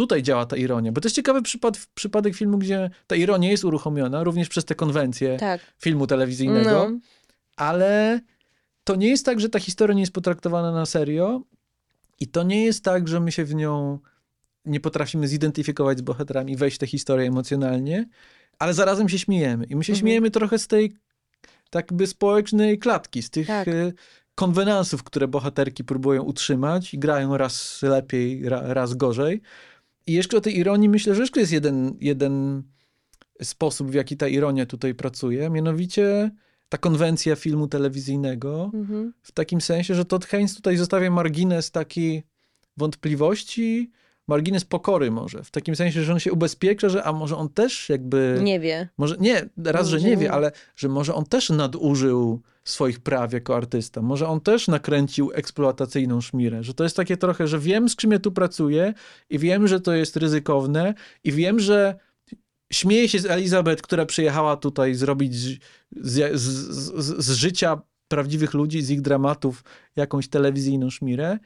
tutaj 0.00 0.22
działa 0.22 0.46
ta 0.46 0.56
ironia, 0.56 0.92
bo 0.92 1.00
to 1.00 1.06
jest 1.06 1.16
ciekawy 1.16 1.42
przypad, 1.42 1.86
przypadek 1.94 2.34
filmu, 2.34 2.58
gdzie 2.58 2.90
ta 3.06 3.16
ironia 3.16 3.50
jest 3.50 3.64
uruchomiona, 3.64 4.24
również 4.24 4.48
przez 4.48 4.64
te 4.64 4.74
konwencje 4.74 5.36
Tak. 5.36 5.60
filmu 5.78 6.06
telewizyjnego, 6.06 6.70
No. 6.90 6.98
ale 7.56 8.20
to 8.84 8.96
nie 8.96 9.08
jest 9.08 9.24
tak, 9.26 9.40
że 9.40 9.48
ta 9.48 9.58
historia 9.58 9.94
nie 9.94 10.02
jest 10.02 10.12
potraktowana 10.12 10.72
na 10.72 10.86
serio 10.86 11.42
i 12.20 12.26
to 12.26 12.42
nie 12.42 12.64
jest 12.64 12.84
tak, 12.84 13.08
że 13.08 13.20
my 13.20 13.32
się 13.32 13.44
w 13.44 13.54
nią 13.54 13.98
nie 14.64 14.80
potrafimy 14.80 15.28
zidentyfikować 15.28 15.98
z 15.98 16.02
bohaterami, 16.02 16.56
wejść 16.56 16.76
w 16.76 16.78
tę 16.80 16.86
historię 16.86 17.28
emocjonalnie, 17.28 18.08
ale 18.58 18.74
zarazem 18.74 19.08
się 19.08 19.18
śmiejemy. 19.18 19.64
I 19.64 19.76
my 19.76 19.84
się 19.84 19.92
Mhm. 19.92 20.00
śmiejemy 20.00 20.30
trochę 20.30 20.58
z 20.58 20.66
tej 20.66 20.94
tak 21.70 21.92
by 21.92 22.06
społecznej 22.06 22.78
klatki, 22.78 23.22
z 23.22 23.30
tych 23.30 23.46
Tak. 23.46 23.68
e, 23.68 23.92
konwenansów, 24.34 25.02
które 25.02 25.28
bohaterki 25.28 25.84
próbują 25.84 26.22
utrzymać 26.22 26.94
i 26.94 26.98
grają 26.98 27.36
raz 27.36 27.82
lepiej, 27.82 28.48
ra, 28.48 28.62
raz 28.74 28.94
gorzej. 28.94 29.40
I 30.06 30.12
jeszcze 30.12 30.36
o 30.36 30.40
tej 30.40 30.58
ironii 30.58 30.88
myślę, 30.88 31.14
że 31.14 31.20
jeszcze 31.22 31.40
jest 31.40 31.52
jeden, 31.52 31.96
jeden 32.00 32.62
sposób, 33.42 33.90
w 33.90 33.94
jaki 33.94 34.16
ta 34.16 34.28
ironia 34.28 34.66
tutaj 34.66 34.94
pracuje, 34.94 35.50
mianowicie 35.50 36.30
ta 36.68 36.78
konwencja 36.78 37.36
filmu 37.36 37.66
telewizyjnego, 37.68 38.70
Mhm. 38.74 39.12
w 39.22 39.32
takim 39.32 39.60
sensie, 39.60 39.94
że 39.94 40.04
Todd 40.04 40.26
Haynes 40.26 40.54
tutaj 40.54 40.76
zostawia 40.76 41.10
margines 41.10 41.70
taki 41.70 42.22
wątpliwości, 42.76 43.90
margines 44.28 44.64
pokory 44.64 45.10
może, 45.10 45.44
w 45.44 45.50
takim 45.50 45.76
sensie, 45.76 46.02
że 46.04 46.12
on 46.12 46.20
się 46.20 46.32
ubezpiecza, 46.32 46.88
że 46.88 47.04
a 47.04 47.12
może 47.12 47.36
on 47.36 47.48
też 47.48 47.88
jakby... 47.88 48.40
Nie 48.42 48.60
wie. 48.60 48.88
Może 48.98 49.16
nie, 49.20 49.48
raz, 49.64 49.88
że 49.88 49.96
Może 49.96 50.08
nie 50.08 50.16
nie. 50.16 50.22
wie, 50.22 50.32
ale 50.32 50.52
że 50.76 50.88
może 50.88 51.14
on 51.14 51.24
też 51.24 51.50
nadużył 51.50 52.40
swoich 52.70 53.00
praw 53.00 53.32
jako 53.32 53.56
artysta. 53.56 54.02
Może 54.02 54.28
on 54.28 54.40
też 54.40 54.68
nakręcił 54.68 55.30
eksploatacyjną 55.34 56.20
szmirę. 56.20 56.64
Że 56.64 56.74
to 56.74 56.84
jest 56.84 56.96
takie 56.96 57.16
trochę, 57.16 57.48
że 57.48 57.58
wiem, 57.58 57.88
z 57.88 57.96
czym 57.96 58.10
ja 58.10 58.18
tu 58.18 58.32
pracuję 58.32 58.94
i 59.30 59.38
wiem, 59.38 59.68
że 59.68 59.80
to 59.80 59.92
jest 59.92 60.16
ryzykowne 60.16 60.94
i 61.24 61.32
wiem, 61.32 61.60
że 61.60 61.98
śmieję 62.72 63.08
się 63.08 63.18
z 63.18 63.26
Elizabeth, 63.26 63.82
która 63.82 64.06
przyjechała 64.06 64.56
tutaj 64.56 64.94
zrobić 64.94 65.34
z, 65.36 65.60
z, 66.00 66.40
z, 66.40 67.24
z, 67.24 67.30
życia 67.30 67.80
prawdziwych 68.08 68.54
ludzi, 68.54 68.82
z 68.82 68.90
ich 68.90 69.00
dramatów 69.00 69.64
jakąś 69.96 70.28
telewizyjną 70.28 70.90
szmirę. 70.90 71.38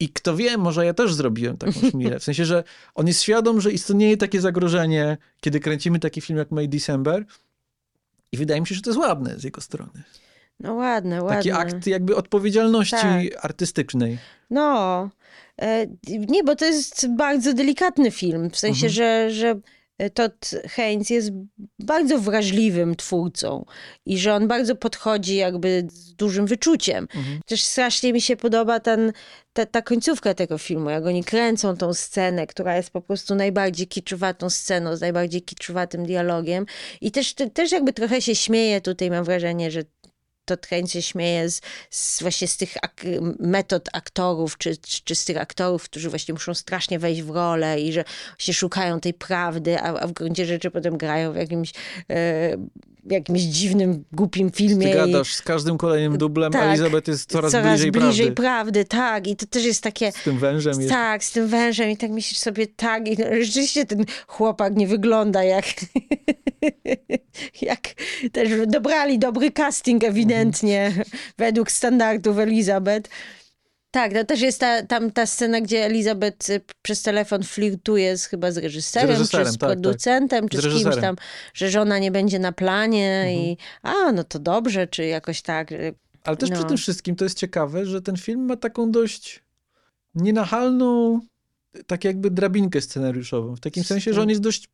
I 0.00 0.08
kto 0.08 0.36
wie, 0.36 0.58
może 0.58 0.86
ja 0.86 0.94
też 0.94 1.14
zrobiłem 1.14 1.56
taką 1.56 1.80
szmirę. 1.90 2.18
W 2.18 2.24
sensie, 2.24 2.44
że 2.44 2.64
on 2.94 3.06
jest 3.06 3.22
świadom, 3.22 3.60
że 3.60 3.72
istnieje 3.72 4.16
takie 4.16 4.40
zagrożenie, 4.40 5.16
kiedy 5.40 5.60
kręcimy 5.60 5.98
taki 5.98 6.20
film 6.20 6.38
jak 6.38 6.50
May 6.50 6.68
December. 6.68 7.24
I 8.32 8.36
wydaje 8.36 8.60
mi 8.60 8.66
się, 8.66 8.74
że 8.74 8.82
to 8.82 8.90
jest 8.90 9.00
ładne 9.00 9.38
z 9.38 9.44
jego 9.44 9.60
strony. 9.60 10.02
No 10.60 10.74
ładne, 10.74 11.22
ładne. 11.22 11.36
Taki 11.36 11.50
akt 11.50 11.86
jakby 11.86 12.16
odpowiedzialności 12.16 12.96
Tak. 12.96 13.44
artystycznej. 13.44 14.18
No, 14.50 15.10
e, 15.62 15.86
nie, 16.08 16.44
bo 16.44 16.56
to 16.56 16.64
jest 16.64 17.06
bardzo 17.16 17.54
delikatny 17.54 18.10
film, 18.10 18.50
w 18.50 18.58
sensie, 18.58 18.86
Mhm. 18.86 18.92
że, 18.92 19.30
że 19.30 19.60
Todd 20.14 20.50
Haynes 20.68 21.10
jest 21.10 21.30
bardzo 21.78 22.18
wrażliwym 22.18 22.96
twórcą 22.96 23.64
i 24.06 24.18
że 24.18 24.34
on 24.34 24.48
bardzo 24.48 24.76
podchodzi 24.76 25.36
jakby 25.36 25.86
z 25.90 26.14
dużym 26.14 26.46
wyczuciem. 26.46 27.08
Mhm. 27.14 27.40
Też 27.46 27.64
strasznie 27.64 28.12
mi 28.12 28.20
się 28.20 28.36
podoba 28.36 28.80
ten, 28.80 29.12
ta, 29.52 29.66
ta 29.66 29.82
końcówka 29.82 30.34
tego 30.34 30.58
filmu, 30.58 30.90
jak 30.90 31.06
oni 31.06 31.24
kręcą 31.24 31.76
tą 31.76 31.94
scenę, 31.94 32.46
która 32.46 32.76
jest 32.76 32.90
po 32.90 33.00
prostu 33.00 33.34
najbardziej 33.34 33.86
kiczowatą 33.86 34.50
sceną, 34.50 34.96
z 34.96 35.00
najbardziej 35.00 35.42
kiczowatym 35.42 36.06
dialogiem 36.06 36.66
i 37.00 37.10
też, 37.10 37.34
te, 37.34 37.50
też 37.50 37.72
jakby 37.72 37.92
trochę 37.92 38.22
się 38.22 38.34
śmieje 38.34 38.80
tutaj, 38.80 39.10
mam 39.10 39.24
wrażenie, 39.24 39.70
że 39.70 39.82
Todd 40.48 40.66
Haynes 40.66 40.92
się 40.92 41.02
śmieje 41.02 41.50
z, 41.50 41.60
z 41.90 42.22
właśnie 42.22 42.48
z 42.48 42.56
tych 42.56 42.76
ak 42.82 43.04
metod 43.38 43.88
aktorów, 43.92 44.58
czy, 44.58 44.76
czy, 44.76 45.00
czy 45.04 45.14
z 45.14 45.24
tych 45.24 45.36
aktorów, 45.36 45.84
którzy 45.84 46.10
właśnie 46.10 46.34
muszą 46.34 46.54
strasznie 46.54 46.98
wejść 46.98 47.22
w 47.22 47.30
rolę 47.30 47.80
i 47.80 47.92
że 47.92 48.04
właśnie 48.38 48.54
szukają 48.54 49.00
tej 49.00 49.14
prawdy, 49.14 49.80
a, 49.80 50.00
a 50.00 50.06
w 50.06 50.12
gruncie 50.12 50.46
rzeczy 50.46 50.70
potem 50.70 50.98
grają 50.98 51.32
w 51.32 51.36
jakimś, 51.36 51.72
e, 52.10 52.56
jakimś 53.10 53.40
dziwnym, 53.40 54.04
głupim 54.12 54.50
filmie. 54.50 54.86
Ty 54.86 54.92
i- 54.92 54.94
gadasz 54.94 55.34
z 55.34 55.42
każdym 55.42 55.78
kolejnym 55.78 56.18
dublem, 56.18 56.52
Tak. 56.52 56.62
Elizabeth 56.62 57.08
jest 57.08 57.30
coraz, 57.30 57.52
bliżej, 57.52 57.90
bliżej 57.92 58.32
prawdy. 58.32 58.32
prawdy. 58.32 58.84
Tak, 58.84 59.26
i 59.26 59.36
to 59.36 59.46
też 59.46 59.64
jest 59.64 59.82
takie... 59.82 60.12
Z 60.12 60.22
tym 60.22 60.38
wężem 60.38 60.80
jest. 60.80 60.88
Tak, 60.92 61.24
z 61.24 61.32
tym 61.32 61.48
wężem 61.48 61.90
i 61.90 61.96
tak 61.96 62.10
myślisz 62.10 62.38
sobie, 62.38 62.66
tak, 62.66 63.08
i 63.08 63.16
no, 63.18 63.24
rzeczywiście 63.40 63.86
ten 63.86 64.04
chłopak 64.26 64.76
nie 64.76 64.86
wygląda 64.86 65.44
jak, 65.44 65.64
jak 67.62 67.80
też 68.32 68.48
dobrali 68.66 69.18
dobry 69.18 69.50
casting 69.50 70.04
ewidentnie 70.04 70.92
według 71.38 71.70
standardów 71.70 72.38
Elizabeth. 72.38 73.10
Tak, 73.98 74.12
to 74.12 74.24
też 74.24 74.40
jest 74.40 74.60
ta, 74.60 74.82
tam 74.82 75.10
ta 75.10 75.26
scena, 75.26 75.60
gdzie 75.60 75.84
Elizabeth 75.84 76.50
y, 76.50 76.60
przez 76.82 77.02
telefon 77.02 77.42
flirtuje 77.42 78.16
z, 78.18 78.26
chyba 78.26 78.52
z 78.52 78.56
reżyserem, 78.56 79.08
Z 79.08 79.10
reżyserem, 79.18 79.46
czy 79.46 79.52
z 79.52 79.58
tak, 79.58 79.60
tak. 79.60 79.78
producentem, 79.78 80.48
czy 80.48 80.56
Z 80.60 80.60
z, 80.64 80.82
kimś 80.82 80.96
tam, 80.96 81.16
że 81.54 81.70
żona 81.70 81.98
nie 81.98 82.10
będzie 82.10 82.38
na 82.38 82.52
planie 82.52 83.08
Mhm. 83.10 83.34
i 83.36 83.56
a, 83.82 84.12
no 84.12 84.24
to 84.24 84.38
dobrze, 84.38 84.86
czy 84.86 85.04
jakoś 85.06 85.42
tak. 85.42 85.72
y, 85.72 85.94
Ale 86.24 86.36
też 86.36 86.50
przy 86.50 86.62
No. 86.62 86.68
tym 86.68 86.76
wszystkim 86.76 87.16
to 87.16 87.24
jest 87.24 87.38
ciekawe, 87.38 87.86
że 87.86 88.02
ten 88.02 88.16
film 88.16 88.44
ma 88.46 88.56
taką 88.56 88.90
dość 88.90 89.42
nienachalną, 90.14 91.20
tak 91.86 92.04
jakby 92.04 92.30
drabinkę 92.30 92.80
scenariuszową. 92.80 93.56
W 93.56 93.60
takim 93.60 93.84
sensie, 93.84 94.12
że 94.14 94.22
on 94.22 94.28
jest 94.28 94.40
dość 94.40 94.68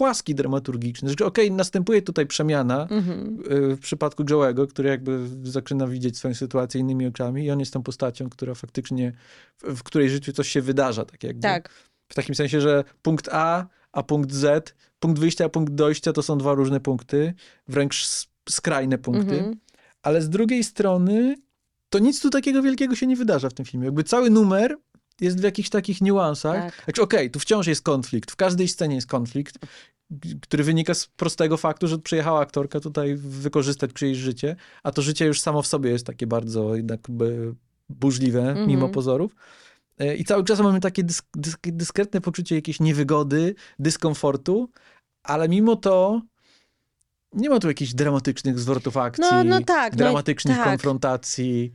płaski 0.00 0.34
dramaturgiczny. 0.34 1.10
Że 1.18 1.26
okej, 1.26 1.52
następuje 1.52 2.02
tutaj 2.02 2.26
przemiana 2.26 2.86
Mhm. 2.90 3.38
y, 3.72 3.76
w 3.76 3.80
przypadku 3.80 4.24
Joe'ego, 4.24 4.66
który 4.66 4.88
jakby 4.88 5.28
zaczyna 5.42 5.86
widzieć 5.86 6.18
swoją 6.18 6.34
sytuację 6.34 6.80
innymi 6.80 7.06
oczami 7.06 7.44
i 7.44 7.50
on 7.50 7.60
jest 7.60 7.72
tą 7.72 7.82
postacią, 7.82 8.30
która 8.30 8.54
faktycznie, 8.54 9.12
w, 9.58 9.74
w 9.74 9.82
której 9.82 10.10
życiu 10.10 10.32
coś 10.32 10.48
się 10.48 10.62
wydarza. 10.62 11.04
Tak 11.04 11.24
jakby. 11.24 11.42
Tak, 11.42 11.70
W 12.08 12.14
takim 12.14 12.34
sensie, 12.34 12.60
że 12.60 12.84
punkt 13.02 13.28
A, 13.32 13.66
a 13.92 14.02
punkt 14.02 14.32
Z, 14.32 14.74
punkt 15.00 15.20
wyjścia, 15.20 15.44
a 15.44 15.48
punkt 15.48 15.74
dojścia 15.74 16.12
to 16.12 16.22
są 16.22 16.38
dwa 16.38 16.54
różne 16.54 16.80
punkty, 16.80 17.34
wręcz 17.68 18.26
skrajne 18.48 18.98
punkty. 18.98 19.38
Mhm. 19.38 19.56
Ale 20.02 20.22
z 20.22 20.28
drugiej 20.28 20.64
strony, 20.64 21.36
to 21.90 21.98
nic 21.98 22.20
tu 22.20 22.30
takiego 22.30 22.62
wielkiego 22.62 22.94
się 22.94 23.06
nie 23.06 23.16
wydarza 23.16 23.48
w 23.48 23.54
tym 23.54 23.66
filmie. 23.66 23.86
Jakby 23.86 24.04
cały 24.04 24.30
numer 24.30 24.76
jest 25.20 25.40
w 25.40 25.42
jakichś 25.42 25.68
takich 25.68 26.00
niuansach. 26.00 26.74
Tak. 26.74 26.84
Znaczy, 26.84 27.02
Okej, 27.02 27.30
tu 27.30 27.38
wciąż 27.38 27.66
jest 27.66 27.82
konflikt. 27.82 28.30
W 28.30 28.36
każdej 28.36 28.68
scenie 28.68 28.94
jest 28.94 29.06
konflikt, 29.06 29.58
który 30.42 30.64
wynika 30.64 30.94
z 30.94 31.06
prostego 31.06 31.56
faktu, 31.56 31.88
że 31.88 31.98
przyjechała 31.98 32.40
aktorka 32.40 32.80
tutaj 32.80 33.16
wykorzystać 33.16 33.92
czyjeś 33.92 34.18
życie, 34.18 34.56
a 34.82 34.92
to 34.92 35.02
życie 35.02 35.26
już 35.26 35.40
samo 35.40 35.62
w 35.62 35.66
sobie 35.66 35.90
jest 35.90 36.06
takie 36.06 36.26
bardzo 36.26 36.76
jednak 36.76 37.00
burzliwe, 37.88 38.48
Mhm. 38.48 38.68
mimo 38.68 38.88
pozorów. 38.88 39.34
E, 39.98 40.16
I 40.16 40.24
cały 40.24 40.44
czas 40.44 40.60
mamy 40.60 40.80
takie 40.80 41.02
dysk, 41.04 41.26
dysk, 41.36 41.60
dyskretne 41.62 42.20
poczucie 42.20 42.54
jakiejś 42.54 42.80
niewygody, 42.80 43.54
dyskomfortu, 43.78 44.70
ale 45.22 45.48
mimo 45.48 45.76
to 45.76 46.22
nie 47.32 47.50
ma 47.50 47.58
tu 47.58 47.68
jakichś 47.68 47.92
dramatycznych 47.94 48.58
zwrotów 48.58 48.96
akcji, 48.96 49.24
No, 49.32 49.44
no 49.44 49.60
tak, 49.60 49.92
no 49.92 49.96
dramatycznych 49.98 50.56
tak. 50.56 50.66
konfrontacji. 50.68 51.72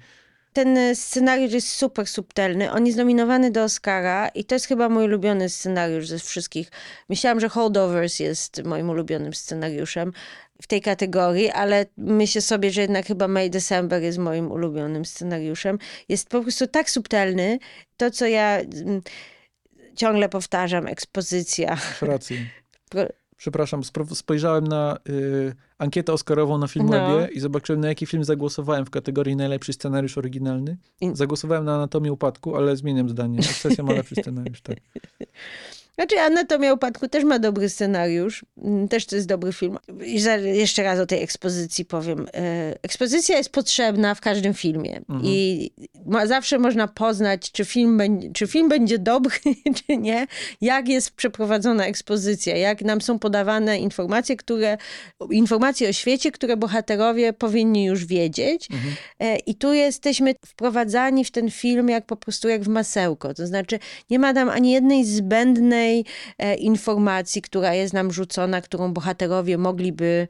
Ten 0.56 0.96
scenariusz 0.96 1.54
jest 1.54 1.68
super 1.68 2.08
subtelny. 2.08 2.72
On 2.72 2.86
jest 2.86 2.98
nominowany 2.98 3.52
do 3.52 3.64
Oscara 3.64 4.28
i 4.28 4.46
to 4.46 4.56
jest 4.56 4.66
chyba 4.66 4.90
mój 4.90 5.04
ulubiony 5.04 5.50
scenariusz 5.50 6.08
ze 6.08 6.20
wszystkich. 6.20 6.72
Myślałam, 7.10 7.40
że 7.40 7.50
Holdovers 7.50 8.20
jest 8.20 8.64
moim 8.64 8.90
ulubionym 8.90 9.34
scenariuszem 9.34 10.14
w 10.62 10.68
tej 10.68 10.82
kategorii, 10.82 11.50
ale 11.50 11.86
myślę 11.98 12.42
sobie, 12.42 12.72
że 12.72 12.82
jednak 12.82 13.06
chyba 13.06 13.28
May 13.28 13.50
December 13.50 14.02
jest 14.02 14.18
moim 14.18 14.52
ulubionym 14.52 15.06
scenariuszem. 15.06 15.80
Jest 16.10 16.30
po 16.30 16.42
prostu 16.42 16.68
tak 16.68 16.90
subtelny. 16.90 17.60
To, 17.98 18.12
co 18.12 18.26
ja 18.26 18.58
mm, 18.58 19.02
ciągle 19.96 20.30
powtarzam, 20.30 20.88
ekspozycja. 20.88 21.78
Rację. 22.02 22.38
Przepraszam, 23.38 23.82
spojrzałem 24.14 24.68
na 24.68 24.98
y, 25.10 25.54
ankietę 25.78 26.14
Oscarową 26.14 26.58
na 26.58 26.68
Filmwebie 26.68 27.22
no. 27.22 27.28
i 27.28 27.40
zobaczyłem, 27.40 27.82
na 27.82 27.88
jaki 27.88 28.06
film 28.06 28.24
zagłosowałem 28.24 28.86
w 28.86 28.90
kategorii 28.90 29.36
najlepszy 29.36 29.74
scenariusz 29.74 30.18
oryginalny. 30.18 30.78
Zagłosowałem 31.14 31.66
na 31.66 31.76
Anatomię 31.76 32.12
Upadku, 32.12 32.56
ale 32.56 32.76
zmieniam 32.76 33.10
zdanie. 33.10 33.40
Obsesja 33.40 33.84
ma 33.84 33.94
lepszy 33.94 34.16
scenariusz, 34.16 34.62
tak. 34.62 34.78
Znaczy, 35.96 36.20
Anatomia 36.20 36.74
Upadku 36.74 37.08
też 37.08 37.24
ma 37.24 37.40
dobry 37.40 37.70
scenariusz. 37.70 38.46
Mm, 38.64 38.88
też 38.88 39.06
to 39.06 39.16
jest 39.16 39.28
dobry 39.28 39.54
film. 39.54 39.78
I 40.06 40.22
jeszcze 40.44 40.84
raz 40.84 41.00
o 41.00 41.06
tej 41.06 41.24
ekspozycji 41.24 41.86
powiem. 41.86 42.28
E, 42.34 42.76
ekspozycja 42.84 43.38
jest 43.38 43.50
potrzebna 43.50 44.16
w 44.16 44.22
każdym 44.22 44.54
filmie. 44.54 44.98
Mhm. 44.98 45.22
I 45.24 45.72
ma, 46.06 46.28
zawsze 46.28 46.60
można 46.60 46.88
poznać, 46.88 47.52
czy 47.52 47.66
film, 47.66 47.98
będzie, 47.98 48.30
czy 48.34 48.48
film 48.48 48.70
będzie 48.70 49.00
dobry, 49.00 49.40
czy 49.88 49.98
nie. 49.98 50.28
Jak 50.62 50.88
jest 50.88 51.12
przeprowadzona 51.12 51.86
ekspozycja. 51.86 52.58
Jak 52.58 52.82
nam 52.82 53.02
są 53.02 53.20
podawane 53.20 53.80
informacje, 53.80 54.36
które, 54.36 54.78
informacje 55.32 55.90
o 55.90 55.94
świecie, 55.94 56.32
które 56.32 56.58
bohaterowie 56.58 57.34
powinni 57.34 57.86
już 57.86 58.06
wiedzieć. 58.06 58.68
Mhm. 58.72 58.96
E, 59.20 59.38
I 59.38 59.56
tu 59.56 59.74
jesteśmy 59.74 60.36
wprowadzani 60.46 61.26
w 61.26 61.32
ten 61.32 61.52
film 61.52 61.90
jak 61.90 62.06
po 62.06 62.16
prostu 62.16 62.50
jak 62.50 62.64
w 62.64 62.68
masełko. 62.68 63.34
To 63.34 63.48
znaczy, 63.48 63.80
nie 64.10 64.20
ma 64.20 64.34
tam 64.34 64.50
ani 64.50 64.72
jednej 64.72 65.06
zbędnej 65.06 65.85
e, 66.38 66.56
informacji, 66.56 67.42
która 67.42 67.74
jest 67.74 67.94
nam 67.94 68.12
rzucona, 68.12 68.62
którą 68.62 68.94
bohaterowie 68.94 69.58
mogliby 69.58 70.28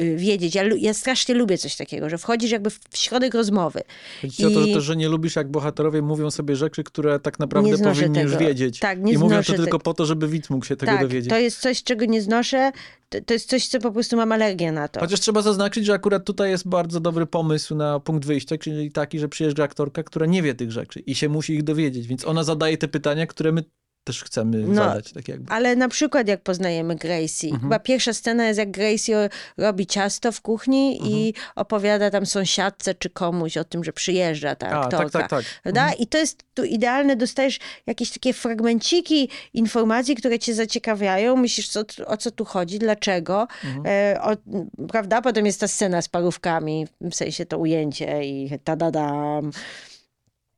y, 0.00 0.16
wiedzieć. 0.16 0.54
Ja, 0.54 0.62
ja, 0.78 0.94
strasznie 0.94 1.34
lubię 1.34 1.58
coś 1.58 1.76
takiego, 1.76 2.10
że 2.10 2.18
wchodzisz 2.18 2.50
jakby 2.50 2.70
w 2.70 2.80
środek 2.94 3.34
rozmowy. 3.34 3.82
Chodzi 4.22 4.42
I... 4.42 4.46
o 4.46 4.50
to, 4.50 4.66
że, 4.66 4.74
to, 4.74 4.80
że 4.80 4.96
nie 4.96 5.08
lubisz, 5.08 5.36
jak 5.36 5.50
bohaterowie 5.50 6.02
mówią 6.02 6.30
sobie 6.30 6.56
rzeczy, 6.56 6.84
które 6.84 7.20
tak 7.20 7.38
naprawdę 7.38 7.78
powinni 7.78 8.14
tego. 8.14 8.20
już 8.20 8.36
wiedzieć. 8.36 8.78
Tak, 8.78 9.00
nie 9.02 9.12
I 9.12 9.18
mówią 9.18 9.42
to 9.42 9.52
tylko 9.52 9.78
po 9.78 9.94
to, 9.94 10.06
żeby 10.06 10.28
widz 10.28 10.50
mógł 10.50 10.64
się 10.64 10.76
tego 10.76 10.92
tak, 10.92 11.00
dowiedzieć. 11.00 11.30
to 11.30 11.38
jest 11.38 11.60
coś, 11.60 11.82
czego 11.82 12.04
nie 12.04 12.22
znoszę. 12.22 12.72
To, 13.08 13.18
to, 13.20 13.32
jest 13.34 13.48
coś, 13.48 13.68
co 13.68 13.78
po 13.78 13.92
prostu 13.92 14.16
mam 14.16 14.32
alergię 14.32 14.72
na 14.72 14.88
to. 14.88 15.00
Chociaż 15.00 15.20
trzeba 15.20 15.42
zaznaczyć, 15.42 15.86
że 15.86 15.92
akurat 15.92 16.24
tutaj 16.24 16.50
jest 16.50 16.68
bardzo 16.68 17.00
dobry 17.00 17.26
pomysł 17.26 17.74
na 17.74 18.00
punkt 18.00 18.26
wyjścia, 18.26 18.58
czyli 18.58 18.92
taki, 18.92 19.18
że 19.18 19.28
przyjeżdża 19.28 19.64
aktorka, 19.64 20.02
która 20.02 20.26
nie 20.26 20.42
wie 20.42 20.54
tych 20.54 20.72
rzeczy 20.72 21.00
i 21.00 21.14
się 21.14 21.28
musi 21.28 21.54
ich 21.54 21.62
dowiedzieć, 21.62 22.06
więc 22.06 22.24
ona 22.24 22.44
zadaje 22.44 22.78
te 22.78 22.88
pytania, 22.88 23.26
które 23.26 23.52
my 23.52 23.64
też 24.10 24.24
chcemy 24.24 24.58
no, 24.58 24.74
zadać. 24.74 25.12
Tak 25.12 25.28
jakby. 25.28 25.52
Ale 25.52 25.76
na 25.76 25.88
przykład 25.88 26.28
jak 26.28 26.40
poznajemy 26.42 26.96
Gracie. 26.96 27.46
Mhm. 27.46 27.60
Chyba 27.62 27.78
pierwsza 27.78 28.12
scena 28.12 28.46
jest 28.46 28.58
jak 28.58 28.70
Gracie 28.70 29.28
robi 29.56 29.86
ciasto 29.86 30.32
w 30.32 30.40
kuchni 30.40 30.92
mhm. 30.92 31.12
i 31.12 31.34
opowiada 31.56 32.10
tam 32.10 32.26
sąsiadce 32.26 32.94
czy 32.94 33.10
komuś 33.10 33.56
o 33.56 33.64
tym, 33.64 33.84
że 33.84 33.92
przyjeżdża 33.92 34.54
ta 34.54 34.68
A, 34.68 34.80
aktorka. 34.80 35.18
Tak, 35.18 35.30
tak, 35.30 35.44
tak. 35.62 35.76
Mhm. 35.76 35.98
I 35.98 36.06
to 36.06 36.18
jest 36.18 36.44
tu 36.54 36.64
idealne, 36.64 37.16
dostajesz 37.16 37.58
jakieś 37.86 38.10
takie 38.10 38.32
fragmenciki 38.32 39.28
informacji, 39.54 40.16
które 40.16 40.38
cię 40.38 40.54
zaciekawiają, 40.54 41.36
myślisz 41.36 41.68
co, 41.68 41.84
o 42.06 42.16
co 42.16 42.30
tu 42.30 42.44
chodzi, 42.44 42.78
dlaczego. 42.78 43.48
Mhm. 43.64 43.86
E, 43.86 44.22
o, 44.22 44.36
prawda? 44.88 45.22
Potem 45.22 45.46
jest 45.46 45.60
ta 45.60 45.68
scena 45.68 46.02
z 46.02 46.08
parówkami, 46.08 46.86
w 47.00 47.14
sensie 47.14 47.46
to 47.46 47.58
ujęcie 47.58 48.24
i 48.24 48.58
tadadam 48.64 49.50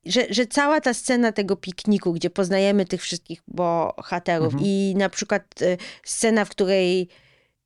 że, 0.04 0.26
że 0.30 0.46
cała 0.46 0.80
ta 0.80 0.94
scena 0.94 1.32
tego 1.32 1.56
pikniku, 1.56 2.12
gdzie 2.12 2.30
poznajemy 2.30 2.86
tych 2.86 3.02
wszystkich 3.02 3.42
bohaterów 3.48 4.52
mhm. 4.52 4.64
i 4.64 4.94
na 4.96 5.08
przykład 5.08 5.62
y, 5.62 5.78
scena, 6.04 6.44
w 6.44 6.50
której 6.50 7.08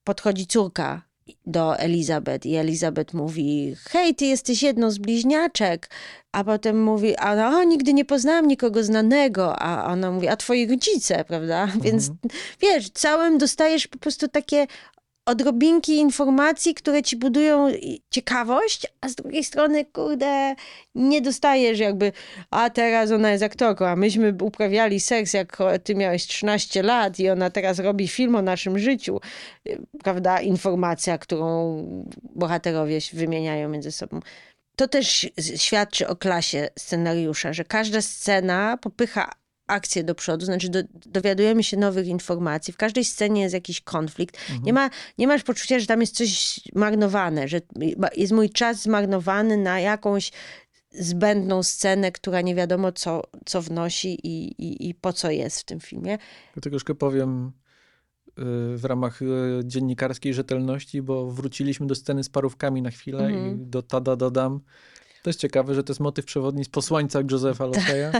podchodzi 0.04 0.46
córka 0.46 1.02
do 1.46 1.78
Elizabeth 1.78 2.46
i 2.46 2.56
Elizabeth 2.56 3.14
mówi, 3.14 3.76
hej, 3.88 4.14
ty 4.14 4.24
jesteś 4.24 4.62
jedną 4.62 4.90
z 4.90 4.98
bliźniaczek, 4.98 5.90
a 6.32 6.44
potem 6.44 6.82
mówi, 6.82 7.16
a 7.16 7.36
no, 7.36 7.64
nigdy 7.64 7.94
nie 7.94 8.04
poznałam 8.04 8.48
nikogo 8.48 8.84
znanego, 8.84 9.58
a 9.58 9.92
ona 9.92 10.10
mówi, 10.10 10.28
a 10.28 10.36
twoi 10.36 10.66
rodzice, 10.66 11.24
prawda? 11.24 11.62
Mhm. 11.66 11.80
Więc 11.80 12.10
wiesz, 12.60 12.90
całym 12.90 13.38
dostajesz 13.38 13.86
po 13.86 13.98
prostu 13.98 14.28
takie 14.28 14.66
odrobinki 15.26 15.96
informacji, 15.96 16.74
które 16.74 17.02
ci 17.02 17.16
budują 17.16 17.68
ciekawość, 18.10 18.86
a 19.00 19.08
z 19.08 19.14
drugiej 19.14 19.44
strony, 19.44 19.84
kurde, 19.84 20.54
nie 20.94 21.20
dostajesz 21.20 21.78
jakby, 21.78 22.12
a 22.50 22.70
teraz 22.70 23.10
ona 23.10 23.30
jest 23.30 23.44
aktorką, 23.44 23.86
a 23.86 23.96
myśmy 23.96 24.34
uprawiali 24.42 25.00
seks, 25.00 25.32
jak 25.32 25.58
ty 25.84 25.94
miałeś 25.94 26.26
13 26.26 26.82
lat 26.82 27.18
i 27.18 27.30
ona 27.30 27.50
teraz 27.50 27.78
robi 27.78 28.08
film 28.08 28.34
o 28.34 28.42
naszym 28.42 28.78
życiu, 28.78 29.20
prawda, 30.02 30.40
informacja, 30.40 31.18
którą 31.18 31.76
bohaterowie 32.22 32.98
wymieniają 33.12 33.68
między 33.68 33.92
sobą. 33.92 34.20
To 34.76 34.88
też 34.88 35.26
świadczy 35.56 36.08
o 36.08 36.16
klasie 36.16 36.68
scenariusza, 36.78 37.52
że 37.52 37.64
każda 37.64 38.02
scena 38.02 38.78
popycha 38.80 39.32
akcję 39.66 40.04
do 40.04 40.14
przodu, 40.14 40.44
znaczy 40.46 40.68
do, 40.68 40.82
dowiadujemy 41.06 41.64
się 41.64 41.76
nowych 41.76 42.06
informacji. 42.06 42.72
W 42.72 42.76
każdej 42.76 43.04
scenie 43.04 43.42
jest 43.42 43.54
jakiś 43.54 43.80
konflikt. 43.80 44.36
Mhm. 44.40 44.62
Nie, 44.62 44.72
ma, 44.72 44.90
nie 45.18 45.26
masz 45.26 45.42
poczucia, 45.42 45.78
że 45.78 45.86
tam 45.86 46.00
jest 46.00 46.16
coś 46.16 46.60
marnowane, 46.74 47.48
że 47.48 47.60
jest 48.16 48.32
mój 48.32 48.50
czas 48.50 48.82
zmarnowany 48.82 49.56
na 49.56 49.80
jakąś 49.80 50.32
zbędną 50.98 51.62
scenę, 51.62 52.12
która 52.12 52.40
nie 52.40 52.54
wiadomo 52.54 52.92
co, 52.92 53.22
co 53.46 53.62
wnosi 53.62 54.26
i, 54.26 54.62
i, 54.62 54.88
i 54.88 54.94
po 54.94 55.12
co 55.12 55.30
jest 55.30 55.60
w 55.60 55.64
tym 55.64 55.80
filmie. 55.80 56.18
Ja 56.56 56.62
troszkę 56.62 56.94
powiem 56.94 57.46
y, 57.46 58.32
w 58.76 58.84
ramach 58.84 59.22
y, 59.22 59.26
dziennikarskiej 59.64 60.34
rzetelności, 60.34 61.02
bo 61.02 61.30
wróciliśmy 61.30 61.86
do 61.86 61.94
sceny 61.94 62.24
z 62.24 62.28
parówkami 62.28 62.82
na 62.82 62.90
chwilę 62.90 63.24
mhm. 63.24 63.62
i 63.62 63.66
do 63.66 63.82
tada 63.82 64.16
dodam. 64.16 64.60
To 65.22 65.30
jest 65.30 65.40
ciekawe, 65.40 65.74
że 65.74 65.84
to 65.84 65.92
jest 65.92 66.00
motyw 66.00 66.24
przewodni 66.24 66.64
z 66.64 66.68
posłańca 66.68 67.20
Józefa 67.30 67.66
Loteja, 67.74 68.12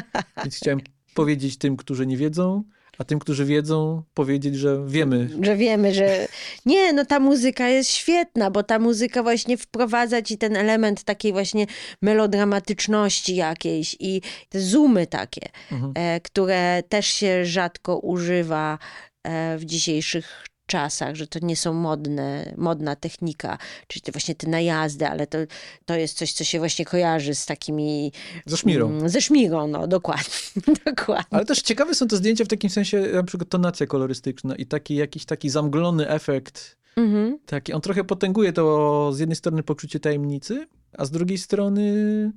więc 0.44 0.57
chciałem 0.57 0.80
powiedzieć 1.16 1.56
tym, 1.56 1.76
którzy 1.76 2.06
nie 2.06 2.16
wiedzą, 2.16 2.62
a 2.98 3.04
tym, 3.04 3.18
którzy 3.18 3.44
wiedzą, 3.44 4.02
powiedzieć, 4.14 4.54
że 4.54 4.84
wiemy. 4.86 5.28
Że 5.42 5.56
wiemy, 5.56 5.94
że 5.94 6.28
nie, 6.66 6.92
no 6.92 7.04
ta 7.04 7.20
muzyka 7.20 7.68
jest 7.68 7.90
świetna, 7.90 8.50
bo 8.50 8.62
ta 8.62 8.78
muzyka 8.78 9.22
właśnie 9.22 9.56
wprowadza 9.56 10.22
ci 10.22 10.38
ten 10.38 10.56
element 10.56 11.04
takiej 11.04 11.32
właśnie 11.32 11.66
melodramatyczności 12.02 13.36
jakiejś 13.36 13.96
i 14.00 14.22
te 14.48 14.60
zoomy 14.60 15.06
takie, 15.06 15.48
mhm. 15.72 15.92
e, 15.94 16.20
które 16.20 16.82
też 16.88 17.06
się 17.06 17.44
rzadko 17.44 17.98
używa 17.98 18.78
e, 19.22 19.58
w 19.58 19.64
dzisiejszych 19.64 20.44
czasach, 20.66 21.14
że 21.14 21.26
to 21.26 21.38
nie 21.42 21.56
są 21.56 21.72
modne, 21.72 22.54
modna 22.56 22.96
technika, 22.96 23.58
czyli 23.86 24.02
te 24.02 24.12
właśnie 24.12 24.34
te 24.34 24.48
najazdy, 24.48 25.06
ale 25.06 25.26
to, 25.26 25.38
to 25.84 25.94
jest 25.94 26.18
coś, 26.18 26.32
co 26.32 26.44
się 26.44 26.58
właśnie 26.58 26.84
kojarzy 26.84 27.34
z 27.34 27.46
takimi... 27.46 28.12
Ze 28.46 28.56
szmirą. 28.56 28.90
Mm, 28.90 29.08
ze 29.08 29.20
szmirą, 29.20 29.66
no 29.66 29.86
dokładnie. 29.86 30.24
dokładnie. 30.86 31.26
Ale 31.30 31.44
też 31.44 31.62
ciekawe 31.62 31.94
są 31.94 32.08
te 32.08 32.16
zdjęcia 32.16 32.44
w 32.44 32.48
takim 32.48 32.70
sensie, 32.70 33.00
na 33.00 33.22
przykład 33.22 33.48
tonacja 33.48 33.86
kolorystyczna 33.86 34.56
i 34.56 34.66
taki 34.66 34.94
jakiś 34.94 35.24
taki 35.24 35.50
zamglony 35.50 36.08
efekt. 36.08 36.76
Mhm. 36.96 37.38
Taki, 37.46 37.72
on 37.72 37.80
trochę 37.80 38.04
potęguje 38.04 38.52
to 38.52 39.10
z 39.12 39.18
jednej 39.18 39.36
strony 39.36 39.62
poczucie 39.62 40.00
tajemnicy, 40.00 40.66
a 40.98 41.04
z 41.04 41.10
drugiej 41.10 41.38
strony 41.38 42.32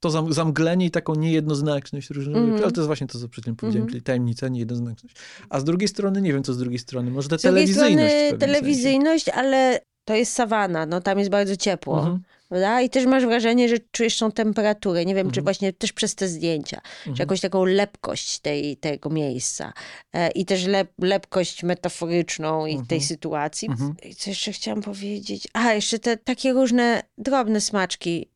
to 0.00 0.32
zamglenie 0.32 0.86
i 0.86 0.90
taką 0.90 1.14
niejednoznaczność 1.14 2.10
różnych 2.10 2.36
mm. 2.36 2.54
ale 2.54 2.72
to 2.72 2.80
jest 2.80 2.86
właśnie 2.86 3.06
to, 3.06 3.18
co 3.18 3.28
przed 3.28 3.44
tym 3.44 3.56
powiedziałem, 3.56 3.82
mm. 3.82 3.90
czyli 3.90 4.02
tajemnica, 4.02 4.48
niejednoznaczność. 4.48 5.16
A 5.50 5.60
z 5.60 5.64
drugiej 5.64 5.88
strony, 5.88 6.22
nie 6.22 6.32
wiem, 6.32 6.42
co 6.42 6.52
z 6.52 6.58
drugiej 6.58 6.78
strony, 6.78 7.10
może 7.10 7.28
ta 7.28 7.38
z 7.38 7.42
telewizyjność. 7.42 8.14
Strony 8.14 8.38
telewizyjność, 8.38 9.24
sensie. 9.24 9.40
ale 9.40 9.80
to 10.04 10.14
jest 10.14 10.32
sawana, 10.32 10.86
no 10.86 11.00
tam 11.00 11.18
jest 11.18 11.30
bardzo 11.30 11.56
ciepło. 11.56 12.00
Mm 12.00 12.18
-hmm. 12.50 12.82
I 12.84 12.90
też 12.90 13.06
masz 13.06 13.26
wrażenie, 13.26 13.68
że 13.68 13.76
czujesz 13.90 14.18
tą 14.18 14.32
temperaturę. 14.32 15.04
Nie 15.04 15.14
wiem, 15.14 15.26
czy 15.26 15.40
mhm. 15.40 15.44
właśnie 15.44 15.72
też 15.72 15.92
przez 15.92 16.14
te 16.14 16.28
zdjęcia, 16.28 16.76
-hmm. 16.76 17.02
czy 17.04 17.10
mhm. 17.10 17.16
jakąś 17.16 17.40
taką 17.40 17.64
lepkość 17.64 18.38
tej, 18.38 18.76
tego 18.76 19.10
miejsca. 19.10 19.72
E, 20.12 20.30
I 20.30 20.44
też 20.44 20.66
lep, 20.66 20.92
lepkość 20.98 21.62
metaforyczną 21.62 22.66
i 22.66 22.74
tej 22.74 22.80
mhm. 22.80 23.00
sytuacji. 23.00 23.68
Co 24.16 24.30
jeszcze 24.30 24.52
chciałam 24.52 24.82
powiedzieć? 24.82 25.48
A, 25.52 25.72
jeszcze 25.72 25.98
te 25.98 26.16
takie 26.16 26.52
różne 26.52 27.02
drobne 27.18 27.60
smaczki 27.60 28.28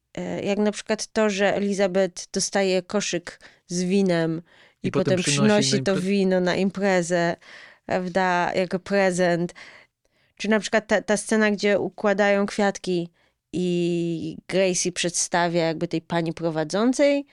jak 0.42 0.58
na 0.58 0.72
przykład 0.72 1.06
to, 1.06 1.30
że 1.30 1.54
Elizabeth 1.56 2.26
dostaje 2.32 2.82
koszyk 2.82 3.40
z 3.66 3.82
winem 3.82 4.42
i, 4.82 4.88
I 4.88 4.90
potem, 4.90 5.16
potem 5.16 5.32
przynosi, 5.32 5.82
to 5.82 5.96
wino 5.96 6.40
na 6.40 6.56
imprezę, 6.56 7.36
prawda, 7.86 8.52
jako 8.54 8.78
prezent. 8.78 9.54
Czy 10.36 10.48
na 10.48 10.60
przykład 10.60 10.86
ta, 10.86 11.02
ta 11.02 11.16
scena, 11.16 11.50
gdzie 11.50 11.78
układają 11.78 12.46
kwiatki 12.46 13.08
i 13.52 14.36
Gracie 14.48 14.92
przedstawia 14.92 15.64
jakby 15.64 15.88
tej 15.88 16.00
pani 16.00 16.32
prowadzącej. 16.32 17.26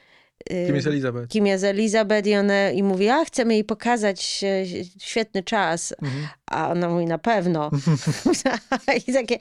Y, 0.52 0.66
kim 0.66 0.76
jest 0.76 0.88
Elizabeth? 0.88 1.28
Kim 1.28 1.48
jest 1.48 1.64
Elizabeth 1.64 2.28
i, 2.28 2.36
one, 2.36 2.74
i 2.74 2.84
mówi, 2.84 3.10
a 3.10 3.26
chcemy 3.26 3.53
jej 3.53 3.64
pokazać 3.64 4.45
świetny 5.02 5.44
czas. 5.44 5.94
Mhm. 6.02 6.28
A 6.45 6.70
ona 6.70 6.90
mówi, 6.90 7.06
na 7.06 7.18
pewno. 7.18 7.72
I 9.08 9.14
takie 9.14 9.38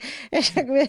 jakby 0.55 0.87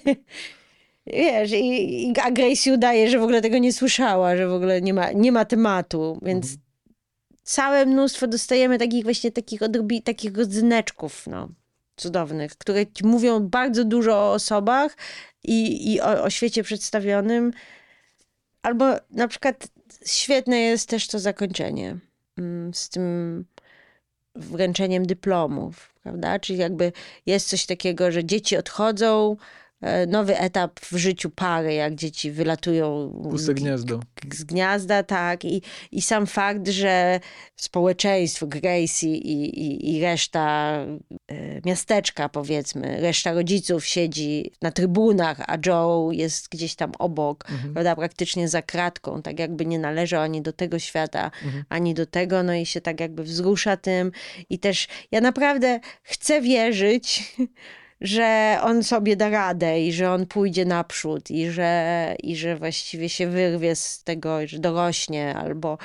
wiesz, 1.13 1.53
i, 1.53 2.09
i 2.09 2.15
a 2.23 2.31
Gracie 2.31 2.73
udaje, 2.75 3.11
że 3.11 3.19
w 3.19 3.23
ogóle 3.23 3.41
tego 3.41 3.59
nie 3.59 3.73
słyszała, 3.73 4.37
że 4.37 4.49
w 4.49 4.53
ogóle 4.53 4.81
nie 4.83 4.95
ma, 4.95 5.13
nie 5.13 5.33
ma 5.33 5.45
tematu, 5.45 6.19
więc 6.23 6.45
Mhm. 6.45 6.61
całe 7.43 7.87
mnóstwo 7.87 8.27
dostajemy 8.27 8.79
takich 8.79 9.05
właśnie 9.05 9.33
takich 9.33 9.63
odrobi, 9.63 10.03
takich 10.03 10.37
rodzyneczków, 10.37 11.27
no, 11.27 11.49
cudownych, 11.97 12.57
które 12.57 12.87
ci 12.87 13.07
mówią 13.07 13.41
bardzo 13.49 13.85
dużo 13.85 14.13
o 14.17 14.33
osobach 14.33 14.97
i, 15.45 15.93
i 15.93 16.01
o, 16.01 16.23
o 16.23 16.31
świecie 16.31 16.63
przedstawionym. 16.63 17.53
Albo 18.63 18.85
na 19.11 19.29
przykład 19.29 19.69
świetne 20.07 20.61
jest 20.61 20.89
też 20.89 21.09
to 21.09 21.19
zakończenie 21.19 21.99
mm, 22.39 22.75
z 22.75 22.89
tym 22.89 23.45
wręczeniem 24.35 25.07
dyplomów, 25.07 25.95
prawda? 26.03 26.39
Czyli 26.39 26.59
jakby 26.59 26.93
jest 27.27 27.49
coś 27.49 27.67
takiego, 27.67 28.13
że 28.13 28.25
dzieci 28.25 28.57
odchodzą, 28.57 29.37
nowy 30.07 30.39
etap 30.39 30.81
w 30.81 30.97
życiu 30.97 31.31
pary, 31.31 31.75
jak 31.75 31.95
dzieci 31.95 32.31
wylatują 32.31 33.13
Puste 33.31 33.55
gniazdo. 33.55 34.01
z 34.33 34.45
gniazda, 34.45 35.03
tak. 35.03 35.45
I, 35.45 35.63
I 35.93 36.03
sam 36.03 36.27
fakt, 36.27 36.69
że 36.69 37.21
społeczeństwo, 37.57 38.47
Gracie 38.47 39.09
i, 39.09 39.61
i, 39.61 39.97
i 39.97 40.01
reszta 40.03 40.77
e, 41.29 41.61
miasteczka, 41.65 42.29
powiedzmy, 42.29 43.01
reszta 43.01 43.33
rodziców 43.33 43.87
siedzi 43.87 44.53
na 44.63 44.71
trybunach, 44.73 45.41
a 45.47 45.59
Joe 45.67 46.09
jest 46.13 46.49
gdzieś 46.49 46.75
tam 46.75 46.93
obok, 46.99 47.45
prawda, 47.73 47.97
praktycznie 47.97 48.49
za 48.49 48.63
kratką, 48.63 49.23
tak 49.23 49.39
jakby 49.39 49.67
nie 49.67 49.79
należał 49.79 50.23
ani 50.23 50.43
do 50.43 50.53
tego 50.53 50.79
świata, 50.79 51.31
ani 51.69 51.95
do 51.95 52.07
tego, 52.07 52.43
no 52.43 52.55
i 52.55 52.67
się 52.67 52.81
tak 52.81 53.01
jakby 53.01 53.23
wzrusza 53.23 53.77
tym. 53.77 54.13
I 54.51 54.59
też 54.59 54.89
ja 55.11 55.21
naprawdę 55.21 55.81
chcę 56.03 56.41
wierzyć, 56.41 57.35
że 58.01 58.59
on 58.63 58.85
sobie 58.85 59.17
da 59.17 59.29
radę 59.29 59.81
i 59.81 59.93
że 59.93 60.13
on 60.13 60.27
pójdzie 60.27 60.65
naprzód 60.65 61.31
i 61.31 61.51
że, 61.51 62.15
i 62.23 62.37
że 62.37 62.57
właściwie 62.57 63.09
się 63.09 63.27
wyrwie 63.27 63.77
z 63.77 64.05
tego, 64.05 64.47
że 64.47 64.59
dorośnie 64.59 65.35
albo 65.35 65.79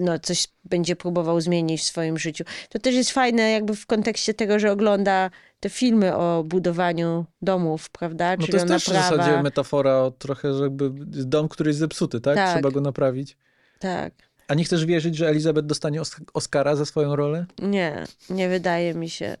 no, 0.00 0.18
coś 0.18 0.48
będzie 0.64 0.96
próbował 0.96 1.40
zmienić 1.40 1.80
w 1.80 1.84
swoim 1.84 2.18
życiu. 2.18 2.44
To 2.68 2.78
też 2.78 2.94
jest 2.94 3.10
fajne 3.10 3.50
jakby 3.50 3.76
w 3.76 3.86
kontekście 3.86 4.34
tego, 4.34 4.58
że 4.58 4.72
ogląda 4.72 5.30
te 5.60 5.70
filmy 5.70 6.16
o 6.16 6.44
budowaniu 6.44 7.26
domów, 7.42 7.90
prawda? 7.90 8.36
No 8.36 8.46
to 8.46 8.56
jest 8.56 8.68
też 8.68 8.84
w 8.84 8.92
naprawa. 8.92 9.16
zasadzie 9.16 9.42
metafora 9.42 9.96
o 9.96 10.10
trochę, 10.10 10.48
jakby 10.48 10.90
dom, 11.06 11.48
który 11.48 11.70
jest 11.70 11.80
zepsuty, 11.80 12.20
tak? 12.20 12.36
Tak. 12.36 12.54
Trzeba 12.54 12.70
go 12.70 12.80
naprawić. 12.80 13.36
Tak. 13.78 14.27
A 14.48 14.54
nie 14.54 14.64
chcesz 14.64 14.86
wierzyć, 14.86 15.16
że 15.16 15.28
Elizabeth 15.28 15.66
dostanie 15.66 16.00
Os- 16.00 16.20
Oscara 16.34 16.76
za 16.76 16.84
swoją 16.84 17.16
rolę? 17.16 17.46
Nie, 17.62 18.04
nie 18.30 18.48
wydaje 18.48 18.94
mi 18.94 19.10
się. 19.10 19.36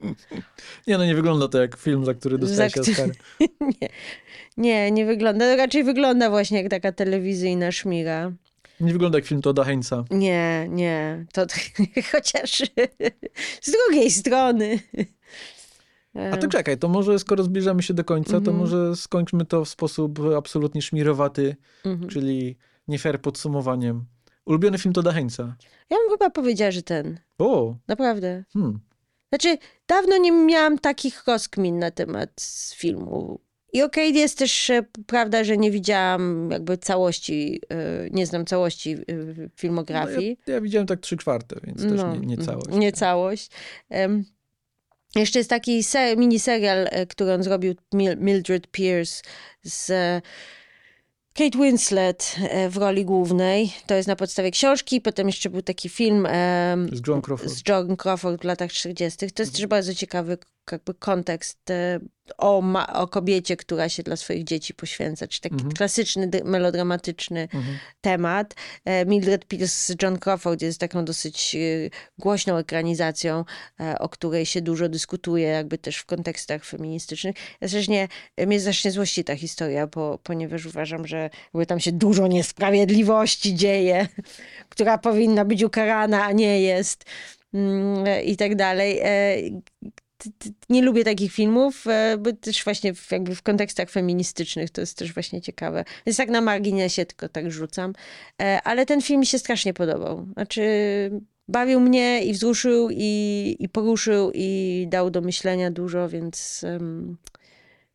Nie, 0.86 0.98
no 0.98 1.04
nie 1.04 1.14
wygląda 1.14 1.48
to 1.48 1.60
jak 1.60 1.76
film, 1.76 2.04
za 2.04 2.14
który 2.14 2.38
dostaje 2.38 2.70
się 2.70 2.80
Oscar. 2.80 3.08
nie, 3.80 3.88
nie, 4.56 4.90
nie 4.90 5.06
wygląda. 5.06 5.56
Raczej 5.56 5.84
wygląda 5.84 6.30
właśnie 6.30 6.62
jak 6.62 6.70
taka 6.70 6.92
telewizyjna 6.92 7.72
szmira. 7.72 8.32
Nie 8.80 8.92
wygląda 8.92 9.18
jak 9.18 9.26
film 9.26 9.42
Toda 9.42 9.64
Heinza. 9.64 10.04
Nie, 10.10 10.66
nie. 10.70 11.24
To 11.32 11.46
chociaż 12.12 12.62
z 13.62 13.70
drugiej 13.72 14.10
strony. 14.10 14.78
A 16.32 16.36
to 16.36 16.48
czekaj, 16.48 16.78
to 16.78 16.88
może 16.88 17.18
skoro 17.18 17.42
zbliżamy 17.44 17.82
się 17.82 17.94
do 17.94 18.04
końca, 18.04 18.30
to 18.32 18.36
Mhm. 18.38 18.56
może 18.56 18.96
skończmy 18.96 19.44
to 19.44 19.64
w 19.64 19.68
sposób 19.68 20.18
absolutnie 20.38 20.82
szmirowaty, 20.82 21.56
Mhm. 21.84 22.10
czyli 22.10 22.56
nie 22.88 22.98
fair 22.98 23.20
podsumowaniem. 23.20 24.04
Ulubiony 24.48 24.78
film 24.78 24.92
Toda 24.92 25.12
Heinza. 25.12 25.56
Ja 25.90 25.96
bym 25.96 26.10
chyba 26.10 26.30
powiedziała, 26.30 26.70
że 26.70 26.82
ten. 26.82 27.18
O, 27.38 27.74
Naprawdę. 27.88 28.44
hmm. 28.52 28.80
Znaczy, 29.28 29.58
dawno 29.88 30.16
nie 30.16 30.32
miałam 30.32 30.78
takich 30.78 31.26
rozkmin 31.26 31.78
na 31.78 31.90
temat 31.90 32.30
filmu. 32.76 33.40
I 33.72 33.82
okej, 33.82 34.14
jest 34.14 34.38
też 34.38 34.70
e, 34.70 34.84
prawda, 35.06 35.44
że 35.44 35.56
nie 35.56 35.70
widziałam 35.70 36.48
jakby 36.50 36.78
całości, 36.78 37.60
e, 37.70 38.10
nie 38.10 38.26
znam 38.26 38.46
całości 38.46 38.92
e, 38.92 39.14
no 39.14 39.48
filmografii. 39.56 40.38
ja, 40.46 40.54
ja 40.54 40.60
widziałem 40.60 40.86
tak 40.86 41.00
trzy 41.00 41.16
czwarte, 41.16 41.56
więc 41.64 41.82
też 41.82 42.00
nie, 42.20 42.26
nie 42.26 42.36
całość. 42.36 42.68
Nie 42.72 42.92
całość. 42.92 43.50
Em, 43.90 44.24
jeszcze 45.16 45.38
jest 45.38 45.50
taki 45.50 45.82
se, 45.82 46.16
miniserial, 46.16 46.88
który 47.08 47.32
on 47.32 47.42
zrobił, 47.42 47.74
Mil- 47.94 48.16
Mildred 48.20 48.66
Pierce 48.70 49.22
z 49.62 49.92
Kate 51.38 51.58
Winslet 51.58 52.36
e, 52.40 52.68
w 52.70 52.76
roli 52.76 53.04
głównej. 53.04 53.72
To 53.86 53.94
jest 53.94 54.08
na 54.08 54.16
podstawie 54.16 54.50
książki. 54.50 55.00
Potem 55.00 55.26
jeszcze 55.26 55.50
był 55.50 55.62
taki 55.62 55.88
film 55.88 56.26
em, 56.26 56.88
Z 56.92 57.06
Joan 57.08 57.22
Crawford. 57.22 57.52
z 57.52 57.62
John 57.68 57.96
Crawford 57.96 58.40
w 58.40 58.44
latach 58.44 58.70
30. 58.70 59.30
To 59.32 59.42
jest 59.42 59.56
też 59.56 59.66
bardzo 59.66 59.94
ciekawy 59.94 60.38
jakby 60.72 60.94
kontekst 60.94 61.70
e, 61.70 62.00
o, 62.38 62.60
ma, 62.60 62.92
o 62.92 63.08
kobiecie, 63.08 63.56
która 63.56 63.88
się 63.88 64.02
dla 64.02 64.16
swoich 64.16 64.44
dzieci 64.44 64.74
poświęca, 64.74 65.28
czy 65.28 65.40
taki 65.40 65.54
Mhm. 65.54 65.72
klasyczny, 65.72 66.30
melodramatyczny 66.44 67.40
Mhm. 67.40 67.78
temat. 68.00 68.54
E, 68.84 69.06
Mildred 69.06 69.44
Pierce 69.46 69.94
z 69.94 70.02
John 70.02 70.18
Crawford 70.18 70.62
jest 70.62 70.80
taką 70.80 71.04
dosyć 71.04 71.54
e, 71.54 71.58
głośną 72.18 72.56
ekranizacją, 72.56 73.44
o 73.98 74.08
której 74.08 74.46
się 74.46 74.60
dużo 74.60 74.88
dyskutuje, 74.88 75.48
jakby 75.48 75.78
też 75.78 75.96
w 75.96 76.06
kontekstach 76.06 76.64
feministycznych. 76.64 77.36
Ja 77.60 77.68
też 77.68 77.88
nie, 77.88 78.08
mnie 78.46 78.60
złości 78.90 79.24
ta 79.24 79.36
historia, 79.36 79.86
bo, 79.86 80.18
ponieważ 80.22 80.66
uważam, 80.66 81.06
że 81.06 81.30
jakby 81.54 81.66
tam 81.66 81.80
się 81.80 81.92
dużo 81.92 82.26
niesprawiedliwości 82.26 83.54
dzieje, 83.54 84.08
która 84.72 84.98
powinna 84.98 85.44
być 85.44 85.62
ukarana, 85.62 86.24
a 86.24 86.32
nie 86.32 86.60
jest 86.60 87.04
mm, 87.54 88.24
i 88.24 88.36
tak 88.36 88.54
dalej. 88.56 89.00
Nie 90.68 90.82
lubię 90.82 91.04
takich 91.04 91.32
filmów, 91.32 91.86
e, 91.86 92.16
bo 92.18 92.32
też 92.32 92.64
właśnie 92.64 92.94
w, 92.94 93.12
jakby 93.12 93.34
w 93.34 93.42
kontekstach 93.42 93.90
feministycznych 93.90 94.70
to 94.70 94.80
jest 94.80 94.98
też 94.98 95.14
właśnie 95.14 95.40
ciekawe. 95.40 95.84
Więc 96.06 96.16
tak 96.16 96.28
na 96.28 96.40
marginesie 96.40 97.06
tylko 97.06 97.28
tak 97.28 97.50
rzucam. 97.52 97.92
E, 98.42 98.60
Ale 98.64 98.86
ten 98.86 99.02
film 99.02 99.20
mi 99.20 99.26
się 99.26 99.38
strasznie 99.38 99.74
podobał. 99.74 100.26
Znaczy 100.32 100.62
bawił 101.48 101.80
mnie 101.80 102.24
i 102.24 102.32
wzruszył 102.32 102.88
i, 102.92 103.56
i 103.58 103.68
poruszył 103.68 104.30
i 104.34 104.86
dał 104.90 105.10
do 105.10 105.20
myślenia 105.20 105.70
dużo, 105.70 106.08
więc 106.08 106.64
em, 106.64 107.16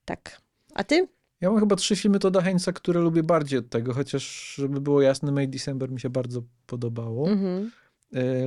tak. 0.06 0.42
A 0.74 0.84
ty? 0.84 1.08
Ja 1.42 1.52
mam 1.52 1.60
chyba 1.60 1.76
trzy 1.76 1.96
filmy 1.96 2.20
Toda 2.20 2.42
Heinza, 2.42 2.72
które 2.72 3.00
lubię 3.00 3.24
bardziej 3.24 3.60
od 3.60 3.70
tego, 3.70 3.94
chociaż 3.94 4.54
żeby 4.56 4.82
było 4.82 5.02
jasne, 5.02 5.32
May 5.32 5.48
December 5.48 5.92
mi 5.92 6.00
się 6.00 6.10
bardzo 6.10 6.44
podobało. 6.66 7.30
Mhm. 7.30 7.64
E, 7.66 7.83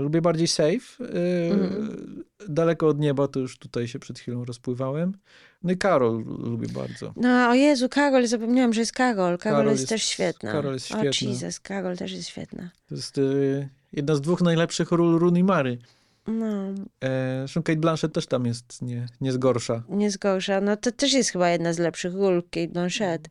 lubię 0.00 0.20
bardziej 0.22 0.46
Safe. 0.46 1.04
E, 1.04 1.50
Mhm. 1.52 2.24
Daleko 2.48 2.88
od 2.88 2.98
nieba, 2.98 3.28
to 3.28 3.40
już 3.40 3.58
tutaj 3.58 3.88
się 3.88 3.98
przed 3.98 4.18
chwilą 4.18 4.44
rozpływałem. 4.44 5.12
No 5.62 5.72
i 5.72 5.76
Karol 5.76 6.24
lubię 6.24 6.68
bardzo. 6.68 7.12
No, 7.16 7.48
o 7.48 7.54
Jezu, 7.54 7.88
Karol, 7.88 8.26
zapomniałam, 8.26 8.72
że 8.72 8.80
jest 8.80 8.92
Karol. 8.92 9.38
Karol, 9.38 9.58
Karol 9.58 9.70
jest, 9.70 9.80
jest- 9.80 9.88
też 9.88 10.02
świetna. 10.02 10.52
Karol 10.52 10.72
jest 10.74 10.92
O 10.94 10.98
świetna. 10.98 11.28
Jesus, 11.30 11.60
Karol 11.60 11.96
też 11.96 12.12
jest 12.12 12.28
świetna. 12.28 12.70
To 12.88 12.94
jest 12.94 13.18
e, 13.18 13.22
jedna 13.92 14.14
z 14.14 14.20
dwóch 14.20 14.40
najlepszych 14.40 14.90
ról 14.92 15.18
Rooney 15.18 15.44
Mary. 15.44 15.78
No, 16.26 16.46
E, 17.04 17.38
zresztą 17.40 17.62
Kate 17.62 17.78
Blanchett 17.80 18.12
też 18.12 18.26
tam 18.26 18.46
jest 18.46 18.82
nie, 18.82 19.06
nie 19.20 19.32
z 19.32 19.36
gorsza. 19.36 19.82
nie 19.88 20.10
z 20.10 20.16
gorsza. 20.16 20.60
No 20.60 20.76
to 20.76 20.92
też 20.92 21.12
jest 21.12 21.30
chyba 21.30 21.50
jedna 21.50 21.72
z 21.72 21.78
lepszych 21.78 22.14
ról 22.14 22.42
Kate 22.42 22.68
Blanchett. 22.68 23.28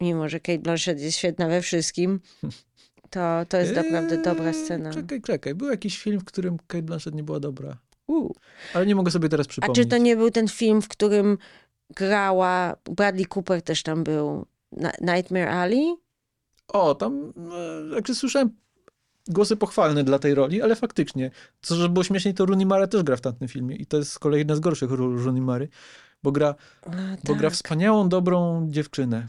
Mimo, 0.00 0.28
że 0.28 0.40
Kate 0.40 0.58
Blanchett 0.58 1.00
jest 1.00 1.18
świetna 1.18 1.48
we 1.48 1.62
wszystkim, 1.62 2.20
to, 3.10 3.44
to 3.48 3.56
jest 3.56 3.74
naprawdę 3.74 4.22
dobra 4.22 4.46
Eee, 4.48 4.54
scena. 4.54 4.92
Czekaj, 4.92 5.22
czekaj. 5.22 5.54
Był 5.54 5.68
jakiś 5.70 5.98
film, 6.02 6.20
w 6.20 6.24
którym 6.24 6.56
Kate 6.66 6.82
Blanchett 6.82 7.14
nie 7.14 7.22
była 7.22 7.40
dobra. 7.40 7.76
U. 8.06 8.32
Ale 8.74 8.86
nie 8.86 8.94
mogę 8.94 9.10
sobie 9.10 9.28
teraz 9.28 9.46
A 9.46 9.48
przypomnieć. 9.48 9.76
czy 9.78 9.86
to 9.86 9.98
nie 9.98 10.16
był 10.16 10.30
ten 10.30 10.48
film, 10.48 10.82
w 10.82 10.88
którym 10.88 11.38
grała, 11.96 12.76
Bradley 12.84 13.26
Cooper 13.26 13.62
też 13.62 13.82
tam 13.82 14.04
był, 14.04 14.46
Nightmare 15.00 15.48
Alley? 15.48 15.96
O, 16.68 16.94
tam, 16.94 17.32
e, 17.90 17.94
jakże 17.94 18.14
słyszałem 18.14 18.50
głosy 19.28 19.56
pochwalne 19.56 20.04
dla 20.04 20.18
tej 20.18 20.34
roli, 20.34 20.62
ale 20.62 20.76
faktycznie, 20.76 21.30
co 21.62 21.74
żeby 21.76 21.88
było 21.88 22.04
śmieszniej, 22.04 22.34
to 22.34 22.46
Rooney 22.46 22.66
Mara 22.66 22.86
też 22.86 23.02
gra 23.02 23.16
w 23.16 23.20
tamtym 23.20 23.48
filmie 23.48 23.76
i 23.76 23.86
to 23.86 23.96
jest 23.96 24.12
z 24.12 24.18
kolei 24.18 24.38
jedna 24.38 24.56
z 24.56 24.60
gorszych 24.60 24.90
ról 24.90 25.22
Rooney 25.24 25.40
Mary, 25.42 25.68
bo 26.22 26.32
gra, 26.32 26.54
A, 26.82 26.90
bo 27.24 27.34
gra 27.34 27.48
tak. 27.48 27.52
wspaniałą, 27.52 28.08
dobrą 28.08 28.66
dziewczynę. 28.70 29.28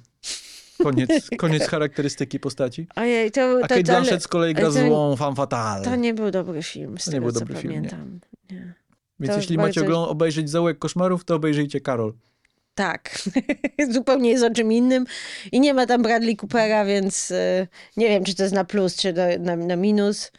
Koniec, 0.84 1.10
koniec 1.38 1.68
charakterystyki 1.68 2.39
postaci. 2.39 2.88
Ojej, 2.95 3.31
to, 3.31 3.41
A 3.41 3.53
to, 3.53 3.61
Kate 3.61 3.68
to, 3.68 3.73
ale 3.76 3.84
Blanchett 3.84 4.23
z 4.23 4.27
kolei 4.27 4.53
gra 4.53 4.65
to- 4.65 4.72
złą 4.72 5.15
femme 5.15 5.35
fatale. 5.35 5.85
to 5.85 5.95
nie 5.95 6.14
był 6.14 6.31
dobry 6.31 6.64
film, 6.64 6.97
z 6.97 7.06
To 7.06 7.11
nie 7.11 7.15
tego 7.15 7.26
był 7.26 7.34
co 7.34 7.39
dobry 7.39 7.56
film, 7.56 7.73
nie. 7.73 7.89
pamiętam. 7.89 8.19
Nie. 8.51 8.73
Więc 9.19 9.34
to 9.34 9.39
jeśli 9.39 9.57
bardzo- 9.57 9.81
macie 9.81 9.93
obejrzeć 9.95 10.49
Zaułek 10.49 10.80
Koszmarów, 10.80 11.26
to 11.26 11.35
obejrzyjcie 11.35 11.81
Karol. 11.81 12.14
Tak, 12.76 13.19
zupełnie 13.93 14.30
jest 14.30 14.43
o 14.43 14.49
czym 14.49 14.72
innym 14.72 15.06
i 15.51 15.60
nie 15.60 15.73
ma 15.73 15.85
tam 15.85 16.01
Bradley 16.01 16.35
Coopera, 16.38 16.85
więc 16.85 17.31
e, 17.31 17.68
nie 17.97 18.07
wiem, 18.10 18.23
czy 18.23 18.35
to 18.35 18.43
jest 18.43 18.56
na 18.56 18.64
plus, 18.65 18.95
czy 18.95 19.14
na, 19.14 19.27
na, 19.39 19.56
na 19.65 19.76
minus. 19.76 20.31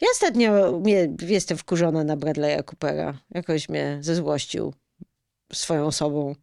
Ja 0.00 0.08
ostatnio 0.12 0.72
mnie, 0.80 1.08
jestem 1.20 1.58
wkurzona 1.58 2.04
na 2.04 2.16
Bradley'a 2.16 2.64
Coopera. 2.64 3.18
Jakoś 3.34 3.68
mnie 3.68 3.98
zezłościł 4.00 4.74
swoją 5.52 5.86
osobą 5.86 6.34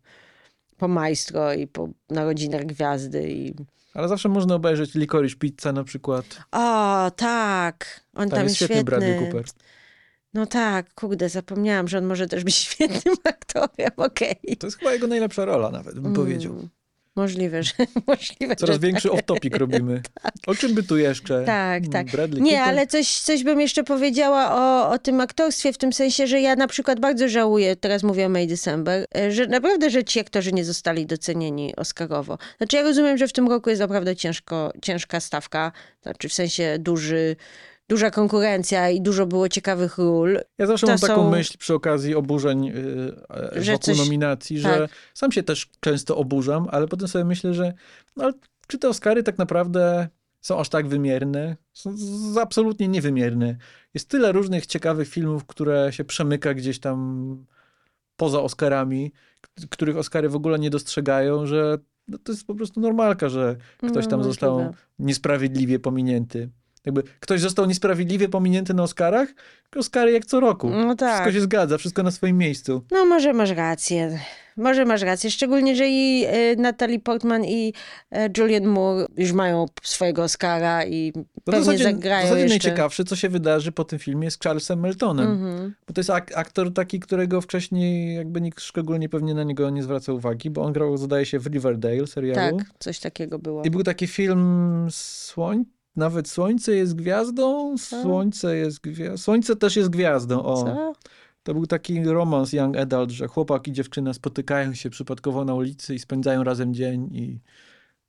po 0.77 0.87
Maestro 0.87 1.53
i 1.53 1.67
po 1.67 1.89
Narodzinach 2.09 2.65
Gwiazdy. 2.65 3.31
I... 3.31 3.53
Ale 3.93 4.07
zawsze 4.07 4.29
można 4.29 4.55
obejrzeć 4.55 4.95
Licorice 4.95 5.35
Pizza 5.35 5.71
na 5.71 5.83
przykład. 5.83 6.25
O, 6.51 7.11
tak, 7.15 8.01
on 8.13 8.29
Tam, 8.29 8.37
tam, 8.37 8.43
jest 8.43 8.55
świetny 8.55 8.83
Bradley. 8.83 9.19
Cooper. 9.19 9.45
No 10.33 10.45
tak, 10.45 10.93
kurde, 10.93 11.29
zapomniałam, 11.29 11.87
że 11.87 11.97
on 11.97 12.05
może 12.05 12.27
też 12.27 12.43
być 12.43 12.55
świetnym 12.65 13.15
aktorem, 13.23 13.91
okej. 13.97 14.57
To 14.59 14.67
jest 14.67 14.77
chyba 14.77 14.93
jego 14.93 15.07
najlepsza 15.07 15.45
rola 15.45 15.69
nawet, 15.69 15.99
bym 15.99 16.13
powiedział. 16.13 16.69
Możliwe, 17.15 17.63
że 17.63 17.71
możliwe, 18.07 18.55
Coraz 18.55 18.75
że 18.75 18.79
większy 18.79 19.09
off-topic 19.09 19.57
robimy. 19.65 20.01
O 20.47 20.55
czym 20.55 20.73
by 20.73 20.83
tu 20.83 20.97
jeszcze? 20.97 21.43
Tak, 21.45 21.79
Mm, 21.79 21.91
tak. 21.91 22.07
Bradley 22.11 22.41
Nie, 22.41 22.51
Cooper? 22.51 22.67
ale 22.69 22.87
coś, 22.87 23.19
coś 23.19 23.43
bym 23.43 23.61
jeszcze 23.61 23.83
powiedziała 23.83 24.55
o, 24.55 24.89
o 24.91 24.99
tym 24.99 25.21
aktorstwie, 25.21 25.73
w 25.73 25.77
tym 25.77 25.93
sensie, 25.93 26.27
że 26.27 26.41
ja 26.41 26.55
na 26.55 26.67
przykład 26.67 26.99
bardzo 26.99 27.29
żałuję, 27.29 27.75
teraz 27.75 28.03
mówię 28.03 28.25
o 28.25 28.29
May 28.29 28.47
December, 28.47 29.05
e, 29.17 29.31
że 29.31 29.47
naprawdę, 29.47 29.89
że 29.89 30.03
ci 30.03 30.19
aktorzy 30.19 30.51
nie 30.53 30.65
zostali 30.65 31.05
docenieni 31.05 31.75
Oscarowo. 31.75 32.37
Znaczy 32.57 32.75
ja 32.75 32.83
rozumiem, 32.83 33.17
że 33.17 33.27
w 33.27 33.33
tym 33.33 33.47
roku 33.47 33.69
jest 33.69 33.79
naprawdę 33.79 34.15
ciężko, 34.15 34.73
ciężka 34.81 35.19
stawka, 35.19 35.71
znaczy 36.03 36.29
w 36.29 36.33
sensie 36.33 36.75
duży, 36.79 37.35
duża 37.89 38.11
konkurencja 38.11 38.89
i 38.89 39.01
dużo 39.01 39.25
było 39.25 39.49
ciekawych 39.49 39.97
ról. 39.97 40.39
Ja 40.57 40.65
zawsze 40.67 40.87
to 40.87 40.91
mam 40.93 40.99
taką 40.99 41.15
są- 41.15 41.29
myśl 41.31 41.57
przy 41.57 41.73
okazji 41.73 42.15
oburzeń 42.15 42.65
yy, 42.65 42.73
Że 43.55 43.71
wokół 43.71 43.83
coś- 43.85 43.97
nominacji, 43.97 44.61
tak. 44.61 44.73
że 44.73 44.89
sam 45.13 45.31
się 45.31 45.43
też 45.43 45.69
często 45.79 46.17
oburzam, 46.17 46.67
ale 46.71 46.87
potem 46.87 47.07
sobie 47.07 47.25
myślę, 47.25 47.53
że 47.53 47.73
no, 48.15 48.31
czy 48.67 48.77
te 48.79 48.89
Oscary 48.89 49.23
tak 49.23 49.37
naprawdę 49.37 50.07
są 50.41 50.59
aż 50.59 50.69
tak 50.69 50.87
wymierne? 50.87 51.55
Są 51.73 51.97
z- 51.97 52.37
absolutnie 52.37 52.87
niewymierne. 52.87 53.55
Jest 53.93 54.09
tyle 54.09 54.31
różnych 54.31 54.65
ciekawych 54.65 55.07
filmów, 55.09 55.45
które 55.45 55.87
się 55.93 56.03
przemyka 56.03 56.53
gdzieś 56.53 56.79
tam 56.79 57.45
poza 58.17 58.41
Oscarami, 58.41 59.11
których 59.69 59.97
Oscary 59.97 60.29
w 60.29 60.35
ogóle 60.35 60.59
nie 60.59 60.69
dostrzegają, 60.69 61.45
że 61.45 61.77
no, 62.07 62.17
to 62.17 62.31
jest 62.31 62.47
po 62.47 62.55
prostu 62.55 62.79
normalka, 62.79 63.29
że 63.29 63.55
ktoś 63.77 64.05
No, 64.05 64.09
tam 64.11 64.23
został 64.23 64.53
możliwe. 64.57 64.77
niesprawiedliwie 64.99 65.79
pominięty. 65.79 66.49
Jakby 66.85 67.03
ktoś 67.19 67.41
został 67.41 67.65
niesprawiedliwie 67.65 68.29
pominięty 68.29 68.73
na 68.73 68.83
Oscarach, 68.83 69.29
Oscary 69.75 70.11
jak 70.11 70.25
co 70.25 70.39
roku. 70.39 70.69
No 70.69 70.95
tak. 70.95 71.09
Wszystko 71.13 71.31
się 71.31 71.41
zgadza, 71.41 71.77
wszystko 71.77 72.03
na 72.03 72.11
swoim 72.11 72.37
miejscu. 72.37 72.81
No 72.91 73.05
może 73.05 73.33
masz 73.33 73.49
rację. 73.49 74.19
Może 74.57 74.85
masz 74.85 75.01
rację. 75.01 75.31
Szczególnie, 75.31 75.75
że 75.75 75.87
i 75.89 76.25
e, 76.27 76.55
Natalie 76.55 76.99
Portman 76.99 77.45
i 77.45 77.73
e, 78.11 78.29
Julian 78.37 78.65
Moore 78.65 79.05
już 79.17 79.31
mają 79.31 79.65
swojego 79.83 80.23
Oscara 80.23 80.85
i 80.85 81.11
No 81.15 81.23
pewnie 81.45 81.61
w 81.61 81.63
zasadzie, 81.65 81.83
w 81.83 81.87
zagrają 81.87 82.23
zasadzie 82.23 82.41
jeszcze. 82.41 82.53
najciekawsze, 82.53 83.03
co 83.03 83.15
się 83.15 83.29
wydarzy 83.29 83.71
po 83.71 83.83
tym 83.83 83.99
filmie 83.99 84.31
z 84.31 84.39
Charlesem 84.39 84.79
Meltonem. 84.79 85.31
Mhm. 85.31 85.75
Bo 85.87 85.93
to 85.93 85.99
jest 85.99 86.09
ak- 86.09 86.31
aktor 86.37 86.73
taki, 86.73 86.99
którego 86.99 87.41
wcześniej 87.41 88.15
jakby 88.15 88.41
nikt 88.41 88.61
szczególnie 88.61 89.09
pewnie 89.09 89.33
na 89.33 89.43
niego 89.43 89.69
nie 89.69 89.83
zwraca 89.83 90.13
uwagi, 90.13 90.49
bo 90.49 90.61
on 90.61 90.73
grał, 90.73 90.97
zdaje 90.97 91.25
się, 91.25 91.39
w 91.39 91.47
Riverdale 91.47 92.07
serialu. 92.07 92.57
Tak, 92.57 92.67
coś 92.79 92.99
takiego 92.99 93.39
było. 93.39 93.63
I 93.63 93.69
był 93.71 93.83
taki 93.83 94.07
film 94.07 94.87
Słoń... 94.91 95.65
Nawet 95.95 96.29
Słońce 96.29 96.75
jest 96.75 96.95
gwiazdą, 96.95 97.77
Słońce 97.77 98.57
jest 98.57 98.81
gwiazdą. 98.81 99.17
Słońce 99.17 99.55
też 99.55 99.75
jest 99.75 99.89
gwiazdą. 99.89 100.43
O. 100.43 100.63
Co? 100.63 100.93
To 101.43 101.53
był 101.53 101.67
taki 101.67 102.03
romans 102.03 102.53
young 102.53 102.77
adult, 102.77 103.11
że 103.11 103.27
chłopak 103.27 103.67
i 103.67 103.71
dziewczyna 103.71 104.13
spotykają 104.13 104.73
się 104.73 104.89
przypadkowo 104.89 105.45
na 105.45 105.53
ulicy 105.53 105.95
i 105.95 105.99
spędzają 105.99 106.43
razem 106.43 106.73
dzień 106.73 107.09
i 107.15 107.39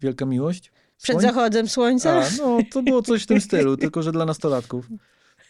wielka 0.01 0.27
miłość. 0.27 0.73
Przed 1.03 1.17
Słoń- 1.17 1.23
zachodem 1.23 1.69
słońca? 1.69 2.21
A, 2.21 2.29
no, 2.39 2.59
to 2.73 2.83
było 2.83 3.03
coś 3.03 3.23
w 3.23 3.27
tym 3.27 3.41
stylu, 3.49 3.77
tylko 3.77 4.03
że 4.03 4.13
dla 4.13 4.25
nastolatków. 4.25 4.89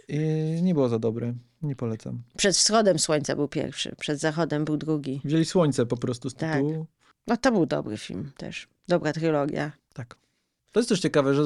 I 0.08 0.18
nie 0.62 0.74
było 0.74 0.88
za 0.88 0.98
dobre. 0.98 1.34
Nie 1.62 1.76
polecam. 1.76 2.22
Przed 2.36 2.56
wschodem 2.56 2.98
słońca 2.98 3.36
był 3.36 3.48
pierwszy, 3.48 3.94
przed 3.98 4.20
zachodem 4.20 4.64
był 4.64 4.76
drugi. 4.76 5.20
Wzięli 5.24 5.44
słońce 5.44 5.86
po 5.86 5.96
prostu 5.96 6.30
z 6.30 6.34
Tak. 6.34 6.52
tytułu. 6.54 6.86
No 7.26 7.36
to 7.36 7.52
był 7.52 7.66
dobry 7.66 7.96
film 7.98 8.30
też. 8.36 8.68
Dobra 8.88 9.12
trylogia. 9.12 9.72
Tak. 9.94 10.16
To 10.72 10.80
jest 10.80 10.88
też 10.88 11.00
ciekawe, 11.00 11.34
że 11.34 11.42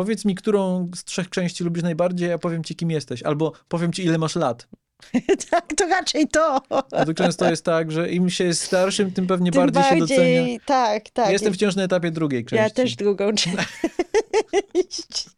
powiedz 0.00 0.24
mi, 0.24 0.34
którą 0.34 0.90
z 0.94 1.04
trzech 1.04 1.30
części 1.30 1.64
lubisz 1.64 1.82
najbardziej, 1.82 2.32
a 2.32 2.38
powiem 2.38 2.64
ci, 2.64 2.76
kim 2.76 2.90
jesteś. 2.90 3.22
Albo 3.22 3.52
powiem 3.68 3.92
ci, 3.92 4.04
ile 4.04 4.18
masz 4.18 4.36
lat. 4.36 4.68
tak, 5.50 5.74
to 5.76 5.86
raczej 5.86 6.28
to. 6.28 6.60
A 6.92 7.04
to 7.04 7.14
często 7.14 7.50
jest 7.50 7.64
tak, 7.64 7.92
że 7.92 8.10
im 8.10 8.30
się 8.30 8.44
jest 8.44 8.62
starszym, 8.62 9.12
tym 9.12 9.26
pewnie 9.26 9.50
Tym 9.50 9.60
bardziej, 9.60 9.82
się 9.82 9.98
docenia. 9.98 10.58
Tak, 10.66 11.10
tak. 11.10 11.32
Jestem 11.32 11.52
wciąż 11.52 11.76
na 11.76 11.82
etapie 11.82 12.10
drugiej 12.10 12.44
części. 12.44 12.56
Ja 12.56 12.70
też 12.70 12.96
drugą 12.96 13.32
część. 13.42 15.30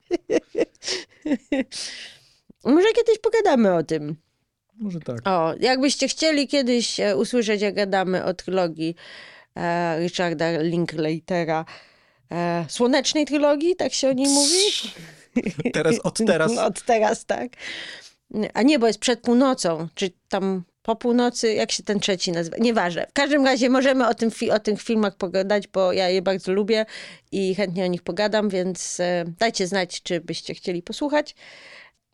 Może 2.65 2.87
kiedyś 2.97 3.19
pogadamy 3.23 3.75
o 3.75 3.83
tym. 3.83 4.17
Może 4.77 5.01
tak. 5.01 5.29
O, 5.29 5.55
jakbyście 5.61 6.09
chcieli 6.09 6.49
kiedyś 6.49 7.01
e, 7.01 7.17
usłyszeć, 7.17 7.63
jak 7.63 7.75
gadamy 7.75 8.25
o 8.25 8.35
trylogii 8.35 8.95
e, 9.57 10.01
Richarda 10.01 10.59
Linklatera, 10.61 11.65
e, 12.33 12.65
słonecznej 12.69 13.27
trylogii, 13.27 13.77
tak 13.77 13.93
się 13.93 14.09
o 14.09 14.13
niej 14.13 14.29
mówi? 14.29 14.59
Teraz, 15.73 15.99
od 15.99 16.19
teraz. 16.27 16.53
No, 16.53 16.65
od 16.71 16.83
teraz, 16.83 17.25
tak. 17.25 17.49
A 18.55 18.63
nie, 18.63 18.79
bo 18.79 18.87
jest 18.87 18.99
przed 18.99 19.21
północą, 19.21 19.89
czy 19.95 20.11
tam 20.29 20.63
po 20.83 20.97
północy, 20.97 21.55
jak 21.55 21.73
się 21.73 21.83
ten 21.83 22.01
trzeci 22.01 22.33
nazywa? 22.33 22.57
Nieważne. 22.61 23.07
W 23.07 23.13
każdym 23.13 23.45
razie 23.45 23.71
możemy 23.71 24.09
o, 24.09 24.15
tym 24.15 24.31
o 24.53 24.59
tych 24.59 24.83
filmach 24.83 25.17
pogadać, 25.17 25.69
bo 25.69 25.93
ja 25.93 26.09
je 26.09 26.23
bardzo 26.23 26.53
lubię 26.53 26.87
i 27.33 27.55
chętnie 27.55 27.85
o 27.85 27.87
nich 27.87 28.03
pogadam, 28.03 28.49
więc 28.49 29.01
e, 29.01 29.25
dajcie 29.39 29.67
znać, 29.67 30.03
czy 30.03 30.21
byście 30.21 30.55
chcieli 30.55 30.83
posłuchać. 30.83 31.35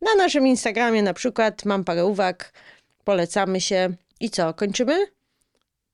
Na 0.00 0.14
naszym 0.14 0.46
Instagramie 0.46 1.02
na 1.02 1.14
przykład 1.14 1.64
mam 1.64 1.84
parę 1.84 2.06
uwag, 2.06 2.52
polecamy 3.04 3.60
się. 3.60 3.94
I 4.20 4.30
co, 4.30 4.54
kończymy? 4.54 5.06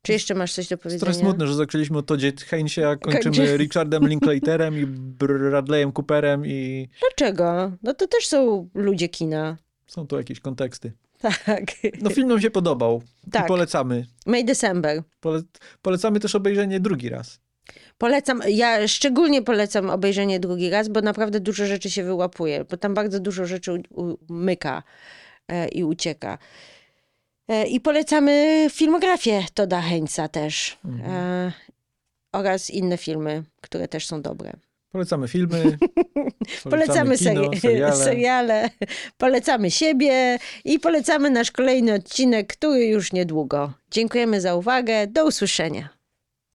Czy 0.04 0.12
jeszcze 0.12 0.34
masz 0.34 0.52
coś 0.52 0.68
do 0.68 0.74
Jest 0.74 0.82
powiedzenia? 0.82 1.00
trochę 1.12 1.20
smutne, 1.20 1.46
że 1.46 1.54
zaczęliśmy 1.54 1.98
od 1.98 2.06
Todzie 2.06 2.32
Heinsie, 2.46 2.84
a 2.84 2.96
kończymy 2.96 3.36
Kończy- 3.36 3.56
Richardem 3.62 4.08
Linklaterem 4.08 4.78
i 4.78 4.86
Bradleyem 4.86 5.92
Cooperem 5.92 6.46
i 6.46 6.88
Dlaczego? 7.00 7.72
No 7.82 7.94
to 7.94 8.06
też 8.06 8.26
są 8.26 8.68
ludzie 8.74 9.08
kina. 9.08 9.56
są 9.86 10.06
tu 10.06 10.16
jakieś 10.16 10.40
konteksty. 10.40 10.92
Tak. 11.46 11.62
No 12.02 12.10
film 12.10 12.28
nam 12.28 12.40
się 12.40 12.50
podobał 12.50 13.02
Tak. 13.32 13.44
i 13.44 13.48
polecamy. 13.48 14.06
May 14.26 14.44
December. 14.44 15.02
Pole 15.20 15.42
polecamy 15.82 16.20
też 16.20 16.34
obejrzenie 16.34 16.80
drugi 16.80 17.08
raz. 17.08 17.40
Polecam, 17.98 18.40
ja 18.48 18.88
szczególnie 18.88 19.42
polecam 19.42 19.90
obejrzenie 19.90 20.40
drugi 20.40 20.70
raz, 20.70 20.88
bo 20.88 21.00
naprawdę 21.00 21.40
dużo 21.40 21.66
rzeczy 21.66 21.90
się 21.90 22.04
wyłapuje, 22.04 22.64
bo 22.70 22.76
tam 22.76 22.94
bardzo 22.94 23.20
dużo 23.20 23.46
rzeczy 23.46 23.82
umyka 24.28 24.82
e, 25.48 25.68
i 25.68 25.84
ucieka. 25.84 26.38
E, 27.48 27.66
I 27.66 27.80
polecamy 27.80 28.66
filmografię 28.70 29.44
Toda 29.54 29.80
Heinza 29.80 30.28
też. 30.28 30.78
E, 31.06 31.52
oraz 32.32 32.70
inne 32.70 32.96
filmy, 32.96 33.42
które 33.60 33.88
też 33.88 34.06
są 34.06 34.22
dobre. 34.22 34.52
Polecamy 34.92 35.28
filmy, 35.28 35.78
Polecamy 36.70 37.18
kino, 37.18 37.30
seri- 37.50 37.60
seriale. 37.60 37.96
seriale, 37.96 38.70
polecamy 39.18 39.70
siebie 39.70 40.38
i 40.64 40.78
polecamy 40.78 41.30
nasz 41.30 41.50
kolejny 41.50 41.94
odcinek, 41.94 42.46
który 42.56 42.86
już 42.86 43.12
niedługo. 43.12 43.72
Dziękujemy 43.90 44.40
za 44.40 44.54
uwagę. 44.54 45.06
Do 45.06 45.26
usłyszenia. 45.26 45.88